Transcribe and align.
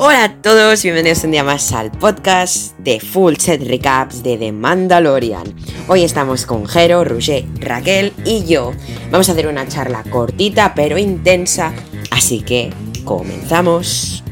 Hola 0.00 0.22
a 0.22 0.42
todos, 0.42 0.84
bienvenidos 0.84 1.24
un 1.24 1.32
día 1.32 1.42
más 1.42 1.72
al 1.72 1.90
podcast 1.90 2.78
de 2.78 3.00
Full 3.00 3.34
Set 3.34 3.66
Recaps 3.66 4.22
de 4.22 4.38
The 4.38 4.52
Mandalorian. 4.52 5.56
Hoy 5.88 6.04
estamos 6.04 6.46
con 6.46 6.68
Jero, 6.68 7.02
Roger, 7.02 7.44
Raquel 7.58 8.12
y 8.24 8.46
yo. 8.46 8.70
Vamos 9.10 9.28
a 9.28 9.32
hacer 9.32 9.48
una 9.48 9.66
charla 9.66 10.04
cortita 10.04 10.72
pero 10.76 10.98
intensa, 10.98 11.74
así 12.12 12.42
que 12.42 12.72
comenzamos. 13.04 14.22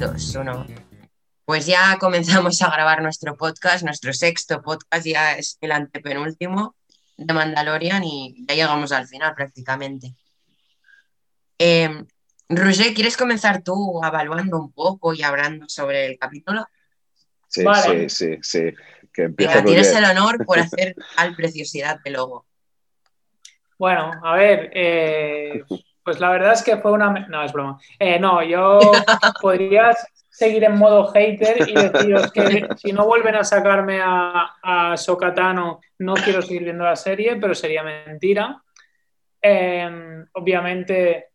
2, 0.00 0.34
1. 0.34 0.66
Pues 1.44 1.66
ya 1.66 1.98
comenzamos 2.00 2.60
a 2.60 2.70
grabar 2.72 3.00
nuestro 3.00 3.36
podcast, 3.36 3.84
nuestro 3.84 4.12
sexto 4.12 4.60
podcast, 4.60 5.06
ya 5.06 5.34
es 5.34 5.56
el 5.60 5.70
antepenúltimo 5.70 6.74
de 7.16 7.32
Mandalorian 7.32 8.02
y 8.02 8.44
ya 8.48 8.56
llegamos 8.56 8.90
al 8.90 9.06
final 9.06 9.36
prácticamente. 9.36 10.16
Eh, 11.60 12.06
Roger, 12.48 12.92
¿quieres 12.94 13.16
comenzar 13.16 13.62
tú 13.62 14.00
evaluando 14.04 14.58
un 14.58 14.72
poco 14.72 15.14
y 15.14 15.22
hablando 15.22 15.68
sobre 15.68 16.06
el 16.06 16.18
capítulo? 16.18 16.66
Sí, 17.48 17.64
Vale. 17.64 18.08
sí, 18.08 18.36
sí, 18.36 18.38
sí. 18.42 18.74
Que 19.12 19.22
Venga, 19.28 19.58
empieza 19.58 19.64
tienes 19.64 19.94
el 19.94 20.04
honor 20.04 20.44
por 20.44 20.58
hacer 20.58 20.94
tal 21.16 21.34
preciosidad 21.36 22.00
de 22.02 22.10
logo. 22.10 22.46
Bueno, 23.78 24.12
a 24.22 24.36
ver, 24.36 24.70
eh, 24.74 25.64
pues 26.04 26.20
la 26.20 26.30
verdad 26.30 26.52
es 26.52 26.62
que 26.62 26.76
fue 26.78 26.92
una... 26.92 27.10
No, 27.28 27.42
es 27.42 27.52
broma. 27.52 27.78
Eh, 27.98 28.18
no, 28.18 28.42
yo 28.42 28.78
podría 29.40 29.94
seguir 30.30 30.64
en 30.64 30.78
modo 30.78 31.08
hater 31.08 31.68
y 31.68 31.74
deciros 31.74 32.32
que 32.32 32.68
si 32.76 32.92
no 32.92 33.06
vuelven 33.06 33.34
a 33.34 33.44
sacarme 33.44 34.00
a, 34.02 34.56
a 34.62 34.96
Sokatano, 34.96 35.80
no 35.98 36.14
quiero 36.14 36.40
seguir 36.40 36.64
viendo 36.64 36.84
la 36.84 36.96
serie, 36.96 37.36
pero 37.36 37.54
sería 37.54 37.82
mentira. 37.82 38.62
Eh, 39.42 40.24
obviamente, 40.32 41.31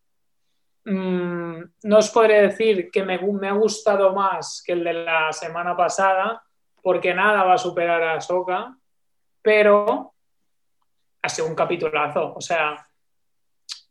mm, 0.88 1.64
no 1.84 1.98
os 1.98 2.10
podré 2.10 2.42
decir 2.42 2.90
que 2.90 3.04
me, 3.04 3.16
ha 3.16 3.54
gustado 3.54 4.14
más 4.14 4.64
que 4.66 4.74
el 4.74 4.84
de 4.84 4.94
la 4.94 5.32
semana 5.34 5.76
pasada, 5.76 6.42
porque 6.82 7.14
nada 7.14 7.44
va 7.44 7.54
a 7.54 7.58
superar 7.58 8.02
a 8.04 8.22
Soka, 8.22 8.76
pero 9.42 10.14
ha 11.22 11.30
sido 11.30 11.48
un 11.48 11.56
capitulazo. 11.56 12.34
O 12.36 12.42
sea, 12.42 12.86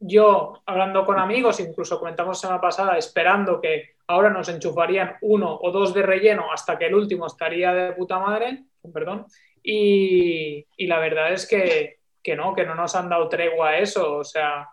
yo 0.01 0.63
hablando 0.65 1.05
con 1.05 1.19
amigos, 1.19 1.61
incluso 1.61 1.99
comentamos 1.99 2.41
semana 2.41 2.61
pasada, 2.61 2.97
esperando 2.97 3.61
que 3.61 3.97
ahora 4.07 4.31
nos 4.31 4.49
enchufarían 4.49 5.17
uno 5.21 5.59
o 5.61 5.71
dos 5.71 5.93
de 5.93 6.03
relleno 6.03 6.51
hasta 6.51 6.79
que 6.79 6.87
el 6.87 6.95
último 6.95 7.27
estaría 7.27 7.73
de 7.75 7.93
puta 7.93 8.19
madre, 8.19 8.65
perdón, 8.93 9.27
y, 9.63 10.65
y 10.77 10.87
la 10.87 10.99
verdad 10.99 11.33
es 11.33 11.47
que, 11.47 11.99
que 12.23 12.37
no, 12.37 12.55
que 12.55 12.65
no 12.65 12.75
nos 12.75 12.95
han 12.95 13.09
dado 13.09 13.29
tregua 13.29 13.71
a 13.71 13.79
eso, 13.79 14.19
o 14.19 14.25
sea, 14.25 14.69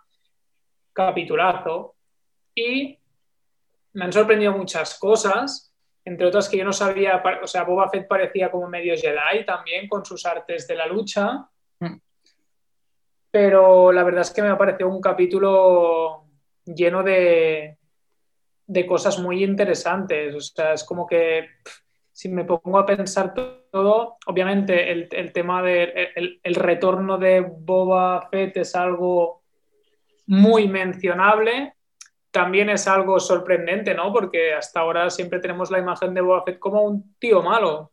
capitulazo. 0.94 1.96
Y 2.56 3.00
me 3.94 4.06
han 4.06 4.14
sorprendido 4.14 4.52
muchas 4.54 4.98
cosas, 4.98 5.74
entre 6.06 6.28
otras 6.28 6.50
que 6.50 6.58
yo 6.58 6.66
no 6.66 6.74
sabía, 6.74 7.24
o 7.42 7.48
sea, 7.48 7.64
Boba 7.64 7.90
Fett 7.90 8.08
parecía 8.08 8.52
como 8.52 8.68
medio 8.68 8.96
Jedi 8.96 9.46
también 9.46 9.88
con 9.88 10.04
sus 10.04 10.26
artes 10.26 10.68
de 10.68 10.76
la 10.76 10.88
lucha 10.88 11.48
Mm. 11.80 11.98
pero 13.32 13.92
la 13.92 14.04
verdad 14.04 14.22
es 14.22 14.32
que 14.32 14.42
me 14.42 14.50
ha 14.50 14.58
parecido 14.58 14.90
un 14.90 15.02
capítulo 15.02 16.26
lleno 16.66 17.04
de, 17.04 17.78
de 18.68 18.86
cosas 18.86 19.20
muy 19.20 19.44
interesantes. 19.44 20.36
O 20.36 20.40
sea, 20.40 20.74
es 20.74 20.84
como 20.84 21.08
que 21.08 21.48
si 22.12 22.30
me 22.30 22.46
pongo 22.46 22.78
a 22.78 22.86
pensar 22.86 23.34
todo, 23.34 24.18
obviamente 24.28 24.92
el, 24.92 25.10
el 25.12 25.34
tema 25.34 25.64
del 25.64 25.92
el, 26.16 26.40
el 26.44 26.56
retorno 26.56 27.18
de 27.18 27.42
Boba 27.42 28.28
Fett 28.30 28.58
es 28.58 28.76
algo 28.76 29.42
muy 30.28 30.68
mencionable. 30.68 31.74
También 32.34 32.72
es 32.72 32.88
algo 32.88 33.20
sorprendente, 33.20 33.94
¿no? 33.94 34.12
Porque 34.12 34.56
hasta 34.56 34.80
ahora 34.80 35.12
siempre 35.12 35.38
tenemos 35.40 35.70
la 35.70 35.78
imagen 35.78 36.16
de 36.16 36.22
Boba 36.22 36.44
Fett 36.44 36.58
como 36.58 36.82
un 36.82 37.16
tío 37.20 37.44
malo. 37.44 37.92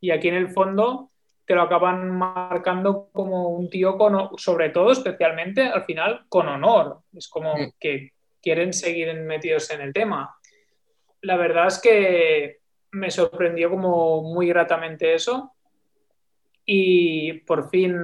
Y 0.00 0.12
aquí 0.12 0.28
en 0.28 0.36
el 0.36 0.48
fondo 0.50 1.10
te 1.44 1.56
lo 1.56 1.62
acaban 1.62 2.08
marcando 2.16 3.08
como 3.12 3.48
un 3.48 3.68
tío 3.68 3.98
con, 3.98 4.30
sobre 4.38 4.68
todo, 4.70 4.92
especialmente 4.92 5.62
al 5.62 5.82
final, 5.84 6.24
con 6.28 6.46
honor. 6.46 7.00
Es 7.12 7.26
como 7.28 7.52
Mm. 7.56 7.72
que 7.80 8.12
quieren 8.40 8.72
seguir 8.72 9.12
metidos 9.22 9.68
en 9.72 9.80
el 9.80 9.92
tema. 9.92 10.36
La 11.22 11.36
verdad 11.36 11.66
es 11.66 11.80
que 11.80 12.60
me 12.92 13.10
sorprendió 13.10 13.70
como 13.70 14.22
muy 14.22 14.46
gratamente 14.46 15.14
eso. 15.14 15.52
Y 16.64 17.32
por 17.40 17.68
fin 17.70 17.96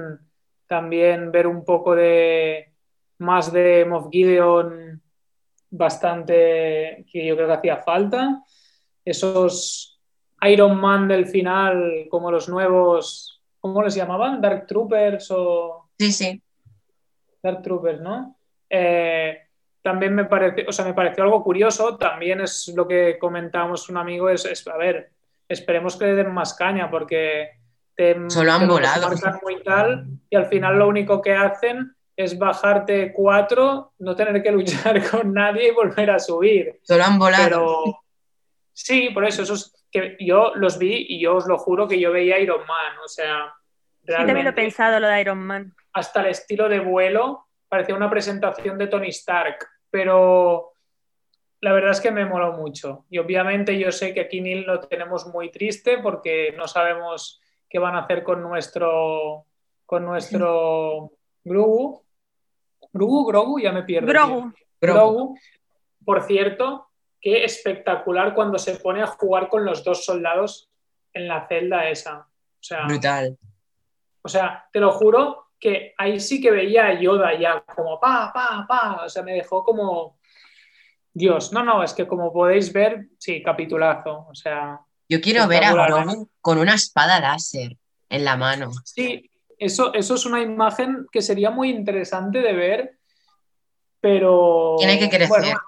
también 0.67 1.31
ver 1.31 1.47
un 1.47 1.63
poco 1.63 1.95
de 1.95 2.73
más 3.19 3.53
de 3.53 3.85
Moff 3.85 4.09
Gideon 4.11 5.01
bastante 5.69 7.05
que 7.11 7.25
yo 7.25 7.35
creo 7.35 7.47
que 7.47 7.53
hacía 7.53 7.77
falta. 7.77 8.43
Esos 9.03 9.99
Iron 10.43 10.79
Man 10.79 11.07
del 11.07 11.27
final, 11.27 12.07
como 12.09 12.31
los 12.31 12.47
nuevos, 12.49 13.41
¿cómo 13.59 13.81
les 13.81 13.95
llamaban? 13.95 14.41
Dark 14.41 14.67
Troopers 14.67 15.31
o 15.31 15.89
Sí, 15.97 16.11
sí. 16.11 16.41
Dark 17.41 17.61
Troopers, 17.61 18.01
¿no? 18.01 18.37
Eh, 18.69 19.37
también 19.81 20.13
me 20.13 20.25
parece, 20.25 20.65
o 20.67 20.71
sea, 20.71 20.85
me 20.85 20.93
pareció 20.93 21.23
algo 21.23 21.43
curioso, 21.43 21.97
también 21.97 22.41
es 22.41 22.67
lo 22.75 22.87
que 22.87 23.17
comentábamos 23.17 23.89
un 23.89 23.97
amigo, 23.97 24.29
es, 24.29 24.43
es, 24.45 24.67
a 24.67 24.75
ver, 24.77 25.11
esperemos 25.47 25.95
que 25.95 26.05
le 26.05 26.15
den 26.15 26.33
más 26.33 26.53
caña 26.53 26.89
porque 26.91 27.51
te, 27.95 28.29
Solo 28.29 28.51
han 28.51 28.59
te 28.61 28.65
los 28.67 28.75
volado. 28.75 29.39
muy 29.43 29.63
tal 29.63 30.05
y 30.29 30.35
al 30.35 30.45
final 30.47 30.77
lo 30.77 30.87
único 30.87 31.21
que 31.21 31.33
hacen 31.33 31.95
es 32.17 32.37
bajarte 32.37 33.13
cuatro, 33.13 33.93
no 33.99 34.15
tener 34.15 34.43
que 34.43 34.51
luchar 34.51 35.01
con 35.09 35.33
nadie 35.33 35.69
y 35.69 35.71
volver 35.71 36.11
a 36.11 36.19
subir. 36.19 36.79
Solo 36.83 37.03
han 37.03 37.17
volado. 37.17 37.45
Pero 37.45 38.03
sí, 38.73 39.11
por 39.13 39.23
eso, 39.23 39.43
eso 39.43 39.53
es 39.53 39.73
que 39.89 40.17
yo 40.19 40.53
los 40.55 40.77
vi 40.77 41.05
y 41.07 41.21
yo 41.21 41.35
os 41.35 41.47
lo 41.47 41.57
juro 41.57 41.87
que 41.87 41.99
yo 41.99 42.11
veía 42.11 42.39
Iron 42.39 42.65
Man, 42.67 42.97
o 43.05 43.07
sea, 43.07 43.53
Sí, 44.03 44.13
también 44.13 44.27
lo 44.27 44.31
he 44.31 44.35
realmente 44.35 44.61
pensado, 44.61 44.99
lo 44.99 45.07
de 45.07 45.21
Iron 45.21 45.37
Man. 45.39 45.75
hasta 45.93 46.21
el 46.21 46.27
estilo 46.27 46.69
de 46.69 46.79
vuelo 46.79 47.47
parecía 47.67 47.93
una 47.93 48.09
presentación 48.09 48.77
de 48.77 48.87
Tony 48.87 49.09
Stark, 49.09 49.57
pero 49.91 50.71
la 51.59 51.73
verdad 51.73 51.91
es 51.91 51.99
que 51.99 52.11
me 52.11 52.25
moló 52.25 52.53
mucho. 52.53 53.05
Y 53.09 53.17
obviamente 53.17 53.77
yo 53.77 53.91
sé 53.91 54.13
que 54.13 54.21
aquí 54.21 54.39
Neil 54.41 54.63
lo 54.65 54.79
tenemos 54.79 55.27
muy 55.27 55.51
triste 55.51 55.97
porque 55.97 56.53
no 56.57 56.67
sabemos 56.67 57.41
qué 57.69 57.79
van 57.79 57.95
a 57.95 58.03
hacer 58.03 58.23
con 58.23 58.41
nuestro 58.41 59.45
con 59.85 60.05
nuestro 60.05 61.11
Grogu. 61.43 62.03
Grogu, 62.93 63.25
Grogu, 63.25 63.59
ya 63.59 63.71
me 63.71 63.83
pierdo. 63.83 64.07
Grogu. 64.07 64.53
Grogu, 64.79 65.37
por 66.05 66.23
cierto, 66.23 66.87
qué 67.19 67.43
espectacular 67.43 68.33
cuando 68.33 68.57
se 68.57 68.75
pone 68.75 69.01
a 69.01 69.07
jugar 69.07 69.49
con 69.49 69.65
los 69.65 69.83
dos 69.83 70.05
soldados 70.05 70.69
en 71.13 71.27
la 71.27 71.47
celda 71.47 71.89
esa. 71.89 72.19
O 72.19 72.63
sea, 72.63 72.85
Brutal. 72.85 73.37
o 74.21 74.29
sea, 74.29 74.65
te 74.71 74.79
lo 74.79 74.91
juro 74.91 75.47
que 75.59 75.93
ahí 75.97 76.19
sí 76.19 76.39
que 76.39 76.51
veía 76.51 76.87
a 76.87 76.99
Yoda 76.99 77.37
ya, 77.39 77.63
como 77.75 77.99
pa, 77.99 78.31
pa, 78.33 78.65
pa. 78.67 79.05
O 79.05 79.09
sea, 79.09 79.23
me 79.23 79.33
dejó 79.33 79.63
como. 79.63 80.17
Dios, 81.13 81.51
no, 81.51 81.63
no, 81.63 81.81
es 81.83 81.93
que 81.93 82.05
como 82.05 82.31
podéis 82.31 82.71
ver, 82.71 83.07
sí, 83.17 83.41
capitulazo. 83.41 84.27
O 84.29 84.35
sea, 84.35 84.79
Yo 85.09 85.19
quiero 85.19 85.47
ver 85.47 85.63
a 85.63 85.73
Grogu 85.73 86.29
con 86.41 86.59
una 86.59 86.75
espada 86.75 87.19
láser 87.19 87.75
en 88.09 88.23
la 88.23 88.37
mano. 88.37 88.71
sí, 88.85 89.29
eso, 89.57 89.93
eso 89.93 90.15
es 90.15 90.25
una 90.25 90.41
imagen 90.41 91.07
que 91.11 91.21
sería 91.21 91.49
muy 91.49 91.69
interesante 91.69 92.39
de 92.39 92.53
ver, 92.53 92.97
pero. 93.99 94.75
Tiene 94.77 94.99
que 94.99 95.09
crecer. 95.09 95.29
Bueno, 95.29 95.59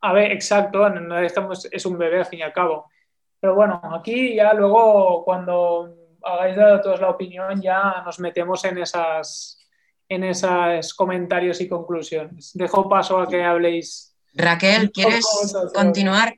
a 0.00 0.12
ver, 0.12 0.32
exacto, 0.32 0.88
no 0.90 1.18
estamos, 1.20 1.68
es 1.70 1.86
un 1.86 1.96
bebé 1.96 2.18
al 2.18 2.26
fin 2.26 2.40
y 2.40 2.42
al 2.42 2.52
cabo. 2.52 2.90
Pero 3.40 3.54
bueno, 3.54 3.80
aquí 3.94 4.34
ya 4.34 4.52
luego, 4.52 5.24
cuando 5.24 5.96
hagáis 6.22 6.56
de 6.56 6.78
todos 6.82 7.00
la 7.00 7.10
opinión, 7.10 7.60
ya 7.60 8.02
nos 8.04 8.18
metemos 8.20 8.64
en 8.64 8.78
esas 8.78 9.58
en 10.08 10.24
esos 10.24 10.92
comentarios 10.94 11.60
y 11.60 11.68
conclusiones. 11.68 12.50
Dejo 12.54 12.88
paso 12.88 13.18
a 13.18 13.28
que 13.28 13.42
habléis. 13.42 14.14
Raquel, 14.34 14.92
¿quieres 14.92 15.24
continuar? 15.74 16.36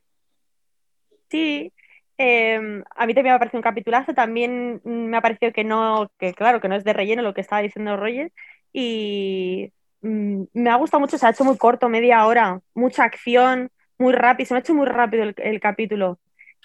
Sí, 1.28 1.72
eh, 2.18 2.82
a 2.94 3.06
mí 3.06 3.14
también 3.14 3.32
me 3.32 3.36
ha 3.36 3.38
parecido 3.38 3.58
un 3.58 3.62
capitulazo, 3.62 4.14
también 4.14 4.80
me 4.84 5.16
ha 5.16 5.20
parecido 5.20 5.52
que 5.52 5.64
no, 5.64 6.10
que 6.18 6.34
claro, 6.34 6.60
que 6.60 6.68
no 6.68 6.76
es 6.76 6.84
de 6.84 6.92
relleno 6.92 7.22
lo 7.22 7.34
que 7.34 7.40
estaba 7.40 7.62
diciendo 7.62 7.96
Roger, 7.96 8.32
y 8.72 9.72
mm, 10.02 10.44
me 10.52 10.70
ha 10.70 10.76
gustado 10.76 11.00
mucho, 11.00 11.18
se 11.18 11.26
ha 11.26 11.30
hecho 11.30 11.44
muy 11.44 11.58
corto, 11.58 11.88
media 11.88 12.26
hora, 12.26 12.60
mucha 12.74 13.04
acción, 13.04 13.70
muy 13.98 14.12
rápido, 14.12 14.48
se 14.48 14.54
me 14.54 14.58
ha 14.58 14.60
hecho 14.60 14.74
muy 14.74 14.86
rápido 14.86 15.24
el, 15.24 15.34
el 15.38 15.60
capítulo, 15.60 16.18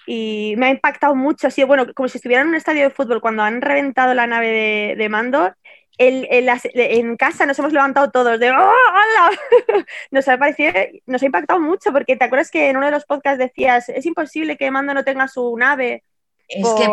y 0.06 0.54
me 0.56 0.66
ha 0.66 0.70
impactado 0.70 1.14
mucho, 1.14 1.46
ha 1.46 1.50
sido 1.50 1.66
bueno, 1.68 1.92
como 1.94 2.08
si 2.08 2.18
estuviera 2.18 2.42
en 2.42 2.48
un 2.48 2.54
estadio 2.54 2.82
de 2.84 2.90
fútbol 2.90 3.20
cuando 3.20 3.42
han 3.42 3.60
reventado 3.60 4.14
la 4.14 4.26
nave 4.26 4.48
de, 4.48 4.94
de 4.96 5.08
Mandor, 5.08 5.56
el- 6.00 6.26
el- 6.30 6.46
las- 6.46 6.66
en 6.74 7.16
casa 7.16 7.46
nos 7.46 7.58
hemos 7.58 7.72
levantado 7.72 8.10
todos 8.10 8.40
de 8.40 8.50
¡Oh, 8.50 8.54
hola! 8.54 9.30
nos 10.10 10.26
ha 10.28 10.38
parecido, 10.38 10.72
nos 11.06 11.22
ha 11.22 11.26
impactado 11.26 11.60
mucho 11.60 11.92
porque 11.92 12.16
te 12.16 12.24
acuerdas 12.24 12.50
que 12.50 12.70
en 12.70 12.76
uno 12.78 12.86
de 12.86 12.92
los 12.92 13.04
podcasts 13.04 13.38
decías 13.38 13.88
es 13.88 14.06
imposible 14.06 14.56
que 14.56 14.70
Mando 14.70 14.94
no 14.94 15.04
tenga 15.04 15.28
su 15.28 15.56
nave 15.56 16.02
Es 16.48 16.66
que 16.74 16.88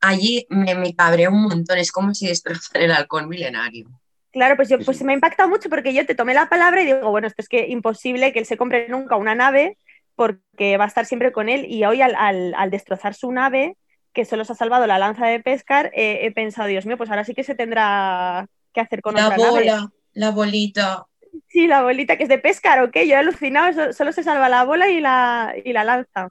allí 0.00 0.46
me, 0.50 0.74
me 0.74 0.94
cabreó 0.94 1.30
un 1.30 1.42
montón, 1.44 1.78
es 1.78 1.90
como 1.92 2.14
si 2.14 2.28
destrozan 2.28 2.82
el 2.82 2.92
halcón 2.92 3.28
milenario. 3.28 3.88
claro 4.32 4.56
pues 4.56 4.68
yo 4.68 4.78
pues 4.78 5.02
me 5.02 5.12
ha 5.12 5.14
impactado 5.14 5.48
mucho 5.48 5.68
porque 5.68 5.94
yo 5.94 6.06
te 6.06 6.14
tomé 6.14 6.34
la 6.34 6.48
palabra 6.48 6.82
y 6.82 6.86
digo 6.86 7.10
bueno 7.10 7.26
esto 7.26 7.42
es 7.42 7.48
que 7.48 7.68
imposible 7.68 8.32
que 8.32 8.38
él 8.40 8.46
se 8.46 8.56
compre 8.56 8.88
nunca 8.88 9.16
una 9.16 9.34
nave 9.34 9.78
porque 10.16 10.76
va 10.76 10.84
a 10.84 10.88
estar 10.88 11.06
siempre 11.06 11.32
con 11.32 11.48
él 11.48 11.64
y 11.68 11.84
hoy 11.84 12.00
al, 12.02 12.14
al, 12.14 12.54
al 12.56 12.70
destrozar 12.70 13.14
su 13.14 13.32
nave, 13.32 13.76
que 14.14 14.24
solo 14.24 14.44
se 14.44 14.52
ha 14.52 14.56
salvado 14.56 14.86
la 14.86 14.98
lanza 14.98 15.26
de 15.26 15.40
pescar, 15.40 15.90
eh, 15.94 16.20
he 16.22 16.32
pensado, 16.32 16.68
Dios 16.68 16.86
mío, 16.86 16.96
pues 16.96 17.10
ahora 17.10 17.24
sí 17.24 17.34
que 17.34 17.44
se 17.44 17.54
tendrá 17.56 18.46
que 18.72 18.80
hacer 18.80 19.02
con 19.02 19.16
La 19.16 19.26
otra 19.28 19.36
bola, 19.36 19.62
nave. 19.62 19.88
la 20.14 20.30
bolita. 20.30 21.06
Sí, 21.48 21.66
la 21.66 21.82
bolita 21.82 22.16
que 22.16 22.24
es 22.24 22.28
de 22.28 22.38
pescar, 22.38 22.82
¿ok? 22.82 22.94
Yo 23.06 23.14
he 23.14 23.16
alucinado, 23.16 23.72
so- 23.72 23.92
solo 23.92 24.12
se 24.12 24.22
salva 24.22 24.48
la 24.48 24.64
bola 24.64 24.88
y 24.90 25.00
la, 25.00 25.54
y 25.64 25.72
la 25.72 25.84
lanza. 25.84 26.28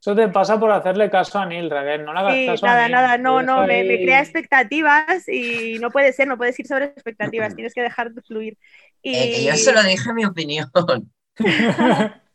Eso 0.00 0.16
te 0.16 0.28
pasa 0.28 0.58
por 0.58 0.70
hacerle 0.72 1.08
caso 1.10 1.38
a 1.38 1.46
Neil, 1.46 1.70
Raquel. 1.70 2.04
No 2.04 2.12
le 2.12 2.18
hagas 2.20 2.34
Sí, 2.34 2.46
caso 2.46 2.66
a 2.66 2.70
nada, 2.70 2.82
Neil. 2.82 2.92
nada, 2.92 3.18
no, 3.18 3.42
no, 3.42 3.66
me, 3.66 3.84
crea 3.84 4.20
expectativas 4.20 5.28
y 5.28 5.78
no 5.80 5.90
puede 5.90 6.12
ser, 6.12 6.26
no 6.26 6.36
puedes 6.36 6.58
ir 6.58 6.66
sobre 6.66 6.86
expectativas, 6.86 7.54
tienes 7.54 7.72
que 7.72 7.82
dejar 7.82 8.10
de 8.12 8.20
fluir. 8.22 8.58
Y 9.02 9.12
Eh, 9.14 9.30
que 9.32 9.44
yo 9.44 9.56
solo 9.56 9.82
dije 9.84 10.12
mi 10.12 10.24
opinión. 10.24 10.70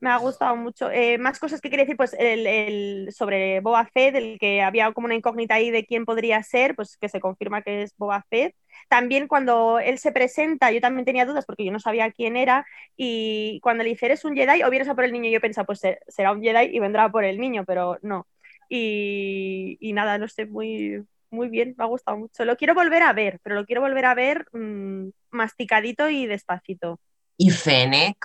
me 0.00 0.10
ha 0.10 0.16
gustado 0.18 0.56
mucho. 0.56 0.90
Eh, 0.90 1.18
más 1.18 1.38
cosas 1.38 1.60
que 1.60 1.70
quería 1.70 1.84
decir, 1.84 1.96
pues 1.96 2.14
el, 2.18 2.46
el- 2.46 3.08
sobre 3.12 3.60
Boba 3.60 3.86
Fett, 3.86 4.14
el 4.16 4.38
que 4.38 4.62
había 4.62 4.92
como 4.92 5.06
una 5.06 5.14
incógnita 5.14 5.54
ahí 5.54 5.70
de 5.70 5.86
quién 5.86 6.04
podría 6.04 6.42
ser, 6.42 6.74
pues 6.76 6.96
que 6.98 7.08
se 7.08 7.20
confirma 7.20 7.62
que 7.62 7.82
es 7.82 7.96
Boba 7.96 8.24
Fett. 8.30 8.54
También 8.88 9.26
cuando 9.28 9.78
él 9.78 9.98
se 9.98 10.12
presenta, 10.12 10.70
yo 10.70 10.80
también 10.80 11.04
tenía 11.06 11.24
dudas 11.26 11.46
porque 11.46 11.64
yo 11.64 11.72
no 11.72 11.80
sabía 11.80 12.10
quién 12.12 12.36
era 12.36 12.66
y 12.96 13.58
cuando 13.62 13.84
le 13.84 13.90
dice, 13.90 14.06
¿eres 14.06 14.24
un 14.24 14.34
Jedi 14.36 14.62
o 14.62 14.70
vienes 14.70 14.88
a 14.88 14.94
por 14.94 15.04
el 15.04 15.12
niño? 15.12 15.30
Yo 15.30 15.40
pensaba, 15.40 15.66
pues 15.66 15.80
ser- 15.80 16.00
será 16.08 16.32
un 16.32 16.42
Jedi 16.42 16.76
y 16.76 16.78
vendrá 16.80 17.10
por 17.10 17.24
el 17.24 17.38
niño, 17.38 17.64
pero 17.66 17.98
no. 18.02 18.26
Y, 18.68 19.76
y 19.80 19.92
nada, 19.92 20.18
no 20.18 20.28
sé, 20.28 20.46
muy, 20.46 21.04
muy 21.30 21.48
bien, 21.48 21.74
me 21.78 21.84
ha 21.84 21.86
gustado 21.86 22.18
mucho. 22.18 22.44
Lo 22.44 22.56
quiero 22.56 22.74
volver 22.74 23.02
a 23.02 23.12
ver, 23.12 23.38
pero 23.42 23.54
lo 23.56 23.64
quiero 23.66 23.80
volver 23.82 24.04
a 24.06 24.14
ver 24.14 24.46
mm, 24.52 25.08
masticadito 25.30 26.08
y 26.10 26.26
despacito. 26.26 27.00
Y 27.38 27.50
Fennec, 27.50 28.16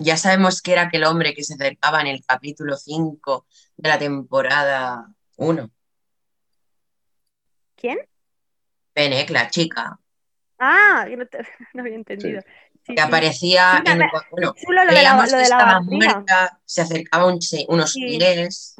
ya 0.00 0.16
sabemos 0.16 0.62
que 0.62 0.72
era 0.72 0.82
aquel 0.82 1.04
hombre 1.04 1.34
que 1.34 1.44
se 1.44 1.54
acercaba 1.54 2.00
en 2.00 2.08
el 2.08 2.24
capítulo 2.24 2.76
5 2.76 3.46
de 3.76 3.88
la 3.88 3.98
temporada 3.98 5.06
1. 5.36 5.70
¿Quién? 7.76 7.98
Fennec, 8.94 9.30
la 9.30 9.50
chica, 9.50 9.98
Ah, 10.58 11.06
no, 11.16 11.26
te- 11.26 11.38
no 11.74 11.82
había 11.82 11.94
entendido. 11.94 12.42
Sí, 12.86 12.94
que 12.94 13.00
sí. 13.00 13.02
aparecía 13.02 13.82
Sí, 13.84 13.90
en... 13.92 13.98
me- 13.98 14.10
Bueno, 14.30 14.54
Chulo 14.54 14.84
lo 14.84 14.92
de 14.92 15.02
la, 15.02 15.14
lo 15.16 15.22
que 15.22 15.36
de 15.36 15.48
la 15.48 15.80
muerta, 15.80 16.60
se 16.64 16.82
acercaba 16.82 17.26
un 17.26 17.38
unos 17.68 17.92
Sí. 17.92 18.18
pies 18.18 18.76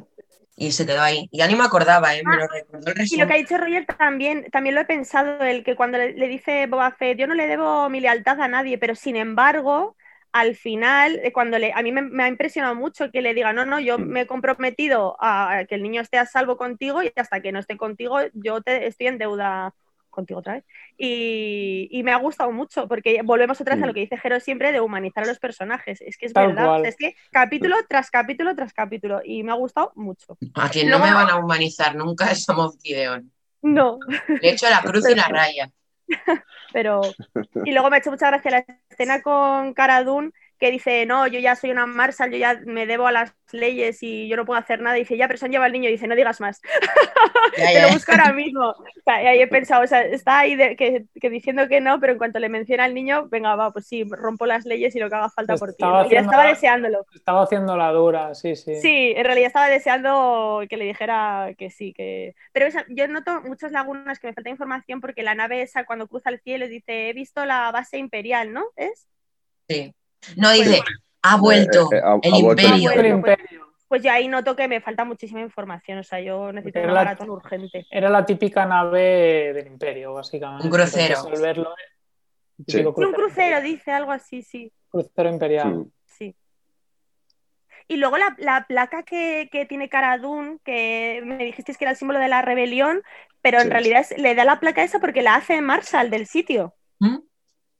y 0.57 0.71
se 0.71 0.85
quedó 0.85 1.01
ahí. 1.01 1.27
Ya 1.31 1.47
ni 1.47 1.55
me 1.55 1.63
acordaba, 1.63 2.15
¿eh? 2.15 2.23
Me 2.25 2.35
lo 2.37 2.47
recordó 2.47 2.91
el 2.91 2.99
Ah, 2.99 3.03
Y 3.09 3.17
lo 3.17 3.27
que 3.27 3.33
ha 3.33 3.37
dicho 3.37 3.57
Roger 3.57 3.85
también, 3.85 4.45
también 4.51 4.75
lo 4.75 4.81
he 4.81 4.85
pensado, 4.85 5.41
el 5.43 5.63
que 5.63 5.75
cuando 5.75 5.97
le, 5.97 6.13
le 6.13 6.27
dice 6.27 6.67
Boba 6.67 6.91
Fett, 6.91 7.17
yo 7.17 7.27
no 7.27 7.33
le 7.33 7.47
debo 7.47 7.89
mi 7.89 7.99
lealtad 7.99 8.39
a 8.41 8.47
nadie, 8.47 8.77
pero 8.77 8.95
sin 8.95 9.15
embargo, 9.15 9.95
al 10.33 10.55
final, 10.55 11.19
eh, 11.23 11.31
cuando 11.33 11.59
le, 11.59 11.73
a 11.73 11.81
mí 11.81 11.91
me, 11.91 12.01
me 12.01 12.23
ha 12.23 12.27
impresionado 12.27 12.73
mucho 12.75 13.11
que 13.11 13.21
le 13.21 13.33
diga, 13.33 13.51
no, 13.53 13.65
no, 13.65 13.79
yo 13.79 13.97
Mm. 13.97 14.03
me 14.03 14.21
he 14.21 14.27
comprometido 14.27 15.17
a, 15.19 15.65
que 15.67 15.75
el 15.75 15.83
niño 15.83 16.01
esté 16.01 16.17
a 16.17 16.25
salvo 16.25 16.57
contigo 16.57 17.03
y 17.03 17.11
hasta 17.15 17.41
que 17.41 17.51
no 17.51 17.59
esté 17.59 17.75
contigo, 17.77 18.17
yo 18.33 18.61
te, 18.61 18.87
estoy 18.87 19.07
en 19.07 19.17
deuda 19.17 19.73
contigo 20.09 20.39
otra 20.41 20.53
vez. 20.55 20.65
Y, 20.97 21.87
y 21.91 22.03
me 22.03 22.11
ha 22.11 22.17
gustado 22.17 22.51
mucho, 22.51 22.87
porque 22.87 23.21
volvemos 23.23 23.59
otra 23.61 23.75
vez 23.75 23.83
a 23.83 23.87
lo 23.87 23.91
Mm. 23.91 23.95
que 23.95 23.99
dice 24.01 24.17
Jero 24.17 24.39
siempre 24.39 24.71
de 24.71 24.79
humanizar 24.81 25.23
a 25.23 25.27
los 25.27 25.39
personajes. 25.39 26.01
Es 26.01 26.17
que 26.17 26.25
es 26.27 26.33
Tal 26.33 26.47
verdad, 26.47 26.85
es 26.85 26.95
que 26.97 27.15
capítulo 27.31 27.75
tras 27.89 28.09
capítulo 28.11 28.55
tras 28.55 28.73
capítulo, 28.73 29.21
y 29.23 29.43
me 29.43 29.51
ha 29.51 29.55
gustado 29.55 29.91
mucho. 29.95 30.37
A 30.55 30.69
quien 30.69 30.89
no 30.89 30.97
Luego- 30.97 31.05
me 31.11 31.13
van 31.23 31.29
a 31.29 31.37
humanizar 31.37 31.95
nunca 31.95 32.31
es 32.31 32.47
a 32.49 32.53
Moff 32.53 32.75
Gideon. 32.81 33.31
No, 33.63 33.99
Le 34.41 34.49
echo 34.51 34.69
la 34.69 34.81
cruz 34.83 35.09
y 35.09 35.15
la 35.15 35.27
raya. 35.27 35.69
pero 36.73 37.01
y 37.65 37.71
luego 37.71 37.89
me 37.89 37.97
ha 37.97 37.99
hecho 37.99 38.11
mucha 38.11 38.27
gracia 38.27 38.51
la 38.51 38.65
escena 38.89 39.21
con 39.21 39.73
Cara 39.73 40.03
que 40.61 40.71
dice 40.71 41.05
no 41.05 41.27
yo 41.27 41.39
ya 41.39 41.55
soy 41.57 41.71
una 41.71 41.85
Marshall 41.85 42.31
yo 42.31 42.37
ya 42.37 42.61
me 42.65 42.85
debo 42.85 43.07
a 43.07 43.11
las 43.11 43.33
leyes 43.51 44.01
y 44.03 44.29
yo 44.29 44.37
no 44.37 44.45
puedo 44.45 44.57
hacer 44.59 44.79
nada 44.79 44.95
y 44.97 45.01
dice 45.01 45.17
ya 45.17 45.27
pero 45.27 45.37
se 45.39 45.45
han 45.45 45.51
llevado 45.51 45.65
al 45.65 45.73
niño 45.73 45.89
y 45.89 45.93
dice 45.93 46.07
no 46.07 46.15
digas 46.15 46.39
más 46.39 46.61
Ya, 47.57 47.65
te 47.67 47.73
ya. 47.73 47.81
lo 47.87 47.89
busco 47.89 48.11
ahora 48.13 48.31
mismo 48.31 48.61
o 48.69 48.75
sea, 49.03 49.23
y 49.23 49.27
ahí 49.27 49.41
he 49.41 49.47
pensado 49.47 49.83
o 49.83 49.87
sea 49.87 50.03
está 50.03 50.39
ahí 50.39 50.55
de- 50.55 50.75
que, 50.77 51.05
que 51.19 51.29
diciendo 51.29 51.67
que 51.67 51.81
no 51.81 51.99
pero 51.99 52.13
en 52.13 52.19
cuanto 52.19 52.39
le 52.39 52.47
menciona 52.47 52.85
al 52.85 52.93
niño 52.93 53.27
venga 53.27 53.55
va 53.55 53.71
pues 53.71 53.87
sí 53.87 54.05
rompo 54.09 54.45
las 54.45 54.65
leyes 54.65 54.95
y 54.95 54.99
lo 54.99 55.09
que 55.09 55.15
haga 55.15 55.29
falta 55.29 55.57
por 55.57 55.73
ti 55.73 55.83
y 55.83 56.13
ya 56.13 56.19
estaba 56.21 56.43
la- 56.45 56.49
deseándolo 56.51 57.05
Estaba 57.13 57.43
haciendo 57.43 57.75
la 57.75 57.91
dura, 57.91 58.33
sí, 58.35 58.55
sí. 58.55 58.75
Sí, 58.75 59.13
en 59.15 59.25
realidad 59.25 59.47
estaba 59.47 59.67
deseando 59.67 60.61
que 60.69 60.77
le 60.77 60.85
dijera 60.85 61.53
que 61.57 61.69
sí, 61.69 61.93
que... 61.93 62.35
Pero 62.53 62.65
esa- 62.67 62.85
yo 62.89 63.07
noto 63.07 63.41
muchas 63.41 63.71
lagunas 63.71 64.19
que 64.19 64.27
me 64.27 64.33
falta 64.33 64.49
información 64.49 65.01
porque 65.01 65.23
la 65.23 65.35
nave 65.35 65.61
esa 65.61 65.85
cuando 65.85 66.07
cruza 66.07 66.29
el 66.29 66.39
cielo 66.41 66.67
dice, 66.67 67.09
he 67.09 67.13
visto 67.13 67.45
la 67.45 67.71
base 67.71 67.97
imperial, 67.97 68.53
¿no? 68.53 68.63
¿Es? 68.75 69.07
Sí. 69.67 69.93
No 70.37 70.51
dice, 70.51 70.81
ha 71.23 71.37
vuelto 71.37 71.91
Eh, 71.91 71.97
eh, 71.97 72.01
ha- 72.03 72.19
el 72.21 72.33
ha 72.33 72.37
vuelto 72.39 72.61
el 72.67 72.67
imperio. 72.67 72.91
El 72.91 72.95
Bueno, 72.97 73.21
pues- 73.21 73.39
imperio. 73.39 73.61
Pues 73.87 74.03
yo 74.03 74.11
ahí 74.11 74.29
noto 74.29 74.55
que 74.55 74.69
me 74.69 74.79
falta 74.79 75.03
muchísima 75.03 75.41
información, 75.41 75.97
o 75.97 76.03
sea, 76.03 76.21
yo 76.21 76.53
necesito 76.53 76.79
Era 76.79 76.93
la- 76.93 77.03
maratón 77.03 77.29
urgente. 77.29 77.85
Era 77.91 78.09
la 78.09 78.25
típica 78.25 78.65
nave 78.65 79.51
del 79.53 79.67
imperio, 79.67 80.13
básicamente. 80.13 80.65
Un 80.65 80.71
crucero. 80.71 81.23
Verlo, 81.41 81.73
Sí. 82.67 82.79
Y 82.79 82.85
un 82.85 83.13
crucero, 83.13 83.59
dice 83.61 83.91
algo 83.91 84.11
así, 84.11 84.43
sí, 84.43 84.71
Crucero 84.89 85.29
imperial. 85.29 85.87
Sí. 86.05 86.35
Y 87.87 87.97
luego 87.97 88.17
la, 88.17 88.35
la 88.37 88.65
placa 88.67 89.03
que, 89.03 89.49
que 89.51 89.65
tiene 89.65 89.89
Cara 89.89 90.17
Dune, 90.19 90.59
que 90.63 91.21
me 91.25 91.37
dijisteis 91.43 91.77
que 91.77 91.83
era 91.85 91.91
el 91.91 91.97
símbolo 91.97 92.19
de 92.19 92.27
la 92.29 92.41
rebelión, 92.41 93.01
pero 93.41 93.59
en 93.59 93.71
realidad 93.71 94.01
es- 94.01 94.17
le 94.17 94.35
da 94.35 94.45
la 94.45 94.59
placa 94.59 94.83
esa 94.83 94.99
porque 94.99 95.21
la 95.21 95.35
hace 95.35 95.59
Marshall 95.61 96.09
del 96.11 96.27
sitio. 96.27 96.75
¿Mm? 96.99 97.17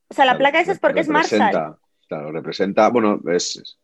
O 0.09 0.13
sea, 0.13 0.25
la 0.25 0.37
placa 0.37 0.59
esa 0.59 0.73
es 0.73 0.79
porque 0.79 1.01
es 1.01 1.07
Marshall. 1.07 1.77
Representa- 2.11 2.17
Claro, 2.17 2.31
representa, 2.31 2.89
bueno, 2.89 3.19
es, 3.31 3.77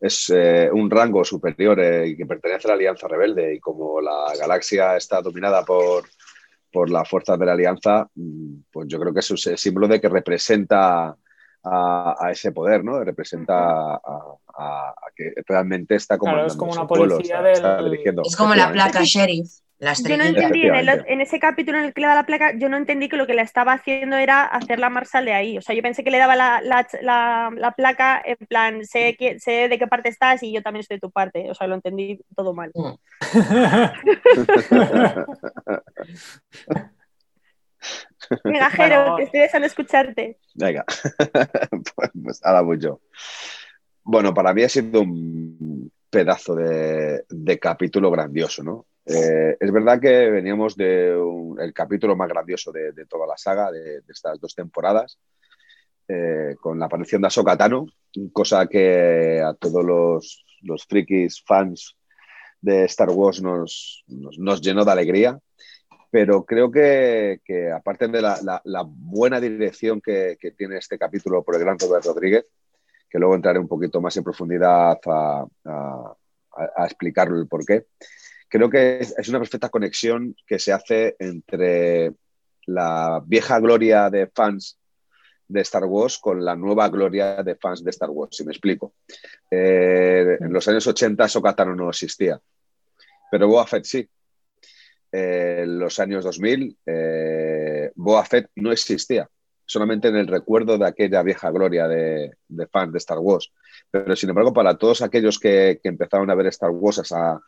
es 0.00 0.30
eh, 0.30 0.70
un 0.72 0.90
rango 0.90 1.24
superior 1.24 1.78
eh, 1.80 2.08
y 2.08 2.16
que 2.16 2.26
pertenece 2.26 2.66
a 2.66 2.70
la 2.70 2.74
Alianza 2.74 3.06
Rebelde 3.08 3.54
y 3.54 3.60
como 3.60 4.00
la 4.00 4.32
galaxia 4.38 4.96
está 4.96 5.20
dominada 5.20 5.64
por, 5.64 6.04
por 6.72 6.88
las 6.90 7.08
fuerzas 7.08 7.38
de 7.38 7.46
la 7.46 7.52
Alianza, 7.52 8.08
mm, 8.14 8.54
pues 8.72 8.88
yo 8.88 8.98
creo 8.98 9.12
que 9.12 9.20
es 9.20 9.30
un 9.30 9.36
símbolo 9.38 9.88
de 9.88 10.00
que 10.00 10.08
representa 10.08 11.14
a, 11.62 12.16
a 12.18 12.30
ese 12.30 12.52
poder, 12.52 12.82
¿no? 12.82 13.02
Representa 13.04 13.54
a, 13.96 14.00
a- 14.56 14.88
a 14.90 14.94
que 15.14 15.32
realmente 15.46 15.94
está 15.96 16.16
Claro, 16.16 16.38
comandando 16.38 16.52
es 16.52 16.58
como 16.58 16.72
una 16.72 16.86
pueblo, 16.86 17.16
policía 17.16 17.34
está, 17.36 17.42
del- 17.46 17.52
está 17.54 17.82
dirigiendo. 17.84 18.22
Es 18.24 18.36
como 18.36 18.54
la 18.54 18.72
placa 18.72 19.02
sheriff, 19.04 19.50
la 19.80 19.94
Yo 19.94 20.16
no 20.18 20.24
entendí, 20.24 20.60
en, 20.66 20.74
el- 20.74 20.88
Efectivamente. 20.88 21.12
en 21.12 21.20
ese 21.22 21.40
capítulo 21.40 21.78
en 21.78 21.84
el 21.86 21.94
que 21.94 22.02
le 22.02 22.06
da 22.06 22.14
la 22.14 22.26
placa, 22.26 22.52
yo 22.56 22.68
no 22.68 22.76
entendí 22.76 23.08
que 23.08 23.16
lo 23.16 23.26
que 23.26 23.32
le 23.34 23.42
estaba 23.42 23.72
haciendo 23.72 24.16
era 24.16 24.44
hacer 24.44 24.78
la 24.78 24.90
Marshall 24.90 25.24
de 25.24 25.32
ahí. 25.32 25.56
O 25.58 25.62
sea, 25.62 25.74
yo 25.74 25.82
pensé 25.82 26.04
que 26.04 26.10
le 26.10 26.18
daba 26.18 26.36
la, 26.36 26.60
la- 26.62 26.86
la- 27.00 27.50
la 27.56 27.72
placa 27.72 28.20
en 28.24 28.36
plan, 28.46 28.84
sé, 28.84 29.16
que- 29.18 29.40
sé 29.40 29.68
de 29.68 29.78
qué 29.78 29.86
parte 29.86 30.10
estás 30.10 30.42
y 30.42 30.52
yo 30.52 30.62
también 30.62 30.80
estoy 30.82 30.98
de 30.98 31.00
tu 31.00 31.10
parte. 31.10 31.50
O 31.50 31.54
sea, 31.54 31.66
lo 31.66 31.74
entendí 31.76 32.20
todo 32.36 32.52
mal. 32.54 32.70
Mm. 32.74 32.92
Venga, 38.44 38.70
Jero, 38.76 39.00
Bueno. 39.00 39.16
que 39.16 39.22
estoy 39.24 39.40
deseando 39.40 39.66
escucharte. 39.66 40.38
Venga, 40.54 40.84
pues, 41.96 42.10
pues 42.24 42.40
ahora 42.44 42.60
voy 42.60 42.78
yo. 42.78 43.00
Bueno, 44.02 44.34
para 44.34 44.52
mí 44.52 44.62
ha 44.62 44.68
sido 44.68 45.00
un 45.02 45.90
pedazo 46.10 46.54
de, 46.54 47.24
de 47.28 47.58
capítulo 47.58 48.10
grandioso, 48.10 48.62
¿no? 48.62 48.86
Eh, 49.12 49.56
es 49.58 49.72
verdad 49.72 50.00
que 50.00 50.30
veníamos 50.30 50.76
del 50.76 51.72
capítulo 51.74 52.14
más 52.14 52.28
grandioso 52.28 52.70
de, 52.70 52.92
de 52.92 53.06
toda 53.06 53.26
la 53.26 53.36
saga, 53.36 53.72
de, 53.72 54.02
de 54.02 54.12
estas 54.12 54.38
dos 54.40 54.54
temporadas, 54.54 55.18
eh, 56.06 56.56
con 56.60 56.78
la 56.78 56.86
aparición 56.86 57.20
de 57.20 57.26
Ahsoka 57.26 57.56
Tano, 57.56 57.86
cosa 58.32 58.66
que 58.66 59.40
a 59.40 59.54
todos 59.54 59.84
los, 59.84 60.86
frikis 60.88 61.42
fans 61.44 61.96
de 62.60 62.84
Star 62.84 63.10
Wars 63.10 63.42
nos, 63.42 64.04
llenó 64.60 64.84
de 64.84 64.92
alegría. 64.92 65.38
Pero 66.12 66.44
creo 66.44 66.70
que, 66.70 67.40
aparte 67.74 68.08
de 68.08 68.22
la, 68.22 68.84
buena 68.86 69.40
dirección 69.40 70.00
que, 70.00 70.36
que, 70.40 70.50
tiene 70.50 70.78
este 70.78 70.98
capítulo 70.98 71.42
por 71.42 71.54
el 71.54 71.60
gran 71.60 71.78
Robert 71.78 72.04
Rodríguez, 72.04 72.46
que 73.08 73.18
luego 73.18 73.34
entraré 73.34 73.58
un 73.58 73.68
poquito 73.68 74.00
más 74.00 74.16
en 74.16 74.24
profundidad 74.24 74.98
a, 75.06 75.46
a, 75.64 76.16
a 76.76 76.84
explicarlo 76.86 77.40
el 77.40 77.46
porqué, 77.48 77.86
creo 78.50 78.68
que 78.68 78.98
es, 78.98 79.14
es, 79.16 79.28
una 79.28 79.38
perfecta 79.38 79.70
conexión 79.70 80.36
que 80.46 80.58
se 80.58 80.72
hace 80.72 81.16
entre 81.18 82.12
la 82.66 83.22
vieja 83.24 83.58
gloria 83.60 84.10
de 84.10 84.26
fans 84.26 84.78
de 85.48 85.62
Star 85.62 85.84
Wars 85.84 86.18
con 86.18 86.44
la 86.44 86.54
nueva 86.54 86.88
gloria 86.88 87.42
de 87.42 87.56
fans 87.56 87.82
de 87.82 87.90
Star 87.90 88.10
Wars, 88.10 88.36
si 88.36 88.44
me 88.44 88.52
explico. 88.52 88.94
Eh, 89.50 90.36
en 90.40 90.52
los 90.52 90.68
años 90.68 90.86
80 90.86 91.26
Sokatano 91.28 91.74
no 91.74 91.88
existía, 91.88 92.38
pero 93.30 93.48
Boba 93.48 93.66
Fett 93.66 93.84
sí 93.84 94.08
en 95.12 95.20
eh, 95.20 95.66
los 95.66 95.98
años 95.98 96.24
2000, 96.24 96.76
eh, 96.86 97.90
Boa 97.96 98.24
Fett 98.24 98.50
no 98.56 98.70
existía, 98.70 99.28
solamente 99.64 100.08
en 100.08 100.16
el 100.16 100.28
recuerdo 100.28 100.78
de 100.78 100.86
aquella 100.86 101.22
vieja 101.22 101.50
gloria 101.50 101.88
de, 101.88 102.36
de 102.46 102.66
fans 102.68 102.92
de 102.92 102.98
Star 102.98 103.18
Wars. 103.18 103.52
Pero 103.90 104.14
sin 104.14 104.28
embargo, 104.28 104.52
para 104.52 104.78
todos 104.78 105.02
aquellos 105.02 105.38
que, 105.38 105.80
que 105.82 105.88
empezaron 105.88 106.30
a 106.30 106.34
ver 106.34 106.46
Star 106.46 106.70
Wars 106.70 106.98
esa, 106.98 107.40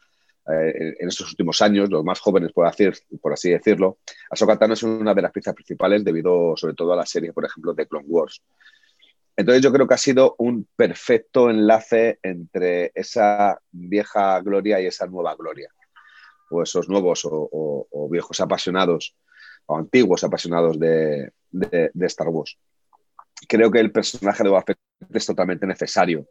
eh, 0.49 0.95
en 0.99 1.09
estos 1.09 1.31
últimos 1.31 1.63
años, 1.63 1.89
los 1.89 2.05
más 2.05 2.19
jóvenes, 2.19 2.53
por, 2.53 2.67
decir, 2.67 2.93
por 3.21 3.33
así 3.33 3.51
decirlo, 3.51 3.99
Ahsoka 4.31 4.59
Tano 4.59 4.75
es 4.75 4.83
una 4.83 5.15
de 5.15 5.23
las 5.23 5.31
piezas 5.31 5.55
principales 5.55 6.05
debido 6.05 6.57
sobre 6.57 6.75
todo 6.75 6.93
a 6.93 6.97
la 6.97 7.07
serie, 7.07 7.33
por 7.33 7.45
ejemplo, 7.45 7.75
de 7.75 7.87
Clone 7.87 8.07
Wars. 8.09 8.43
Entonces 9.37 9.63
yo 9.63 9.73
creo 9.73 9.87
que 9.87 9.95
ha 9.95 9.99
sido 9.99 10.35
un 10.39 10.69
perfecto 10.77 11.49
enlace 11.49 12.19
entre 12.23 12.93
esa 12.95 13.59
vieja 13.71 14.41
gloria 14.41 14.81
y 14.81 14.87
esa 14.87 15.07
nueva 15.07 15.35
gloria, 15.37 15.71
o 16.51 16.63
esos 16.63 16.89
nuevos 16.89 17.23
o, 17.25 18.09
viejos 18.11 18.41
apasionados 18.41 19.17
o 19.67 19.79
antiguos 19.79 20.23
apasionados 20.25 20.79
de, 20.79 21.33
Star 22.01 22.29
Wars. 22.29 22.59
Creo 23.49 23.71
que 23.71 23.81
el 23.81 23.91
personaje 23.91 24.43
de 24.43 24.51
Boba 24.51 24.63
Fett 24.63 24.79
es 25.13 25.27
totalmente 25.27 25.67
necesario. 25.67 26.29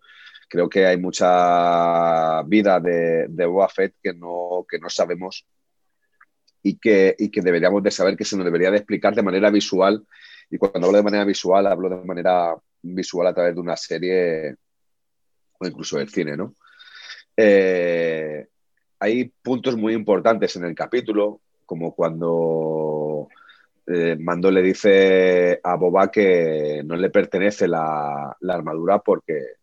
Creo 0.52 0.68
que 0.68 0.86
hay 0.86 0.98
mucha 0.98 2.44
vida 2.44 2.78
de, 2.82 3.28
de 3.30 3.46
Boba 3.46 3.70
Fett 3.70 3.96
que 4.04 4.14
no, 4.14 4.66
que 4.70 4.80
no 4.80 4.90
sabemos 4.90 5.48
y 6.62 6.78
que, 6.78 7.16
y 7.18 7.32
que 7.32 7.40
deberíamos 7.40 7.82
de 7.82 7.90
saber 7.90 8.18
que 8.18 8.26
se 8.26 8.36
nos 8.36 8.44
debería 8.44 8.70
de 8.70 8.76
explicar 8.76 9.16
de 9.16 9.24
manera 9.24 9.50
visual. 9.50 10.06
Y 10.50 10.58
cuando 10.58 10.88
hablo 10.88 10.98
de 10.98 11.04
manera 11.06 11.24
visual, 11.24 11.68
hablo 11.68 11.88
de 11.88 12.04
manera 12.04 12.54
visual 12.82 13.28
a 13.28 13.34
través 13.34 13.56
de 13.56 13.62
una 13.62 13.78
serie 13.78 14.56
o 15.58 15.66
incluso 15.66 16.00
del 16.00 16.10
cine, 16.10 16.36
¿no? 16.36 16.56
Eh, 17.38 18.46
hay 19.00 19.32
puntos 19.42 19.78
muy 19.78 19.94
importantes 19.94 20.58
en 20.58 20.66
el 20.66 20.76
capítulo, 20.76 21.40
como 21.66 21.96
cuando 21.96 23.30
eh, 23.88 24.18
Mando 24.20 24.52
le 24.52 24.62
dice 24.62 25.62
a 25.64 25.76
Boba 25.76 26.12
que 26.12 26.82
no 26.84 26.98
le 26.98 27.10
pertenece 27.10 27.70
la, 27.70 28.36
armadura 28.50 29.00
porque 29.00 29.61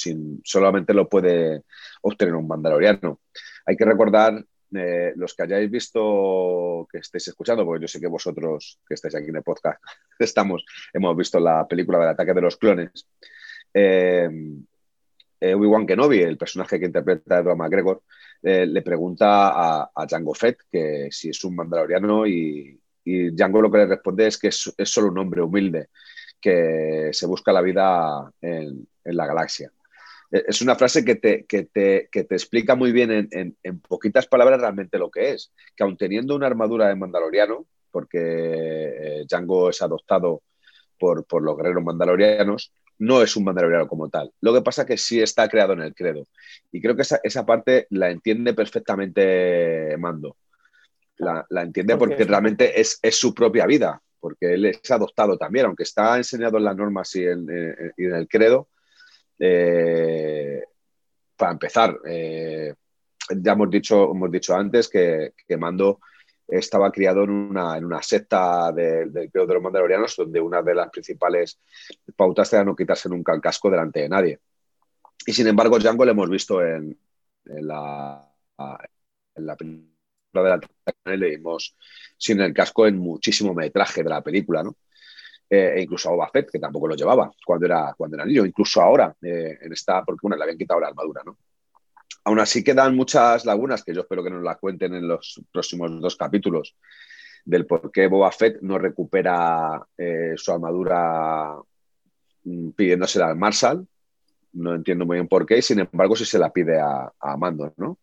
sin, 0.00 0.40
solamente 0.44 0.94
lo 0.94 1.08
puede 1.08 1.62
obtener 2.02 2.34
un 2.34 2.46
mandaloriano. 2.46 3.20
Hay 3.64 3.76
que 3.76 3.84
recordar, 3.84 4.44
eh, 4.74 5.12
los 5.16 5.34
que 5.34 5.42
hayáis 5.44 5.70
visto, 5.70 6.86
que 6.90 6.98
estéis 6.98 7.28
escuchando, 7.28 7.64
porque 7.64 7.82
yo 7.82 7.88
sé 7.88 8.00
que 8.00 8.06
vosotros 8.06 8.78
que 8.86 8.94
estáis 8.94 9.14
aquí 9.14 9.28
en 9.28 9.36
el 9.36 9.42
podcast 9.42 9.82
estamos, 10.18 10.64
hemos 10.92 11.16
visto 11.16 11.40
la 11.40 11.66
película 11.66 11.98
del 11.98 12.08
ataque 12.08 12.34
de 12.34 12.40
los 12.40 12.56
clones. 12.56 13.06
Eh, 13.72 14.28
eh, 15.40 15.54
Obi-Wan 15.54 15.86
Kenobi, 15.86 16.20
el 16.20 16.38
personaje 16.38 16.80
que 16.80 16.86
interpreta 16.86 17.38
Edward 17.38 17.58
McGregor, 17.58 18.02
eh, 18.42 18.66
le 18.66 18.82
pregunta 18.82 19.48
a, 19.48 19.90
a, 19.94 20.06
Jango 20.08 20.34
Fett 20.34 20.60
que 20.70 21.08
si 21.10 21.30
es 21.30 21.44
un 21.44 21.56
mandaloriano 21.56 22.26
y 22.26 22.78
Django 23.06 23.62
lo 23.62 23.70
que 23.70 23.78
le 23.78 23.86
responde 23.86 24.26
es 24.26 24.38
que 24.38 24.48
es, 24.48 24.72
solo 24.84 25.08
un 25.08 25.18
hombre 25.18 25.42
humilde 25.42 25.88
que 26.40 27.10
se 27.12 27.26
busca 27.26 27.52
la 27.52 27.62
vida 27.62 28.30
en, 28.40 28.86
la 29.04 29.26
galaxia. 29.26 29.70
Es 30.30 30.60
una 30.60 30.74
frase 30.74 31.04
que 31.04 31.16
te, 31.16 31.44
te, 31.44 32.08
explica 32.12 32.74
muy 32.74 32.92
bien 32.92 33.10
en, 33.10 33.56
en, 33.62 33.80
poquitas 33.80 34.26
palabras 34.26 34.60
realmente 34.60 34.98
lo 34.98 35.10
que 35.10 35.30
es, 35.30 35.52
que 35.76 35.84
aun 35.84 35.96
teniendo 35.96 36.34
una 36.34 36.46
armadura 36.46 36.88
de 36.88 36.96
mandaloriano, 36.96 37.66
porque 37.90 38.18
eh, 38.20 39.24
Django 39.28 39.70
es 39.70 39.80
adoptado 39.82 40.42
por, 40.98 41.24
por, 41.26 41.42
los 41.42 41.56
guerreros 41.56 41.84
mandalorianos, 41.84 42.72
no 42.98 43.22
es 43.22 43.36
un 43.36 43.44
mandaloriano 43.44 43.86
como 43.86 44.08
tal. 44.08 44.32
Lo 44.40 44.52
que 44.52 44.62
pasa 44.62 44.82
es 44.82 44.88
que 44.88 44.96
sí 44.96 45.20
está 45.20 45.48
creado 45.48 45.74
en 45.74 45.82
el 45.82 45.94
credo. 45.94 46.26
Y 46.72 46.80
creo 46.80 46.96
que 46.96 47.02
esa, 47.02 47.20
esa 47.22 47.46
parte 47.46 47.86
la 47.90 48.10
entiende 48.10 48.54
perfectamente 48.54 49.96
Mando. 49.98 50.36
La, 51.18 51.46
la 51.48 51.62
entiende 51.62 51.96
porque 51.96 52.24
realmente 52.24 52.78
es, 52.78 52.98
es, 53.00 53.16
su 53.16 53.32
propia 53.32 53.64
vida, 53.64 54.02
porque 54.20 54.54
él 54.54 54.66
es 54.66 54.90
adoptado 54.90 55.38
también, 55.38 55.66
aunque 55.66 55.84
está 55.84 56.16
enseñado 56.16 56.58
en 56.58 56.64
las 56.64 56.76
normas 56.76 57.14
y 57.16 57.24
en, 57.24 57.46
en 57.48 58.14
el 58.14 58.28
credo. 58.28 58.68
Eh, 59.38 60.62
para 61.36 61.52
empezar, 61.52 61.98
eh, 62.06 62.74
ya 63.36 63.52
hemos 63.52 63.70
dicho, 63.70 64.10
hemos 64.10 64.30
dicho 64.30 64.54
antes 64.54 64.88
que, 64.88 65.32
Mando 65.58 66.00
estaba 66.48 66.92
criado 66.92 67.24
en 67.24 67.30
una, 67.30 67.76
en 67.76 67.84
una 67.84 68.02
secta 68.02 68.70
del 68.72 69.12
de, 69.12 69.28
de 69.28 69.46
los 69.46 69.62
mandalorianos, 69.62 70.16
donde 70.16 70.40
una 70.40 70.62
de 70.62 70.74
las 70.74 70.90
principales 70.90 71.60
pautas 72.14 72.52
era 72.52 72.64
no 72.64 72.76
quitarse 72.76 73.08
nunca 73.08 73.34
el 73.34 73.40
casco 73.40 73.68
delante 73.68 74.00
de 74.00 74.08
nadie. 74.08 74.40
Y 75.26 75.32
sin 75.32 75.48
embargo, 75.48 75.78
Django 75.78 76.04
lo 76.04 76.12
hemos 76.12 76.30
visto 76.30 76.64
en, 76.64 76.96
la, 77.44 78.32
la 79.34 79.56
película 79.56 79.96
de 80.32 80.50
la 81.04 81.16
le 81.16 81.30
vimos 81.30 81.76
sin 82.16 82.40
el 82.40 82.52
casco 82.52 82.86
en 82.86 82.98
muchísimo 82.98 83.54
metraje 83.54 84.02
de 84.02 84.10
la 84.10 84.22
película, 84.22 84.62
¿no? 84.62 84.76
Eh, 85.48 85.74
e 85.76 85.82
incluso 85.82 86.08
a 86.08 86.12
Boba 86.12 86.28
Fett, 86.28 86.50
que 86.50 86.58
tampoco 86.58 86.88
lo 86.88 86.96
llevaba 86.96 87.30
cuando 87.44 87.66
era, 87.66 87.94
cuando 87.96 88.16
era 88.16 88.26
niño, 88.26 88.44
incluso 88.44 88.82
ahora, 88.82 89.14
eh, 89.22 89.58
en 89.60 89.72
esta, 89.72 90.04
porque 90.04 90.26
una 90.26 90.36
le 90.36 90.42
habían 90.42 90.58
quitado 90.58 90.80
la 90.80 90.88
armadura, 90.88 91.22
¿no? 91.24 91.38
Aún 92.24 92.40
así 92.40 92.64
quedan 92.64 92.96
muchas 92.96 93.44
lagunas 93.44 93.84
que 93.84 93.94
yo 93.94 94.00
espero 94.00 94.24
que 94.24 94.30
nos 94.30 94.42
las 94.42 94.58
cuenten 94.58 94.94
en 94.94 95.06
los 95.06 95.40
próximos 95.52 96.00
dos 96.00 96.16
capítulos 96.16 96.74
del 97.44 97.64
por 97.64 97.92
qué 97.92 98.08
Boba 98.08 98.32
Fett 98.32 98.60
no 98.62 98.76
recupera 98.78 99.86
eh, 99.96 100.32
su 100.36 100.50
armadura 100.50 101.54
mm, 102.42 102.70
pidiéndosela 102.70 103.28
al 103.28 103.36
Marshall. 103.36 103.86
No 104.54 104.74
entiendo 104.74 105.06
muy 105.06 105.18
bien 105.18 105.28
por 105.28 105.46
qué, 105.46 105.62
sin 105.62 105.78
embargo, 105.78 106.16
si 106.16 106.24
se 106.24 106.40
la 106.40 106.50
pide 106.50 106.80
a, 106.80 107.12
a 107.20 107.36
Mando, 107.36 107.72
¿no? 107.76 107.98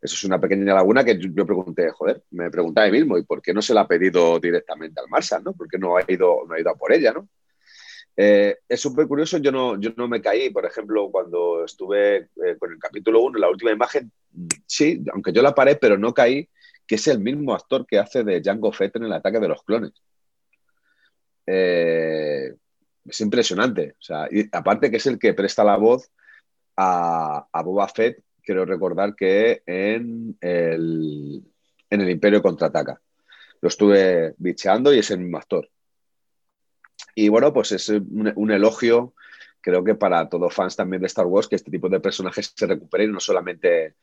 Eso 0.00 0.14
es 0.14 0.24
una 0.24 0.40
pequeña 0.40 0.74
laguna 0.74 1.04
que 1.04 1.18
yo, 1.18 1.44
pregunté, 1.44 1.90
joder, 1.90 2.22
me 2.30 2.50
preguntaba 2.50 2.86
a 2.86 2.90
mí 2.90 2.98
mismo, 2.98 3.18
¿y 3.18 3.22
por 3.22 3.42
qué 3.42 3.52
no 3.52 3.60
se 3.60 3.74
la 3.74 3.82
ha 3.82 3.88
pedido 3.88 4.40
directamente 4.40 4.98
al 4.98 5.08
Marshall, 5.08 5.44
¿no? 5.44 5.52
¿Por 5.52 5.68
qué 5.68 5.78
no 5.78 5.98
ha 5.98 6.04
ido, 6.08 6.46
no 6.48 6.54
ha 6.54 6.60
ido 6.60 6.70
a 6.70 6.74
por 6.74 6.92
ella, 6.92 7.12
¿no? 7.12 7.28
Eh, 8.16 8.56
es 8.66 8.80
súper 8.80 9.06
curioso, 9.06 9.38
yo 9.38 9.52
no, 9.52 9.78
yo 9.78 9.90
no 9.96 10.08
me 10.08 10.22
caí, 10.22 10.50
por 10.50 10.64
ejemplo, 10.64 11.10
cuando 11.10 11.64
estuve 11.64 12.16
eh, 12.16 12.56
con 12.58 12.72
el 12.72 12.78
capítulo 12.78 13.20
1, 13.20 13.38
la 13.38 13.50
última 13.50 13.72
imagen, 13.72 14.10
sí, 14.66 15.02
aunque 15.12 15.32
yo 15.32 15.42
la 15.42 15.54
paré, 15.54 15.76
pero 15.76 15.98
no 15.98 16.14
caí, 16.14 16.48
que 16.86 16.94
es 16.94 17.06
el 17.06 17.20
mismo 17.20 17.54
actor 17.54 17.86
que 17.86 17.98
hace 17.98 18.24
de 18.24 18.40
Django 18.40 18.72
Fett 18.72 18.96
en 18.96 19.04
el 19.04 19.12
ataque 19.12 19.38
de 19.38 19.48
los 19.48 19.62
clones. 19.62 19.92
Eh, 21.46 22.54
es 23.04 23.20
impresionante, 23.20 23.96
o 23.98 24.02
sea, 24.02 24.28
y 24.30 24.48
aparte 24.52 24.90
que 24.90 24.96
es 24.96 25.06
el 25.06 25.18
que 25.18 25.34
presta 25.34 25.62
la 25.62 25.76
voz 25.76 26.10
a, 26.76 27.46
a 27.52 27.62
Boba 27.62 27.88
Fett, 27.88 28.22
quiero 28.50 28.64
recordar 28.64 29.14
que 29.14 29.62
en 29.64 30.36
el, 30.40 31.40
en 31.88 32.00
el 32.00 32.10
Imperio 32.10 32.42
Contraataca. 32.42 33.00
Lo 33.60 33.68
estuve 33.68 34.34
bicheando 34.38 34.92
y 34.92 34.98
es 34.98 35.12
el 35.12 35.20
mismo 35.20 35.38
actor. 35.38 35.70
Y 37.14 37.28
bueno, 37.28 37.52
pues 37.52 37.70
es 37.70 37.90
un, 37.90 38.50
elogio, 38.50 39.14
creo 39.60 39.84
que 39.84 39.94
para 39.94 40.28
todos 40.28 40.52
fans 40.52 40.74
también 40.74 41.00
de 41.00 41.06
Star 41.06 41.26
Wars, 41.26 41.46
que 41.46 41.54
este 41.54 41.70
tipo 41.70 41.88
de 41.88 42.00
personajes 42.00 42.52
se 42.56 42.66
recuperen 42.66 43.12
no 43.12 43.20
solamente 43.20 43.94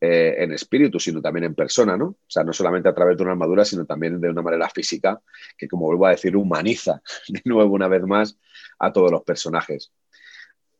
eh, 0.00 0.36
en 0.38 0.52
espíritu, 0.52 1.00
sino 1.00 1.20
también 1.20 1.42
en 1.42 1.56
persona, 1.56 1.96
¿no? 1.96 2.06
O 2.06 2.28
sea, 2.28 2.44
no 2.44 2.52
solamente 2.52 2.88
a 2.88 2.94
través 2.94 3.16
de 3.16 3.24
una 3.24 3.32
armadura, 3.32 3.64
sino 3.64 3.86
también 3.86 4.20
de 4.20 4.30
una 4.30 4.42
manera 4.42 4.70
física, 4.70 5.20
que 5.58 5.66
como 5.66 5.86
vuelvo 5.86 6.06
a 6.06 6.10
decir, 6.10 6.36
humaniza 6.36 7.02
de 7.28 7.42
nuevo 7.44 7.74
una 7.74 7.88
vez 7.88 8.02
más 8.04 8.38
a 8.78 8.92
todos 8.92 9.10
los 9.10 9.24
personajes. 9.24 9.90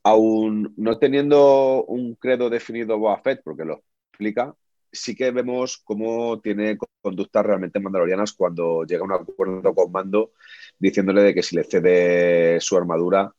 Aún 0.07 0.73
no 0.77 0.99
teniendo 0.99 1.85
un 1.85 2.15
credo 2.15 2.49
definido 2.49 2.97
Fett, 3.25 3.41
porque 3.43 3.65
lo 3.65 3.83
explica, 4.09 4.55
sí 4.93 5.17
que 5.17 5.33
vemos 5.33 5.79
cómo 5.79 6.41
tiene 6.41 6.79
conductas 7.03 7.45
realmente 7.45 7.81
mandalorianas 7.81 8.33
cuando 8.33 8.85
llega 8.85 9.03
a 9.03 9.05
un 9.05 9.13
acuerdo 9.13 9.75
con 9.75 9.91
Mando 9.91 10.31
diciéndole 10.79 11.23
de 11.23 11.35
que 11.35 11.43
si 11.43 11.57
le 11.57 11.65
cede 11.65 12.61
su 12.61 12.77
armadura, 12.77 13.33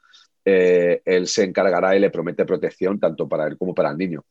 eh, 0.43 1.01
él 1.05 1.27
se 1.27 1.45
encargará 1.45 1.95
y 1.95 2.01
le 2.01 2.09
promete 2.09 2.43
protección 2.43 2.99
tanto 2.99 3.29
para 3.29 3.47
él 3.47 3.57
como 3.57 3.73
para 3.73 3.91
el 3.91 3.97
niño. 3.97 4.25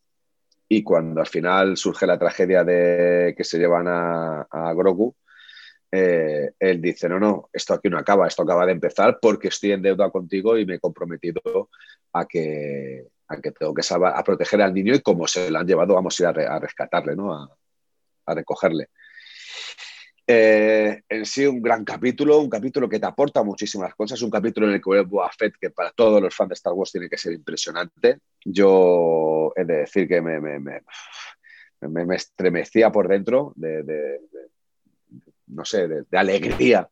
Y 0.69 0.83
cuando 0.83 1.23
al 1.23 1.29
final 1.29 1.79
surge 1.79 2.07
la 2.07 2.19
tragedia 2.19 2.65
de 2.65 3.35
que 3.35 3.45
se 3.45 3.59
llevan 3.59 3.89
a, 3.89 4.43
a 4.51 4.75
Grogu, 4.75 5.15
eh, 5.97 6.53
él 6.59 6.81
dice, 6.81 7.09
no, 7.09 7.19
no, 7.19 7.49
esto 7.53 7.75
aquí 7.75 7.89
no 7.89 7.99
acaba, 7.99 8.27
esto 8.27 8.43
acaba 8.43 8.67
de 8.67 8.73
empezar 8.73 9.19
porque 9.21 9.49
estoy 9.49 9.73
en 9.73 9.83
deuda 9.83 10.11
contigo 10.11 10.59
y 10.59 10.67
me 10.67 10.75
he 10.75 10.81
comprometido 10.81 11.71
a 12.13 12.27
que, 12.27 13.07
a 13.29 13.41
que 13.41 13.53
tengo 13.53 13.75
que 13.75 13.83
salvar, 13.83 14.15
a 14.17 14.23
proteger 14.23 14.63
al 14.63 14.75
niño 14.75 14.95
y 14.95 15.01
como 15.01 15.27
se 15.27 15.51
lo 15.51 15.59
han 15.59 15.67
llevado, 15.67 15.95
vamos 15.95 16.19
a 16.21 16.23
ir 16.23 16.41
a, 16.41 16.59
rescatarle, 16.59 17.17
¿no? 17.17 17.33
a 17.33 18.35
recogerle. 18.35 18.89
Eh, 20.29 21.03
en 21.09 21.25
sí, 21.25 21.47
un 21.47 21.63
gran 21.63 21.85
capítulo, 21.85 22.41
un 22.41 22.51
capítulo 22.51 22.89
que 22.89 22.99
te 22.99 23.07
aporta 23.07 23.45
muchísimas 23.45 23.95
cosas, 23.95 24.21
un 24.23 24.31
capítulo 24.31 24.67
en 24.67 24.75
el 24.75 24.83
que 24.83 24.91
ve 24.91 25.03
Boa 25.03 25.31
Fett 25.31 25.55
que 25.61 25.71
para 25.71 25.93
todos 25.93 26.21
los 26.21 26.35
fans 26.35 26.49
de 26.49 26.55
Star 26.55 26.73
Wars 26.73 26.91
tiene 26.91 27.09
que 27.09 27.17
ser 27.17 27.33
impresionante. 27.33 28.19
Yo 28.45 29.53
he 29.55 29.65
de 29.65 29.77
decir 29.79 30.09
que 30.09 30.21
me, 30.21 30.41
me, 30.41 30.59
me, 30.59 32.17
estremecía 32.17 32.91
por 32.91 33.07
dentro 33.07 33.53
de, 33.55 33.85
no 35.47 35.65
sé, 35.65 35.89
de, 35.89 36.19
alegría 36.19 36.89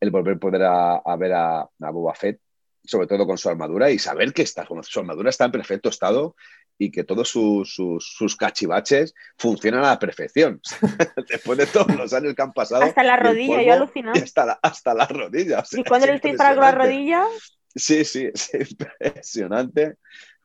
el 0.00 0.10
volver 0.10 0.36
a 0.36 0.38
poder 0.38 0.62
a, 0.62 1.16
ver 1.16 1.32
a, 1.32 1.60
a 1.60 1.90
Boba 1.90 2.14
Fett 2.14 2.40
sobre 2.84 3.06
todo 3.06 3.26
con 3.26 3.38
su 3.38 3.48
armadura 3.48 3.90
y 3.90 3.98
saber 3.98 4.32
que 4.32 4.42
está, 4.42 4.66
su 4.82 5.00
armadura 5.00 5.30
está 5.30 5.44
en 5.44 5.52
perfecto 5.52 5.88
estado 5.88 6.34
y 6.78 6.90
que 6.90 7.04
todos 7.04 7.28
sus, 7.28 7.74
sus, 7.74 8.36
cachivaches 8.36 9.14
funcionan 9.36 9.84
a 9.84 9.88
la 9.88 9.98
perfección. 9.98 10.60
Después 11.28 11.58
de 11.58 11.66
todos 11.66 11.94
los 11.94 12.12
años 12.14 12.34
que 12.34 12.42
han 12.42 12.54
pasado. 12.54 12.82
Hasta 12.82 13.02
la 13.02 13.16
rodilla, 13.18 13.62
yo 13.62 13.74
alucino. 13.74 14.12
Hasta, 14.12 14.46
la, 14.46 14.58
hasta 14.62 14.94
las 14.94 15.10
rodillas. 15.10 15.72
¿Y 15.74 15.84
cuando 15.84 16.06
le 16.06 16.18
disparas 16.18 16.54
con 16.54 16.64
la 16.64 16.72
rodilla? 16.72 17.24
Sí, 17.74 18.04
sí, 18.04 18.30
es 18.34 18.54
impresionante 18.54 19.96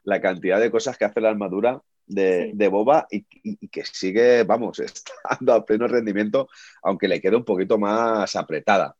la 0.03 0.19
cantidad 0.19 0.59
de 0.59 0.69
cosas 0.69 0.97
que 0.97 1.05
hace 1.05 1.21
la 1.21 1.29
armadura 1.29 1.81
de, 2.05 2.51
de 2.53 2.67
Boba 2.67 3.07
y, 3.09 3.25
y, 3.43 3.67
que 3.67 3.83
sigue, 3.85 4.43
vamos, 4.43 4.79
estando 4.79 5.53
a 5.53 5.65
pleno 5.65 5.87
rendimiento, 5.87 6.47
aunque 6.83 7.07
le 7.07 7.19
quede 7.21 7.35
un 7.35 7.45
poquito 7.45 7.77
más 7.77 8.35
apretada. 8.35 8.95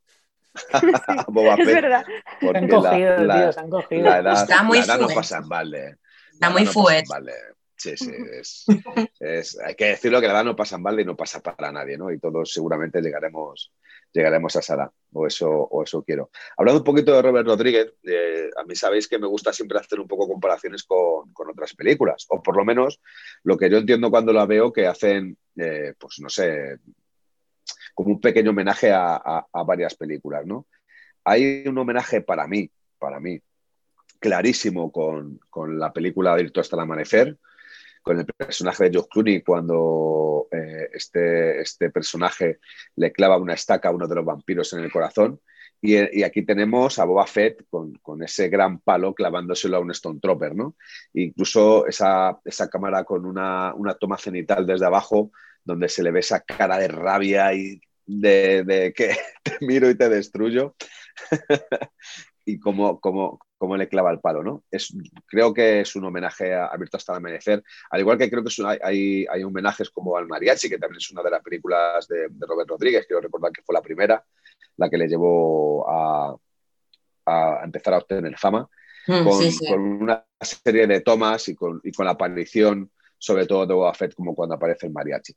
Boba 1.28 1.56
es 1.56 1.66
Fett, 1.66 1.82
verdad. 1.82 2.06
Se 2.06 2.46
porque 2.46 2.58
han 2.60 2.68
la- 2.70 2.90
cogido, 2.90 3.18
la- 3.26 3.36
tío, 3.36 3.52
se 3.54 3.60
han 3.60 3.70
cogido. 3.70 4.04
la 4.04 4.20
edad, 4.20 4.42
Está 4.42 4.64
muy 4.64 4.78
la 4.80 4.84
edad 4.86 5.00
no 5.00 5.08
pasa 5.08 5.38
en 5.38 5.50
balde. 5.50 5.98
Está 6.32 6.48
La 6.48 6.50
muy 6.50 6.62
edad 6.64 6.72
no 6.74 6.74
Sí, 7.78 7.98
sí, 7.98 8.10
es, 8.32 8.66
es- 9.20 9.60
hay 9.60 9.76
que 9.76 9.86
decirlo 9.86 10.22
que 10.22 10.28
la 10.28 10.34
edad 10.34 10.46
no 10.46 10.56
pasa 10.56 10.78
en 10.78 10.84
balde 10.84 11.02
y 11.02 11.06
no 11.06 11.16
pasa 11.16 11.42
para 11.42 11.72
nadie, 11.72 11.98
¿no? 11.98 12.10
Y 12.12 12.20
todos 12.20 12.52
seguramente 12.54 13.02
llegaremos, 13.02 13.74
llegaremos 14.14 14.56
a 14.56 14.74
edad, 14.76 14.92
o 15.14 15.28
eso, 15.28 15.50
o 15.50 15.84
eso 15.84 16.02
quiero. 16.04 16.30
Hablando 16.58 16.80
un 16.80 16.86
poquito 16.86 17.14
de 17.14 17.22
Robert 17.22 17.46
Rodríguez, 17.48 17.94
eh, 18.04 18.50
a 18.58 18.64
mí 18.64 18.76
sabéis 18.76 19.08
que 19.10 19.20
me 19.20 19.28
gusta 19.28 19.52
siempre 19.52 19.78
hacer 19.78 20.00
un 20.00 20.08
poco 20.08 20.28
comparaciones 20.28 20.84
con, 20.86 21.34
con 21.34 21.50
otras 21.50 21.74
películas, 21.76 22.26
o 22.30 22.42
por 22.42 22.56
lo 22.56 22.64
menos 22.64 23.02
lo 23.44 23.58
que 23.58 23.70
yo 23.70 23.78
entiendo 23.78 24.10
cuando 24.10 24.32
la 24.32 24.46
veo 24.46 24.72
que 24.72 24.88
hacen, 24.88 25.38
eh, 25.58 25.94
pues 26.00 26.20
no 26.22 26.30
sé, 26.30 26.78
como 27.94 28.12
un 28.12 28.22
pequeño 28.22 28.52
homenaje 28.52 28.92
a, 28.92 29.16
a- 29.16 29.48
a 29.52 29.64
varias 29.64 29.96
películas, 29.96 30.46
¿no? 30.46 30.66
Hay 31.26 31.68
un 31.68 31.78
homenaje 31.78 32.22
para 32.22 32.48
mí, 32.48 32.70
para 33.00 33.20
mí, 33.20 33.40
clarísimo 34.20 34.92
con, 34.92 35.40
con 35.50 35.78
la 35.78 35.92
película 35.92 36.36
Directo 36.36 36.62
hasta 36.62 36.76
el 36.78 36.82
amanecer, 36.84 37.38
con 38.06 38.20
el 38.20 38.26
personaje 38.26 38.84
de 38.84 38.92
George 38.92 39.10
Clooney 39.12 39.42
cuando 39.42 40.48
eh, 40.52 40.90
este, 40.94 41.60
este 41.60 41.90
personaje 41.90 42.60
le 42.96 43.12
clava 43.12 43.38
una 43.38 43.56
estaca 43.56 43.90
a 43.90 43.92
uno 43.92 44.08
de 44.08 44.14
los 44.14 44.24
vampiros 44.24 44.72
en 44.74 44.82
el 44.82 44.92
corazón. 44.92 45.42
Y, 45.82 46.20
y 46.20 46.24
aquí 46.24 46.46
tenemos 46.46 47.00
a 47.00 47.06
Boba 47.06 47.26
Fett 47.26 47.66
con, 47.68 47.94
con 48.04 48.22
ese 48.22 48.48
gran 48.48 48.80
palo 48.80 49.16
clavándoselo 49.16 49.78
a 49.78 49.80
un 49.80 49.90
Stone 49.90 50.20
Trooper, 50.22 50.56
¿no? 50.56 50.76
Incluso 51.16 51.88
esa, 51.88 52.40
esa 52.46 52.70
cámara 52.70 53.04
con 53.04 53.26
una, 53.26 53.74
una 53.74 53.96
toma 53.96 54.18
cenital 54.20 54.68
desde 54.68 54.86
abajo, 54.86 55.32
donde 55.64 55.90
se 55.90 56.04
le 56.04 56.12
ve 56.12 56.20
esa 56.20 56.42
cara 56.42 56.78
de 56.78 56.88
rabia 56.88 57.54
y 57.56 57.82
de, 58.06 58.64
de 58.64 58.94
que 58.94 59.16
te 59.44 59.58
miro 59.66 59.90
y 59.90 59.96
te 59.96 60.10
destruyo. 60.10 60.76
y 62.46 62.60
cómo, 62.60 63.00
cómo, 63.00 63.40
cómo 63.58 63.76
le 63.76 63.88
clava 63.88 64.12
el 64.12 64.20
palo, 64.20 64.44
¿no? 64.44 64.64
Es, 64.70 64.94
creo 65.26 65.54
que 65.54 65.82
es 65.82 65.96
un 65.96 66.06
homenaje 66.06 66.54
a 66.54 66.68
Abierto 66.68 66.98
hasta 66.98 67.14
el 67.14 67.18
amanecer, 67.18 67.64
al 67.90 68.00
igual 68.02 68.18
que 68.18 68.30
creo 68.30 68.44
que 68.44 68.50
es 68.50 68.60
un- 68.60 68.68
hay, 68.82 69.26
hay 69.30 69.44
homenajes 69.44 69.90
como 69.90 70.16
al 70.16 70.28
Mariachi, 70.28 70.70
que 70.70 70.78
también 70.78 70.98
es 71.00 71.12
una 71.12 71.24
de 71.24 71.32
las 71.32 71.42
películas 71.42 72.08
de, 72.08 72.28
de 72.30 72.46
Robert 72.48 72.70
Rodríguez, 72.70 73.06
quiero 73.08 73.22
recordar 73.22 73.52
que 73.52 73.64
fue 73.64 73.74
la 73.74 73.82
primera, 73.82 74.24
la 74.78 74.90
que 74.90 74.98
le 74.98 75.08
llevó 75.08 75.90
a, 75.90 76.36
a 77.26 77.62
empezar 77.64 77.94
a 77.96 77.98
obtener 77.98 78.38
fama, 78.38 78.68
Mm, 79.08 79.24
con, 79.24 79.40
sí, 79.40 79.52
sí. 79.52 79.68
con 79.68 79.82
una 79.82 80.26
serie 80.42 80.88
de 80.88 81.02
tomas 81.02 81.48
y 81.50 81.56
con, 81.56 81.80
y 81.84 81.92
con 81.92 82.06
la 82.08 82.14
aparición, 82.14 82.90
sobre 83.20 83.46
todo 83.46 83.68
de 83.68 83.74
Boba 83.76 83.94
Fett, 83.94 84.16
como 84.16 84.34
cuando 84.34 84.56
aparece 84.56 84.88
el 84.88 84.94
mariachi. 84.94 85.32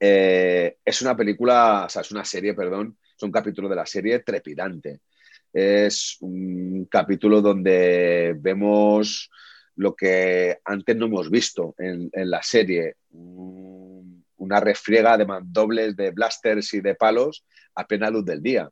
Eh, 0.00 0.76
es 0.84 1.02
una 1.02 1.16
película, 1.16 1.84
o 1.86 1.88
sea, 1.88 2.02
es 2.02 2.10
una 2.10 2.24
serie, 2.24 2.54
perdón, 2.54 2.96
es 3.16 3.22
un 3.22 3.30
capítulo 3.32 3.68
de 3.68 3.76
la 3.76 3.86
serie 3.86 4.20
trepidante. 4.20 5.00
Es 5.52 6.16
un 6.20 6.86
capítulo 6.90 7.40
donde 7.40 8.36
vemos 8.38 9.30
lo 9.76 9.94
que 9.94 10.58
antes 10.64 10.96
no 10.96 11.06
hemos 11.06 11.30
visto 11.30 11.74
en, 11.78 12.10
la 12.12 12.42
serie, 12.42 12.96
un- 13.10 14.24
una 14.36 14.60
refriega 14.60 15.16
de 15.16 15.26
mandobles, 15.26 15.96
de 15.96 16.10
blasters 16.10 16.74
y 16.74 16.80
de 16.80 16.94
palos 16.94 17.44
a 17.74 17.86
plena 17.86 18.10
luz 18.10 18.24
del 18.24 18.42
día. 18.42 18.68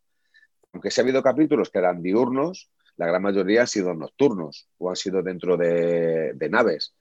Aunque 0.73 0.90
sí 0.90 1.00
ha 1.00 1.04
habido 1.04 1.23
capítulos 1.23 1.71
que 1.71 1.78
eran 1.78 2.02
diurnos, 2.02 2.71
la 2.97 3.06
gran 3.06 3.23
mayoría 3.23 3.62
han 3.62 3.66
sido 3.66 3.95
nocturnos 3.95 4.68
o 4.78 4.90
han 4.90 4.97
sido 4.97 5.23
dentro 5.23 5.56
de, 5.56 6.33
de 6.35 6.49
naves. 6.49 6.95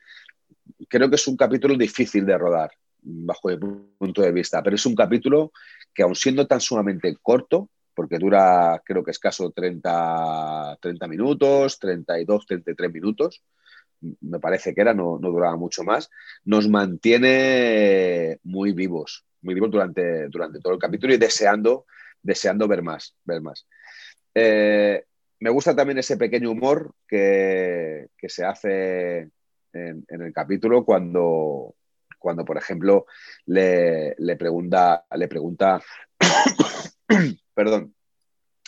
Creo 0.90 1.10
que 1.10 1.16
es 1.16 1.28
un 1.28 1.38
capítulo 1.38 1.76
difícil 1.76 2.26
de 2.26 2.38
rodar, 2.38 2.72
bajo 3.02 3.50
mi 3.50 3.58
punto 3.98 4.22
de 4.22 4.32
vista, 4.32 4.62
pero 4.64 4.76
es 4.76 4.86
un 4.86 4.96
capítulo 4.96 5.52
que 5.94 6.04
aun 6.04 6.16
siendo 6.16 6.48
tan 6.48 6.60
sumamente 6.60 7.16
corto, 7.22 7.70
porque 7.96 8.20
dura 8.20 8.82
creo 8.86 9.04
que 9.04 9.12
escaso 9.12 9.52
30, 9.52 10.78
30 10.82 11.08
minutos, 11.08 11.80
32, 11.80 12.46
33 12.46 12.94
minutos, 12.94 13.42
me 14.22 14.40
parece 14.40 14.74
que 14.74 14.82
era, 14.82 14.94
no, 14.94 15.18
no 15.20 15.32
duraba 15.32 15.56
mucho 15.56 15.84
más, 15.84 16.10
nos 16.44 16.68
mantiene 16.68 18.40
muy 18.44 18.74
vivos, 18.74 19.26
muy 19.42 19.56
vivos 19.56 19.72
durante, 19.72 20.28
durante 20.28 20.60
todo 20.60 20.74
el 20.74 20.80
capítulo 20.80 21.14
y 21.14 21.18
deseando, 21.18 21.86
deseando 22.22 22.68
ver 22.68 22.84
más, 22.84 23.16
ver 23.24 23.42
más. 23.42 23.66
Eh, 24.34 25.04
me 25.40 25.50
gusta 25.50 25.76
también 25.76 25.98
ese 25.98 26.18
pequeño 26.18 26.52
humor 26.52 26.94
que, 27.08 28.10
que 28.18 28.30
se 28.30 28.44
hace 28.44 29.30
en, 29.74 30.06
en, 30.08 30.22
el 30.22 30.34
capítulo 30.34 30.84
cuando, 30.84 31.76
cuando 32.20 32.44
por 32.44 32.58
ejemplo, 32.58 33.06
le, 33.46 34.16
le 34.18 34.36
pregunta, 34.36 35.06
le 35.16 35.28
pregunta 35.28 35.82
perdón, 37.54 37.94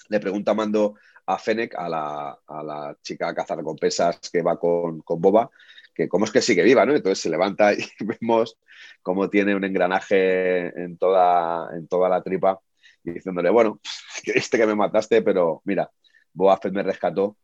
le 0.09 0.19
pregunta 0.19 0.53
Mando 0.53 0.95
a 1.25 1.37
Fennec, 1.37 1.75
a 1.75 1.89
la, 1.89 2.39
a 2.47 2.63
la 2.63 2.97
chica 3.01 3.33
cazarrecompensas 3.35 4.29
que 4.31 4.41
va 4.41 4.57
con, 4.57 5.03
Boba, 5.05 5.49
que 5.93 6.07
cómo 6.07 6.25
es 6.25 6.31
que 6.31 6.41
sigue 6.41 6.63
viva, 6.63 6.85
¿no? 6.85 6.95
Entonces 6.95 7.19
se 7.19 7.29
levanta 7.29 7.73
y 7.73 7.79
vemos 7.99 8.57
cómo 9.01 9.29
tiene 9.29 9.55
un 9.55 9.63
engranaje 9.63 10.67
en 10.67 10.97
toda, 10.97 11.69
la 12.09 12.21
tripa 12.23 12.59
y 13.03 13.11
diciéndole, 13.11 13.49
bueno, 13.49 13.79
creíste 14.23 14.57
que 14.57 14.67
me 14.67 14.75
mataste, 14.75 15.21
pero 15.21 15.61
mira, 15.65 15.91
Boba 16.33 16.57
Fett 16.57 16.73
me 16.73 16.83
rescató 16.83 17.37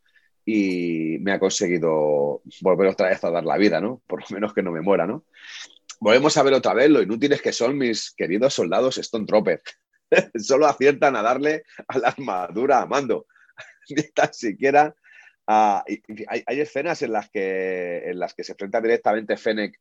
y 0.45 1.17
me 1.19 1.33
ha 1.33 1.39
conseguido 1.39 2.41
volver 2.61 2.87
otra 2.87 3.09
vez 3.09 3.23
a 3.23 3.31
dar 3.31 3.45
la 3.45 3.57
vida, 3.57 3.81
¿no? 3.81 4.01
Por 4.07 4.21
lo 4.21 4.27
menos 4.29 4.53
que 4.53 4.63
no 4.63 4.71
me 4.71 4.81
muera, 4.81 5.05
¿no? 5.05 5.25
Volvemos 5.99 6.35
a 6.37 6.43
ver 6.43 6.53
otra 6.53 6.73
vez 6.73 6.89
lo 6.89 7.01
inútiles 7.01 7.41
que 7.41 7.53
son 7.53 7.77
mis 7.77 8.11
queridos 8.11 8.53
soldados 8.53 8.97
Stone 8.97 9.25
Trooper. 9.25 9.61
Solo 10.35 10.67
aciertan 10.67 11.15
a 11.15 11.21
darle 11.21 11.63
a 11.87 11.97
la 11.97 12.09
armadura 12.09 12.81
a 12.81 12.85
Mando. 12.85 13.27
Ni 13.89 14.03
tan 14.11 14.33
siquiera. 14.33 14.95
Hay, 15.45 16.01
escenas 16.47 17.01
en 17.01 17.11
las, 17.11 17.29
que, 17.29 18.09
en 18.09 18.17
las 18.19 18.33
que 18.33 18.43
se 18.43 18.53
enfrenta 18.53 18.79
directamente 18.79 19.35
Fennec 19.35 19.77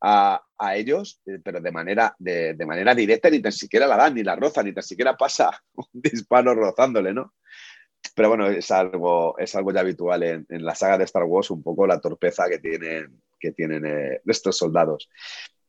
a, 0.00 0.42
a 0.58 0.76
ellos, 0.76 1.20
eh, 1.26 1.38
pero 1.42 1.60
de 1.60 1.72
manera, 1.72 2.14
de, 2.18 2.54
de, 2.54 2.66
manera 2.66 2.94
directa, 2.94 3.30
ni 3.30 3.40
tan 3.40 3.52
siquiera 3.52 3.86
la 3.86 3.96
dan, 3.96 4.14
ni 4.14 4.22
la 4.22 4.36
roza, 4.36 4.62
ni 4.62 4.74
tan 4.74 4.82
siquiera 4.82 5.16
pasa 5.16 5.62
un 5.74 5.86
disparo 5.92 6.54
rozándole, 6.54 7.14
¿no? 7.14 7.34
Pero 8.14 8.28
bueno, 8.28 8.46
es 8.46 8.70
algo, 8.70 9.38
es 9.38 9.54
algo 9.56 9.72
ya 9.72 9.80
habitual 9.80 10.22
en, 10.22 10.46
en, 10.48 10.64
la 10.64 10.74
saga 10.74 10.98
de 10.98 11.04
Star 11.04 11.24
Wars, 11.24 11.50
un 11.50 11.62
poco 11.62 11.86
la 11.86 12.00
torpeza 12.00 12.48
que 12.48 12.58
tienen, 12.58 13.20
que 13.38 13.52
tienen 13.52 13.84
eh, 13.84 14.20
estos 14.26 14.56
soldados. 14.56 15.08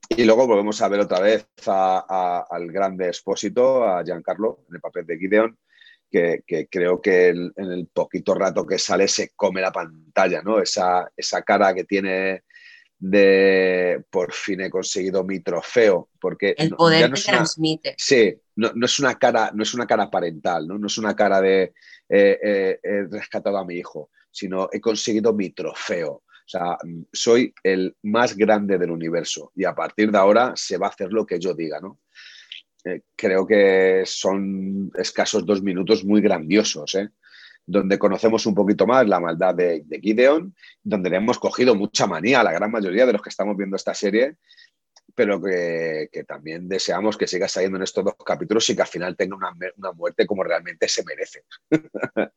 Y 0.09 0.23
luego 0.23 0.47
volvemos 0.47 0.81
a 0.81 0.87
ver 0.87 1.01
otra 1.01 1.19
vez 1.19 1.47
a, 1.65 2.05
a, 2.07 2.55
al 2.55 2.71
grande 2.71 3.07
expósito, 3.07 3.83
a 3.83 4.03
Giancarlo, 4.03 4.65
en 4.69 4.75
el 4.75 4.81
papel 4.81 5.05
de 5.05 5.17
Gideon, 5.17 5.57
que, 6.09 6.43
que 6.45 6.67
creo 6.67 7.01
que 7.01 7.29
el, 7.29 7.51
en 7.55 7.71
el 7.71 7.87
poquito 7.87 8.33
rato 8.33 8.65
que 8.65 8.79
sale 8.79 9.07
se 9.07 9.31
come 9.35 9.61
la 9.61 9.71
pantalla, 9.71 10.41
¿no? 10.41 10.61
Esa, 10.61 11.11
esa 11.15 11.41
cara 11.41 11.73
que 11.73 11.83
tiene 11.83 12.43
de 12.99 14.03
por 14.09 14.33
fin 14.33 14.61
he 14.61 14.69
conseguido 14.69 15.23
mi 15.23 15.41
trofeo. 15.41 16.09
Porque 16.19 16.55
el 16.57 16.71
poder 16.71 17.01
no, 17.01 17.07
no 17.09 17.13
que 17.13 17.21
una, 17.21 17.37
transmite. 17.37 17.95
Sí, 17.97 18.35
no, 18.55 18.71
no, 18.73 18.85
es 18.85 18.99
una 18.99 19.15
cara, 19.19 19.51
no 19.53 19.63
es 19.63 19.73
una 19.73 19.85
cara 19.85 20.09
parental, 20.09 20.67
no, 20.67 20.77
no 20.77 20.87
es 20.87 20.97
una 20.97 21.15
cara 21.15 21.41
de 21.41 21.73
eh, 22.09 22.39
eh, 22.41 22.79
he 22.81 23.03
rescatado 23.03 23.57
a 23.57 23.65
mi 23.65 23.75
hijo, 23.75 24.09
sino 24.31 24.69
he 24.71 24.79
conseguido 24.79 25.33
mi 25.33 25.49
trofeo. 25.49 26.23
O 26.47 26.49
sea, 26.49 26.77
soy 27.11 27.53
el 27.61 27.97
más 28.03 28.37
grande 28.37 28.77
del 28.77 28.91
universo 28.91 29.51
y 29.53 29.65
a 29.65 29.75
partir 29.75 30.09
de 30.11 30.17
ahora 30.17 30.53
se 30.55 30.77
va 30.77 30.87
a 30.87 30.91
hacer 30.91 31.11
lo 31.11 31.25
que 31.25 31.39
yo 31.39 31.53
diga, 31.53 31.81
¿no? 31.81 31.99
Eh, 32.85 33.01
creo 33.17 33.45
que 33.45 34.03
son 34.05 34.89
escasos 34.95 35.45
dos 35.45 35.61
minutos 35.61 36.05
muy 36.05 36.21
grandiosos, 36.21 36.95
¿eh? 36.95 37.09
donde 37.65 37.99
conocemos 37.99 38.45
un 38.45 38.55
poquito 38.55 38.87
más 38.87 39.05
la 39.09 39.19
maldad 39.19 39.53
de, 39.55 39.81
de, 39.85 39.99
Gideon, 39.99 40.55
donde 40.81 41.09
le 41.09 41.17
hemos 41.17 41.37
cogido 41.37 41.75
mucha 41.75 42.07
manía 42.07 42.39
a 42.39 42.43
la 42.45 42.53
gran 42.53 42.71
mayoría 42.71 43.05
de 43.05 43.11
los 43.11 43.21
que 43.21 43.29
estamos 43.29 43.57
viendo 43.57 43.75
esta 43.75 43.93
serie, 43.93 44.37
pero 45.13 45.41
que, 45.41 46.07
que 46.09 46.23
también 46.23 46.69
deseamos 46.69 47.17
que 47.17 47.27
siga 47.27 47.49
saliendo 47.49 47.75
en 47.75 47.83
estos 47.83 48.05
dos 48.05 48.15
capítulos 48.25 48.69
y 48.69 48.75
que 48.75 48.83
al 48.83 48.87
final 48.87 49.17
tenga 49.17 49.35
una, 49.35 49.51
una 49.75 49.91
muerte 49.91 50.25
como 50.25 50.43
realmente 50.45 50.87
se 50.87 51.03
merece. 51.03 51.43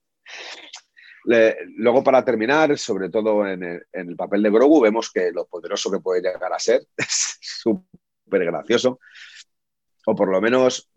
Luego, 1.24 2.02
para 2.02 2.24
terminar, 2.24 2.76
sobre 2.78 3.10
todo 3.10 3.46
en 3.46 3.62
el, 3.62 3.86
en 3.92 4.08
el, 4.08 4.16
papel 4.16 4.42
de 4.42 4.50
Grogu, 4.50 4.80
vemos 4.80 5.10
que 5.12 5.30
lo 5.32 5.46
poderoso 5.46 5.90
que 5.90 6.00
puede 6.00 6.22
llegar 6.22 6.52
a 6.52 6.58
ser 6.58 6.82
es 6.96 7.38
súper 7.40 8.44
gracioso, 8.44 9.00
o 10.06 10.14
por 10.14 10.28
lo 10.28 10.40
menos 10.40 10.90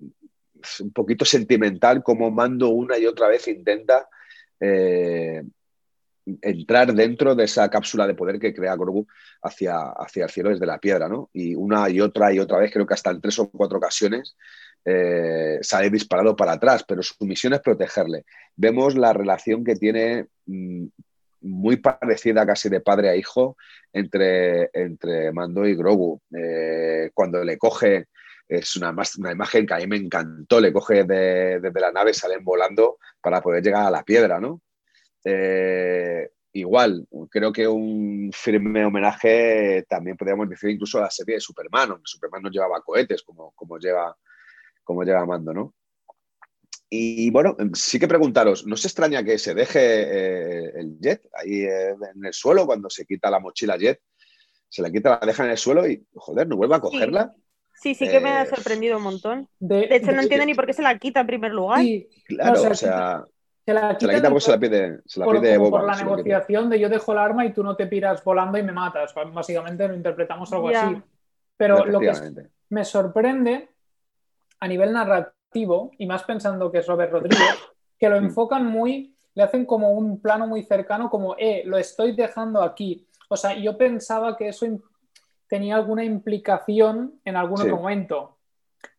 un 0.80 0.94
poquito 0.94 1.26
sentimental, 1.26 2.02
como 2.02 2.32
Mando 2.32 2.70
una 2.70 2.98
y 2.98 3.06
otra 3.06 3.28
vez 3.28 3.48
intenta 3.48 4.08
eh, 4.60 5.44
entrar 6.42 6.94
dentro 6.94 7.36
de 7.36 7.44
esa 7.44 7.70
cápsula 7.70 8.08
de 8.08 8.16
poder 8.16 8.40
que 8.40 8.54
crea 8.54 8.76
Grogu 8.76 9.06
hacia, 9.42 9.90
hacia 9.90 10.24
el 10.24 10.30
cielo 10.30 10.50
desde 10.50 10.66
la 10.66 10.80
piedra, 10.80 11.10
¿no? 11.10 11.30
Y 11.34 11.54
una 11.56 11.90
y 11.90 12.00
otra 12.00 12.34
y 12.34 12.40
otra 12.40 12.60
vez, 12.60 12.72
creo 12.72 12.86
que 12.86 12.94
hasta 12.94 13.12
en 13.12 13.20
tres 13.20 13.40
o 13.40 13.50
cuatro 13.50 13.78
ocasiones, 13.78 14.36
eh, 14.86 15.60
sale 15.62 15.90
disparado 15.90 16.36
para 16.36 16.54
atrás, 16.54 16.84
pero 16.88 17.04
su 17.04 17.16
misión 17.26 17.54
es 17.54 17.62
protegerle. 17.62 18.26
Vemos 18.56 18.96
la 18.96 19.14
relación 19.14 19.64
que 19.64 19.76
tiene 19.76 20.28
mmm, 20.46 20.86
muy 21.42 21.78
parecida 21.78 22.46
casi 22.46 22.70
de 22.70 22.82
padre 22.82 23.10
a 23.10 23.16
hijo 23.16 23.58
entre, 23.92 24.70
entre 24.74 25.32
Mando 25.32 25.66
y 25.68 25.76
Grogu. 25.76 26.22
Eh, 26.36 27.12
cuando 27.14 27.44
le 27.44 27.58
coge 27.58 28.08
es 28.48 28.76
una, 28.76 28.94
una 29.18 29.32
imagen 29.32 29.66
que 29.66 29.74
a 29.74 29.78
mí 29.78 29.88
me 29.88 29.98
encantó. 29.98 30.60
Le 30.60 30.74
coge 30.74 31.04
desde 31.04 31.80
la 31.80 31.92
nave, 31.92 32.14
salen 32.14 32.44
volando 32.44 32.98
para 33.22 33.42
poder 33.42 33.64
llegar 33.64 33.86
a 33.86 33.92
la 33.92 34.04
piedra, 34.04 34.40
¿no? 34.40 34.62
Eh, 35.24 36.30
igual, 36.54 37.08
creo 37.30 37.52
que 37.52 37.68
un 37.68 38.30
firme 38.34 38.86
homenaje 38.86 39.86
también 39.88 40.18
podríamos 40.18 40.50
decir 40.50 40.70
incluso 40.70 41.00
a 41.00 41.04
la 41.04 41.10
serie 41.10 41.36
de 41.36 41.42
Superman, 41.42 41.92
aunque 41.92 42.04
Superman 42.06 42.44
no 42.44 42.50
llevaba 42.50 42.82
cohetes 42.82 43.24
como, 43.24 43.52
como, 43.56 43.78
lleva, 43.80 44.16
como 44.84 45.04
lleva 45.04 45.26
Mando, 45.26 45.54
¿no? 45.54 45.74
Y 46.96 47.32
bueno, 47.32 47.58
sí 47.74 48.00
que 48.00 48.08
preguntaros, 48.08 48.68
¿no 48.68 48.78
se 48.78 48.88
extraña 48.88 49.24
que 49.24 49.40
se 49.40 49.56
deje 49.56 49.80
eh, 49.80 50.74
el 50.76 51.00
jet 51.00 51.28
ahí 51.34 51.64
eh, 51.64 51.96
en 52.14 52.24
el 52.24 52.34
suelo 52.34 52.68
cuando 52.68 52.88
se 52.88 53.06
quita 53.06 53.32
la 53.32 53.40
mochila 53.40 53.78
jet? 53.78 54.00
Se 54.70 54.84
la 54.84 54.92
quita, 54.92 55.20
la 55.20 55.26
deja 55.26 55.44
en 55.44 55.52
el 55.52 55.58
suelo 55.58 55.88
y, 55.88 56.06
joder, 56.14 56.48
no 56.48 56.56
vuelve 56.56 56.76
a 56.76 56.80
cogerla. 56.80 57.34
Sí, 57.74 57.96
sí 57.96 58.08
que 58.08 58.20
me 58.20 58.30
ha 58.30 58.44
eh, 58.44 58.46
sorprendido 58.48 58.98
un 58.98 59.04
montón. 59.04 59.50
De, 59.60 59.88
hecho, 59.90 60.12
no 60.12 60.22
entiendo 60.22 60.46
ni 60.46 60.54
por 60.54 60.68
qué 60.68 60.74
se 60.74 60.84
la 60.84 61.00
quita 61.00 61.22
en 61.22 61.28
primer 61.28 61.52
lugar. 61.52 61.80
Sí, 61.80 62.08
claro, 62.26 62.62
o 62.62 62.76
sea, 62.76 63.26
se 63.66 63.74
la 63.74 63.98
quita, 63.98 64.30
porque 64.30 64.42
se 64.42 64.52
la 64.52 64.60
pide, 64.60 65.00
se 65.06 65.20
la 65.20 65.26
por, 65.26 65.42
pide 65.42 65.58
por 65.58 65.84
la 65.84 65.96
negociación 65.96 66.70
de 66.70 66.80
yo 66.80 66.90
dejo 66.90 67.12
el 67.14 67.18
arma 67.18 67.44
y 67.46 67.54
tú 67.54 67.64
no 67.64 67.76
te 67.76 67.88
piras 67.88 68.24
volando 68.24 68.60
y 68.60 68.64
me 68.64 68.72
matas. 68.72 69.14
Básicamente 69.16 69.88
lo 69.88 69.96
interpretamos 69.96 70.54
algo 70.54 70.70
así. 70.70 71.02
Pero 71.58 71.86
lo 71.86 72.00
que 72.00 72.14
me 72.70 72.86
sorprende 72.86 73.73
a 74.64 74.68
nivel 74.68 74.94
narrativo 74.94 75.92
y 75.98 76.06
más 76.06 76.24
pensando 76.24 76.72
que 76.72 76.78
es 76.78 76.88
Robert 76.88 77.12
Rodríguez, 77.12 77.58
que 78.00 78.08
lo 78.08 78.16
enfocan 78.16 78.66
muy, 78.66 79.14
le 79.36 79.44
hacen 79.44 79.66
como 79.66 79.92
un 79.92 80.22
plano 80.22 80.48
muy 80.48 80.64
cercano, 80.64 81.10
como, 81.10 81.36
eh, 81.38 81.64
lo 81.66 81.78
estoy 81.78 82.16
dejando 82.16 82.62
aquí. 82.62 83.06
O 83.28 83.36
sea, 83.36 83.58
yo 83.58 83.78
pensaba 83.78 84.38
que 84.38 84.48
eso 84.48 84.66
tenía 85.50 85.76
alguna 85.76 86.06
implicación 86.06 87.20
en 87.26 87.36
algún 87.36 87.60
otro 87.60 87.76
momento. 87.76 88.38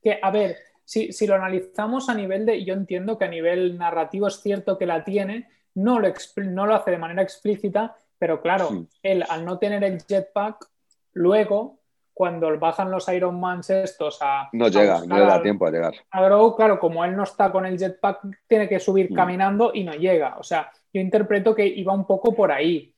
Que, 0.02 0.18
a 0.22 0.30
ver, 0.30 0.58
si, 0.84 1.14
si, 1.14 1.26
lo 1.26 1.34
analizamos 1.34 2.10
a 2.10 2.14
nivel 2.14 2.44
de, 2.44 2.62
yo 2.62 2.74
entiendo 2.74 3.16
que 3.16 3.24
a 3.24 3.28
nivel 3.28 3.78
narrativo 3.78 4.28
es 4.28 4.42
cierto 4.42 4.76
que 4.76 4.84
la 4.84 5.02
tiene, 5.02 5.48
no 5.72 5.98
lo, 5.98 6.12
no 6.36 6.66
lo 6.66 6.74
hace 6.74 6.90
de 6.90 6.98
manera 6.98 7.22
explícita, 7.22 7.96
pero 8.18 8.42
claro, 8.42 8.86
él 9.02 9.24
al 9.30 9.46
no 9.46 9.58
tener 9.58 9.82
el 9.82 10.02
jetpack, 10.02 10.68
luego 11.14 11.78
cuando 12.14 12.56
bajan 12.58 12.90
los 12.90 13.08
Iron 13.08 13.40
Mans 13.40 13.68
estos 13.70 14.18
a... 14.22 14.48
No 14.52 14.68
llega, 14.68 15.04
no 15.04 15.18
le 15.18 15.26
da 15.26 15.42
tiempo 15.42 15.66
a 15.66 15.70
llegar. 15.70 15.94
A 16.12 16.54
claro, 16.56 16.78
como 16.78 17.04
él 17.04 17.16
no 17.16 17.24
está 17.24 17.50
con 17.50 17.66
el 17.66 17.76
jetpack, 17.76 18.20
tiene 18.46 18.68
que 18.68 18.78
subir 18.78 19.10
mm. 19.10 19.14
caminando 19.14 19.72
y 19.74 19.82
no 19.82 19.92
llega. 19.92 20.36
O 20.38 20.44
sea, 20.44 20.70
yo 20.92 21.00
interpreto 21.00 21.54
que 21.54 21.66
iba 21.66 21.92
un 21.92 22.06
poco 22.06 22.32
por 22.32 22.52
ahí. 22.52 22.94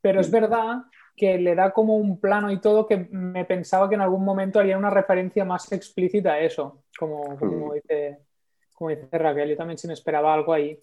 Pero 0.00 0.20
es 0.20 0.30
mm. 0.30 0.32
verdad 0.32 0.76
que 1.14 1.38
le 1.38 1.54
da 1.54 1.72
como 1.72 1.96
un 1.96 2.18
plano 2.18 2.50
y 2.50 2.60
todo 2.60 2.86
que 2.86 2.96
me 3.10 3.44
pensaba 3.44 3.88
que 3.88 3.94
en 3.94 4.00
algún 4.00 4.24
momento 4.24 4.58
haría 4.58 4.78
una 4.78 4.90
referencia 4.90 5.44
más 5.44 5.70
explícita 5.70 6.32
a 6.32 6.40
eso, 6.40 6.84
como, 6.98 7.36
como, 7.36 7.68
mm. 7.68 7.74
dice, 7.74 8.18
como 8.72 8.90
dice 8.90 9.06
Raquel. 9.12 9.50
Yo 9.50 9.56
también 9.56 9.78
sí 9.78 9.86
me 9.86 9.94
esperaba 9.94 10.32
algo 10.32 10.54
ahí 10.54 10.78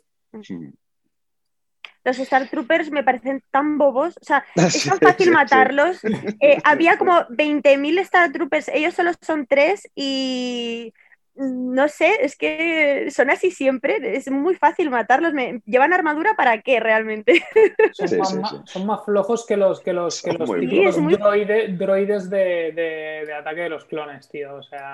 los 2.04 2.20
Star 2.20 2.50
Troopers 2.50 2.92
me 2.92 3.04
parecen 3.04 3.44
tan 3.52 3.78
bobos, 3.78 4.18
o 4.22 4.24
sea, 4.24 4.44
es 4.56 4.86
tan 4.86 5.00
fácil 5.00 5.32
matarlos. 5.32 6.00
Eh, 6.44 6.58
había 6.64 6.98
como 6.98 7.14
20.000 7.28 8.00
Star 8.00 8.32
Troopers, 8.32 8.70
ellos 8.70 8.94
solo 8.94 9.12
son 9.22 9.46
tres 9.46 9.88
y 9.94 10.94
no 11.36 11.88
sé, 11.88 12.26
es 12.26 12.36
que 12.36 13.10
son 13.10 13.30
así 13.30 13.52
siempre, 13.52 14.16
es 14.16 14.30
muy 14.30 14.56
fácil 14.56 14.90
matarlos. 14.90 15.34
¿Llevan 15.66 15.94
armadura 15.94 16.34
para 16.36 16.62
qué 16.62 16.80
realmente? 16.80 17.44
Son, 18.66 18.86
más, 18.86 19.06
flojos 19.06 19.46
que 19.46 19.58
los, 19.58 19.82
que 19.82 19.94
los, 19.94 20.22
que 20.22 20.34
los 20.34 20.50
droides 20.50 22.30
de, 22.30 23.34
ataque 23.40 23.62
de 23.62 23.70
los 23.70 23.86
clones, 23.86 24.30
tío. 24.30 24.56
O 24.56 24.64
sea. 24.64 24.94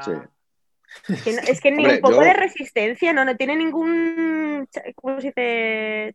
Es 1.10 1.60
que, 1.60 1.72
ni 1.72 1.86
un 1.86 2.00
poco 2.00 2.22
de 2.22 2.34
resistencia, 2.34 3.14
¿no? 3.14 3.26
No 3.26 3.36
tiene 3.36 3.56
ningún. 3.56 4.68
¿Cómo 4.96 5.20
se 5.20 5.28
dice? 5.28 6.14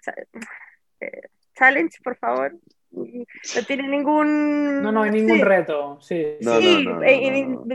Challenge, 1.55 1.99
por 2.03 2.17
favor. 2.17 2.59
No 2.93 3.63
tiene 3.67 3.89
ningún. 3.89 4.83
No, 4.83 4.93
no 4.93 5.03
hay 5.03 5.11
ningún 5.11 5.41
reto. 5.41 5.99
Sí, 6.03 6.37
sí 6.41 6.87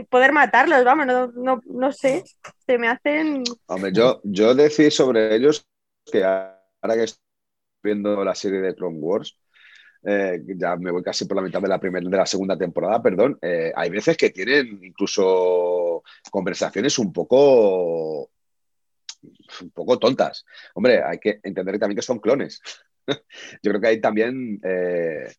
poder 0.08 0.32
matarlos, 0.32 0.84
vamos, 0.84 1.34
no, 1.34 1.60
no, 1.64 1.92
sé. 1.92 2.22
Se 2.64 2.78
me 2.78 2.88
hacen. 2.88 3.42
Hombre, 3.66 3.90
yo, 3.92 4.20
yo 4.22 4.54
decir 4.54 4.92
sobre 4.92 5.34
ellos 5.34 5.66
que 6.10 6.22
ahora 6.24 6.94
que 6.94 7.04
estoy 7.04 7.20
viendo 7.82 8.24
la 8.24 8.34
serie 8.34 8.60
de 8.60 8.76
Clone 8.76 8.98
Wars, 9.00 9.36
eh, 10.04 10.40
ya 10.46 10.76
me 10.76 10.92
voy 10.92 11.02
casi 11.02 11.24
por 11.24 11.36
la 11.36 11.42
mitad 11.42 11.60
de 11.60 11.68
la 11.68 11.80
primera 11.80 12.08
de 12.08 12.16
la 12.16 12.26
segunda 12.26 12.56
temporada, 12.56 13.02
perdón. 13.02 13.38
Eh, 13.42 13.72
hay 13.74 13.90
veces 13.90 14.16
que 14.16 14.30
tienen 14.30 14.78
incluso 14.84 16.04
conversaciones 16.30 16.96
un 16.98 17.12
poco 17.12 18.30
un 19.62 19.70
poco 19.70 19.98
tontas. 19.98 20.44
Hombre, 20.74 21.02
hay 21.02 21.18
que 21.18 21.40
entender 21.42 21.78
también 21.78 21.96
que 21.96 22.02
son 22.02 22.20
clones. 22.20 22.60
yo 23.62 23.70
creo 23.70 23.80
que 23.80 23.86
ahí 23.88 24.00
también, 24.00 24.60
eh, 24.62 25.32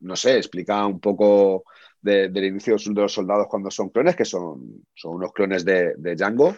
no 0.00 0.16
sé, 0.16 0.36
explica 0.36 0.86
un 0.86 1.00
poco 1.00 1.64
del 2.00 2.44
inicio 2.44 2.76
de 2.76 3.00
los 3.00 3.12
soldados 3.12 3.46
cuando 3.48 3.70
son 3.70 3.88
clones, 3.88 4.14
que 4.14 4.26
son, 4.26 4.84
son 4.94 5.14
unos 5.14 5.32
clones 5.32 5.64
de, 5.64 5.94
Django, 5.96 6.54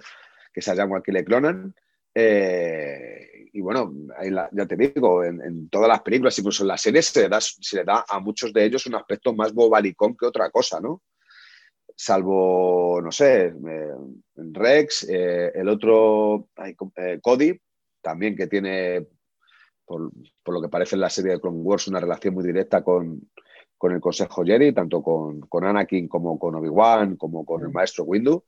que 0.52 0.60
es 0.60 0.68
a 0.68 0.74
Django 0.74 0.96
aquí 0.96 1.12
le 1.12 1.24
clonan. 1.24 1.74
Eh, 2.12 3.48
y 3.52 3.60
bueno, 3.60 3.92
ya 4.52 4.66
te 4.66 4.76
digo, 4.76 5.22
en, 5.22 5.68
todas 5.68 5.88
las 5.88 6.02
películas, 6.02 6.38
incluso 6.38 6.64
en 6.64 6.68
las 6.68 6.80
series, 6.80 7.06
se 7.06 7.22
le, 7.22 7.28
da, 7.28 7.40
se 7.40 7.84
da 7.84 8.04
a 8.08 8.18
muchos 8.18 8.52
de 8.52 8.64
ellos 8.64 8.86
un 8.86 8.96
aspecto 8.96 9.34
más 9.34 9.52
bobalicón 9.52 10.16
que 10.16 10.26
otra 10.26 10.50
cosa, 10.50 10.80
¿no? 10.80 11.02
Salvo, 11.94 13.00
no 13.02 13.12
sé, 13.12 13.46
eh, 13.46 13.92
Rex, 14.34 15.06
el 15.08 15.68
otro, 15.68 16.48
Cody, 17.22 17.58
también 18.02 18.36
que 18.36 18.46
tiene 18.46 19.06
por, 19.86 20.10
lo 20.52 20.60
que 20.60 20.68
parece 20.68 20.96
en 20.96 21.00
la 21.00 21.10
serie 21.10 21.32
de 21.32 21.40
Clone 21.40 21.58
Wars, 21.58 21.88
una 21.88 22.00
relación 22.00 22.34
muy 22.34 22.44
directa 22.44 22.82
con, 22.82 23.30
el 23.82 24.00
Consejo 24.00 24.44
Jedi, 24.44 24.72
tanto 24.72 25.02
con, 25.02 25.64
Anakin 25.64 26.08
como 26.08 26.38
con 26.38 26.56
Obi-Wan, 26.56 27.16
como 27.16 27.44
con 27.44 27.62
el 27.62 27.70
Maestro 27.70 28.04
Windu. 28.04 28.44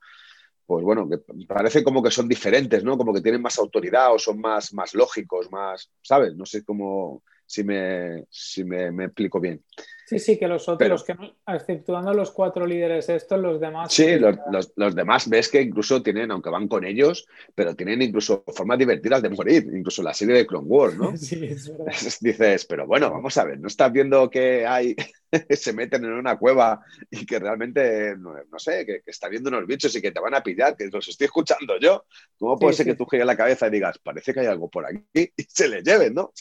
Pues 0.65 0.83
bueno, 0.83 1.09
que 1.09 1.17
parece 1.47 1.83
como 1.83 2.03
que 2.03 2.11
son 2.11 2.27
diferentes, 2.27 2.83
¿no? 2.83 2.95
Como 2.95 3.11
que 3.11 3.21
tienen 3.21 3.41
más 3.41 3.57
autoridad 3.57 4.13
o 4.13 4.19
son 4.19 4.39
más, 4.39 4.71
más 4.73 4.93
lógicos, 4.93 5.49
más, 5.51 5.91
¿sabes? 6.03 6.35
No 6.35 6.45
sé 6.45 6.63
cómo, 6.63 7.23
si 7.45 7.63
me, 7.63 8.25
si 8.29 8.63
me, 8.63 8.91
me 8.91 9.05
explico 9.05 9.39
bien. 9.39 9.63
Sí, 10.09 10.17
sí, 10.17 10.39
que 10.39 10.47
los 10.47 10.67
otros, 10.67 10.89
los 10.89 11.03
que 11.03 11.15
exceptuando 11.45 12.11
los 12.15 12.31
cuatro 12.31 12.65
líderes 12.65 13.09
estos, 13.09 13.39
los 13.39 13.59
demás. 13.59 13.93
Sí, 13.93 14.17
los, 14.17 14.95
demás 14.95 15.29
ves 15.29 15.49
que 15.49 15.61
incluso 15.61 16.01
tienen, 16.01 16.31
aunque 16.31 16.49
van 16.49 16.67
con 16.67 16.83
ellos, 16.83 17.27
pero 17.53 17.75
tienen 17.75 18.01
incluso 18.01 18.43
formas 18.47 18.79
divertidas 18.79 19.21
de 19.21 19.29
morir, 19.29 19.69
incluso 19.71 20.01
la 20.01 20.15
serie 20.15 20.33
de 20.33 20.47
Clone 20.47 20.65
Wars, 20.65 20.97
¿no? 20.97 21.15
Sí, 21.17 21.45
es 21.45 21.69
verdad. 21.69 21.93
Dices, 22.21 22.65
pero 22.65 22.87
bueno, 22.87 23.11
vamos 23.11 23.37
a 23.37 23.43
ver, 23.43 23.59
¿no 23.59 23.67
estás 23.67 23.91
viendo 23.91 24.31
que 24.31 24.65
hay, 24.65 24.95
se 25.51 25.73
meten 25.73 26.03
en 26.03 26.13
una 26.13 26.39
cueva 26.39 26.83
y 27.11 27.23
que 27.27 27.37
realmente, 27.37 28.15
no, 28.17 28.33
sé, 28.57 28.87
que, 28.87 29.03
está 29.05 29.29
viendo 29.29 29.49
unos 29.49 29.67
bichos 29.67 29.95
y 29.95 30.01
que 30.01 30.11
te 30.11 30.19
van 30.19 30.33
a 30.33 30.41
pillar, 30.41 30.75
que 30.75 30.87
los 30.87 31.07
estoy 31.07 31.25
escuchando 31.25 31.77
yo? 31.79 32.05
¿Cómo 32.39 32.57
puede 32.57 32.73
ser 32.73 32.87
que 32.87 32.95
tú 32.95 33.05
gires 33.05 33.27
la 33.27 33.37
cabeza 33.37 33.67
y 33.67 33.69
digas, 33.71 33.99
parece 33.99 34.33
que 34.33 34.39
hay 34.39 34.47
algo 34.47 34.71
por 34.71 34.87
aquí 34.87 35.03
y 35.37 35.43
se 35.43 35.67
le 35.67 35.83
lleven, 35.83 36.15
¿no? 36.15 36.33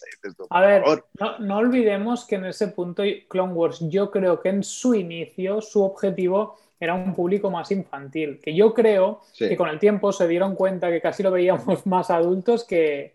a 0.48 0.61
ver, 0.62 0.83
no, 1.20 1.38
no 1.38 1.59
olvidemos 1.59 2.26
que 2.26 2.37
en 2.37 2.46
ese 2.46 2.68
punto 2.68 3.02
Clone 3.28 3.58
yo 3.88 4.11
creo 4.11 4.40
que 4.40 4.49
en 4.49 4.62
su 4.62 4.94
inicio 4.94 5.61
su 5.61 5.83
objetivo 5.83 6.57
era 6.81 6.94
un 6.94 7.14
público 7.14 7.51
más 7.51 7.71
infantil, 7.73 8.40
que 8.40 8.55
yo 8.55 8.73
creo 8.73 9.21
que 9.37 9.57
con 9.57 9.68
el 9.68 9.79
tiempo 9.79 10.12
se 10.12 10.29
dieron 10.29 10.55
cuenta 10.55 10.90
que 10.90 11.01
casi 11.01 11.23
lo 11.23 11.31
veíamos 11.31 11.87
más 11.87 12.11
adultos 12.11 12.64
que, 12.64 13.12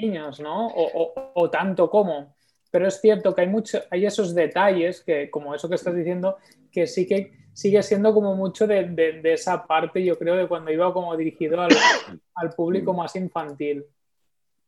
niños, 0.00 0.40
¿no? 0.40 0.68
O, 0.74 1.50
tanto 1.50 1.88
como. 1.88 2.34
Pero 2.70 2.88
es 2.88 3.00
cierto 3.00 3.34
que 3.34 3.42
hay, 3.42 3.48
mucho, 3.48 3.78
hay 3.90 4.04
esos 4.04 4.34
detalles, 4.34 5.00
que, 5.00 5.30
como 5.30 5.54
eso 5.54 5.68
que 5.68 5.76
estás 5.76 5.94
diciendo, 5.94 6.36
que 6.72 6.86
sí 6.86 7.06
que 7.06 7.32
sigue 7.52 7.82
siendo 7.82 8.12
como 8.12 8.34
mucho 8.34 8.66
de, 8.66 9.20
esa 9.24 9.66
parte, 9.66 10.04
yo 10.04 10.18
creo, 10.18 10.36
de 10.36 10.48
cuando 10.48 10.72
iba 10.72 10.92
como 10.92 11.16
dirigido 11.16 11.60
al, 11.60 11.70
al 12.34 12.50
público 12.50 12.92
más 12.92 13.14
infantil. 13.16 13.84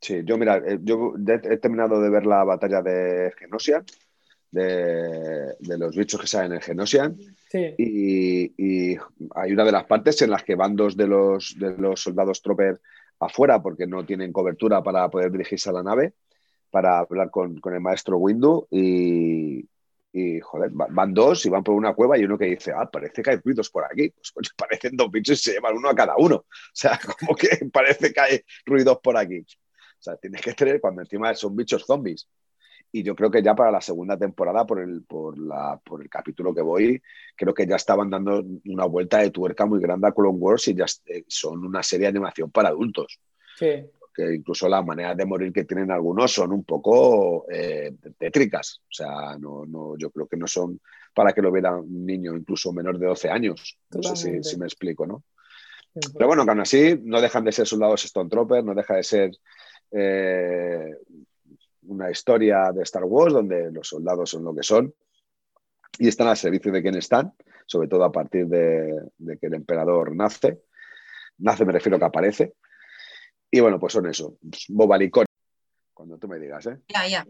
Sí, 0.00 0.22
yo 0.24 0.38
mira, 0.38 0.58
eh, 0.58 0.78
yo 0.82 1.14
he 1.16 1.56
terminado 1.56 2.00
de 2.00 2.08
ver 2.08 2.24
la 2.24 2.44
batalla 2.44 2.82
de 2.82 3.32
Genosia 3.36 3.84
de, 4.50 5.56
los 5.60 5.96
bichos 5.96 6.20
que 6.20 6.26
salen 6.26 6.54
en 6.54 6.60
Genosian. 6.60 7.16
Y, 7.78 8.96
hay 9.34 9.52
una 9.52 9.64
de 9.64 9.72
las 9.72 9.84
partes 9.84 10.20
en 10.22 10.30
las 10.30 10.42
que 10.44 10.54
van 10.54 10.76
dos 10.76 10.96
de 10.96 11.06
los, 11.06 11.56
de 11.58 11.76
los 11.76 12.00
soldados 12.00 12.42
Tropper 12.42 12.80
afuera 13.20 13.60
porque 13.60 13.86
no 13.86 14.04
tienen 14.04 14.32
cobertura 14.32 14.82
para 14.82 15.08
poder 15.08 15.30
dirigirse 15.30 15.70
a 15.70 15.72
la 15.72 15.82
nave, 15.82 16.14
para 16.70 16.98
hablar 16.98 17.30
con, 17.30 17.60
el 17.62 17.80
maestro 17.80 18.18
Windu 18.18 18.66
y, 18.70 19.68
joder, 20.40 20.70
van 20.72 21.14
dos 21.14 21.46
y 21.46 21.48
van 21.48 21.62
por 21.62 21.74
una 21.74 21.94
cueva 21.94 22.18
y 22.18 22.24
uno 22.24 22.36
que 22.36 22.46
dice, 22.46 22.72
ah, 22.74 22.88
parece 22.90 23.22
que 23.22 23.30
hay 23.30 23.36
ruidos 23.36 23.70
por 23.70 23.84
aquí. 23.84 24.10
Pues 24.10 24.32
coño, 24.32 24.48
parecen 24.56 24.96
dos 24.96 25.10
bichos 25.10 25.38
y 25.38 25.42
se 25.42 25.52
llevan 25.52 25.76
uno 25.76 25.90
a 25.90 25.94
cada 25.94 26.16
uno. 26.16 26.36
O 26.36 26.46
sea, 26.72 26.98
como 27.18 27.34
que 27.34 27.48
parece 27.72 28.12
que 28.12 28.20
hay 28.20 28.40
ruidos 28.64 28.98
por 29.02 29.16
aquí. 29.16 29.40
O 29.40 30.02
sea, 30.02 30.16
tienes 30.16 30.40
que 30.40 30.54
tener 30.54 30.80
cuando 30.80 31.02
encima 31.02 31.34
son 31.34 31.56
bichos 31.56 31.84
zombies 31.84 32.28
Y 32.90 33.02
yo 33.02 33.14
creo 33.14 33.30
que 33.30 33.42
ya 33.42 33.54
para 33.54 33.70
la 33.70 33.80
segunda 33.80 34.16
temporada, 34.16 34.66
por 34.66 34.80
el, 34.80 35.02
por, 35.02 35.38
la, 35.38 35.78
por 35.84 36.02
el 36.02 36.08
capítulo 36.08 36.54
que 36.54 36.62
voy, 36.62 37.02
creo 37.36 37.52
que 37.52 37.66
ya 37.66 37.76
estaban 37.76 38.08
dando 38.08 38.42
una 38.64 38.86
vuelta 38.86 39.18
de 39.18 39.30
tuerca 39.30 39.66
muy 39.66 39.80
grande 39.80 40.08
a 40.08 40.12
Clone 40.12 40.38
Wars 40.38 40.68
y 40.68 40.74
ya 40.74 40.86
eh, 41.06 41.24
son 41.28 41.66
una 41.66 41.82
serie 41.82 42.04
de 42.04 42.10
animación 42.10 42.50
para 42.50 42.70
adultos. 42.70 43.20
Sí. 43.56 43.84
Que 44.14 44.34
incluso 44.34 44.68
las 44.68 44.84
maneras 44.84 45.16
de 45.16 45.26
morir 45.26 45.52
que 45.52 45.64
tienen 45.64 45.90
algunos 45.90 46.32
son 46.32 46.52
un 46.52 46.64
poco 46.64 47.46
eh, 47.50 47.94
tétricas. 48.18 48.80
O 48.84 48.92
sea, 48.92 49.36
no, 49.38 49.66
no, 49.66 49.96
yo 49.98 50.10
creo 50.10 50.26
que 50.26 50.36
no 50.36 50.46
son 50.46 50.80
para 51.14 51.32
que 51.32 51.42
lo 51.42 51.52
viera 51.52 51.76
un 51.76 52.06
niño 52.06 52.34
incluso 52.36 52.72
menor 52.72 52.98
de 52.98 53.06
12 53.06 53.28
años. 53.28 53.78
No 53.90 54.02
sé 54.02 54.42
si, 54.42 54.56
me 54.56 54.66
explico, 54.66 55.06
¿no? 55.06 55.24
Pero 56.14 56.26
bueno, 56.26 56.44
que 56.44 56.50
aún 56.50 56.60
así 56.60 57.00
no 57.02 57.20
dejan 57.20 57.44
de 57.44 57.52
ser 57.52 57.66
soldados 57.66 58.04
Stone 58.04 58.30
Troopers, 58.30 58.64
no 58.64 58.74
deja 58.74 58.94
de 58.94 59.02
ser 59.02 59.30
eh, 59.90 60.94
una 61.88 62.10
historia 62.10 62.70
de 62.72 62.82
Star 62.82 63.04
Wars 63.04 63.34
donde 63.34 63.70
los 63.72 63.88
soldados 63.88 64.30
son 64.30 64.44
lo 64.44 64.54
que 64.54 64.62
son 64.62 64.94
y 65.98 66.08
están 66.08 66.28
al 66.28 66.36
servicio 66.36 66.70
de 66.70 66.82
quien 66.82 66.94
están, 66.94 67.34
sobre 67.66 67.88
todo 67.88 68.04
a 68.04 68.12
partir 68.12 68.46
de, 68.46 69.10
de 69.18 69.38
que 69.38 69.46
el 69.46 69.54
emperador 69.54 70.14
nace. 70.14 70.62
Nace 71.38 71.64
me 71.64 71.72
refiero 71.72 71.98
que 71.98 72.04
aparece. 72.04 72.54
Y 73.50 73.60
bueno, 73.60 73.80
pues 73.80 73.94
son 73.94 74.06
eso, 74.06 74.38
Boba 74.68 74.98
Licón, 74.98 75.24
cuando 75.94 76.18
tú 76.18 76.28
me 76.28 76.38
digas, 76.38 76.66
¿eh? 76.66 76.78
Ya, 76.88 77.08
ya. 77.08 77.26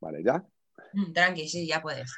Vale, 0.00 0.22
ya. 0.22 0.44
Mm, 0.92 1.12
Tranqui, 1.12 1.48
sí, 1.48 1.66
ya 1.66 1.80
puedes. 1.80 2.14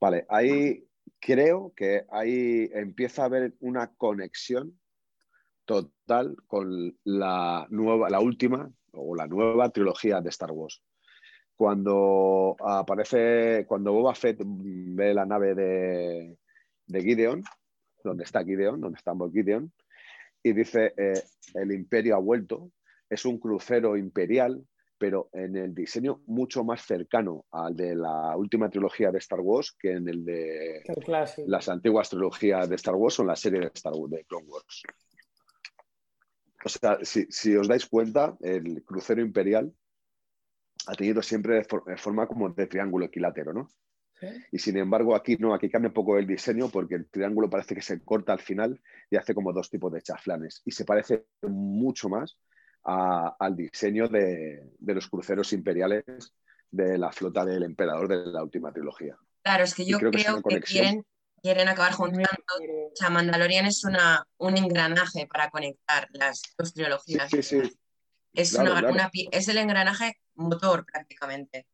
Vale, 0.00 0.24
ahí 0.28 0.86
creo 1.18 1.72
que 1.76 2.06
ahí 2.10 2.70
empieza 2.72 3.22
a 3.22 3.24
haber 3.26 3.54
una 3.60 3.92
conexión 3.94 4.78
total 5.64 6.36
con 6.46 6.96
la 7.04 7.66
nueva, 7.70 8.08
la 8.08 8.20
última 8.20 8.72
o 8.92 9.14
la 9.14 9.26
nueva 9.26 9.70
trilogía 9.70 10.20
de 10.20 10.30
Star 10.30 10.52
Wars. 10.52 10.82
Cuando 11.56 12.56
aparece, 12.58 13.66
cuando 13.66 13.92
Boba 13.92 14.14
Fett 14.14 14.40
ve 14.42 15.12
la 15.12 15.26
nave 15.26 15.54
de, 15.54 16.38
de 16.86 17.02
Gideon, 17.02 17.42
donde 18.02 18.24
está 18.24 18.44
Gideon, 18.44 18.80
donde 18.80 18.96
está 18.96 19.12
Gideon, 19.30 19.70
y 20.42 20.52
dice 20.52 20.94
eh, 20.96 21.22
el 21.54 21.72
imperio 21.72 22.16
ha 22.16 22.18
vuelto, 22.18 22.70
es 23.08 23.24
un 23.24 23.38
crucero 23.38 23.96
imperial, 23.96 24.64
pero 24.96 25.30
en 25.32 25.56
el 25.56 25.74
diseño 25.74 26.22
mucho 26.26 26.62
más 26.62 26.82
cercano 26.82 27.46
al 27.50 27.74
de 27.74 27.94
la 27.94 28.36
última 28.36 28.68
trilogía 28.68 29.10
de 29.10 29.18
Star 29.18 29.40
Wars 29.40 29.74
que 29.78 29.92
en 29.92 30.08
el 30.08 30.24
de 30.24 30.82
El 30.86 31.50
las 31.50 31.68
antiguas 31.68 32.10
trilogías 32.10 32.68
de 32.68 32.76
Star 32.76 32.94
Wars 32.94 33.18
o 33.18 33.22
en 33.22 33.28
la 33.28 33.36
serie 33.36 33.60
de 33.60 33.70
Star 33.74 33.94
Wars, 33.94 34.10
de 34.10 34.24
Clone 34.24 34.46
Wars. 34.46 34.82
O 36.64 36.68
sea, 36.68 36.98
si, 37.02 37.26
si 37.30 37.56
os 37.56 37.68
dais 37.68 37.86
cuenta, 37.86 38.36
el 38.40 38.82
crucero 38.84 39.20
imperial 39.22 39.72
ha 40.86 40.94
tenido 40.94 41.22
siempre 41.22 41.54
de 41.56 41.64
for- 41.64 41.84
de 41.84 41.96
forma 41.96 42.26
como 42.26 42.50
de 42.50 42.66
triángulo 42.66 43.06
equilátero, 43.06 43.52
¿no? 43.52 43.68
Sí. 44.20 44.26
Y 44.52 44.58
sin 44.58 44.76
embargo, 44.76 45.14
aquí 45.14 45.36
no, 45.36 45.54
aquí 45.54 45.70
cambia 45.70 45.88
un 45.88 45.94
poco 45.94 46.18
el 46.18 46.26
diseño 46.26 46.68
porque 46.70 46.94
el 46.96 47.08
triángulo 47.08 47.48
parece 47.48 47.74
que 47.74 47.82
se 47.82 48.00
corta 48.02 48.32
al 48.32 48.40
final 48.40 48.80
y 49.10 49.16
hace 49.16 49.34
como 49.34 49.52
dos 49.52 49.70
tipos 49.70 49.92
de 49.92 50.02
chaflanes. 50.02 50.60
Y 50.64 50.72
se 50.72 50.84
parece 50.84 51.26
mucho 51.42 52.08
más 52.10 52.36
a- 52.84 53.34
al 53.38 53.56
diseño 53.56 54.08
de, 54.08 54.70
de 54.78 54.94
los 54.94 55.08
cruceros 55.08 55.52
imperiales 55.52 56.04
de 56.70 56.98
la 56.98 57.10
flota 57.12 57.44
del 57.44 57.62
emperador 57.62 58.08
de 58.08 58.26
la 58.30 58.42
última 58.42 58.72
trilogía. 58.72 59.16
Claro, 59.42 59.64
es 59.64 59.74
que 59.74 59.86
yo 59.86 59.98
creo 59.98 60.10
que 60.10 60.18
es 60.18 60.24
creo 60.24 60.34
una 60.34 60.42
que 60.42 60.48
conexión. 60.48 60.84
quieren, 60.84 61.04
quieren 61.42 61.68
acabar 61.68 61.92
juntando. 61.92 62.26
O 62.92 62.96
sea, 62.96 63.10
Mandalorian 63.10 63.66
es 63.66 63.84
una, 63.84 64.26
un 64.38 64.56
engranaje 64.56 65.26
para 65.26 65.50
conectar 65.50 66.08
las 66.12 66.42
dos 66.56 66.72
trilogías. 66.74 67.30
sí, 67.30 67.42
sí. 67.42 67.60
Es, 68.32 68.52
claro, 68.52 68.70
una- 68.72 68.80
claro. 68.80 68.94
una 68.94 69.10
pi- 69.10 69.28
es 69.32 69.48
el 69.48 69.58
engranaje 69.58 70.16
motor 70.34 70.84
prácticamente. 70.86 71.66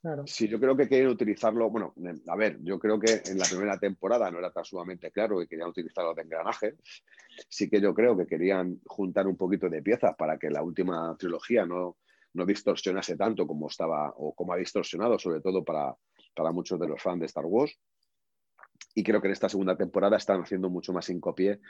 Claro. 0.00 0.24
Sí, 0.26 0.48
yo 0.48 0.60
creo 0.60 0.76
que 0.76 0.86
quieren 0.86 1.08
utilizarlo. 1.08 1.70
Bueno, 1.70 1.94
eh, 2.04 2.14
a 2.28 2.36
ver, 2.36 2.58
yo 2.62 2.78
creo 2.78 3.00
que 3.00 3.22
en 3.24 3.38
la 3.38 3.46
primera 3.46 3.78
temporada 3.78 4.30
no 4.30 4.38
era 4.38 4.52
tan 4.52 4.64
sumamente 4.64 5.10
claro 5.10 5.38
que 5.38 5.46
querían 5.46 5.68
utilizarlo 5.70 6.12
de 6.14 6.22
engranaje. 6.22 6.74
Sí 7.48 7.70
que 7.70 7.80
yo 7.80 7.94
creo 7.94 8.16
que 8.16 8.26
querían 8.26 8.80
juntar 8.84 9.26
un 9.26 9.36
poquito 9.36 9.68
de 9.68 9.82
piezas 9.82 10.14
para 10.16 10.38
que 10.38 10.50
la 10.50 10.62
última 10.62 11.16
trilogía 11.18 11.64
no, 11.64 11.96
no 12.34 12.44
distorsionase 12.44 13.16
tanto 13.16 13.46
como 13.46 13.68
estaba 13.68 14.12
o 14.16 14.34
como 14.34 14.52
ha 14.52 14.56
distorsionado, 14.56 15.18
sobre 15.18 15.40
todo 15.40 15.64
para, 15.64 15.94
para 16.34 16.52
muchos 16.52 16.78
de 16.78 16.88
los 16.88 17.00
fans 17.02 17.20
de 17.20 17.26
Star 17.26 17.46
Wars. 17.46 17.78
Y 18.94 19.02
creo 19.02 19.20
que 19.20 19.26
en 19.28 19.32
esta 19.32 19.48
segunda 19.48 19.76
temporada 19.76 20.16
están 20.16 20.42
haciendo 20.42 20.68
mucho 20.70 20.92
más 20.92 21.08
hincapié 21.08 21.60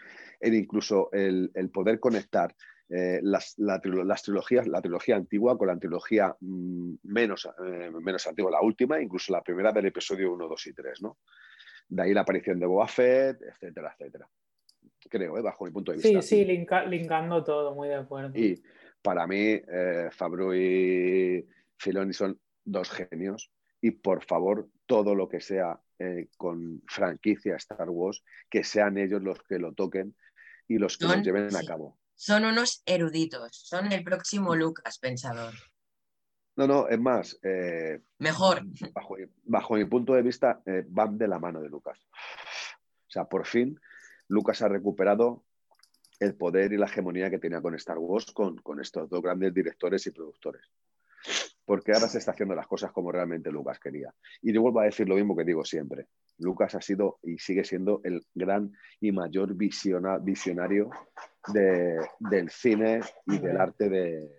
en 0.40 0.54
incluso 0.54 1.10
el, 1.12 1.50
el 1.54 1.70
poder 1.70 1.98
conectar 2.00 2.54
eh, 2.90 3.20
las, 3.22 3.54
la 3.58 3.80
las 4.04 4.22
trilogías, 4.22 4.66
la 4.68 4.82
trilogía 4.82 5.16
antigua 5.16 5.56
con 5.56 5.68
la 5.68 5.78
trilogía 5.78 6.36
mm, 6.40 6.94
menos, 7.04 7.48
eh, 7.64 7.90
menos 7.90 8.26
antigua, 8.26 8.50
la 8.50 8.60
última, 8.60 9.00
incluso 9.00 9.32
la 9.32 9.42
primera 9.42 9.72
del 9.72 9.86
episodio 9.86 10.32
1, 10.34 10.48
2 10.48 10.66
y 10.66 10.74
3, 10.74 11.00
¿no? 11.02 11.18
De 11.88 12.02
ahí 12.02 12.12
la 12.14 12.22
aparición 12.22 12.58
de 12.60 12.66
Boba 12.66 12.86
Fett, 12.88 13.40
etcétera, 13.42 13.94
etcétera. 13.98 14.28
Creo, 15.08 15.38
¿eh? 15.38 15.42
bajo 15.42 15.64
mi 15.64 15.70
punto 15.70 15.92
de 15.92 15.98
Sí, 15.98 16.08
vista. 16.08 16.22
sí, 16.22 16.44
linka- 16.44 16.84
linkando 16.84 17.42
todo, 17.42 17.74
muy 17.74 17.88
de 17.88 17.94
acuerdo. 17.96 18.38
Y 18.38 18.62
para 19.02 19.26
mí, 19.26 19.60
Favreau 20.10 20.52
y 20.54 21.46
Filoni 21.78 22.12
son 22.12 22.38
dos 22.64 22.90
genios. 22.90 23.50
Y 23.84 23.90
por 23.90 24.24
favor, 24.24 24.70
todo 24.86 25.14
lo 25.14 25.28
que 25.28 25.42
sea 25.42 25.78
eh, 25.98 26.28
con 26.38 26.82
franquicia 26.86 27.56
Star 27.56 27.90
Wars, 27.90 28.24
que 28.48 28.64
sean 28.64 28.96
ellos 28.96 29.22
los 29.22 29.42
que 29.42 29.58
lo 29.58 29.74
toquen 29.74 30.16
y 30.66 30.78
los 30.78 30.96
que 30.96 31.04
lo 31.04 31.16
lleven 31.16 31.54
a 31.54 31.62
cabo. 31.64 31.98
Son 32.14 32.46
unos 32.46 32.82
eruditos, 32.86 33.54
son 33.54 33.92
el 33.92 34.02
próximo 34.02 34.56
Lucas 34.56 34.98
pensador. 34.98 35.52
No, 36.56 36.66
no, 36.66 36.88
es 36.88 36.98
más, 36.98 37.38
eh, 37.42 38.00
Mejor. 38.20 38.62
bajo, 38.94 39.16
bajo 39.42 39.74
mi 39.74 39.84
punto 39.84 40.14
de 40.14 40.22
vista, 40.22 40.62
eh, 40.64 40.82
van 40.88 41.18
de 41.18 41.28
la 41.28 41.38
mano 41.38 41.60
de 41.60 41.68
Lucas. 41.68 41.98
O 42.10 43.10
sea, 43.10 43.26
por 43.26 43.44
fin, 43.44 43.78
Lucas 44.28 44.62
ha 44.62 44.68
recuperado 44.68 45.44
el 46.20 46.34
poder 46.36 46.72
y 46.72 46.78
la 46.78 46.86
hegemonía 46.86 47.28
que 47.28 47.38
tenía 47.38 47.60
con 47.60 47.74
Star 47.74 47.98
Wars, 47.98 48.32
con, 48.32 48.56
con 48.62 48.80
estos 48.80 49.10
dos 49.10 49.20
grandes 49.20 49.52
directores 49.52 50.06
y 50.06 50.10
productores. 50.10 50.70
Porque 51.66 51.92
ahora 51.92 52.08
se 52.08 52.18
está 52.18 52.32
haciendo 52.32 52.54
las 52.54 52.66
cosas 52.66 52.92
como 52.92 53.10
realmente 53.10 53.50
Lucas 53.50 53.78
quería. 53.78 54.12
Y 54.42 54.52
yo 54.52 54.60
vuelvo 54.62 54.80
a 54.80 54.84
decir 54.84 55.08
lo 55.08 55.14
mismo 55.16 55.34
que 55.36 55.44
digo 55.44 55.64
siempre. 55.64 56.08
Lucas 56.38 56.74
ha 56.74 56.80
sido 56.80 57.18
y 57.22 57.38
sigue 57.38 57.64
siendo 57.64 58.00
el 58.04 58.26
gran 58.34 58.72
y 59.00 59.12
mayor 59.12 59.54
visiona- 59.54 60.18
visionario 60.18 60.90
de- 61.52 61.98
del 62.18 62.50
cine 62.50 63.00
y 63.26 63.38
del 63.38 63.58
arte 63.60 63.88
de- 63.88 64.30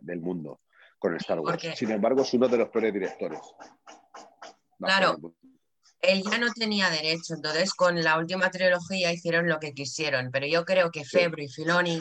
del 0.00 0.20
mundo 0.20 0.60
con 0.98 1.14
Star 1.16 1.38
Wars. 1.40 1.52
Porque- 1.62 1.76
Sin 1.76 1.90
embargo, 1.90 2.22
es 2.22 2.32
uno 2.34 2.48
de 2.48 2.58
los 2.58 2.68
peores 2.70 2.92
directores. 2.92 3.40
Claro. 4.78 5.16
Él 6.00 6.22
ya 6.28 6.38
no 6.38 6.52
tenía 6.52 6.90
derecho, 6.90 7.34
entonces 7.34 7.72
con 7.74 8.02
la 8.02 8.18
última 8.18 8.50
trilogía 8.50 9.12
hicieron 9.12 9.48
lo 9.48 9.60
que 9.60 9.72
quisieron, 9.72 10.30
pero 10.32 10.46
yo 10.46 10.64
creo 10.64 10.90
que 10.90 11.04
Febro 11.04 11.40
y 11.42 11.48
Filoni, 11.48 12.00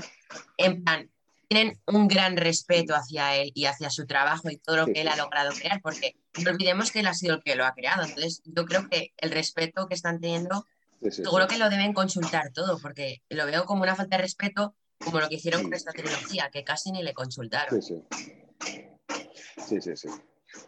en 0.58 0.84
plan, 0.84 1.12
tienen 1.52 1.78
un 1.86 2.08
gran 2.08 2.38
respeto 2.38 2.96
hacia 2.96 3.36
él 3.36 3.52
y 3.54 3.66
hacia 3.66 3.90
su 3.90 4.06
trabajo 4.06 4.50
y 4.50 4.56
todo 4.58 4.78
lo 4.78 4.86
que 4.86 5.02
él 5.02 5.10
ha 5.10 5.18
logrado 5.18 5.52
crear, 5.52 5.82
porque 5.82 6.16
no 6.46 6.50
olvidemos 6.52 6.92
que 6.92 7.02
él 7.02 7.08
ha 7.08 7.14
sido 7.14 7.36
el 7.36 7.44
que 7.44 7.58
lo 7.58 7.66
ha 7.66 7.74
creado, 7.74 8.04
entonces 8.04 8.42
yo 8.46 8.64
creo 8.64 8.88
que 8.90 9.12
el 9.18 9.32
respeto 9.32 9.86
que 9.88 9.94
están 9.96 10.22
teniendo, 10.22 10.66
seguro 11.10 11.48
que 11.50 11.58
lo 11.58 11.70
deben 11.70 11.92
consultar 11.92 12.54
todo, 12.54 12.80
porque 12.82 13.22
lo 13.30 13.46
veo 13.48 13.66
como 13.66 13.84
una 13.84 13.98
falta 13.98 14.16
de 14.16 14.22
respeto, 14.24 14.76
como 15.04 15.20
lo 15.20 15.28
que 15.28 15.36
hicieron 15.36 15.64
con 15.64 15.74
esta 15.74 15.92
trilogía, 15.92 16.50
que 16.54 16.64
casi 16.64 16.90
ni 16.94 17.04
le 17.04 17.14
consultaron. 17.14 17.82
Sí, 17.82 17.96
sí. 17.96 18.88
Sí, 19.68 19.82
sí, 19.82 19.96
sí. 19.98 20.08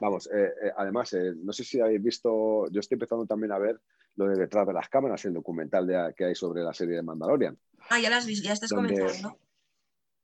Vamos, 0.02 0.28
eh, 0.28 0.52
eh, 0.66 0.72
además, 0.76 1.14
eh, 1.14 1.32
no 1.38 1.54
sé 1.54 1.64
si 1.64 1.80
habéis 1.80 2.04
visto, 2.04 2.68
yo 2.72 2.80
estoy 2.82 2.96
empezando 2.96 3.26
también 3.26 3.54
a 3.54 3.58
ver 3.58 3.80
lo 4.18 4.26
de 4.28 4.36
detrás 4.36 4.68
de 4.68 4.74
las 4.74 4.90
cámaras, 4.90 5.24
el 5.24 5.34
documental 5.34 5.88
de- 5.88 6.14
que 6.18 6.26
hay 6.26 6.36
sobre 6.36 6.62
la 6.62 6.74
serie 6.74 6.96
de 6.98 7.04
Mandalorian. 7.04 7.58
Ah, 7.90 8.00
ya 8.02 8.10
las 8.10 8.26
vis- 8.26 8.44
ya 8.44 8.52
estás 8.52 8.70
Donde- 8.70 8.94
comenzando. 9.00 9.38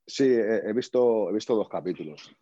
Sí, 0.10 0.26
he, 0.26 0.74
visto, 0.74 1.30
he 1.30 1.34
visto 1.34 1.56
dos 1.56 1.70
capítulos. 1.70 2.36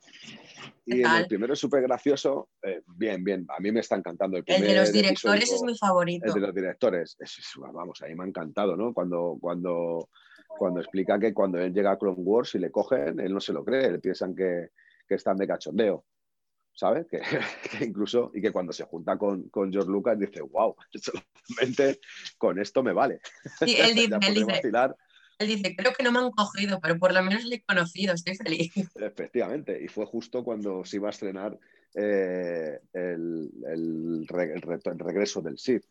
Y 0.85 1.01
el 1.01 1.27
primero 1.27 1.53
es 1.53 1.59
súper 1.59 1.81
gracioso. 1.81 2.49
eh, 2.63 2.81
bien, 2.87 3.23
bien. 3.23 3.45
A 3.49 3.59
mí 3.59 3.71
me 3.73 3.81
está 3.81 3.97
encantando 3.97 4.37
el 4.37 4.43
El 4.47 4.61
de 4.61 4.75
los 4.75 4.91
directores 4.93 5.41
episodio. 5.43 5.55
es 5.55 5.63
mi 5.73 5.77
favorito. 5.77 6.25
El 6.27 6.33
de 6.33 6.39
los 6.39 6.55
directores. 6.55 7.15
Es- 7.19 7.37
es- 7.39 7.51
vamos, 7.57 8.01
a 8.01 8.07
mí 8.07 8.15
me 8.15 8.23
ha 8.23 8.27
encantado, 8.27 8.77
¿no? 8.77 8.93
Cuando, 8.93 9.37
cuando, 9.41 10.09
cuando 10.47 10.79
explica 10.79 11.19
que 11.19 11.33
cuando 11.33 11.59
él 11.59 11.73
llega 11.73 11.91
a 11.91 11.97
Clone 11.97 12.15
Wars 12.19 12.55
y 12.55 12.59
le 12.59 12.71
cogen, 12.71 13.19
él 13.19 13.33
no 13.33 13.41
se 13.41 13.51
lo 13.51 13.65
cree, 13.65 13.91
le 13.91 13.99
piensan 13.99 14.33
que, 14.33 14.69
que 15.07 15.15
están 15.15 15.35
de 15.37 15.47
cachondeo. 15.47 16.05
¿Sabes? 16.73 17.05
Que, 17.07 17.19
que 17.79 17.83
incluso, 17.85 18.31
y 18.33 18.41
que 18.41 18.51
cuando 18.51 18.71
se 18.71 18.85
junta 18.85 19.17
con, 19.17 19.49
con 19.49 19.71
George 19.73 19.89
Lucas 19.91 20.17
dice, 20.17 20.41
wow, 20.41 20.73
solamente 21.47 21.99
con 22.37 22.59
esto 22.59 22.81
me 22.81 22.93
vale. 22.93 23.19
Sí, 23.59 23.75
él 23.77 23.93
dice, 23.95 24.71
él 25.39 25.47
dice, 25.47 25.75
creo 25.75 25.93
que 25.93 26.03
no 26.03 26.11
me 26.11 26.19
han 26.19 26.31
cogido, 26.31 26.79
pero 26.81 26.97
por 26.97 27.13
lo 27.13 27.21
menos 27.23 27.45
le 27.45 27.55
he 27.57 27.61
conocido, 27.63 28.13
estoy 28.13 28.35
feliz. 28.35 28.71
efectivamente. 28.95 29.81
Y 29.83 29.87
fue 29.87 30.05
justo 30.05 30.43
cuando 30.43 30.83
se 30.83 30.97
iba 30.97 31.07
a 31.07 31.11
estrenar 31.11 31.57
eh, 31.95 32.79
el, 32.93 33.49
el 33.67 34.27
re- 34.27 34.53
el 34.53 34.61
reto- 34.61 34.91
el 34.91 34.99
regreso 34.99 35.41
del 35.41 35.57
Sith, 35.57 35.83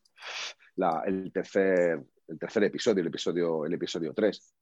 la- 0.77 1.03
el, 1.07 1.31
tercer, 1.33 2.03
el 2.29 2.39
tercer 2.39 2.65
episodio, 2.65 3.01
el 3.03 3.09
episodio, 3.09 3.65
el 3.67 3.75
episodio 3.75 4.13
3. 4.15 4.55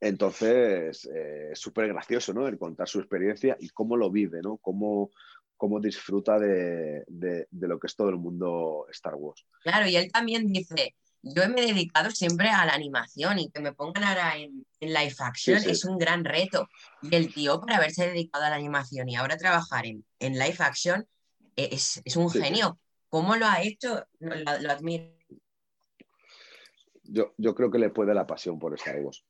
Entonces, 0.00 1.08
eh, 1.14 1.50
súper 1.54 1.88
gracioso, 1.88 2.34
¿no? 2.34 2.46
El 2.46 2.58
contar 2.58 2.88
su 2.88 2.98
experiencia 3.00 3.56
y 3.58 3.70
cómo 3.70 3.96
lo 3.96 4.10
vive, 4.10 4.40
¿no? 4.42 4.58
Cómo, 4.58 5.10
cómo 5.56 5.80
disfruta 5.80 6.38
de, 6.38 7.02
de, 7.08 7.46
lo 7.50 7.78
que 7.78 7.86
es 7.86 7.96
todo 7.96 8.10
el 8.10 8.16
mundo 8.16 8.86
Star 8.90 9.14
Wars. 9.14 9.46
Claro, 9.62 9.88
y 9.88 9.96
él 9.96 10.12
también 10.12 10.52
dice, 10.52 10.94
yo 11.34 11.48
me 11.48 11.62
he 11.62 11.66
dedicado 11.66 12.10
siempre 12.10 12.48
a 12.50 12.64
la 12.64 12.72
animación 12.74 13.38
y 13.38 13.50
que 13.50 13.60
me 13.60 13.72
pongan 13.72 14.04
ahora 14.04 14.36
en, 14.36 14.64
en 14.80 14.88
live 14.94 15.14
action 15.18 15.56
es 15.56 15.84
un 15.84 15.98
gran 15.98 16.24
reto. 16.24 16.68
Y 17.02 17.14
el 17.16 17.32
tío, 17.34 17.60
por 17.60 17.72
haberse 17.72 18.06
dedicado 18.06 18.44
a 18.44 18.50
la 18.50 18.56
animación 18.56 19.08
y 19.08 19.16
ahora 19.16 19.36
trabajar 19.36 19.86
en, 19.86 20.04
en 20.20 20.34
live 20.34 20.56
action, 20.60 21.06
e, 21.56 21.68
es, 21.72 22.00
es 22.04 22.16
un 22.16 22.30
genio. 22.30 22.78
¿Cómo 23.08 23.34
lo 23.36 23.46
ha 23.46 23.62
hecho? 23.62 24.06
Lo, 24.20 24.34
lo 24.60 24.70
admiro. 24.70 25.06
Yo, 27.04 27.34
yo, 27.36 27.54
creo 27.54 27.70
que 27.70 27.78
le 27.78 27.90
puede 27.90 28.14
la 28.14 28.26
pasión 28.26 28.58
por 28.58 28.74
Star 28.74 29.00
Wars. 29.00 29.24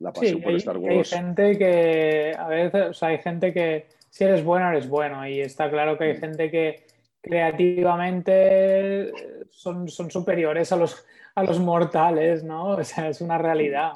La 0.00 0.12
pasión 0.12 0.42
por 0.42 0.52
hay, 0.52 0.58
Star 0.58 0.76
Wars. 0.76 1.12
Hay 1.12 1.18
gente 1.18 1.58
que, 1.58 2.36
a 2.38 2.48
veces, 2.48 2.90
o 2.90 2.94
sea, 2.94 3.08
hay 3.08 3.18
gente 3.18 3.52
que 3.52 3.88
si 4.10 4.24
eres 4.24 4.44
bueno, 4.44 4.68
eres 4.70 4.88
bueno. 4.88 5.26
Y 5.26 5.40
está 5.40 5.70
claro 5.70 5.96
que 5.98 6.04
hay 6.04 6.14
Mm. 6.14 6.20
gente 6.20 6.50
que 6.50 6.86
creativamente 7.28 9.12
son, 9.50 9.88
son 9.88 10.10
superiores 10.10 10.72
a 10.72 10.76
los, 10.76 11.04
a 11.34 11.42
los 11.42 11.60
mortales, 11.60 12.42
¿no? 12.42 12.70
O 12.70 12.84
sea, 12.84 13.08
es 13.08 13.20
una 13.20 13.36
realidad. 13.36 13.92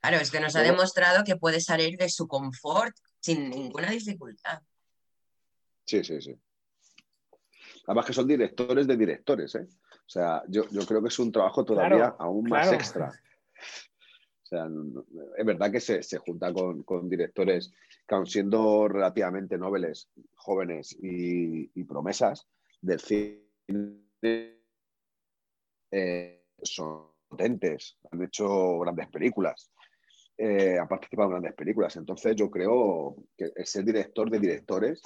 Claro, 0.00 0.16
es 0.18 0.30
que 0.30 0.40
nos 0.40 0.54
ha 0.56 0.62
demostrado 0.62 1.24
que 1.24 1.36
puede 1.36 1.60
salir 1.60 1.96
de 1.96 2.08
su 2.08 2.26
confort 2.26 2.96
sin 3.20 3.50
ninguna 3.50 3.90
dificultad. 3.90 4.60
Sí, 5.84 6.02
sí, 6.04 6.20
sí. 6.20 6.36
Además 7.86 8.06
que 8.06 8.12
son 8.12 8.26
directores 8.28 8.86
de 8.86 8.96
directores, 8.96 9.54
¿eh? 9.56 9.66
O 10.06 10.08
sea, 10.12 10.42
yo, 10.48 10.68
yo 10.70 10.86
creo 10.86 11.02
que 11.02 11.08
es 11.08 11.18
un 11.18 11.32
trabajo 11.32 11.64
todavía 11.64 11.96
Claro, 11.96 12.16
aún 12.18 12.48
más 12.48 12.62
claro. 12.62 12.76
extra. 12.76 13.12
Sea, 14.52 14.68
es 15.38 15.46
verdad 15.46 15.72
que 15.72 15.80
se, 15.80 16.02
se 16.02 16.18
junta 16.18 16.52
con, 16.52 16.82
con 16.82 17.08
directores 17.08 17.72
que 18.06 18.14
aun 18.14 18.26
siendo 18.26 18.86
relativamente 18.86 19.56
nobles, 19.56 20.10
jóvenes 20.34 20.94
y, 21.00 21.70
y 21.74 21.84
promesas 21.84 22.46
del 22.82 23.00
cine, 23.00 23.40
eh, 25.90 26.44
son 26.62 27.06
potentes, 27.26 27.96
han 28.10 28.22
hecho 28.24 28.80
grandes 28.80 29.08
películas, 29.08 29.70
eh, 30.36 30.76
han 30.78 30.86
participado 30.86 31.28
en 31.28 31.32
grandes 31.32 31.54
películas. 31.54 31.96
Entonces 31.96 32.36
yo 32.36 32.50
creo 32.50 33.16
que 33.34 33.52
ser 33.64 33.86
director 33.86 34.28
de 34.30 34.38
directores 34.38 35.00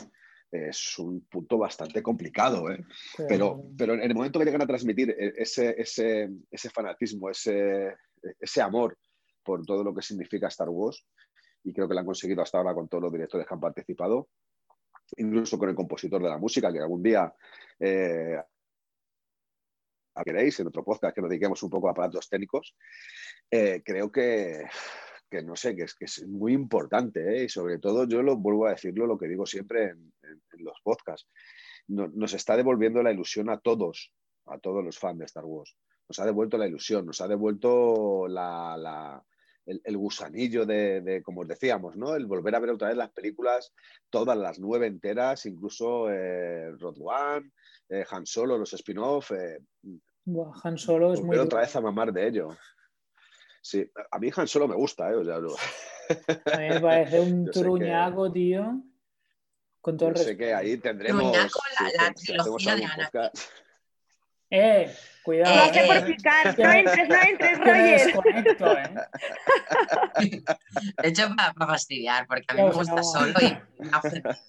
es 0.51 0.99
un 0.99 1.21
punto 1.21 1.57
bastante 1.57 2.03
complicado, 2.03 2.69
¿eh? 2.69 2.85
pero, 3.29 3.63
pero 3.79 3.95
en 3.95 4.01
el 4.01 4.15
momento 4.15 4.41
que 4.41 4.45
llegan 4.45 4.63
a 4.63 4.67
transmitir 4.67 5.11
e- 5.11 5.35
ese, 5.37 5.81
ese, 5.81 6.31
ese 6.51 6.69
fanatismo, 6.71 7.31
ese, 7.31 7.95
ese 8.41 8.61
amor 8.61 8.99
por 9.47 9.65
todo 9.65 9.85
lo 9.85 9.95
que 9.95 10.03
significa 10.03 10.49
Star 10.49 10.69
Wars, 10.69 11.07
y 11.65 11.73
creo 11.73 11.89
que 11.89 11.95
lo 11.95 12.01
han 12.01 12.07
conseguido 12.07 12.43
hasta 12.43 12.59
ahora 12.59 12.75
con 12.75 12.89
todos 12.89 13.05
los 13.05 13.13
directores 13.13 13.47
que 13.47 13.55
han 13.55 13.61
participado, 13.61 14.29
incluso 15.17 15.57
con 15.59 15.69
el 15.69 15.75
compositor 15.77 16.23
de 16.23 16.29
la 16.29 16.39
música, 16.39 16.73
que 16.73 16.81
algún 16.81 17.03
día 17.03 17.33
eh, 17.79 18.43
queréis 20.25 20.59
en 20.61 20.67
otro 20.69 20.83
podcast 20.85 21.15
que 21.15 21.21
nos 21.21 21.31
dediquemos 21.31 21.63
un 21.63 21.71
poco 21.71 21.89
a 21.89 21.93
aparatos 21.93 22.29
técnicos, 22.29 22.75
eh, 23.51 23.83
creo 23.85 24.11
que, 24.11 24.65
que 25.31 25.43
no 25.43 25.55
sé, 25.57 25.77
que 25.77 25.83
es, 25.85 25.95
que 25.95 26.07
es 26.07 26.27
muy 26.27 26.53
importante, 26.53 27.21
¿eh? 27.37 27.45
y 27.45 27.49
sobre 27.49 27.79
todo 27.79 28.07
yo 28.07 28.23
lo 28.23 28.37
vuelvo 28.37 28.67
a 28.67 28.71
decirlo, 28.71 29.07
lo 29.07 29.19
que 29.19 29.29
digo 29.29 29.47
siempre 29.47 29.91
en, 29.91 30.13
los 30.59 30.81
podcasts, 30.83 31.29
No- 31.89 32.09
nos 32.09 32.33
está 32.33 32.57
devolviendo 32.57 33.03
la 33.03 33.13
ilusión 33.13 33.51
a 33.51 33.59
todos, 33.61 34.13
a 34.47 34.59
todos 34.59 34.83
los 34.83 34.99
fans 34.99 35.19
de 35.19 35.25
Star 35.27 35.45
Wars. 35.45 35.77
Nos 36.09 36.19
ha 36.19 36.25
devuelto 36.25 36.57
la 36.57 36.67
ilusión, 36.67 37.05
nos 37.05 37.21
ha 37.21 37.29
devuelto 37.29 38.27
la- 38.27 39.23
el, 39.67 39.81
el 39.85 39.97
gusanillo 39.97 40.65
de, 40.65 41.01
de, 41.01 41.23
como 41.23 41.43
os 41.43 41.49
decíamos, 41.49 41.97
¿no? 41.97 42.15
El 42.15 42.27
volver 42.27 42.55
a 42.55 42.61
ver 42.61 42.71
otra 42.71 42.89
vez 42.89 42.97
las 42.97 43.11
películas, 43.11 43.73
todas 44.11 44.37
las 44.39 44.59
nueve 44.59 44.87
enteras, 44.87 45.45
incluso 45.47 46.09
eh, 46.11 46.71
Rogue 46.79 47.01
One, 47.03 47.51
eh, 47.89 48.05
Han 48.11 48.25
Solo, 48.27 48.57
los 48.57 48.73
spin-off, 48.73 49.33
eh, 49.33 49.59
Buah, 50.25 50.53
Han 50.65 50.79
Solo 50.79 51.13
es 51.13 51.21
muy 51.21 51.37
otra 51.37 51.61
vez 51.61 51.75
a 51.77 51.81
mamar 51.81 52.13
de 52.13 52.27
ello. 52.29 52.57
Sí, 53.61 53.89
a 54.11 54.19
mí 54.19 54.31
Han 54.37 54.47
Solo 54.49 54.69
me 54.69 54.77
gusta, 54.77 55.11
¿eh? 55.11 55.15
O 55.17 55.25
sea, 55.25 55.39
no- 55.41 55.55
A 56.55 56.59
mí 56.59 56.69
me 56.69 56.81
parece 56.81 57.21
un 57.21 57.47
Yo 57.47 57.53
sé 57.53 57.59
que- 57.59 57.65
truñaco, 57.65 58.31
tío. 58.33 58.81
Con 59.81 59.97
todo 59.97 60.09
yo 60.09 60.13
el 60.13 60.17
sé 60.19 60.25
respeto. 60.31 60.39
que 60.39 60.55
ahí 60.55 60.77
tendremos. 60.79 61.33
Truñaco, 61.33 61.61
la- 61.81 62.13
si- 62.17 62.33
la 62.33 62.43
trilogía 62.45 62.77
de 62.77 62.83
podcast- 62.83 63.49
Eh, 64.51 64.95
cuidado. 65.27 65.57
No 65.57 65.73
sé 65.75 65.81
Eh, 65.81 65.87
por 65.89 66.07
picar. 66.07 66.59
No 66.59 66.73
entres, 66.73 67.09
no 67.09 67.23
entres, 67.23 67.59
Roger. 67.59 68.01
eh. 70.21 70.43
De 71.03 71.09
hecho, 71.09 71.29
para 71.37 71.53
fastidiar, 71.67 72.27
porque 72.27 72.45
a 72.49 72.55
mí 72.55 72.63
me 72.63 72.73
gusta 72.73 72.95
no. 72.95 73.03
solo 73.03 73.33
y 73.43 73.59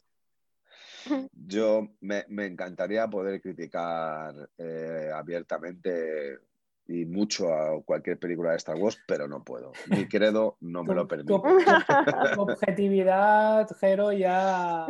Yo 1.32 1.88
me, 2.02 2.26
me 2.28 2.46
encantaría 2.46 3.08
poder 3.08 3.42
criticar 3.42 4.50
eh, 4.58 5.10
abiertamente 5.14 6.38
y 6.88 7.06
mucho 7.06 7.54
a 7.54 7.82
cualquier 7.84 8.20
película 8.20 8.52
de 8.52 8.58
Star 8.58 8.76
Wars, 8.76 9.00
pero 9.08 9.28
no 9.28 9.44
puedo. 9.44 9.72
Mi 9.88 10.08
credo 10.08 10.58
no 10.62 10.84
me 10.84 10.94
lo 10.94 11.08
permite. 11.08 11.34
tu- 11.34 11.42
tu 12.36 12.42
objetividad, 12.42 13.68
Jero, 13.80 14.12
ya. 14.12 14.86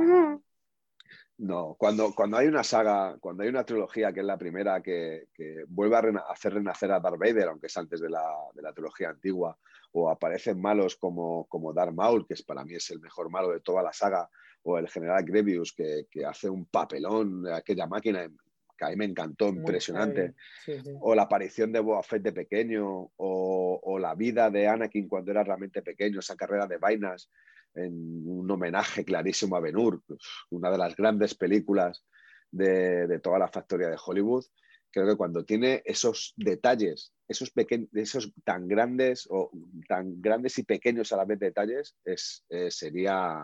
No, 1.40 1.76
cuando, 1.78 2.16
cuando 2.16 2.38
hay 2.38 2.48
una 2.48 2.64
saga, 2.64 3.16
cuando 3.20 3.44
hay 3.44 3.50
una 3.50 3.64
trilogía 3.64 4.12
que 4.12 4.22
es 4.22 4.26
la 4.26 4.40
primera 4.40 4.82
que, 4.82 5.28
que 5.34 5.66
vuelve 5.68 5.96
a 5.96 6.02
rena- 6.02 6.24
hacer 6.28 6.56
renacer 6.56 6.92
a 6.92 7.00
Darth 7.00 7.20
Vader, 7.20 7.50
aunque 7.50 7.68
es 7.68 7.78
antes 7.78 8.02
de 8.02 8.10
la, 8.10 8.26
de 8.56 8.62
la 8.64 8.74
trilogía 8.74 9.10
antigua, 9.10 9.56
o 9.92 10.10
aparecen 10.10 10.60
malos 10.60 10.96
como, 10.96 11.46
como 11.46 11.74
Darth 11.74 11.94
Maul, 11.94 12.26
que 12.26 12.34
es, 12.34 12.42
para 12.44 12.66
mí 12.66 12.74
es 12.74 12.90
el 12.90 13.00
mejor 13.00 13.30
malo 13.30 13.52
de 13.52 13.60
toda 13.60 13.84
la 13.84 13.94
saga, 13.94 14.28
o 14.64 14.80
el 14.80 14.90
general 14.90 15.24
Grievous, 15.24 15.74
que, 15.74 16.08
que 16.10 16.26
hace 16.26 16.50
un 16.50 16.66
papelón, 16.66 17.48
aquella 17.54 17.86
máquina 17.86 18.28
que 18.76 18.86
a 18.86 18.90
mí 18.90 18.96
me 18.96 19.06
encantó, 19.06 19.48
muy 19.48 19.58
impresionante, 19.60 20.34
heavy. 20.66 20.82
Sí, 20.84 20.90
sí. 20.92 20.98
o 21.00 21.16
la 21.16 21.24
aparición 21.24 21.72
de 21.72 21.80
Boba 21.80 22.04
Fett 22.04 22.24
de 22.24 22.32
pequeño, 22.34 22.86
o, 23.16 23.80
o 23.84 24.00
la 24.00 24.14
vida 24.16 24.50
de 24.50 24.68
Anakin 24.68 25.08
cuando 25.08 25.32
era 25.32 25.44
realmente 25.44 25.82
pequeño, 25.84 26.20
esa 26.20 26.36
carrera 26.36 26.68
de 26.68 26.78
vainas, 26.78 27.30
en 27.78 28.24
un 28.28 28.50
homenaje 28.52 29.06
clarísimo 29.06 29.56
a 29.56 29.60
Ben 29.60 29.78
Hur, 29.78 30.02
una 30.50 30.70
de 30.72 30.78
las 30.78 30.96
grandes 30.96 31.36
películas 31.36 32.04
de, 32.52 33.08
de 33.08 33.20
toda 33.20 33.40
la 33.40 33.48
factoría 33.48 33.90
de 33.90 33.98
Hollywood. 34.04 34.46
Creo 34.90 35.06
que 35.08 35.16
cuando 35.18 35.44
tiene 35.46 35.82
esos 35.86 36.34
detalles, 36.38 37.14
esos, 37.28 37.52
peque- 37.52 37.88
esos 37.94 38.34
tan 38.44 38.68
grandes 38.68 39.28
o 39.30 39.52
tan 39.88 40.22
grandes 40.22 40.58
y 40.60 40.64
pequeños 40.64 41.12
a 41.12 41.18
la 41.18 41.26
vez 41.26 41.40
detalles, 41.40 41.96
es, 42.06 42.46
eh, 42.50 42.72
sería 42.72 43.44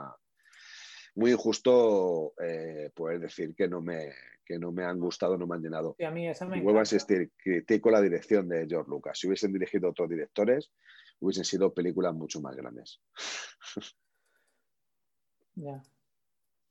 muy 1.15 1.31
injusto 1.31 2.33
eh, 2.43 2.89
poder 2.95 3.19
decir 3.19 3.53
que 3.55 3.67
no, 3.67 3.81
me, 3.81 4.13
que 4.45 4.57
no 4.57 4.71
me 4.71 4.83
han 4.83 4.99
gustado, 4.99 5.37
no 5.37 5.45
me 5.45 5.55
han 5.55 5.61
llenado. 5.61 5.95
Sí, 5.99 6.05
a 6.05 6.11
mí 6.11 6.27
esa 6.27 6.47
me 6.47 6.57
Y 6.57 6.61
vuelvo 6.61 6.79
a 6.79 6.83
insistir, 6.83 7.31
critico 7.37 7.91
la 7.91 8.01
dirección 8.01 8.47
de 8.49 8.65
George 8.67 8.89
Lucas. 8.89 9.19
Si 9.19 9.27
hubiesen 9.27 9.53
dirigido 9.53 9.89
otros 9.89 10.09
directores, 10.09 10.71
hubiesen 11.19 11.45
sido 11.45 11.73
películas 11.73 12.15
mucho 12.15 12.41
más 12.41 12.55
grandes. 12.55 12.99
Ya. 15.55 15.81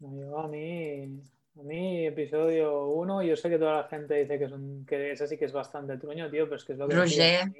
No, 0.01 0.17
yo 0.19 0.39
a 0.39 0.49
mí, 0.49 1.21
a 1.59 1.63
mí, 1.63 2.07
episodio 2.07 2.89
1, 2.89 3.23
yo 3.23 3.37
sé 3.37 3.49
que 3.49 3.59
toda 3.59 3.83
la 3.83 3.89
gente 3.89 4.15
dice 4.15 4.39
que, 4.39 4.49
son, 4.49 4.85
que 4.87 5.13
esa 5.13 5.27
sí 5.27 5.37
que 5.37 5.45
es 5.45 5.53
bastante 5.53 5.97
truño, 5.97 6.31
tío, 6.31 6.45
pero 6.45 6.57
es 6.57 6.65
que 6.65 6.73
es 6.73 6.79
lo 6.79 6.89
que 6.89 6.97
Roger. 6.97 7.53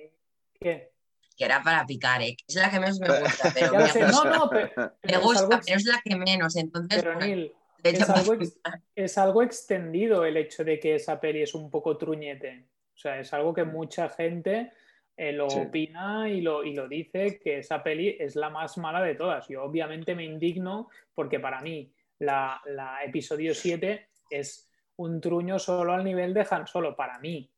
¿Qué? 0.59 0.93
que 1.37 1.45
era 1.45 1.63
para 1.63 1.87
picar, 1.87 2.21
¿eh? 2.23 2.37
Es 2.47 2.55
la 2.57 2.71
que 2.71 2.79
menos 2.79 3.01
me 3.01 3.09
gusta, 3.09 3.51
pero 3.55 3.73
me, 3.79 3.89
sé, 3.89 4.01
no, 4.03 4.25
no, 4.25 4.51
pero, 4.51 4.71
me 4.77 4.91
pero 5.01 5.21
gusta, 5.21 5.41
algo, 5.45 5.61
pero 5.65 5.77
es 5.77 5.85
la 5.87 6.01
que 6.05 6.17
menos. 6.17 6.57
Entonces, 6.57 7.03
pero, 7.03 7.15
bueno, 7.15 7.27
Neil, 7.27 7.53
de 7.83 7.91
hecho, 7.91 8.03
es 8.03 8.11
algo 8.11 8.35
ex- 8.35 8.61
es 8.95 9.19
algo 9.19 9.43
extendido 9.43 10.25
el 10.25 10.37
hecho 10.37 10.63
de 10.65 10.79
que 10.79 10.97
esa 10.97 11.21
peli 11.21 11.43
es 11.43 11.55
un 11.55 11.71
poco 11.71 11.97
truñete. 11.97 12.67
O 12.95 12.99
sea, 12.99 13.19
es 13.19 13.33
algo 13.33 13.55
que 13.55 13.65
mucha 13.65 14.09
gente 14.11 14.73
eh, 15.17 15.33
lo 15.33 15.49
Sí. 15.51 15.61
opina 15.61 16.29
y 16.29 16.41
lo, 16.41 16.65
y 16.65 16.75
lo 16.75 16.89
dice, 16.89 17.39
que 17.39 17.59
esa 17.59 17.83
peli 17.83 18.17
es 18.19 18.35
la 18.37 18.51
más 18.51 18.79
mala 18.79 19.03
de 19.03 19.15
todas. 19.15 19.47
Yo 19.49 19.63
obviamente 19.65 20.15
me 20.15 20.25
indigno 20.25 20.89
porque 21.15 21.39
para 21.41 21.61
mí 21.61 21.93
la, 22.19 22.61
la 22.67 23.03
episodio 23.05 23.55
7 23.55 24.09
es 24.31 24.69
un 24.97 25.21
truño 25.21 25.59
solo 25.59 25.93
al 25.93 26.05
nivel 26.05 26.33
de 26.35 26.47
Han 26.51 26.67
Solo, 26.67 26.95
para 26.97 27.19
mí. 27.19 27.51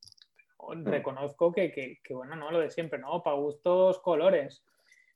Reconozco 0.83 1.53
que, 1.53 1.71
que- 1.71 1.99
que, 2.03 2.15
bueno, 2.15 2.37
no 2.37 2.51
lo 2.51 2.59
de 2.61 2.71
siempre, 2.71 2.99
¿no? 2.99 3.23
Para 3.23 3.37
gustos, 3.37 3.99
colores. 4.01 4.65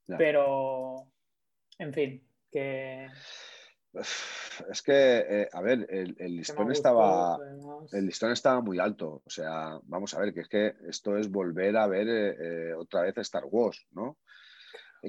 Ya. 0.06 0.16
Pero, 0.18 1.06
en 1.78 1.92
fin, 1.94 2.28
que, 2.52 3.08
Es 3.94 4.82
que, 4.82 5.18
eh, 5.18 5.48
a 5.52 5.60
ver, 5.62 5.86
el, 5.90 6.36
listón 6.36 6.70
estaba, 6.72 7.36
además. 7.36 7.92
el 7.92 8.06
listón 8.06 8.32
estaba 8.32 8.60
muy 8.60 8.78
alto. 8.78 9.22
O 9.24 9.30
sea, 9.30 9.78
vamos 9.84 10.14
a 10.14 10.20
ver, 10.20 10.34
que 10.34 10.40
es 10.40 10.48
que 10.48 10.74
esto 10.88 11.16
es 11.16 11.30
volver 11.30 11.76
a 11.76 11.86
ver 11.86 12.08
eh, 12.08 12.74
otra 12.74 13.02
vez 13.02 13.16
Star 13.18 13.44
Wars, 13.46 13.86
¿no? 13.92 14.18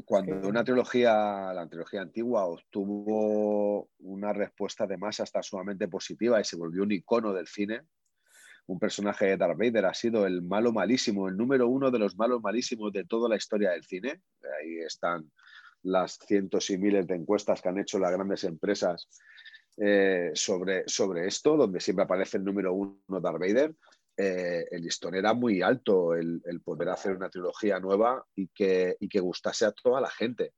Cuando 0.06 0.48
una 0.48 0.64
trilogía, 0.64 1.52
la 1.52 1.68
trilogía 1.68 2.02
antigua, 2.02 2.46
obtuvo 2.46 3.90
una 4.00 4.34
respuesta 4.34 4.86
de 4.86 4.98
masa 4.98 5.24
hasta 5.24 5.42
sumamente 5.42 5.88
positiva 5.88 6.40
y 6.40 6.44
se 6.44 6.58
volvió 6.58 6.84
un 6.84 6.92
icono 6.92 7.34
del 7.34 7.48
cine, 7.48 7.82
un 8.70 8.78
personaje 8.78 9.26
de 9.26 9.38
Darth 9.38 9.58
Vader 9.58 9.88
ha 9.88 9.96
sido 9.96 10.28
el 10.28 10.44
malo 10.44 10.72
malísimo, 10.72 11.28
el 11.28 11.36
número 11.36 11.68
uno 11.68 11.90
de 11.90 11.98
los 11.98 12.16
malos 12.16 12.40
malísimos 12.40 12.94
de 12.94 13.04
toda 13.04 13.28
la 13.28 13.36
historia 13.36 13.72
del 13.72 13.84
cine. 13.84 14.22
Ahí 14.60 14.78
están 14.86 15.32
las 15.84 16.18
cientos 16.26 16.70
y 16.70 16.78
miles 16.78 17.08
de 17.08 17.16
encuestas 17.16 17.62
que 17.62 17.70
han 17.70 17.80
hecho 17.80 18.00
las 18.00 18.12
grandes 18.12 18.44
empresas 18.44 19.08
eh, 19.78 20.32
sobre, 20.34 20.84
sobre 20.88 21.28
esto, 21.28 21.56
donde 21.56 21.80
siempre 21.80 22.04
aparece 22.04 22.38
el 22.38 22.44
número 22.44 22.74
uno 22.74 23.22
Darth 23.22 23.40
Vader. 23.40 23.74
Eh, 24.18 24.66
el 24.72 24.82
listón 24.82 25.16
era 25.16 25.34
muy 25.34 25.62
alto 25.62 26.14
el, 26.14 26.42
poder 26.64 26.90
hacer 26.90 27.16
una 27.16 27.30
trilogía 27.30 27.80
nueva 27.80 28.26
y 28.36 28.50
que, 28.50 28.98
y 29.00 29.08
que 29.08 29.22
gustase 29.22 29.66
a 29.66 29.72
toda 29.72 30.02
la 30.02 30.10
gente. 30.10 30.52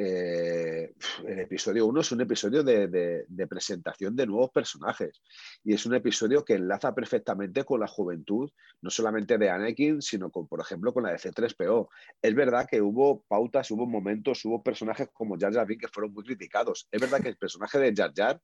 Eh, 0.00 0.94
el 1.26 1.40
episodio 1.40 1.84
1 1.86 2.00
es 2.02 2.12
un 2.12 2.20
episodio 2.20 2.62
de, 2.62 3.26
presentación 3.48 4.14
de 4.14 4.28
nuevos 4.28 4.52
personajes 4.52 5.20
y 5.64 5.74
es 5.74 5.84
un 5.86 5.94
episodio 5.96 6.44
que 6.44 6.54
enlaza 6.54 6.94
perfectamente 6.94 7.64
con 7.64 7.80
la 7.80 7.88
juventud, 7.88 8.48
no 8.80 8.90
solamente 8.90 9.38
de 9.38 9.50
Anakin, 9.50 10.00
sino 10.00 10.30
con, 10.30 10.46
por 10.46 10.60
ejemplo, 10.60 10.92
con 10.94 11.02
la 11.02 11.10
de 11.10 11.16
C3PO. 11.16 11.88
Es 12.22 12.32
verdad 12.32 12.68
que 12.70 12.80
hubo 12.80 13.24
pautas, 13.26 13.72
hubo 13.72 13.88
momentos, 13.88 14.44
hubo 14.44 14.62
personajes 14.62 15.08
como 15.12 15.36
Jar 15.36 15.52
Jar 15.52 15.66
Binks 15.66 15.86
que 15.86 15.92
fueron 15.92 16.14
muy 16.14 16.22
criticados. 16.22 16.86
Es 16.92 17.00
verdad 17.00 17.20
que 17.20 17.30
el 17.30 17.36
personaje 17.36 17.80
de 17.80 17.92
Jar 17.92 18.12
Jar 18.14 18.40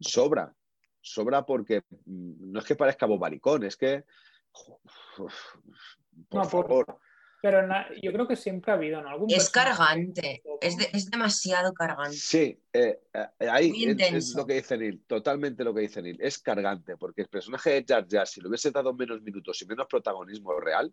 sobra, 0.00 0.52
sobra 1.00 1.46
porque 1.46 1.82
mm, 2.04 2.50
no 2.50 2.58
es 2.58 2.64
que 2.64 2.74
parezca 2.74 3.06
bobaricón, 3.06 3.62
es 3.62 3.76
que... 3.76 4.02
Por 6.28 6.46
favor. 6.48 6.98
Pero 7.46 7.64
yo 8.02 8.12
creo 8.12 8.26
que 8.26 8.34
siempre 8.34 8.72
ha 8.72 8.74
habido, 8.74 9.00
¿no? 9.00 9.08
¿Algún 9.08 9.30
es 9.30 9.50
cargante, 9.50 10.42
es, 10.60 11.08
demasiado 11.08 11.72
cargante. 11.72 12.16
Sí, 12.16 12.60
eh, 12.72 12.98
eh, 13.14 13.48
ahí 13.48 13.94
es, 13.96 14.34
lo 14.34 14.44
que 14.44 14.54
dice 14.54 14.76
Neil, 14.76 15.04
totalmente 15.06 15.62
lo 15.62 15.72
que 15.72 15.82
dice 15.82 16.02
Neil. 16.02 16.18
Es 16.20 16.40
cargante, 16.40 16.96
porque 16.96 17.22
el 17.22 17.28
personaje 17.28 17.70
de 17.70 17.84
Jar 17.86 18.04
Jar, 18.10 18.26
si 18.26 18.40
le 18.40 18.48
hubiese 18.48 18.72
dado 18.72 18.92
menos 18.94 19.22
minutos 19.22 19.62
y 19.62 19.66
menos 19.66 19.86
protagonismo 19.86 20.58
real, 20.58 20.92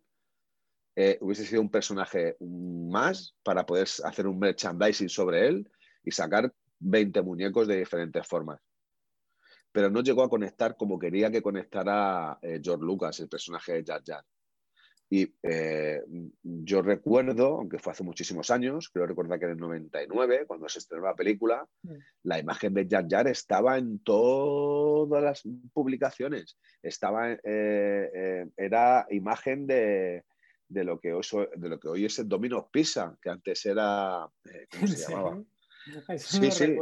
eh, 0.95 1.17
hubiese 1.21 1.43
sido 1.43 1.59
un 1.59 1.71
personaje 1.71 2.37
más 2.39 3.35
para 3.41 3.65
poder 3.65 3.87
hacer 4.03 4.27
un 4.27 4.37
merchandising 4.37 5.09
sobre 5.09 5.47
él 5.47 5.67
y 6.03 6.11
sacar 6.11 6.53
20 6.77 7.19
muñecos 7.23 7.67
de 7.67 7.77
diferentes 7.77 8.27
formas. 8.27 8.59
Pero 9.71 9.89
no 9.89 10.03
llegó 10.03 10.21
a 10.21 10.29
conectar 10.29 10.77
como 10.77 10.99
quería 10.99 11.31
que 11.31 11.41
conectara 11.41 12.37
George 12.61 12.85
Lucas, 12.85 13.19
el 13.21 13.27
personaje 13.27 13.73
de 13.73 13.83
Jar 13.83 14.03
Jar. 14.05 14.23
Y 15.13 15.31
eh, 15.43 16.01
yo 16.41 16.81
recuerdo, 16.81 17.57
aunque 17.57 17.77
fue 17.77 17.93
hace 17.93 18.03
muchísimos 18.03 18.49
años, 18.49 18.89
creo 18.89 19.05
recordar 19.05 19.37
que 19.37 19.45
en 19.45 19.51
el 19.51 19.57
99, 19.59 20.45
cuando 20.47 20.67
se 20.67 20.79
estrenó 20.79 21.05
la 21.05 21.13
película, 21.13 21.67
mm. 21.83 21.93
la 22.23 22.39
imagen 22.39 22.73
de 22.73 22.87
Jar 22.89 23.05
Jar 23.07 23.27
estaba 23.27 23.77
en 23.77 23.99
todas 23.99 25.23
las 25.23 25.43
publicaciones. 25.71 26.57
Estaba, 26.81 27.31
eh, 27.31 27.39
eh, 27.43 28.47
era 28.57 29.05
imagen 29.11 29.67
de, 29.67 30.23
lo 30.69 30.99
que 30.99 31.13
hoy, 31.13 31.23
de 31.57 31.69
lo 31.69 31.79
que 31.79 31.89
hoy 31.89 32.05
es 32.05 32.17
el 32.17 32.27
Domino's 32.27 32.65
Pizza, 32.71 33.15
que 33.21 33.29
antes 33.29 33.63
era, 33.67 34.27
¿cómo 34.71 34.87
se 34.87 35.11
llamaba? 35.11 35.43
sí, 36.17 36.49
sí. 36.49 36.75